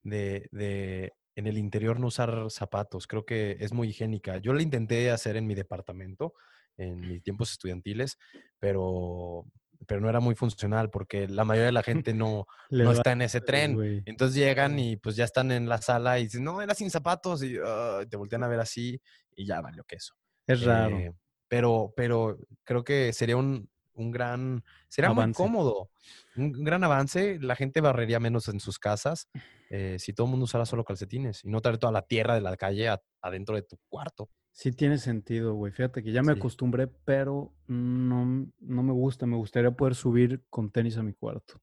de, 0.04 0.48
de 0.54 1.12
en 1.36 1.48
el 1.48 1.58
interior 1.58 2.00
no 2.00 2.08
usar 2.08 2.50
zapatos. 2.52 3.06
Creo 3.06 3.26
que 3.26 3.58
es 3.60 3.74
muy 3.74 3.90
higiénica. 3.90 4.38
Yo 4.38 4.54
lo 4.54 4.62
intenté 4.62 5.12
hacer 5.12 5.36
en 5.36 5.46
mi 5.46 5.56
departamento, 5.56 6.36
en 6.78 7.02
mis 7.02 7.22
tiempos 7.22 7.52
estudiantiles, 7.52 8.18
pero, 8.60 9.46
pero 9.88 10.02
no 10.02 10.10
era 10.10 10.20
muy 10.20 10.36
funcional 10.36 10.90
porque 10.90 11.28
la 11.28 11.44
mayoría 11.44 11.68
de 11.68 11.72
la 11.72 11.84
gente 12.08 12.14
no, 12.14 12.46
no 12.70 12.92
está 12.92 13.12
en 13.14 13.22
ese 13.22 13.42
tren. 13.42 13.76
güey. 13.76 14.02
Entonces 14.06 14.36
llegan 14.36 14.78
y 14.80 14.98
pues 14.98 15.16
ya 15.16 15.26
están 15.26 15.52
en 15.52 15.68
la 15.70 15.80
sala 15.82 16.20
y 16.20 16.24
dicen, 16.24 16.44
no, 16.44 16.62
era 16.62 16.74
sin 16.76 16.90
zapatos 16.92 17.44
y 17.44 17.58
ah, 17.64 18.02
te 18.10 18.18
voltean 18.18 18.44
a 18.44 18.48
ver 18.48 18.60
así 18.60 19.00
y 19.36 19.46
ya 19.46 19.62
valió 19.62 19.84
queso. 19.84 20.14
Es 20.48 20.62
raro. 20.64 20.98
Eh, 20.98 21.12
pero, 21.48 21.94
pero 21.96 22.38
creo 22.64 22.84
que 22.84 23.12
sería 23.14 23.38
un, 23.38 23.70
un 23.94 24.12
gran, 24.12 24.64
sería 24.88 25.10
muy 25.12 25.24
Avance. 25.24 25.42
cómodo, 25.44 25.90
un 26.36 26.56
un 26.56 26.64
gran 26.64 26.84
avance. 26.84 27.38
La 27.42 27.56
gente 27.56 27.82
barrería 27.82 28.20
menos 28.22 28.48
en 28.48 28.60
sus 28.62 28.80
casas 28.80 29.28
eh, 29.70 29.98
si 30.00 30.14
todo 30.14 30.26
el 30.28 30.32
mundo 30.32 30.46
usara 30.46 30.66
solo 30.66 30.84
calcetines 30.86 31.44
y 31.44 31.50
no 31.50 31.60
traer 31.62 31.78
toda 31.78 31.92
la 31.94 32.02
tierra 32.02 32.36
de 32.36 32.42
la 32.42 32.56
calle 32.58 32.88
a- 32.90 33.02
adentro 33.22 33.56
de 33.56 33.64
tu 33.64 33.78
cuarto. 33.90 34.30
Sí 34.54 34.72
tiene 34.72 34.98
sentido, 34.98 35.54
güey. 35.56 35.72
Fíjate 35.72 36.04
que 36.04 36.12
ya 36.12 36.22
me 36.22 36.34
Sí. 36.34 36.40
acostumbré, 36.40 36.88
pero 36.88 37.54
no, 37.68 38.48
no 38.60 38.84
me 38.84 38.92
gusta. 38.94 39.26
Me 39.26 39.38
gustaría 39.38 39.72
poder 39.72 39.96
subir 39.96 40.44
con 40.50 40.70
tenis 40.72 40.98
a 40.98 41.04
mi 41.04 41.14
cuarto. 41.14 41.62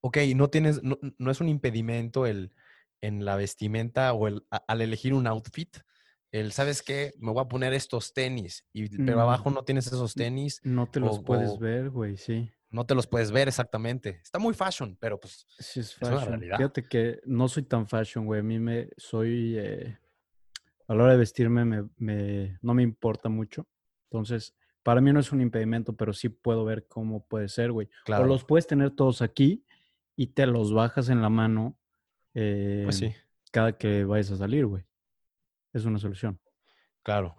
Ok, 0.00 0.18
no 0.34 0.48
tienes, 0.50 0.82
no, 0.82 0.98
no 1.18 1.30
es 1.30 1.40
un 1.40 1.48
impedimento 1.48 2.26
el 2.26 2.52
en 3.00 3.24
la 3.24 3.36
vestimenta 3.36 4.12
o 4.12 4.26
el 4.26 4.44
a- 4.50 4.64
al 4.66 4.80
elegir 4.82 5.14
un 5.14 5.26
outfit. 5.28 5.76
El, 6.32 6.50
¿sabes 6.52 6.82
qué? 6.82 7.12
Me 7.18 7.30
voy 7.32 7.40
a 7.42 7.48
poner 7.48 7.72
estos 7.72 8.12
tenis, 8.12 8.66
y, 8.72 8.88
pero 9.04 9.18
Mm. 9.18 9.20
abajo 9.20 9.50
no 9.50 9.62
tienes 9.64 9.86
esos 9.86 10.14
tenis, 10.14 10.60
No 10.64 10.88
te 10.90 10.98
los 11.00 11.18
O- 11.18 11.22
puedes 11.24 11.50
o- 11.52 11.58
ver, 11.58 11.90
güey, 11.90 12.16
sí. 12.16 12.50
no 12.70 12.84
te 12.84 12.94
los 12.96 13.06
puedes 13.06 13.30
ver 13.30 13.48
exactamente. 13.48 14.20
Está 14.22 14.38
muy 14.40 14.52
fashion, 14.52 14.96
pero 15.00 15.18
pues 15.18 15.46
Sí 15.58 15.80
es 15.80 15.96
una 16.02 16.10
fashion. 16.10 16.28
realidad. 16.32 16.56
Fíjate 16.58 16.82
que 16.88 17.20
no 17.24 17.48
soy 17.48 17.62
tan 17.62 17.86
fashion, 17.86 18.26
güey. 18.26 18.40
A 18.40 18.42
mí 18.42 18.58
me 18.58 18.90
soy 18.98 19.56
eh, 19.58 19.96
a 20.88 20.94
la 20.94 21.04
hora 21.04 21.12
de 21.12 21.18
vestirme 21.18 21.64
me, 21.64 21.88
me- 21.96 22.58
no 22.62 22.74
me 22.74 22.82
importa 22.82 23.28
mucho. 23.28 23.66
Entonces, 24.10 24.54
para 24.82 25.00
mí 25.00 25.12
no 25.12 25.20
es 25.20 25.30
un 25.32 25.40
impedimento, 25.40 25.94
pero 25.94 26.12
sí 26.12 26.28
puedo 26.30 26.64
ver 26.64 26.86
cómo 26.88 27.24
puede 27.26 27.48
ser, 27.48 27.70
güey. 27.72 27.88
claro. 28.04 28.24
O 28.24 28.26
los 28.26 28.44
puedes 28.44 28.66
tener 28.66 28.90
todos 28.90 29.22
aquí 29.22 29.64
y 30.16 30.28
te 30.28 30.46
los 30.46 30.72
bajas 30.72 31.08
en 31.10 31.20
la 31.22 31.28
mano 31.28 31.76
Pues 32.32 33.02
eh, 33.02 33.10
sí. 33.12 33.14
cada 33.52 33.76
que 33.76 34.04
vayas 34.04 34.30
a 34.32 34.36
salir, 34.36 34.66
güey. 34.66 34.84
Es 35.72 35.84
una 35.84 35.98
solución. 35.98 36.40
Claro. 37.02 37.36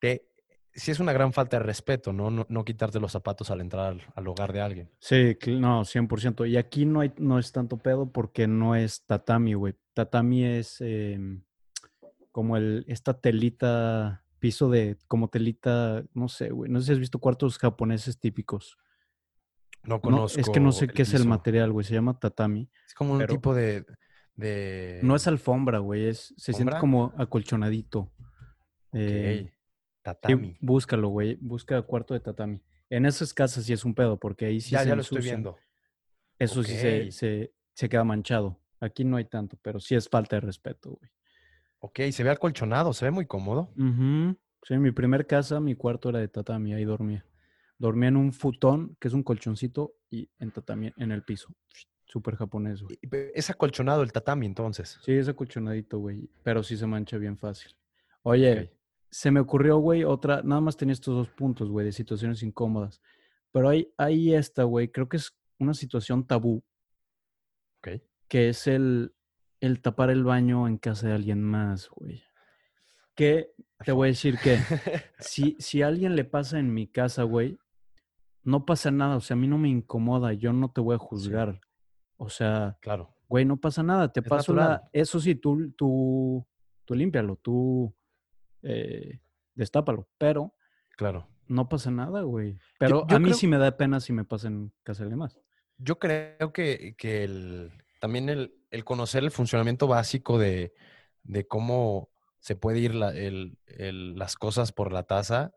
Que 0.00 0.28
sí 0.74 0.90
es 0.90 0.98
una 1.00 1.12
gran 1.12 1.32
falta 1.32 1.58
de 1.58 1.62
respeto, 1.62 2.12
¿no? 2.12 2.30
No, 2.30 2.44
no 2.48 2.64
quitarte 2.64 2.98
los 3.00 3.12
zapatos 3.12 3.50
al 3.50 3.60
entrar 3.60 3.86
al, 3.86 4.02
al 4.14 4.26
hogar 4.28 4.52
de 4.52 4.60
alguien. 4.60 4.90
Sí, 4.98 5.36
no, 5.58 5.84
100%. 5.84 6.44
Y 6.48 6.56
aquí 6.56 6.84
no, 6.84 7.00
hay, 7.00 7.12
no 7.18 7.38
es 7.38 7.52
tanto 7.52 7.78
pedo 7.78 8.10
porque 8.10 8.46
no 8.48 8.74
es 8.74 9.04
tatami, 9.06 9.54
güey. 9.54 9.74
Tatami 9.94 10.44
es 10.44 10.80
em, 10.80 11.42
como 12.36 12.58
el, 12.58 12.84
esta 12.86 13.18
telita, 13.18 14.22
piso 14.38 14.68
de, 14.68 14.98
como 15.08 15.30
telita, 15.30 16.04
no 16.12 16.28
sé, 16.28 16.50
güey. 16.50 16.70
No 16.70 16.80
sé 16.80 16.88
si 16.88 16.92
has 16.92 16.98
visto 16.98 17.18
cuartos 17.18 17.56
japoneses 17.56 18.20
típicos. 18.20 18.76
No 19.82 19.94
No, 19.94 20.00
conozco. 20.02 20.38
es 20.38 20.50
que 20.50 20.60
no 20.60 20.70
sé 20.70 20.86
qué 20.86 21.00
es 21.00 21.14
el 21.14 21.26
material, 21.26 21.72
güey. 21.72 21.86
Se 21.86 21.94
llama 21.94 22.18
tatami. 22.18 22.68
Es 22.86 22.92
como 22.92 23.14
un 23.14 23.26
tipo 23.26 23.54
de. 23.54 23.86
de... 24.34 25.00
No 25.02 25.16
es 25.16 25.26
alfombra, 25.26 25.78
güey. 25.78 26.08
Es, 26.08 26.34
se 26.36 26.52
siente 26.52 26.76
como 26.78 27.14
acolchonadito. 27.16 28.12
Eh, 28.92 29.46
sí, 29.46 29.52
Tatami. 30.02 30.58
búscalo, 30.60 31.08
güey. 31.08 31.38
Busca 31.40 31.80
cuarto 31.80 32.12
de 32.12 32.20
tatami. 32.20 32.60
En 32.90 33.06
esas 33.06 33.32
casas 33.32 33.64
sí 33.64 33.72
es 33.72 33.82
un 33.82 33.94
pedo 33.94 34.20
porque 34.20 34.44
ahí 34.44 34.60
sí 34.60 34.72
ya, 34.72 34.80
se 34.80 34.88
ya 34.90 34.94
lo 34.94 35.00
estoy 35.00 35.22
viendo. 35.22 35.56
Eso 36.38 36.62
sí 36.62 36.76
se, 36.76 37.10
se, 37.12 37.54
se 37.72 37.88
queda 37.88 38.04
manchado. 38.04 38.60
Aquí 38.78 39.04
no 39.04 39.16
hay 39.16 39.24
tanto, 39.24 39.58
pero 39.62 39.80
sí 39.80 39.94
es 39.94 40.06
falta 40.06 40.36
de 40.36 40.40
respeto, 40.40 40.90
güey. 40.90 41.10
Ok, 41.80 42.00
se 42.10 42.24
ve 42.24 42.30
acolchonado, 42.30 42.92
se 42.92 43.04
ve 43.04 43.10
muy 43.10 43.26
cómodo. 43.26 43.70
Ujú. 43.76 44.36
Sí, 44.62 44.74
en 44.74 44.82
mi 44.82 44.90
primer 44.90 45.26
casa, 45.26 45.60
mi 45.60 45.74
cuarto 45.74 46.08
era 46.08 46.18
de 46.18 46.28
tatami, 46.28 46.74
ahí 46.74 46.84
dormía. 46.84 47.24
Dormía 47.78 48.08
en 48.08 48.16
un 48.16 48.32
futón, 48.32 48.96
que 48.98 49.08
es 49.08 49.14
un 49.14 49.22
colchoncito, 49.22 49.94
y 50.10 50.28
en 50.38 50.50
tatami, 50.50 50.92
en 50.96 51.12
el 51.12 51.22
piso. 51.22 51.54
Súper 52.06 52.36
japonés, 52.36 52.82
güey. 52.82 52.98
Es 53.34 53.50
acolchonado 53.50 54.02
el 54.02 54.12
tatami, 54.12 54.46
entonces. 54.46 54.98
Sí, 55.04 55.12
es 55.12 55.28
acolchonadito, 55.28 55.98
güey, 55.98 56.28
pero 56.42 56.62
sí 56.62 56.76
se 56.76 56.86
mancha 56.86 57.18
bien 57.18 57.36
fácil. 57.36 57.76
Oye, 58.22 58.72
se 59.10 59.30
me 59.30 59.40
ocurrió, 59.40 59.76
güey, 59.78 60.04
otra, 60.04 60.42
nada 60.42 60.60
más 60.60 60.76
tenía 60.76 60.94
estos 60.94 61.14
dos 61.14 61.28
puntos, 61.28 61.68
güey, 61.70 61.84
de 61.86 61.92
situaciones 61.92 62.42
incómodas. 62.42 63.00
Pero 63.52 63.68
hay, 63.68 63.92
hay 63.96 64.34
esta, 64.34 64.64
güey, 64.64 64.88
creo 64.90 65.08
que 65.08 65.18
es 65.18 65.36
una 65.58 65.74
situación 65.74 66.26
tabú, 66.26 66.64
Ok. 67.78 68.00
que 68.28 68.48
es 68.48 68.66
el, 68.66 69.14
el 69.60 69.80
tapar 69.80 70.10
el 70.10 70.24
baño 70.24 70.66
en 70.68 70.78
casa 70.78 71.08
de 71.08 71.14
alguien 71.14 71.42
más, 71.42 71.88
güey. 71.90 72.22
Que 73.14 73.50
te 73.84 73.92
voy 73.92 74.08
a 74.08 74.10
decir 74.10 74.38
que 74.38 74.58
si, 75.18 75.56
si 75.58 75.82
a 75.82 75.86
alguien 75.88 76.16
le 76.16 76.24
pasa 76.24 76.58
en 76.58 76.72
mi 76.74 76.86
casa, 76.86 77.22
güey, 77.22 77.58
no 78.42 78.64
pasa 78.66 78.90
nada. 78.90 79.16
O 79.16 79.20
sea, 79.20 79.34
a 79.36 79.40
mí 79.40 79.48
no 79.48 79.58
me 79.58 79.68
incomoda. 79.68 80.32
Yo 80.34 80.52
no 80.52 80.70
te 80.70 80.80
voy 80.80 80.94
a 80.94 80.98
juzgar. 80.98 81.60
O 82.18 82.28
sea, 82.28 82.76
claro. 82.80 83.14
güey, 83.28 83.44
no 83.44 83.56
pasa 83.56 83.82
nada. 83.82 84.12
Te 84.12 84.20
Es 84.20 84.28
paso 84.28 84.54
la. 84.54 84.88
Eso 84.92 85.18
sí, 85.20 85.34
tú, 85.34 85.70
tú, 85.72 86.46
tú 86.84 86.94
límpialo, 86.94 87.36
tú 87.36 87.94
eh, 88.62 89.20
destápalo. 89.54 90.08
Pero 90.18 90.54
Claro. 90.96 91.26
no 91.48 91.68
pasa 91.68 91.90
nada, 91.90 92.22
güey. 92.22 92.58
Pero 92.78 93.06
yo 93.06 93.16
a 93.16 93.18
mí 93.18 93.26
creo- 93.26 93.36
sí 93.36 93.46
me 93.46 93.58
da 93.58 93.76
pena 93.76 94.00
si 94.00 94.12
me 94.12 94.24
pasa 94.24 94.48
en 94.48 94.72
casa 94.82 95.00
de 95.00 95.04
alguien 95.06 95.18
más. 95.20 95.38
Yo 95.78 95.98
creo 95.98 96.52
que, 96.52 96.94
que 96.96 97.24
el, 97.24 97.70
también 98.00 98.28
el, 98.28 98.54
el 98.70 98.84
conocer 98.84 99.24
el 99.24 99.30
funcionamiento 99.30 99.86
básico 99.86 100.38
de, 100.38 100.72
de 101.24 101.46
cómo 101.46 102.10
se 102.38 102.56
puede 102.56 102.78
ir 102.80 102.94
la- 102.94 103.10
el- 103.16 103.58
el- 103.66 104.16
las 104.18 104.36
cosas 104.36 104.72
por 104.72 104.92
la 104.92 105.02
taza, 105.04 105.52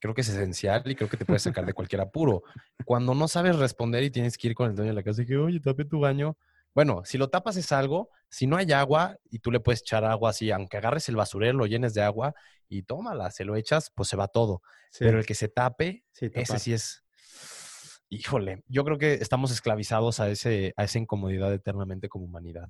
creo 0.00 0.14
que 0.14 0.22
es 0.22 0.28
esencial 0.28 0.82
y 0.90 0.94
creo 0.96 1.08
que 1.08 1.16
te 1.16 1.24
puede 1.24 1.38
sacar 1.40 1.66
de 1.66 1.72
cualquier 1.74 2.00
apuro. 2.02 2.42
Cuando 2.84 3.14
no 3.14 3.28
sabes 3.28 3.56
responder 3.56 4.02
y 4.04 4.10
tienes 4.10 4.36
que 4.38 4.48
ir 4.48 4.54
con 4.54 4.68
el 4.70 4.76
dueño 4.76 4.90
de 4.90 4.96
la 4.96 5.02
casa 5.02 5.22
y 5.22 5.26
que, 5.26 5.36
oye, 5.36 5.60
tape 5.60 5.84
tu 5.84 6.00
baño. 6.00 6.36
Bueno, 6.74 7.02
si 7.04 7.18
lo 7.18 7.28
tapas 7.30 7.56
es 7.56 7.70
algo, 7.72 8.10
si 8.28 8.46
no 8.46 8.56
hay 8.56 8.72
agua 8.72 9.16
y 9.30 9.38
tú 9.38 9.52
le 9.52 9.60
puedes 9.60 9.80
echar 9.82 10.04
agua 10.04 10.30
así, 10.30 10.50
aunque 10.50 10.76
agarres 10.76 11.08
el 11.08 11.16
basurero, 11.16 11.56
lo 11.56 11.66
llenes 11.66 11.94
de 11.94 12.02
agua 12.02 12.34
y 12.68 12.82
tómala, 12.82 13.30
se 13.30 13.44
lo 13.44 13.54
echas, 13.56 13.90
pues 13.94 14.08
se 14.08 14.16
va 14.16 14.26
todo. 14.28 14.60
Sí, 14.90 15.04
Pero 15.04 15.18
el 15.20 15.26
que 15.26 15.34
se 15.34 15.48
tape, 15.48 16.04
sí, 16.12 16.30
ese 16.34 16.58
sí 16.58 16.72
es. 16.72 17.03
Híjole, 18.14 18.62
yo 18.68 18.84
creo 18.84 18.96
que 18.96 19.14
estamos 19.14 19.50
esclavizados 19.50 20.20
a, 20.20 20.30
ese, 20.30 20.72
a 20.76 20.84
esa 20.84 20.98
incomodidad 20.98 21.52
eternamente 21.52 22.08
como 22.08 22.26
humanidad. 22.26 22.68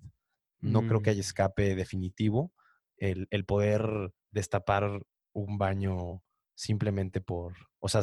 No 0.61 0.87
creo 0.87 1.03
que 1.03 1.11
haya 1.11 1.19
Mm. 1.19 1.21
escape 1.21 1.75
definitivo 1.75 2.55
el, 2.97 3.29
el 3.31 3.45
poder 3.45 4.15
destapar 4.31 5.03
un 5.35 5.59
baño 5.59 6.23
simplemente 6.55 7.21
por, 7.21 7.53
o 7.79 7.89
sea, 7.89 8.03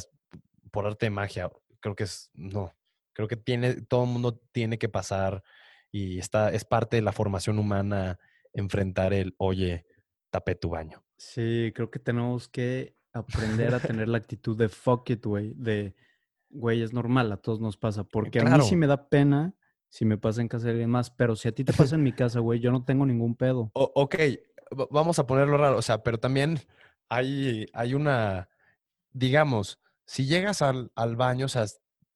por 0.71 0.85
arte 0.85 1.07
de 1.07 1.09
magia. 1.09 1.49
Creo 1.79 1.95
que 1.95 2.03
es, 2.03 2.29
no, 2.35 2.71
creo 3.13 3.27
que 3.27 3.37
tiene, 3.37 3.81
todo 3.81 4.03
el 4.03 4.11
mundo 4.11 4.39
tiene 4.51 4.77
que 4.77 4.89
pasar 4.89 5.41
y 5.91 6.19
está, 6.19 6.51
es 6.51 6.63
parte 6.63 6.97
de 6.97 7.01
la 7.01 7.11
formación 7.11 7.57
humana 7.57 8.19
enfrentar 8.53 9.13
el, 9.13 9.33
oye, 9.37 9.87
tapé 10.29 10.53
tu 10.53 10.69
baño. 10.69 11.03
Sí, 11.17 11.71
creo 11.73 11.89
que 11.89 11.99
tenemos 11.99 12.47
que 12.47 12.95
aprender 13.13 13.73
a 13.73 13.79
tener 13.99 14.07
la 14.07 14.19
actitud 14.19 14.55
de 14.55 14.69
fuck 14.69 15.09
it, 15.09 15.25
güey. 15.25 15.53
De, 15.55 15.95
güey, 16.51 16.81
es 16.81 16.93
normal, 16.93 17.31
a 17.31 17.37
todos 17.37 17.59
nos 17.59 17.77
pasa. 17.77 18.03
Porque 18.03 18.39
a 18.39 18.43
mí 18.43 18.49
sí 18.65 18.75
me 18.75 18.87
da 18.87 19.09
pena 19.09 19.53
si 19.89 20.05
me 20.05 20.17
pasa 20.17 20.41
en 20.41 20.47
casa 20.47 20.65
de 20.65 20.71
alguien 20.71 20.89
más. 20.89 21.09
Pero 21.11 21.35
si 21.35 21.47
a 21.47 21.51
ti 21.53 21.63
te 21.63 21.73
pasa 21.73 21.95
en 21.95 22.03
mi 22.03 22.13
casa, 22.13 22.39
güey, 22.39 22.59
yo 22.59 22.71
no 22.71 22.83
tengo 22.85 23.05
ningún 23.05 23.35
pedo. 23.35 23.71
O- 23.73 23.91
ok, 23.95 24.15
vamos 24.89 25.19
a 25.19 25.27
ponerlo 25.27 25.57
raro, 25.57 25.77
o 25.77 25.81
sea, 25.81 26.01
pero 26.03 26.19
también 26.19 26.59
hay, 27.09 27.65
hay 27.73 27.93
una, 27.93 28.49
digamos, 29.11 29.79
si 30.05 30.25
llegas 30.25 30.61
al, 30.61 30.91
al 30.95 31.15
baño, 31.15 31.45
o 31.45 31.49
sea, 31.49 31.65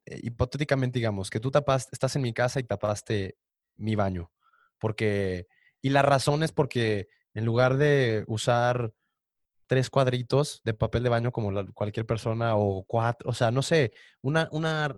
eh, 0.05 0.19
hipotéticamente 0.23 0.99
digamos 0.99 1.29
que 1.29 1.39
tú 1.39 1.51
tapaste, 1.51 1.89
estás 1.93 2.15
en 2.15 2.21
mi 2.21 2.33
casa 2.33 2.59
y 2.59 2.63
tapaste 2.63 3.37
mi 3.75 3.95
baño, 3.95 4.31
porque, 4.79 5.47
y 5.81 5.89
la 5.89 6.01
razón 6.01 6.43
es 6.43 6.51
porque 6.51 7.09
en 7.33 7.45
lugar 7.45 7.75
de 7.77 8.23
usar 8.27 8.93
tres 9.67 9.89
cuadritos 9.89 10.61
de 10.63 10.73
papel 10.73 11.03
de 11.03 11.09
baño 11.09 11.31
como 11.31 11.51
cualquier 11.73 12.05
persona 12.05 12.55
o 12.55 12.83
cuatro, 12.83 13.29
o 13.29 13.33
sea, 13.33 13.51
no 13.51 13.61
sé, 13.61 13.93
una, 14.21 14.47
una, 14.51 14.95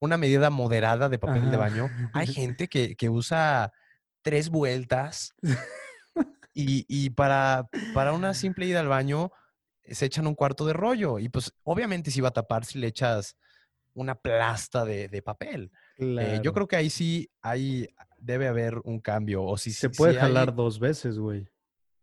una 0.00 0.16
medida 0.16 0.50
moderada 0.50 1.08
de 1.08 1.18
papel 1.18 1.50
de 1.50 1.56
baño, 1.56 1.90
hay 2.12 2.26
gente 2.26 2.68
que, 2.68 2.96
que 2.96 3.08
usa 3.08 3.72
tres 4.22 4.50
vueltas 4.50 5.34
y, 6.54 6.84
y, 6.88 7.10
para, 7.10 7.68
para 7.94 8.12
una 8.12 8.34
simple 8.34 8.66
ida 8.66 8.80
al 8.80 8.88
baño 8.88 9.32
se 9.88 10.06
echan 10.06 10.26
un 10.26 10.34
cuarto 10.34 10.66
de 10.66 10.72
rollo 10.72 11.18
y 11.18 11.28
pues 11.28 11.52
obviamente 11.62 12.10
si 12.10 12.20
va 12.20 12.28
a 12.28 12.32
tapar 12.32 12.64
si 12.64 12.78
le 12.78 12.88
echas 12.88 13.36
una 13.96 14.14
plasta 14.14 14.84
de, 14.84 15.08
de 15.08 15.22
papel. 15.22 15.72
Eh, 15.96 16.40
yo 16.42 16.52
creo 16.52 16.68
que 16.68 16.76
ahí 16.76 16.90
sí 16.90 17.30
hay, 17.40 17.88
debe 18.18 18.46
haber 18.46 18.78
un 18.84 19.00
cambio. 19.00 19.42
O 19.42 19.56
si, 19.56 19.72
se 19.72 19.88
puede 19.88 20.14
jalar 20.14 20.54
dos 20.54 20.78
veces, 20.78 21.18
güey. 21.18 21.48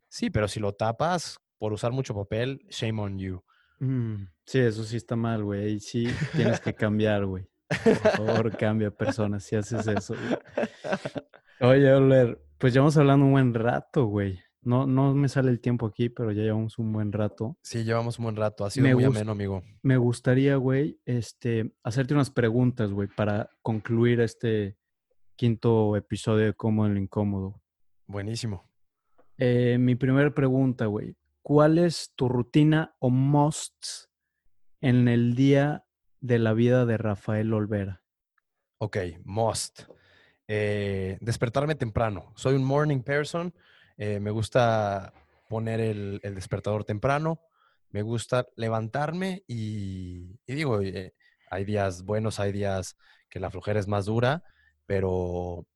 Sí, 0.10 0.30
pero 0.30 0.48
si 0.48 0.60
lo 0.60 0.74
tapas 0.74 1.38
por 1.64 1.72
usar 1.72 1.94
mucho 1.94 2.14
papel, 2.14 2.60
shame 2.70 3.02
on 3.02 3.18
you. 3.18 3.42
Mm, 3.80 4.26
sí, 4.46 4.60
eso 4.60 4.84
sí 4.84 4.98
está 4.98 5.16
mal, 5.16 5.46
güey. 5.46 5.80
Sí, 5.80 6.10
tienes 6.36 6.60
que 6.60 6.74
cambiar, 6.74 7.26
güey. 7.26 7.48
Por 7.70 7.96
favor, 7.96 8.58
cambia 8.58 8.92
persona 8.92 9.40
si 9.40 9.56
haces 9.56 9.88
eso. 9.88 10.14
Oye, 11.62 11.94
Oler, 11.94 12.38
pues 12.58 12.74
llevamos 12.74 12.98
hablando 12.98 13.26
un 13.28 13.32
buen 13.32 13.54
rato, 13.54 14.08
güey. 14.08 14.42
No, 14.62 14.86
no 14.86 15.16
me 15.16 15.30
sale 15.30 15.52
el 15.52 15.62
tiempo 15.62 15.86
aquí, 15.86 16.10
pero 16.10 16.34
ya 16.34 16.42
llevamos 16.42 16.78
un 16.80 16.92
buen 16.92 17.14
rato. 17.14 17.58
Sí, 17.62 17.86
llevamos 17.86 18.20
un 18.20 18.24
buen 18.24 18.36
rato. 18.36 18.66
Ha 18.66 18.70
sido 18.70 18.90
muy 18.90 19.06
ameno, 19.06 19.32
amigo. 19.32 19.64
Me 19.84 19.96
gustaría, 19.96 20.58
güey, 20.58 21.00
este, 21.06 21.74
hacerte 21.82 22.14
unas 22.14 22.30
preguntas, 22.30 22.92
güey, 22.92 23.08
para 23.08 23.50
concluir 23.62 24.20
este 24.20 24.76
quinto 25.38 25.96
episodio 25.96 26.48
de 26.48 26.54
Cómo 26.56 26.86
el 26.86 26.98
Incómodo. 26.98 27.62
Buenísimo. 28.06 28.70
Eh, 29.38 29.78
mi 29.80 29.96
primera 29.96 30.34
pregunta, 30.34 30.88
güey. 30.88 31.16
¿Cuál 31.44 31.78
es 31.78 32.14
tu 32.16 32.28
rutina 32.28 32.96
o 33.00 33.12
must 33.12 34.08
en 34.82 35.08
el 35.08 35.36
día 35.36 35.86
de 36.20 36.40
la 36.40 36.54
vida 36.54 36.86
de 36.86 36.98
Rafael 36.98 37.54
Olvera? 37.54 38.02
Ok, 38.80 38.98
must. 39.24 39.84
Eh, 40.48 41.18
despertarme 41.22 41.76
temprano. 41.76 42.34
Soy 42.36 42.56
un 42.56 42.64
morning 42.64 43.02
person 43.02 43.54
eh, 43.98 44.20
me 44.20 44.32
gusta 44.32 45.14
poner 45.50 45.80
el, 45.80 46.20
despertador 46.22 46.84
temprano, 46.84 47.42
me 47.92 48.02
gusta 48.02 48.48
levantarme 48.56 49.44
y, 49.48 50.40
digo, 50.48 50.82
eh, 50.82 51.14
hay 51.50 51.66
días 51.66 52.04
buenos, 52.04 52.40
hay 52.40 52.52
días 52.52 52.98
que 53.30 53.40
la 53.40 53.52
flojera 53.52 53.80
es 53.80 53.88
más 53.88 54.06
dura, 54.06 54.44
pero 54.86 55.68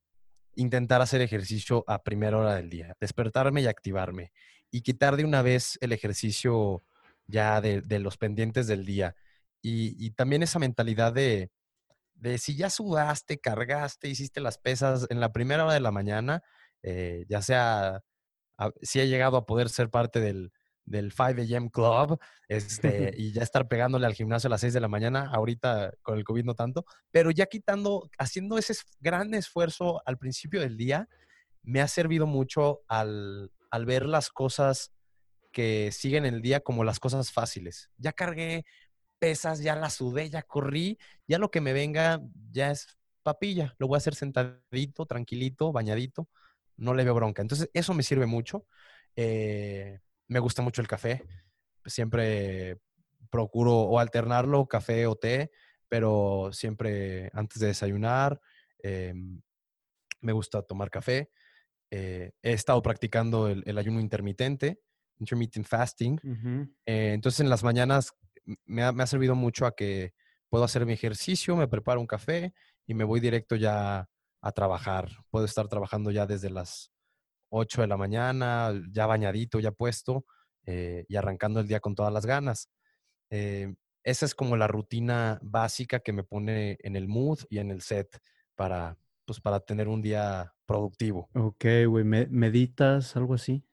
intentar 0.55 1.01
hacer 1.01 1.21
ejercicio 1.21 1.83
a 1.87 2.01
primera 2.01 2.37
hora 2.37 2.55
del 2.55 2.69
día, 2.69 2.95
despertarme 2.99 3.61
y 3.61 3.67
activarme 3.67 4.31
y 4.71 4.81
quitar 4.81 5.15
de 5.15 5.25
una 5.25 5.41
vez 5.41 5.77
el 5.81 5.93
ejercicio 5.93 6.83
ya 7.27 7.61
de, 7.61 7.99
los 7.99 8.17
pendientes 8.17 8.67
del 8.67 8.85
día. 8.85 9.15
Y, 9.61 10.11
también 10.11 10.43
esa 10.43 10.59
mentalidad 10.59 11.13
de, 11.13 11.51
de, 12.15 12.37
si 12.37 12.55
ya 12.55 12.69
sudaste, 12.69 13.39
cargaste, 13.39 14.07
hiciste 14.07 14.39
las 14.39 14.57
pesas 14.57 15.07
en 15.09 15.19
la 15.19 15.33
primera 15.33 15.65
hora 15.65 15.73
de 15.73 15.81
la 15.81 15.91
mañana, 15.91 16.41
eh, 16.83 17.25
ya 17.27 17.41
sea 17.41 18.01
si 18.81 18.99
he 18.99 19.07
llegado 19.07 19.37
a 19.37 19.45
poder 19.45 19.69
ser 19.69 19.89
parte 19.89 20.19
del, 20.19 20.51
del 20.85 21.11
5 21.11 21.55
AM 21.55 21.69
Club 21.69 22.19
este, 22.47 23.13
y 23.17 23.33
ya 23.33 23.43
estar 23.43 23.67
pegándole 23.67 24.07
al 24.07 24.13
gimnasio 24.13 24.47
a 24.47 24.51
las 24.51 24.61
6 24.61 24.73
de 24.73 24.79
la 24.79 24.87
mañana, 24.87 25.29
ahorita 25.31 25.93
con 26.01 26.17
el 26.17 26.23
COVID 26.23 26.45
no 26.45 26.55
tanto, 26.55 26.85
pero 27.11 27.29
ya 27.29 27.45
quitando, 27.45 28.09
haciendo 28.17 28.57
ese 28.57 28.73
gran 28.99 29.33
esfuerzo 29.33 30.01
al 30.05 30.17
principio 30.17 30.61
del 30.61 30.77
día, 30.77 31.07
me 31.61 31.81
ha 31.81 31.87
servido 31.87 32.25
mucho 32.25 32.81
al, 32.87 33.51
al 33.69 33.85
ver 33.85 34.05
las 34.05 34.29
cosas 34.29 34.91
que 35.51 35.91
siguen 35.91 36.25
el 36.25 36.41
día 36.41 36.59
como 36.61 36.83
las 36.83 36.99
cosas 36.99 37.31
fáciles. 37.31 37.89
Ya 37.97 38.13
cargué 38.13 38.65
pesas, 39.19 39.59
ya 39.59 39.75
la 39.75 39.89
sudé, 39.89 40.29
ya 40.29 40.43
corrí, 40.43 40.97
ya 41.27 41.39
lo 41.39 41.49
que 41.51 41.61
me 41.61 41.73
venga 41.73 42.21
ya 42.51 42.71
es 42.71 42.97
papilla, 43.23 43.75
lo 43.79 43.87
voy 43.87 43.95
a 43.95 43.97
hacer 43.97 44.15
sentadito, 44.15 45.05
tranquilito, 45.05 45.71
bañadito 45.71 46.29
no 46.77 46.93
le 46.93 47.03
veo 47.03 47.15
bronca. 47.15 47.41
Entonces, 47.41 47.69
eso 47.73 47.93
me 47.93 48.03
sirve 48.03 48.25
mucho. 48.25 48.65
Eh, 49.15 49.99
me 50.27 50.39
gusta 50.39 50.61
mucho 50.61 50.81
el 50.81 50.87
café. 50.87 51.23
Siempre 51.85 52.79
procuro 53.29 53.73
o 53.73 53.99
alternarlo, 53.99 54.67
café 54.67 55.07
o 55.07 55.15
té, 55.15 55.51
pero 55.89 56.49
siempre 56.53 57.29
antes 57.33 57.59
de 57.59 57.67
desayunar. 57.67 58.39
Eh, 58.81 59.13
me 60.21 60.31
gusta 60.31 60.61
tomar 60.61 60.89
café. 60.89 61.31
Eh, 61.91 62.31
he 62.41 62.53
estado 62.53 62.81
practicando 62.81 63.47
el, 63.47 63.77
ayuno 63.77 63.99
intermitente, 63.99 64.81
intermittent 65.19 65.65
fasting. 65.65 66.19
entonces, 66.85 67.39
en 67.39 67.49
las 67.49 67.63
mañanas 67.63 68.13
me 68.65 68.83
ha, 68.83 68.91
me 68.91 69.03
ha 69.03 69.07
servido 69.07 69.35
mucho 69.35 69.65
a 69.65 69.75
que 69.75 70.13
puedo 70.49 70.63
hacer 70.63 70.85
mi 70.85 70.93
ejercicio, 70.93 71.55
me 71.55 71.67
preparo 71.67 71.99
un 71.99 72.07
café 72.07 72.53
y 72.85 72.93
me 72.93 73.03
voy 73.03 73.19
directo 73.19 73.55
ya 73.55 74.09
a 74.41 74.51
trabajar. 74.51 75.09
Puedo 75.29 75.45
estar 75.45 75.67
trabajando 75.67 76.11
ya 76.11 76.25
desde 76.25 76.49
las 76.49 76.91
8 77.49 77.81
de 77.81 77.87
la 77.87 77.97
mañana, 77.97 78.73
ya 78.91 79.05
bañadito, 79.05 79.59
ya 79.59 79.71
puesto 79.71 80.25
eh, 80.65 81.05
y 81.07 81.15
arrancando 81.15 81.59
el 81.59 81.67
día 81.67 81.79
con 81.79 81.95
todas 81.95 82.13
las 82.13 82.25
ganas. 82.25 82.69
Eh, 83.29 83.73
esa 84.03 84.25
es 84.25 84.35
como 84.35 84.55
la 84.55 84.67
rutina 84.67 85.39
básica 85.41 85.99
que 85.99 86.13
me 86.13 86.23
pone 86.23 86.77
en 86.81 86.95
el 86.95 87.07
mood 87.07 87.39
y 87.49 87.59
en 87.59 87.71
el 87.71 87.81
set 87.81 88.19
para, 88.55 88.97
pues, 89.27 89.39
para 89.39 89.59
tener 89.59 89.87
un 89.87 90.01
día 90.01 90.55
productivo. 90.65 91.29
Ok, 91.35 91.65
güey. 91.87 92.03
¿Meditas 92.03 93.15
algo 93.15 93.35
así? 93.35 93.63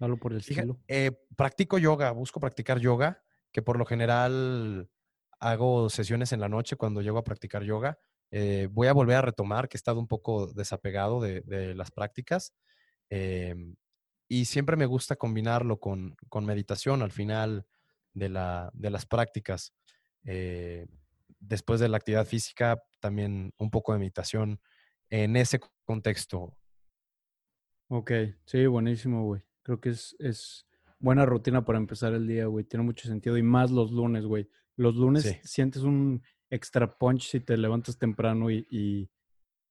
¿Algo 0.00 0.18
por 0.18 0.32
el 0.32 0.40
estilo? 0.40 0.78
Eh, 0.88 1.12
practico 1.36 1.78
yoga, 1.78 2.10
busco 2.10 2.40
practicar 2.40 2.78
yoga, 2.80 3.22
que 3.52 3.62
por 3.62 3.78
lo 3.78 3.86
general 3.86 4.90
hago 5.38 5.88
sesiones 5.88 6.32
en 6.32 6.40
la 6.40 6.48
noche 6.48 6.76
cuando 6.76 7.00
llego 7.00 7.18
a 7.18 7.24
practicar 7.24 7.62
yoga 7.62 7.98
eh, 8.36 8.68
voy 8.68 8.88
a 8.88 8.92
volver 8.92 9.16
a 9.16 9.22
retomar, 9.22 9.68
que 9.68 9.76
he 9.76 9.78
estado 9.78 10.00
un 10.00 10.08
poco 10.08 10.48
desapegado 10.48 11.20
de, 11.20 11.74
las 11.76 11.92
prácticas. 11.92 12.52
Em, 13.08 13.76
y 14.26 14.46
siempre 14.46 14.76
me 14.76 14.86
gusta 14.86 15.14
combinarlo 15.14 15.78
con, 15.78 16.16
meditación 16.42 17.02
al 17.02 17.12
final 17.12 17.64
de, 18.12 18.28
las 18.28 19.06
prácticas. 19.06 19.72
Eh, 20.24 20.86
después 21.38 21.78
de 21.78 21.88
la 21.88 21.98
actividad 21.98 22.26
física, 22.26 22.82
también 22.98 23.54
un 23.56 23.70
poco 23.70 23.92
de 23.92 24.00
meditación 24.00 24.60
en 25.10 25.36
ese 25.36 25.60
contexto. 25.84 26.56
Ok, 27.88 28.10
sí, 28.46 28.66
buenísimo, 28.66 29.24
güey. 29.24 29.42
Creo 29.62 29.80
que 29.80 29.90
es, 29.90 30.16
es 30.18 30.66
buena 30.98 31.26
rutina 31.26 31.64
para 31.64 31.78
empezar 31.78 32.14
el 32.14 32.26
día, 32.26 32.46
güey. 32.46 32.64
Tiene 32.64 32.84
mucho 32.84 33.06
sentido 33.08 33.36
y 33.36 33.42
más 33.42 33.70
los 33.70 33.92
lunes, 33.92 34.24
güey. 34.24 34.48
Los 34.76 34.96
lunes 34.96 35.40
sientes 35.44 35.82
un 35.82 36.22
extra 36.50 36.98
punch 36.98 37.28
si 37.30 37.40
te 37.40 37.56
levantas 37.56 37.98
temprano 37.98 38.50
y, 38.50 39.10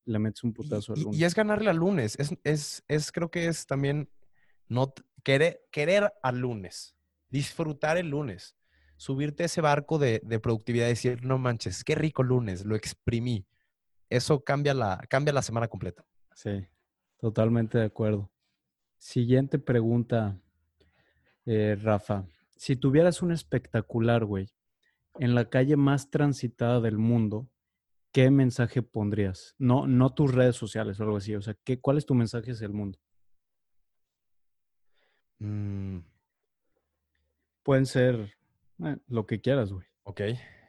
le 0.06 0.20
metes 0.20 0.44
un 0.44 0.54
putazo 0.54 0.94
al 0.94 1.02
lunes. 1.02 1.20
Y, 1.20 1.24
es 1.24 1.34
ganarle 1.34 1.70
al 1.70 1.78
lunes. 1.78 2.16
Es, 2.20 2.36
es, 2.44 2.84
es, 2.88 3.12
creo 3.12 3.32
que 3.32 3.48
es 3.48 3.66
también 3.66 4.10
no 4.68 4.94
querer, 5.24 5.62
querer 5.72 6.14
al 6.22 6.40
lunes, 6.40 6.96
disfrutar 7.30 7.98
el 7.98 8.10
lunes, 8.10 8.56
subirte 8.98 9.44
a 9.44 9.46
ese 9.46 9.62
barco 9.62 10.00
de, 10.00 10.22
de, 10.24 10.40
productividad 10.40 10.88
y 10.88 10.90
decir, 10.90 11.24
no 11.26 11.38
manches, 11.38 11.84
qué 11.84 11.96
rico 11.96 12.22
lunes, 12.22 12.66
lo 12.66 12.76
exprimí. 12.76 13.46
Eso 14.10 14.44
cambia 14.44 14.74
la, 14.74 15.00
cambia 15.10 15.34
la 15.34 15.42
semana 15.42 15.68
completa. 15.68 16.06
Sí, 16.34 16.68
totalmente 17.18 17.78
de 17.78 17.86
acuerdo. 17.86 18.32
Siguiente 18.98 19.60
pregunta, 19.60 20.40
eh, 21.46 21.78
Rafa. 21.82 22.26
Si 22.56 22.76
tuvieras 22.76 23.22
un 23.22 23.32
espectacular, 23.32 24.26
güey, 24.26 24.50
en 25.20 25.36
la 25.36 25.50
calle 25.50 25.76
más 25.76 26.10
transitada 26.10 26.80
del 26.80 26.98
mundo, 26.98 27.50
¿qué 28.12 28.32
mensaje 28.32 28.82
pondrías? 28.82 29.56
No, 29.58 29.88
no 29.88 30.14
tus 30.14 30.34
redes 30.34 30.56
sociales 30.56 31.00
o 31.00 31.04
algo 31.04 31.18
así. 31.18 31.36
O 31.36 31.42
sea, 31.42 31.56
¿qué, 31.64 31.80
¿cuál 31.80 31.98
es 31.98 32.06
tu 32.06 32.16
mensaje 32.16 32.52
hacia 32.52 32.68
el 32.68 32.74
mundo? 32.74 33.00
Mm. 35.40 36.00
Pueden 37.64 37.86
ser 37.86 38.36
eh, 38.86 38.98
lo 39.08 39.26
que 39.26 39.42
quieras, 39.42 39.72
güey. 39.72 39.86
Ok. 40.04 40.22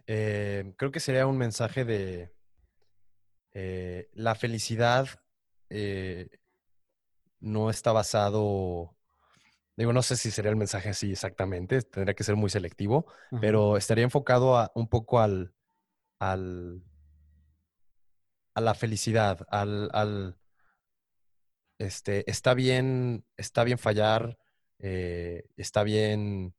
Eh, 0.06 0.74
creo 0.76 0.90
que 0.90 1.00
sería 1.00 1.26
un 1.26 1.38
mensaje 1.38 1.84
de 1.84 2.33
eh, 3.54 4.10
la 4.12 4.34
felicidad 4.34 5.08
no 7.40 7.70
está 7.70 7.90
basado 7.92 8.94
Digo, 9.76 9.92
no 9.92 10.02
sé 10.02 10.16
si 10.16 10.30
sería 10.30 10.50
el 10.50 10.56
mensaje 10.56 10.90
así 10.90 11.10
exactamente, 11.10 11.82
tendría 11.82 12.14
que 12.14 12.22
ser 12.22 12.36
muy 12.36 12.48
selectivo, 12.48 13.06
pero 13.40 13.76
estaría 13.76 14.04
enfocado 14.04 14.56
a, 14.56 14.70
un 14.76 14.86
poco 14.88 15.18
al, 15.18 15.52
al, 16.20 16.84
a 18.54 18.60
la 18.60 18.74
felicidad, 18.74 19.44
al, 19.50 19.90
al, 19.92 20.38
este, 21.78 22.30
está 22.30 22.54
bien, 22.54 23.24
está 23.36 23.64
bien 23.64 23.78
fallar, 23.78 24.38
eh, 24.78 25.48
está 25.56 25.82
bien 25.82 26.54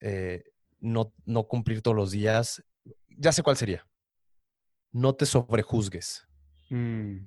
eh, 0.00 0.42
no, 0.80 1.12
no 1.26 1.44
cumplir 1.44 1.80
todos 1.80 1.96
los 1.96 2.10
días. 2.10 2.64
Ya 3.08 3.30
sé 3.30 3.44
cuál 3.44 3.56
sería. 3.56 3.86
No 4.96 5.14
te 5.14 5.26
sobrejuzgues. 5.26 6.26
Mm. 6.70 7.26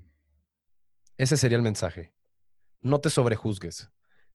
Ese 1.17 1.37
sería 1.37 1.55
el 1.55 1.61
mensaje. 1.61 2.15
No 2.81 2.99
te 2.99 3.11
sobrejuzgues. 3.11 3.91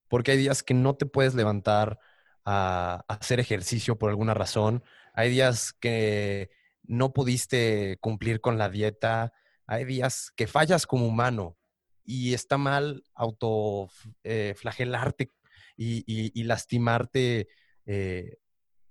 Porque 0.07 0.31
hay 0.31 0.39
días 0.39 0.63
que 0.63 0.73
no 0.73 0.95
te 0.95 1.05
puedes 1.05 1.35
levantar 1.35 1.99
a, 2.45 3.05
hacer 3.09 3.41
ejercicio 3.41 3.99
por 3.99 4.11
alguna 4.11 4.35
razón. 4.35 4.85
Hay 5.15 5.31
días 5.31 5.73
que 5.73 6.51
no 6.85 7.13
pudiste 7.13 7.99
cumplir 8.01 8.41
con 8.41 8.57
la 8.57 8.69
dieta. 8.69 9.33
Hay 9.67 9.85
días 9.85 10.31
que 10.37 10.47
fallas 10.47 10.87
como 10.87 11.09
humano 11.09 11.59
y 12.05 12.35
está 12.35 12.57
mal 12.57 13.03
autoflagelarte 13.15 15.33
eh, 15.77 16.05
y, 16.07 16.45
lastimarte 16.45 17.49
eh, 17.85 18.37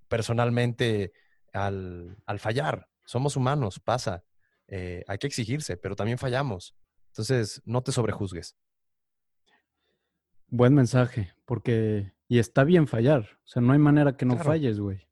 personalmente 0.10 1.14
al, 1.54 2.18
fallar. 2.40 2.90
Somos 3.06 3.38
humanos, 3.38 3.80
pasa. 3.80 4.26
Eh, 4.76 5.04
hay 5.08 5.20
que 5.20 5.28
exigirse, 5.28 5.78
pero 5.78 5.96
también 5.96 6.18
fallamos. 6.18 6.76
Entonces, 7.10 7.62
no 7.64 7.84
te 7.84 7.92
sobrejuzgues. 7.92 8.58
Buen 10.48 10.74
mensaje, 10.74 11.32
porque 11.46 12.12
y 12.28 12.40
está 12.40 12.64
bien 12.64 12.88
fallar. 12.88 13.30
O 13.44 13.48
sea, 13.48 13.62
no 13.62 13.74
hay 13.74 13.78
manera 13.78 14.18
que 14.18 14.26
no 14.26 14.36
falles, 14.36 14.80
güey. 14.80 15.08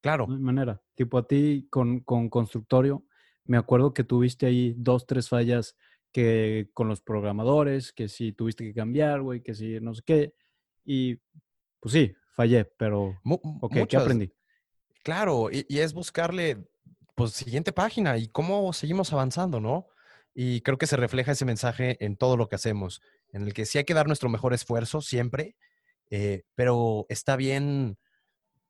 Claro. 0.00 0.26
No 0.26 0.34
hay 0.34 0.40
manera. 0.40 0.82
Tipo 0.94 1.18
a 1.18 1.26
ti 1.26 1.66
con, 1.68 2.00
con 2.00 2.30
constructorio, 2.30 3.04
me 3.44 3.58
acuerdo 3.58 3.92
que 3.92 4.02
tuviste 4.02 4.46
ahí 4.46 4.74
dos, 4.78 5.04
tres 5.06 5.28
fallas 5.28 5.76
que 6.10 6.70
con 6.72 6.88
los 6.88 7.02
programadores, 7.02 7.92
que 7.92 8.08
si 8.08 8.32
tuviste 8.32 8.64
que 8.64 8.72
cambiar, 8.72 9.20
güey, 9.20 9.42
que 9.42 9.52
si 9.52 9.78
no 9.80 9.92
sé 9.92 10.02
qué. 10.06 10.34
Y 10.86 11.20
pues 11.80 11.92
sí, 11.92 12.14
fallé, 12.30 12.64
pero 12.64 13.20
ok, 13.24 13.76
¿qué 13.86 13.98
aprendí? 13.98 14.32
Claro, 15.02 15.50
y, 15.50 15.66
es 15.68 15.92
buscarle, 15.92 16.66
pues, 17.20 17.32
siguiente 17.32 17.72
página 17.72 18.16
y 18.16 18.28
cómo 18.28 18.72
seguimos 18.72 19.12
avanzando, 19.12 19.60
¿no? 19.60 19.88
Y 20.32 20.62
creo 20.62 20.78
que 20.78 20.86
se 20.86 20.96
refleja 20.96 21.32
ese 21.32 21.44
mensaje 21.44 22.02
en 22.02 22.16
todo 22.16 22.38
lo 22.38 22.48
que 22.48 22.56
hacemos, 22.56 23.02
en 23.28 23.42
el 23.42 23.52
que 23.52 23.66
sí 23.66 23.76
hay 23.76 23.84
que 23.84 23.92
dar 23.92 24.06
nuestro 24.06 24.30
mejor 24.30 24.54
esfuerzo 24.54 25.02
siempre, 25.02 25.54
eh, 26.08 26.44
pero 26.54 27.04
está 27.10 27.36
bien 27.36 27.98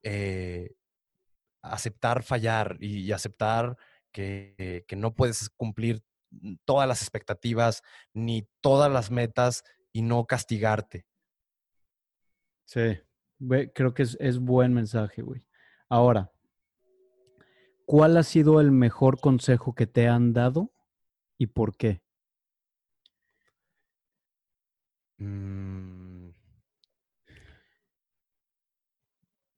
eh, 0.02 0.74
aceptar 1.62 2.24
fallar 2.24 2.76
y, 2.80 3.12
aceptar 3.12 3.76
que, 4.10 4.84
no 4.96 5.14
puedes 5.14 5.50
cumplir 5.50 6.02
todas 6.64 6.88
las 6.88 7.02
expectativas 7.02 7.82
ni 8.12 8.48
todas 8.60 8.90
las 8.90 9.12
metas 9.12 9.62
y 9.92 10.02
no 10.02 10.26
castigarte. 10.26 11.06
Sí, 12.64 12.98
creo 13.74 13.94
que 13.94 14.02
es, 14.02 14.16
es 14.18 14.40
buen 14.40 14.74
mensaje, 14.74 15.22
güey. 15.22 15.44
Ahora, 15.88 16.32
¿cuál 17.90 18.16
ha 18.18 18.22
sido 18.22 18.60
el 18.60 18.70
mejor 18.70 19.18
consejo 19.18 19.74
que 19.74 19.88
te 19.88 20.06
han 20.06 20.32
dado 20.32 20.70
y 21.38 21.48
por 21.48 21.76
qué? 21.76 22.02
Mm. 25.18 26.30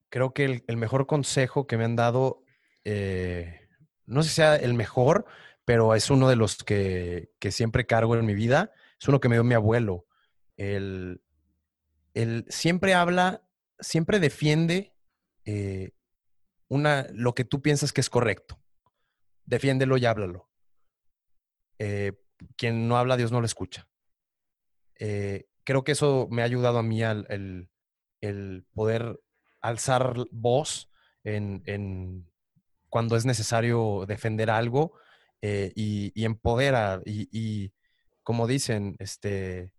creo 0.09 0.33
que 0.33 0.63
el, 0.65 0.77
mejor 0.77 1.05
consejo 1.05 1.67
que 1.67 1.77
me 1.77 1.83
han 1.85 1.95
dado, 1.95 2.43
eh, 2.85 3.67
no 4.07 4.23
sé 4.23 4.29
si 4.29 4.35
sea 4.35 4.55
el 4.55 4.73
mejor, 4.73 5.27
pero 5.63 5.93
es 5.93 6.09
uno 6.09 6.27
de 6.27 6.35
los 6.35 6.63
que, 6.63 7.29
siempre 7.51 7.85
cargo 7.85 8.15
en 8.15 8.25
mi 8.25 8.33
vida, 8.33 8.71
es 8.99 9.07
uno 9.07 9.19
que 9.19 9.29
me 9.29 9.35
dio 9.35 9.43
mi 9.43 9.53
abuelo. 9.53 10.07
Él, 10.57 11.21
siempre 12.47 12.95
habla, 12.95 13.43
siempre 13.79 14.19
defiende 14.19 14.95
eh, 15.45 15.91
una, 16.73 17.07
lo 17.11 17.33
que 17.33 17.45
tú 17.45 17.61
piensas 17.61 17.93
que 17.93 18.01
es 18.01 18.09
correcto. 18.09 18.59
Defiéndelo 19.45 19.97
y 19.97 20.05
háblalo. 20.05 20.49
Eh, 21.79 22.13
quien 22.55 22.87
no 22.87 22.97
habla, 22.97 23.17
Dios 23.17 23.31
no 23.31 23.39
lo 23.39 23.45
escucha. 23.45 23.87
creo 25.65 25.83
que 25.83 25.93
eso 25.93 26.27
me 26.29 26.41
ha 26.41 26.45
ayudado 26.45 26.77
a 26.77 26.83
mí 26.83 27.03
al 27.03 27.69
el 28.23 28.65
poder 28.73 29.19
alzar 29.61 30.15
voz 30.31 30.89
en, 31.23 32.29
cuando 32.89 33.15
es 33.17 33.25
necesario 33.25 34.05
defender 34.07 34.49
algo 34.49 34.93
eh, 35.41 35.73
y, 35.75 36.11
y, 36.15 36.25
empodera 36.25 37.01
y, 37.05 37.73
como 38.23 38.47
dicen, 38.47 38.95
este, 38.99 39.71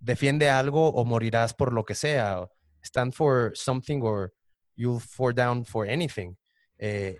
defiende 0.00 0.50
algo 0.50 0.88
o 0.88 1.04
morirás 1.04 1.54
por 1.54 1.72
lo 1.72 1.84
que 1.84 1.94
sea. 1.94 2.48
Stand 2.82 3.12
for 3.12 3.52
something 3.54 4.00
or 4.02 4.34
you'll 4.76 5.00
fall 5.00 5.32
down 5.32 5.64
for 5.64 5.88
anything. 5.88 6.36
Eh, 6.78 7.16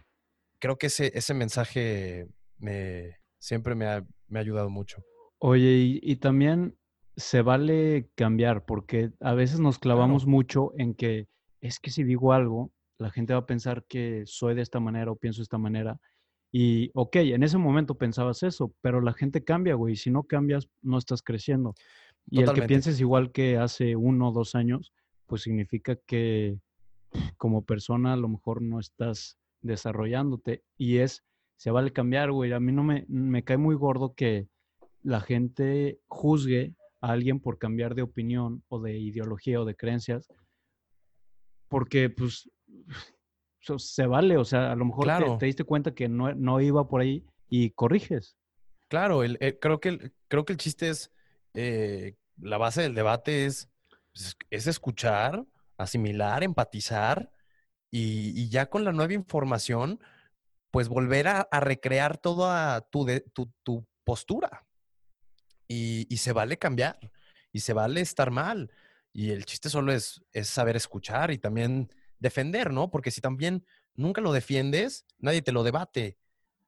creo 0.59 0.77
que 0.77 0.87
ese, 0.87 1.13
ese 1.15 1.35
mensaje 1.35 2.27
me, 2.59 3.17
siempre 3.39 3.75
me 3.75 3.87
ha, 3.87 4.05
me 4.29 4.39
ha 4.39 4.43
ayudado 4.43 4.71
mucho. 4.71 5.03
Oye, 5.39 6.01
y, 6.03 6.17
también 6.17 6.77
se 7.17 7.43
vale 7.43 8.09
cambiar 8.15 8.65
porque 8.65 9.11
a 9.21 9.35
veces 9.35 9.61
nos 9.61 9.79
clavamos 9.79 10.27
mucho 10.27 10.73
en 10.79 10.95
que 10.95 11.29
es 11.61 11.79
que 11.81 11.91
si 11.91 12.03
digo 12.03 12.33
algo, 12.33 12.73
la 12.99 13.11
gente 13.11 13.35
va 13.35 13.41
a 13.41 13.47
pensar 13.47 13.85
que 13.87 14.23
soy 14.27 14.55
de 14.55 14.63
esta 14.63 14.81
manera 14.81 15.11
o 15.11 15.17
pienso 15.17 15.41
de 15.41 15.45
esta 15.45 15.59
manera. 15.59 15.99
Y, 16.51 16.91
ok, 16.95 17.17
en 17.17 17.43
ese 17.43 17.59
momento 17.59 17.99
pensabas 17.99 18.43
eso, 18.43 18.73
pero 18.81 19.01
la 19.01 19.13
gente 19.13 19.45
cambia, 19.45 19.75
güey. 19.75 19.97
Si 19.97 20.11
no 20.11 20.23
cambias, 20.23 20.69
no 20.83 20.99
estás 20.99 21.21
creciendo. 21.21 21.75
Y 22.31 22.43
el 22.43 22.53
que 22.53 22.63
pienses 22.63 23.01
igual 23.01 23.33
que 23.33 23.59
hace 23.59 23.97
uno 23.97 24.29
o 24.29 24.33
dos 24.33 24.55
años, 24.55 24.93
pues 25.27 25.43
significa 25.43 25.97
que 26.07 26.59
como 27.37 27.65
persona 27.65 28.13
a 28.13 28.17
lo 28.17 28.29
mejor 28.29 28.63
no 28.63 28.81
estás 28.81 29.39
desarrollándote. 29.61 30.65
Y 30.77 30.99
es, 30.99 31.25
se 31.57 31.71
vale 31.71 31.93
cambiar, 31.93 32.33
güey. 32.33 32.53
A 32.53 32.61
mí 32.61 32.73
no 32.73 32.83
me, 32.83 33.05
me 33.09 33.45
cae 33.45 33.57
muy 33.57 33.75
gordo 33.75 34.15
que 34.15 34.49
la 35.03 35.21
gente 35.21 36.01
juzgue 36.07 36.75
a 37.01 37.13
alguien 37.13 37.41
por 37.41 37.59
cambiar 37.59 37.95
de 37.95 38.03
opinión 38.03 38.63
o 38.69 38.81
de 38.81 38.99
ideología 38.99 39.61
o 39.61 39.65
de 39.65 39.77
creencias 39.77 40.29
porque 41.75 42.09
pues 42.09 42.49
se 43.79 44.07
vale, 44.07 44.37
o 44.37 44.45
sea, 44.45 44.71
a 44.71 44.77
lo 44.77 44.85
mejor 44.85 45.09
te, 45.39 45.47
diste 45.47 45.65
cuenta 45.65 45.93
que 45.93 46.09
no, 46.09 46.61
iba 46.61 46.87
por 46.87 47.01
ahí 47.01 47.25
y 47.49 47.71
corriges. 47.71 48.37
Claro, 48.87 49.25
el, 49.25 49.39
creo, 49.61 49.81
que 49.81 49.89
el, 49.89 50.13
creo 50.29 50.45
que 50.45 50.53
el 50.53 50.59
chiste 50.59 50.89
es, 50.91 51.11
eh, 51.55 52.15
la 52.41 52.59
base 52.59 52.83
del 52.83 52.95
debate 52.95 53.47
es, 53.47 53.69
pues, 54.13 54.37
es 54.51 54.69
escuchar, 54.69 55.45
asimilar, 55.77 56.43
empatizar 56.43 57.31
y, 57.91 58.49
ya 58.49 58.67
con 58.67 58.85
la 58.85 58.93
nueva 58.93 59.13
información, 59.13 60.01
pues 60.71 60.89
volver 60.89 61.29
a, 61.29 61.49
recrear 61.61 62.19
toda 62.19 62.81
tu, 62.81 63.07
tu, 63.33 63.53
tu 63.63 63.87
postura. 64.05 64.67
Y, 65.69 66.07
y, 66.13 66.19
se 66.19 66.33
vale 66.33 66.59
cambiar 66.59 66.99
y 67.53 67.61
se 67.61 67.73
vale 67.73 68.01
estar 68.01 68.31
mal. 68.31 68.71
Y 69.13 69.31
el 69.31 69.45
chiste 69.45 69.71
solo 69.71 69.93
es, 69.93 70.23
es 70.33 70.49
saber 70.49 70.77
escuchar 70.77 71.31
y 71.31 71.39
también 71.39 71.89
defender, 72.19 72.73
¿no? 72.73 72.91
Porque 72.91 73.11
si 73.11 73.21
también 73.21 73.65
nunca 73.95 74.21
lo 74.21 74.33
defiendes, 74.33 75.07
nadie 75.19 75.43
te 75.43 75.53
lo 75.53 75.63
debate. 75.63 76.19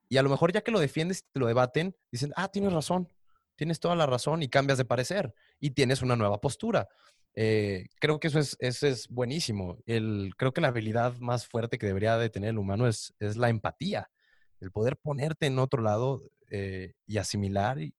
Y 0.09 0.19
a 0.19 0.23
lo 0.23 0.31
mejor 0.31 0.53
ya 0.53 0.63
que 0.63 0.71
lo 0.71 0.79
defiendes 0.79 1.19
y 1.19 1.33
te 1.33 1.41
lo 1.41 1.47
debaten, 1.47 1.97
dicen, 2.13 2.33
ah, 2.37 2.49
tienes 2.49 2.73
razón, 2.73 3.09
tienes 3.57 3.81
toda 3.81 3.97
la 3.97 4.07
razón 4.07 4.43
y 4.43 4.49
cambias 4.49 4.79
de 4.79 4.85
parecer 4.85 5.35
y 5.59 5.71
tienes 5.71 6.03
una 6.03 6.15
nueva 6.15 6.41
postura. 6.41 6.89
Eh, 7.39 7.89
creo 8.01 8.19
que 8.19 8.29
eso 8.29 8.39
es, 8.39 8.57
eso 8.61 8.87
es 8.87 9.09
buenísimo. 9.09 9.77
El, 9.85 10.33
creo 10.39 10.53
que 10.53 10.63
la 10.63 10.69
habilidad 10.69 11.19
más 11.19 11.47
fuerte 11.47 11.79
que 11.79 11.87
debería 11.87 12.17
de 12.17 12.31
tener 12.31 12.51
el 12.51 12.59
humano 12.59 12.89
es, 12.89 13.15
es 13.21 13.37
la 13.37 13.51
empatía, 13.51 14.11
el 14.59 14.73
poder 14.73 14.97
ponerte 14.97 15.47
en 15.47 15.59
otro 15.59 15.83
lado 15.83 16.23
eh, 16.51 16.95
y 17.07 17.19
asimilar 17.19 17.79
y, 17.79 17.95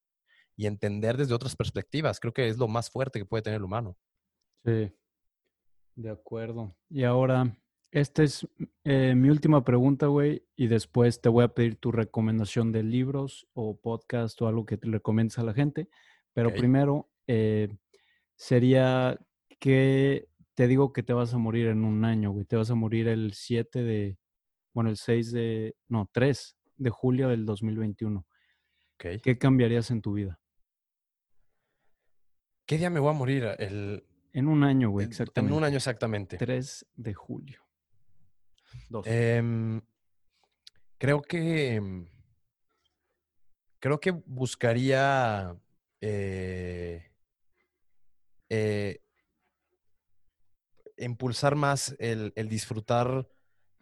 y 0.56 0.66
entender 0.66 1.18
desde 1.18 1.36
otras 1.36 1.56
perspectivas. 1.56 2.20
Creo 2.20 2.34
que 2.34 2.48
es 2.48 2.58
lo 2.58 2.68
más 2.68 2.90
fuerte 2.90 3.20
que 3.20 3.26
puede 3.26 3.44
tener 3.44 3.58
el 3.58 3.66
humano. 3.66 3.96
Sí, 4.66 4.92
de 5.96 6.10
acuerdo. 6.10 6.76
Y 6.90 7.04
ahora, 7.04 7.56
esta 7.92 8.24
es 8.24 8.48
eh, 8.86 9.14
mi 9.14 9.30
última 9.30 9.64
pregunta, 9.64 10.08
güey, 10.08 10.48
y 10.56 10.66
después 10.66 11.22
te 11.22 11.30
voy 11.30 11.44
a 11.44 11.50
pedir 11.50 11.76
tu 11.76 11.92
recomendación 11.92 12.72
de 12.72 12.82
libros 12.82 13.48
o 13.54 13.80
podcast 13.80 14.42
o 14.42 14.48
algo 14.48 14.66
que 14.66 14.78
te 14.78 14.90
recomiendes 14.90 15.38
a 15.38 15.44
la 15.44 15.54
gente. 15.54 15.90
Pero 16.34 16.54
primero, 16.54 17.10
sería 18.36 19.20
que 19.60 20.28
te 20.54 20.68
digo 20.68 20.94
que 20.94 21.04
te 21.04 21.14
vas 21.14 21.34
a 21.34 21.38
morir 21.38 21.68
en 21.68 21.84
un 21.84 22.04
año, 22.06 22.32
güey. 22.32 22.46
Te 22.46 22.56
vas 22.56 22.72
a 22.72 22.76
morir 22.76 23.08
el 23.08 23.34
7 23.34 23.84
de, 23.84 24.18
bueno, 24.74 24.90
el 24.90 24.98
6 24.98 25.32
de, 25.32 25.76
no, 25.88 26.10
3 26.12 26.58
de 26.78 26.90
julio 26.90 27.30
del 27.30 27.46
2021. 27.46 28.26
Okay. 28.96 29.20
¿Qué 29.20 29.38
cambiarías 29.38 29.92
en 29.92 30.02
tu 30.02 30.14
vida? 30.14 30.40
¿Qué 32.66 32.78
día 32.78 32.90
me 32.90 33.00
voy 33.00 33.12
a 33.12 33.14
morir? 33.14 33.48
El, 33.60 34.06
en 34.34 34.48
un 34.48 34.64
año, 34.64 34.90
güey, 34.90 35.08
exactamente. 35.08 35.54
En 35.54 35.58
un 35.58 35.64
año 35.64 35.78
exactamente. 35.78 36.38
3 36.38 36.86
de 36.96 37.14
julio. 37.14 37.62
Em, 39.06 39.82
creo 40.98 41.22
que. 41.22 41.76
Em, 41.76 42.08
creo 43.80 44.00
que 44.00 44.12
buscaría. 44.12 45.56
Eh, 46.02 47.12
eh, 48.50 49.02
impulsar 50.98 51.56
más 51.56 51.96
el, 52.00 52.34
disfrutar 52.50 53.28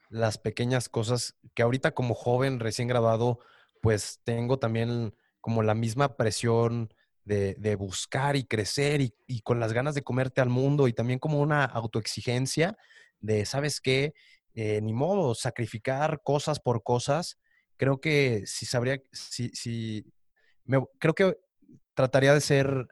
las 0.10 0.38
pequeñas 0.38 0.90
cosas 0.90 1.36
que 1.54 1.64
ahorita 1.64 1.92
como 1.92 2.14
joven 2.14 2.60
recién 2.60 2.88
graduado, 2.88 3.40
pues 3.82 4.20
tengo 4.24 4.60
también 4.60 5.16
como 5.42 5.64
la 5.64 5.76
misma 5.76 6.18
presión 6.18 6.94
de, 7.24 7.76
buscar 7.76 8.36
y 8.36 8.46
crecer 8.46 9.02
y, 9.02 9.16
y, 9.26 9.42
con 9.42 9.60
las 9.60 9.74
ganas 9.74 9.96
de 9.96 10.04
comerte 10.04 10.42
al 10.42 10.50
mundo 10.50 10.88
y 10.88 10.94
también 10.94 11.20
como 11.20 11.42
una 11.42 11.66
autoexigencia 11.66 12.78
de, 13.20 13.46
¿sabes 13.46 13.82
qué? 13.82 14.14
Eh, 14.54 14.80
ni 14.82 14.94
modo, 14.94 15.36
sacrificar 15.36 16.22
cosas 16.24 16.60
por 16.62 16.82
cosas. 16.82 17.38
Creo 17.76 18.00
que 18.00 18.44
si 18.46 18.66
sabría, 18.66 19.02
si, 19.12 19.50
si 19.50 20.06
creo 20.98 21.14
que 21.14 21.38
trataría 21.94 22.34
de 22.34 22.40
ser 22.40 22.88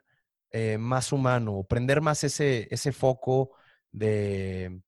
eh, 0.50 0.76
más 0.78 1.10
humano, 1.10 1.64
prender 1.66 2.02
más 2.02 2.22
ese, 2.22 2.68
ese 2.70 2.92
foco 2.92 3.52
de, 3.94 4.82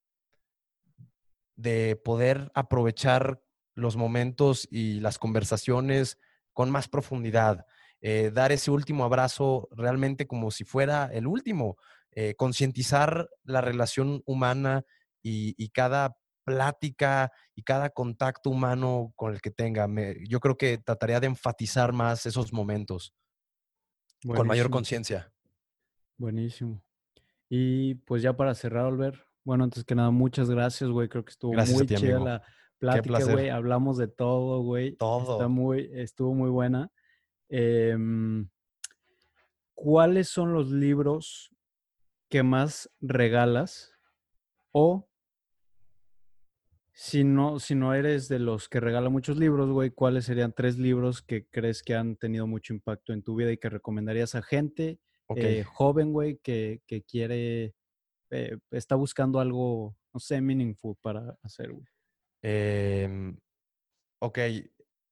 de 1.54 1.96
poder 1.96 2.50
aprovechar 2.54 3.40
los 3.74 3.96
momentos 3.96 4.66
y 4.70 5.00
las 5.00 5.18
conversaciones 5.18 6.18
con 6.52 6.70
más 6.70 6.88
profundidad. 6.88 7.66
Eh, 8.00 8.30
dar 8.32 8.52
ese 8.52 8.70
último 8.70 9.04
abrazo 9.04 9.68
realmente 9.70 10.26
como 10.26 10.50
si 10.50 10.64
fuera 10.64 11.10
el 11.12 11.26
último, 11.26 11.76
concientizar 12.38 13.28
la 13.44 13.60
relación 13.60 14.22
humana 14.24 14.86
y, 15.22 15.54
y, 15.62 15.68
cada 15.68 16.16
plática 16.46 17.30
y 17.54 17.62
cada 17.62 17.90
contacto 17.90 18.48
humano 18.48 19.12
con 19.16 19.34
el 19.34 19.42
que 19.42 19.50
tenga. 19.50 19.86
yo 20.26 20.40
creo 20.40 20.56
que 20.56 20.78
trataría 20.78 21.20
de 21.20 21.26
enfatizar 21.26 21.92
más 21.92 22.24
esos 22.24 22.52
momentos 22.52 23.12
con 24.22 24.46
mayor 24.46 24.70
conciencia. 24.70 25.32
Buenísimo. 26.16 26.82
Y 27.48 27.94
pues 27.94 28.22
ya 28.22 28.36
para 28.36 28.54
cerrar, 28.54 28.86
Albert, 28.86 29.20
bueno, 29.44 29.64
antes 29.64 29.84
que 29.84 29.94
nada, 29.94 30.10
muchas 30.10 30.50
gracias, 30.50 30.90
güey. 30.90 31.08
Creo 31.08 31.24
que 31.24 31.30
estuvo 31.30 31.52
muy 31.52 31.86
chida 31.86 32.18
la 32.18 32.42
plática, 32.78 33.24
güey. 33.24 33.48
Hablamos 33.48 33.96
de 33.96 34.08
todo, 34.08 34.62
güey. 34.62 34.96
Todo. 34.96 35.34
Está 35.34 35.48
muy, 35.48 35.90
estuvo 35.92 36.34
muy 36.34 36.50
buena. 36.50 36.90
Em, 37.48 38.48
¿Cuáles 39.74 40.28
son 40.28 40.52
los 40.52 40.70
libros 40.70 41.54
que 42.28 42.42
más 42.42 42.90
regalas 43.00 43.92
o 44.72 45.08
si 46.92 47.24
no, 47.24 47.60
si 47.60 47.74
no 47.74 47.92
eres 47.92 48.26
de 48.26 48.38
los 48.38 48.70
que 48.70 48.80
regala 48.80 49.10
muchos 49.10 49.36
libros, 49.36 49.70
güey, 49.70 49.90
¿cuáles 49.90 50.24
serían 50.24 50.54
tres 50.54 50.78
libros 50.78 51.20
que 51.20 51.46
crees 51.46 51.82
que 51.82 51.94
han 51.94 52.16
tenido 52.16 52.46
mucho 52.46 52.72
impacto 52.72 53.12
en 53.12 53.22
tu 53.22 53.36
vida 53.36 53.52
y 53.52 53.58
que 53.58 53.68
recomendarías 53.68 54.34
a 54.34 54.40
gente 54.40 54.98
eh, 55.34 55.64
joven, 55.64 56.12
güey, 56.12 56.38
que, 56.42 56.80
quiere, 57.08 57.74
eh, 58.30 58.58
está 58.70 58.94
buscando 58.94 59.40
algo, 59.40 59.96
no 60.12 60.20
sé, 60.20 60.40
meaningful 60.40 60.96
para 61.00 61.36
hacer, 61.42 61.72
güey? 61.72 61.86
Em, 62.42 63.36
ok, 64.20 64.38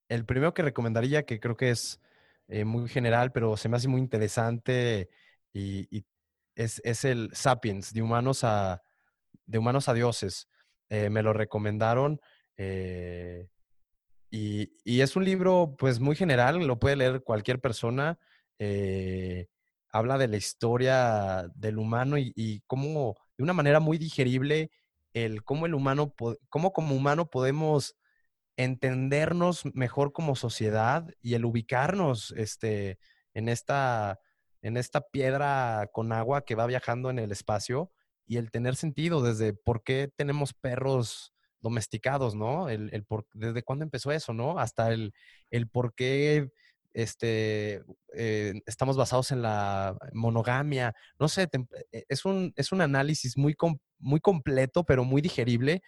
el 0.08 0.24
primero 0.24 0.54
que 0.54 0.62
recomendaría, 0.62 1.24
que 1.24 1.40
creo 1.40 1.56
que 1.56 1.70
es 1.70 2.00
eh, 2.48 2.64
muy 2.64 2.88
general, 2.88 3.32
pero 3.32 3.56
se 3.56 3.68
me 3.68 3.76
hace 3.76 3.88
muy 3.88 4.00
interesante 4.00 5.08
y, 5.52 6.04
es, 6.54 6.80
es, 6.84 7.04
el 7.04 7.30
Sapiens, 7.32 7.92
de 7.92 8.02
humanos 8.02 8.44
a, 8.44 8.82
de 9.46 9.58
humanos 9.58 9.88
a 9.88 9.94
dioses. 9.94 10.48
Eh, 10.88 11.10
me 11.10 11.22
lo 11.22 11.32
recomendaron. 11.32 12.20
Eh, 12.56 13.48
y, 14.30 15.00
es 15.00 15.16
un 15.16 15.24
libro, 15.24 15.76
pues, 15.78 16.00
muy 16.00 16.16
general, 16.16 16.66
lo 16.66 16.78
puede 16.78 16.96
leer 16.96 17.22
cualquier 17.22 17.60
persona. 17.60 18.18
Eh, 18.58 19.48
habla 19.94 20.18
de 20.18 20.26
la 20.26 20.36
historia 20.36 21.48
del 21.54 21.78
humano 21.78 22.18
y, 22.18 22.62
cómo, 22.66 23.14
de 23.38 23.44
una 23.44 23.52
manera 23.52 23.78
muy 23.78 23.96
digerible, 23.96 24.72
el 25.12 25.44
cómo 25.44 25.66
el 25.66 25.74
humano, 25.74 26.12
cómo 26.48 26.72
como 26.72 26.96
humano 26.96 27.30
podemos 27.30 27.94
entendernos 28.56 29.62
mejor 29.72 30.12
como 30.12 30.34
sociedad 30.34 31.06
y 31.22 31.34
el 31.34 31.44
ubicarnos 31.44 32.34
este, 32.36 32.98
en, 33.34 33.48
esta, 33.48 34.18
en 34.62 34.76
esta 34.76 35.00
piedra 35.00 35.88
con 35.92 36.10
agua 36.10 36.44
que 36.44 36.56
va 36.56 36.66
viajando 36.66 37.08
en 37.08 37.20
el 37.20 37.30
espacio 37.30 37.92
y 38.26 38.38
el 38.38 38.50
tener 38.50 38.74
sentido 38.74 39.22
desde 39.22 39.52
por 39.52 39.84
qué 39.84 40.10
tenemos 40.16 40.54
perros 40.54 41.32
domesticados, 41.60 42.34
¿no? 42.34 42.68
El, 42.68 42.90
el 42.92 43.04
por, 43.04 43.28
desde 43.32 43.62
cuándo 43.62 43.84
empezó 43.84 44.10
eso, 44.10 44.32
¿no? 44.32 44.58
Hasta 44.58 44.92
el, 44.92 45.14
el 45.50 45.68
por 45.68 45.94
qué 45.94 46.50
este, 46.94 47.82
eh, 48.14 48.54
estamos 48.66 48.96
basados 48.96 49.32
en 49.32 49.42
la 49.42 49.96
monogamia. 50.12 50.94
No 51.18 51.28
sé, 51.28 51.48
eh, 51.92 52.04
es 52.08 52.24
un, 52.24 52.52
es 52.56 52.72
un 52.72 52.80
análisis 52.80 53.36
muy, 53.36 53.56
muy 53.98 54.20
completo, 54.20 54.84
pero 54.84 55.04
muy 55.04 55.20
digerible 55.20 55.82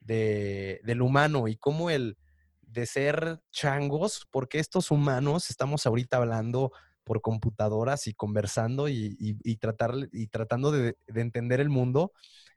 de, 0.00 0.80
del 0.84 1.02
humano 1.02 1.48
y 1.48 1.56
cómo 1.56 1.90
el 1.90 2.16
de 2.62 2.86
ser 2.86 3.40
changos, 3.50 4.26
porque 4.30 4.58
estos 4.58 4.90
humanos 4.90 5.50
estamos 5.50 5.84
ahorita 5.84 6.16
hablando 6.16 6.72
por 7.04 7.20
computadoras 7.20 8.06
y 8.06 8.14
conversando 8.14 8.88
y, 8.88 9.58
tratar, 9.60 9.94
y 10.12 10.28
tratando 10.28 10.70
de, 10.70 10.96
entender 11.08 11.60
el 11.60 11.68
mundo 11.68 12.12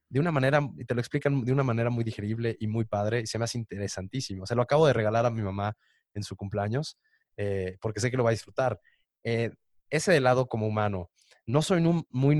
de 0.07 0.19
una 0.19 0.31
manera, 0.31 0.61
y 0.77 0.85
te 0.85 0.93
lo 0.93 1.01
explican 1.01 1.43
de 1.43 1.51
una 1.51 1.63
manera 1.63 1.89
muy 1.89 2.03
digerible 2.03 2.55
y 2.59 2.67
muy 2.67 2.85
padre, 2.85 3.21
y 3.21 3.27
se 3.27 3.39
me 3.39 3.45
hace 3.45 3.57
interesantísimo. 3.57 4.45
Se 4.45 4.55
lo 4.55 4.61
acabo 4.61 4.85
de 4.87 4.93
regalar 4.93 5.25
a 5.25 5.31
mi 5.31 5.41
mamá 5.41 5.75
en 6.13 6.23
su 6.23 6.35
cumpleaños, 6.35 6.97
eh, 7.37 7.77
porque 7.81 7.99
sé 7.99 8.11
que 8.11 8.17
lo 8.17 8.23
va 8.23 8.29
a 8.29 8.33
disfrutar. 8.33 8.79
Eh, 9.23 9.51
ese 9.89 10.11
de 10.11 10.19
lado 10.19 10.47
como 10.47 10.67
humano. 10.67 11.11
No 11.45 11.61
soy 11.61 11.81
muy 12.09 12.37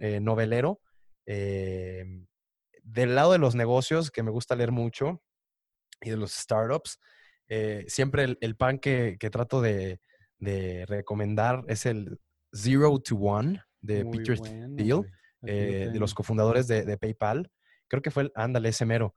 eh, 0.00 0.20
novelero. 0.20 0.80
del 1.24 3.14
lado 3.14 3.32
de 3.32 3.38
los 3.38 3.54
negocios, 3.54 4.10
que 4.10 4.22
me 4.22 4.30
gusta 4.30 4.56
leer 4.56 4.72
mucho, 4.72 5.22
y 6.00 6.10
de 6.10 6.16
los 6.16 6.32
startups, 6.32 6.98
siempre 7.86 8.36
el, 8.40 8.56
pan 8.56 8.78
que 8.78 9.16
trato 9.30 9.60
de, 9.60 10.00
de 10.38 10.86
recomendar 10.86 11.64
es 11.68 11.86
el 11.86 12.20
Zero 12.54 12.98
to 13.00 13.16
One 13.16 13.62
de 13.80 14.04
Peter 14.06 14.38
Thiel, 14.76 15.10
eh, 15.42 15.90
de 15.92 15.98
los 15.98 16.14
cofundadores 16.14 16.66
de, 16.66 16.96
PayPal. 16.96 17.50
Creo 17.88 18.02
que 18.02 18.10
fue 18.10 18.24
el, 18.24 18.32
ándale, 18.34 18.70
ese 18.70 18.86
mero. 18.86 19.14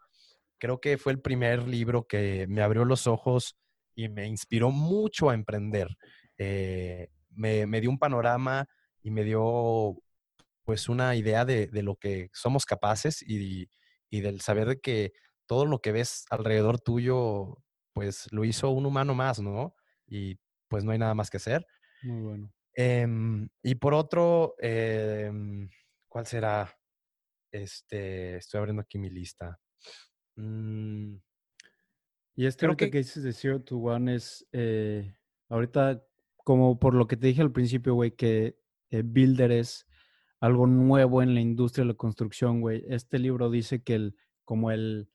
Creo 0.60 0.80
que 0.80 0.98
fue 0.98 1.12
el 1.14 1.20
primer 1.20 1.68
libro 1.68 2.06
que 2.08 2.46
me 2.48 2.62
abrió 2.62 2.86
los 2.86 3.08
ojos 3.08 3.58
y 3.96 4.10
me 4.10 4.28
inspiró 4.28 4.72
mucho 4.72 5.30
a 5.30 5.34
emprender. 5.34 5.88
Eh, 6.38 7.10
me, 7.32 7.82
dio 7.82 7.90
un 7.90 8.00
panorama 8.00 8.68
y 9.02 9.12
me 9.12 9.24
dio 9.24 9.96
pues 10.64 10.90
una 10.90 11.16
idea 11.16 11.46
de, 11.46 11.70
lo 11.82 11.96
que 11.96 12.30
somos 12.34 12.66
capaces 12.66 13.22
y, 13.22 13.70
y, 14.10 14.22
del 14.22 14.42
saber 14.42 14.68
de 14.68 14.80
que 14.80 15.14
todo 15.46 15.66
lo 15.66 15.80
que 15.80 15.92
ves 15.92 16.26
alrededor 16.30 16.80
tuyo, 16.80 17.58
pues 17.94 18.28
lo 18.32 18.46
hizo 18.46 18.70
un 18.70 18.86
humano 18.86 19.14
más, 19.16 19.40
¿no? 19.40 19.76
Y 20.08 20.40
pues 20.68 20.84
no 20.84 20.92
hay 20.92 20.98
nada 20.98 21.14
más 21.14 21.30
que 21.30 21.38
hacer. 21.38 21.66
Muy 22.04 22.22
bueno. 22.22 22.54
Em, 22.74 23.50
y 23.62 23.76
por 23.76 23.94
otro, 23.94 24.56
em, 24.60 25.70
¿cuál 26.08 26.26
será? 26.26 26.74
Este, 27.52 28.38
estoy 28.38 28.60
abriendo 28.60 28.82
aquí 28.82 28.98
mi 28.98 29.10
lista. 29.10 29.60
Mm, 30.38 31.18
y 32.36 32.46
este 32.46 32.66
creo 32.66 32.78
que, 32.78 32.90
que 32.90 33.00
dices 33.00 33.24
de 33.24 33.34
Zero 33.34 33.62
to 33.62 33.78
One 33.78 34.16
es, 34.16 34.48
eh, 34.52 35.16
ahorita, 35.50 36.04
como 36.38 36.80
por 36.80 36.94
lo 36.94 37.08
que 37.08 37.18
te 37.18 37.28
dije 37.28 37.42
al 37.42 37.52
principio, 37.52 37.94
güey, 37.94 38.12
que 38.12 38.58
eh, 38.90 39.04
Builder 39.04 39.52
es 39.52 39.88
algo 40.40 40.66
nuevo 40.68 41.22
en 41.22 41.36
la 41.36 41.42
industria 41.42 41.84
de 41.84 41.90
la 41.90 41.98
construcción, 41.98 42.62
güey. 42.62 42.84
Este 42.88 43.20
libro 43.20 43.50
dice 43.50 43.84
que 43.84 43.96
el, 43.96 44.16
como 44.44 44.72
el, 44.72 45.10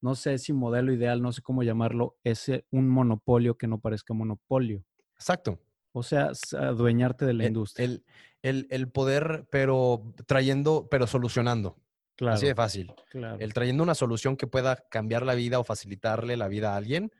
no 0.00 0.14
sé 0.14 0.38
si 0.38 0.52
modelo 0.52 0.92
ideal, 0.92 1.22
no 1.22 1.32
sé 1.32 1.40
cómo 1.42 1.62
llamarlo, 1.62 2.18
es 2.24 2.48
eh, 2.48 2.66
un 2.70 2.88
monopolio 2.88 3.56
que 3.56 3.68
no 3.68 3.80
parezca 3.80 4.12
monopolio. 4.12 4.84
Exacto. 5.14 5.60
O 5.92 6.02
sea, 6.02 6.32
adueñarte 6.58 7.26
de 7.26 7.34
la 7.34 7.46
industria. 7.46 7.84
El, 8.42 8.66
el, 8.70 8.88
poder, 8.88 9.46
pero 9.50 10.14
trayendo, 10.26 10.88
pero 10.90 11.06
solucionando. 11.06 11.76
Claro. 12.16 12.34
Así 12.34 12.46
de 12.46 12.54
fácil. 12.54 12.92
Claro. 13.10 13.38
El 13.40 13.52
trayendo 13.52 13.82
una 13.82 13.94
solución 13.94 14.36
que 14.36 14.46
pueda 14.46 14.76
cambiar 14.90 15.24
la 15.24 15.34
vida 15.34 15.58
o 15.58 15.64
facilitarle 15.64 16.36
la 16.36 16.48
vida 16.48 16.74
a 16.74 16.76
alguien, 16.76 17.10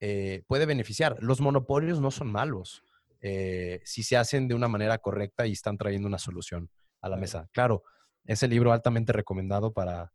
eh, 0.00 0.42
puede 0.46 0.66
beneficiar. 0.66 1.16
Los 1.20 1.40
monopolios 1.40 2.00
no 2.00 2.10
son 2.10 2.30
malos 2.30 2.82
eh, 3.20 3.80
si 3.84 4.02
se 4.02 4.16
hacen 4.16 4.48
de 4.48 4.54
una 4.54 4.68
manera 4.68 4.98
correcta 4.98 5.46
y 5.46 5.52
están 5.52 5.76
trayendo 5.76 6.08
una 6.08 6.18
solución 6.18 6.70
a 7.00 7.08
la 7.08 7.16
mesa. 7.16 7.48
Claro, 7.52 7.84
ese 8.24 8.48
libro 8.48 8.72
altamente 8.72 9.12
recomendado 9.12 9.72
para 9.72 10.12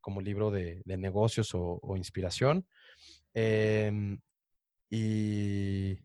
como 0.00 0.20
libro 0.20 0.50
de, 0.50 0.82
negocios 0.84 1.54
o, 1.54 1.80
o 1.82 1.96
inspiración. 1.96 2.66
Em, 3.32 4.20
y 4.90 5.98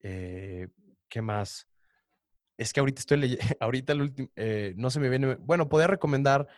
eh, 0.00 0.68
¿Qué 1.08 1.22
más? 1.22 1.66
Es 2.56 2.72
que 2.72 2.80
ahorita 2.80 3.00
estoy 3.00 3.18
leyendo, 3.18 3.44
ahorita 3.60 3.92
el 3.92 4.02
último, 4.02 4.28
eh, 4.36 4.74
no 4.76 4.90
se 4.90 5.00
me 5.00 5.08
viene, 5.08 5.36
bueno, 5.36 5.68
podría 5.68 5.86
recomendar 5.86 6.48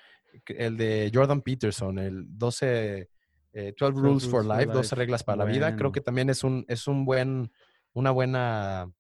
el 0.47 0.77
de 0.77 1.11
Jordan 1.13 1.43
Peterson, 1.43 1.99
el 1.99 2.27
12, 2.29 3.09
12, 3.53 3.69
eh, 3.69 3.75
Rules, 3.79 4.29
for, 4.29 4.45
Life, 4.45 4.67
12 4.67 4.95
reglas 4.95 5.25
para 5.25 5.39
la 5.39 5.45
vida. 5.45 5.77
Creo 5.77 5.93
que 5.93 6.01
también 6.01 6.31
es 6.31 6.45
un, 6.45 6.65
es 6.69 6.87
un 6.87 7.05
buen, 7.05 7.51
una 7.93 8.11
buena, 8.11 8.91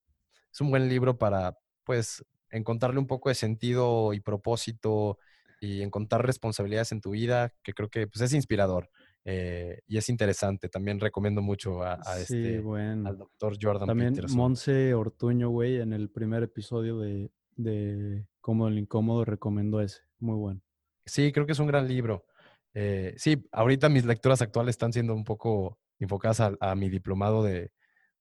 es 0.53 0.61
un 0.61 0.71
buen 0.71 0.89
libro 0.89 1.19
para, 1.19 1.57
pues, 1.85 2.25
encontrarle 2.51 2.99
un 2.99 3.07
poco 3.07 3.29
de 3.29 3.35
sentido 3.35 4.13
y 4.13 4.21
propósito 4.21 5.19
y 5.61 5.83
encontrar 5.83 6.25
responsabilidades 6.25 6.93
en 6.93 7.01
tu 7.01 7.11
vida, 7.11 7.53
que 7.63 7.75
creo 7.75 7.89
que 7.89 8.07
pues, 8.07 8.23
es 8.23 8.33
inspirador. 8.33 8.91
Eh, 9.25 9.81
y 9.87 9.99
es 9.99 10.09
interesante. 10.09 10.69
También 10.69 10.99
recomiendo 10.99 11.43
mucho 11.43 11.83
a, 11.83 12.01
este, 12.19 12.57
al 12.57 13.19
doctor 13.19 13.57
Jordan 13.61 13.87
También 13.87 14.15
Monse 14.35 14.95
Ortuño, 14.95 15.51
güey, 15.51 15.81
en 15.81 15.93
el 15.93 16.09
primer 16.11 16.43
episodio 16.43 16.99
de, 16.99 17.31
de 17.57 18.27
Cómodo 18.41 18.69
el 18.69 18.79
Incómodo 18.79 19.25
recomendó 19.25 19.81
ese. 19.81 20.01
Muy 20.19 20.37
bueno. 20.37 20.63
Sí, 21.11 21.33
creo 21.33 21.45
que 21.45 21.53
es 21.53 21.59
un 21.59 21.67
gran 21.67 21.89
libro. 21.89 22.25
Eh, 22.73 23.15
sí, 23.17 23.45
ahorita 23.51 23.89
mis 23.89 24.05
lecturas 24.05 24.43
actuales 24.43 24.75
están 24.75 24.93
siendo 24.93 25.13
un 25.13 25.25
poco 25.25 25.79
enfocadas 25.99 26.41
a, 26.41 26.75
mi 26.77 26.89
diplomado 26.89 27.43
de, 27.43 27.73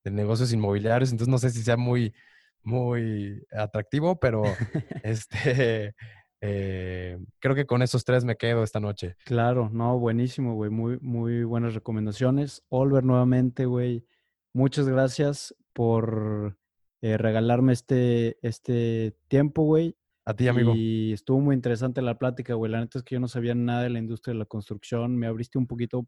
negocios 0.03 0.51
inmobiliarios, 0.51 1.11
entonces 1.11 1.31
no 1.31 1.37
sé 1.37 1.51
si 1.51 1.61
sea 1.61 1.77
muy, 1.77 2.15
muy 2.63 3.45
atractivo, 3.51 4.19
pero 4.19 4.41
este, 5.03 5.93
eh, 6.41 7.19
creo 7.37 7.53
que 7.53 7.67
con 7.67 7.83
esos 7.83 8.03
tres 8.05 8.25
me 8.25 8.37
quedo 8.37 8.63
esta 8.63 8.79
noche. 8.79 9.15
Claro, 9.23 9.69
no, 9.71 9.99
buenísimo, 9.99 10.55
güey. 10.55 10.71
Muy, 10.71 10.97
muy 10.99 11.43
buenas 11.43 11.75
recomendaciones. 11.75 12.63
Oliver, 12.69 13.03
nuevamente, 13.03 13.65
güey. 13.65 14.03
Muchas 14.51 14.89
gracias 14.89 15.55
por 15.73 16.57
eh, 17.01 17.17
regalarme 17.17 17.73
este, 17.73 18.39
este 18.41 19.15
tiempo, 19.27 19.61
güey. 19.61 19.95
A 20.29 20.35
ti, 20.35 20.47
amigo. 20.47 20.73
Y 20.75 21.11
estuvo 21.11 21.39
muy 21.39 21.55
interesante 21.55 22.03
la 22.03 22.19
plática, 22.19 22.53
güey. 22.53 22.71
La 22.71 22.79
neta 22.79 22.99
es 22.99 23.03
que 23.03 23.15
yo 23.15 23.19
no 23.19 23.27
sabía 23.27 23.55
nada 23.55 23.81
de 23.81 23.89
la 23.89 23.97
industria 23.97 24.33
de 24.33 24.37
la 24.37 24.45
construcción. 24.45 25.17
Me 25.17 25.25
abriste 25.25 25.57
un 25.57 25.65
poquito 25.65 26.07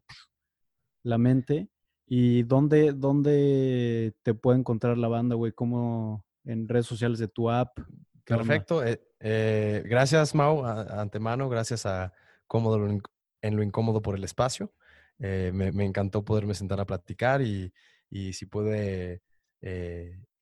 la 1.02 1.18
mente. 1.18 1.68
¿Y 2.06 2.44
dónde, 2.44 2.92
dónde 2.92 4.14
te 4.22 4.34
puede 4.34 4.60
encontrar 4.60 4.96
la 4.96 5.08
banda, 5.08 5.34
güey? 5.34 5.50
¿Cómo 5.50 6.24
en 6.44 6.68
redes 6.68 6.86
sociales 6.86 7.18
de 7.18 7.26
tu 7.26 7.50
app? 7.50 7.76
Perfecto. 8.24 8.84
Eh, 8.84 9.02
eh, 9.18 9.82
gracias, 9.86 10.36
Mau, 10.36 10.64
antemano. 10.64 11.48
Gracias 11.48 11.84
a 11.84 12.12
Cómodo 12.46 13.00
en 13.40 13.56
lo 13.56 13.62
Incómodo 13.64 14.02
por 14.02 14.14
el 14.14 14.22
espacio. 14.22 14.72
Eh, 15.18 15.50
me, 15.52 15.84
encantó 15.84 16.24
poderme 16.24 16.54
sentar 16.54 16.78
a 16.78 16.86
platicar 16.86 17.42
y, 17.42 17.72
si 18.08 18.46
puede 18.46 19.20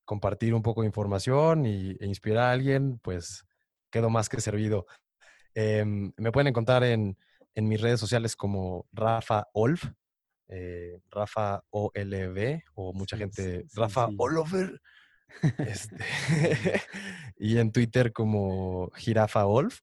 compartir 0.04 0.52
un 0.52 0.60
poco 0.60 0.82
de 0.82 0.88
información 0.88 1.64
y, 1.64 1.96
e 1.98 2.06
inspirar 2.06 2.44
a 2.44 2.52
alguien, 2.52 2.98
pues 2.98 3.46
quedo 3.90 4.10
más 4.10 4.28
que 4.28 4.40
servido. 4.40 4.86
Em, 5.54 6.12
me 6.16 6.32
pueden 6.32 6.48
encontrar 6.48 6.84
en, 6.84 7.16
mis 7.56 7.80
redes 7.80 8.00
sociales 8.00 8.36
como 8.36 8.86
Rafa 8.90 9.48
Olf, 9.52 9.84
Rafa 11.10 11.62
OLV, 11.68 12.62
o 12.74 12.94
mucha 12.94 13.18
gente, 13.18 13.66
Rafa 13.74 14.08
Oliver. 14.16 14.80
Este, 15.58 15.96
y 17.38 17.58
en 17.58 17.72
Twitter 17.72 18.12
como 18.12 18.90
Jirafa 18.96 19.44
Wolf. 19.44 19.80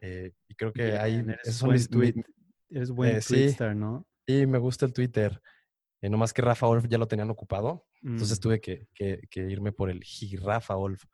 Eh, 0.00 0.32
y 0.48 0.54
creo 0.54 0.72
que 0.72 0.96
hay... 0.98 1.24
Eres 1.44 1.62
buen, 1.62 1.86
tweet, 1.86 2.14
eres 2.70 2.90
buen 2.90 3.16
eh, 3.16 3.20
Twitter, 3.26 3.74
¿no? 3.74 4.06
Sí, 4.26 4.46
me 4.46 4.58
gusta 4.58 4.86
el 4.86 4.92
Twitter. 4.92 5.40
Eh, 6.00 6.08
no 6.08 6.16
más 6.16 6.32
que 6.32 6.42
Rafa 6.42 6.66
Wolf 6.66 6.86
ya 6.88 6.98
lo 6.98 7.08
tenían 7.08 7.30
ocupado. 7.30 7.86
Entonces 8.02 8.38
mm. 8.38 8.40
tuve 8.40 8.60
que, 8.60 8.88
irme 9.34 9.72
por 9.72 9.90
el 9.90 10.02
Jirafa 10.02 10.74
Wolf. 10.74 11.04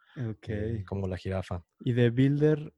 como 0.87 1.09
la 1.09 1.17
jirafa. 1.17 1.65
¿Y 1.81 1.93
de 1.93 2.11
Builder? 2.11 2.73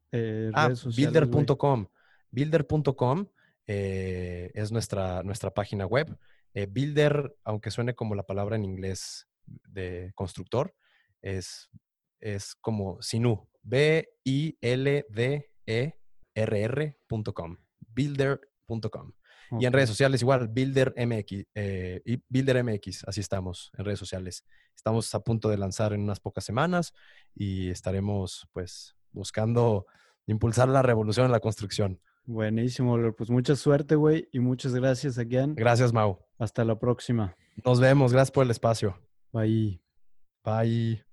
ah, 0.55 0.73
builder.com. 0.97 1.87
Builder.com 2.31 3.27
es 3.67 4.73
nuestra, 4.73 5.23
nuestra 5.23 5.53
página 5.53 5.87
web. 5.87 6.17
builder, 6.71 7.35
aunque 7.45 7.71
suene 7.71 7.95
como 7.95 8.15
la 8.15 8.23
palabra 8.23 8.57
en 8.57 8.65
inglés 8.65 9.29
de 9.47 10.13
constructor, 10.15 10.75
es, 11.23 11.69
es 12.21 12.55
como 12.55 13.01
Sinu, 13.03 13.49
B-I-L-D-E-R-R.com, 13.63 14.37
builder.com. 17.89 19.13
Y 19.59 19.67
en 19.67 19.73
redes 19.73 19.89
sociales 19.89 20.23
igual, 20.23 20.49
Builder 20.49 20.95
MX, 20.97 21.45
eh, 21.55 22.03
y 22.05 22.23
Builder 22.29 22.65
MX, 22.65 23.05
así 23.07 23.21
estamos 23.21 23.71
en 23.77 23.85
redes 23.85 23.99
sociales. 23.99 24.45
Estamos 24.75 25.15
a 25.15 25.21
punto 25.21 25.49
de 25.49 25.57
lanzar 25.57 25.93
en 25.93 26.03
unas 26.03 26.21
pocas 26.21 26.45
semanas 26.45 26.93
y 27.35 27.71
estaremos 27.71 28.49
pues 28.53 28.97
buscando 29.13 29.87
impulsar 30.27 30.69
la 30.69 30.83
revolución 30.83 31.27
en 31.27 31.33
la 31.33 31.41
construcción. 31.41 32.01
Buenísimo, 32.25 32.97
pues 33.17 33.31
mucha 33.31 33.55
suerte, 33.55 33.95
güey, 33.95 34.29
y 34.33 34.41
muchas 34.41 34.75
gracias 34.75 35.17
again. 35.17 35.55
Gracias, 35.55 35.93
Mau. 35.93 36.19
Hasta 36.39 36.65
la 36.65 36.79
próxima. 36.79 37.37
Nos 37.65 37.79
vemos, 37.81 38.13
gracias 38.13 38.33
por 38.33 38.45
el 38.45 38.51
espacio. 38.51 38.99
Bye. 39.33 39.81
Bye. 40.45 41.06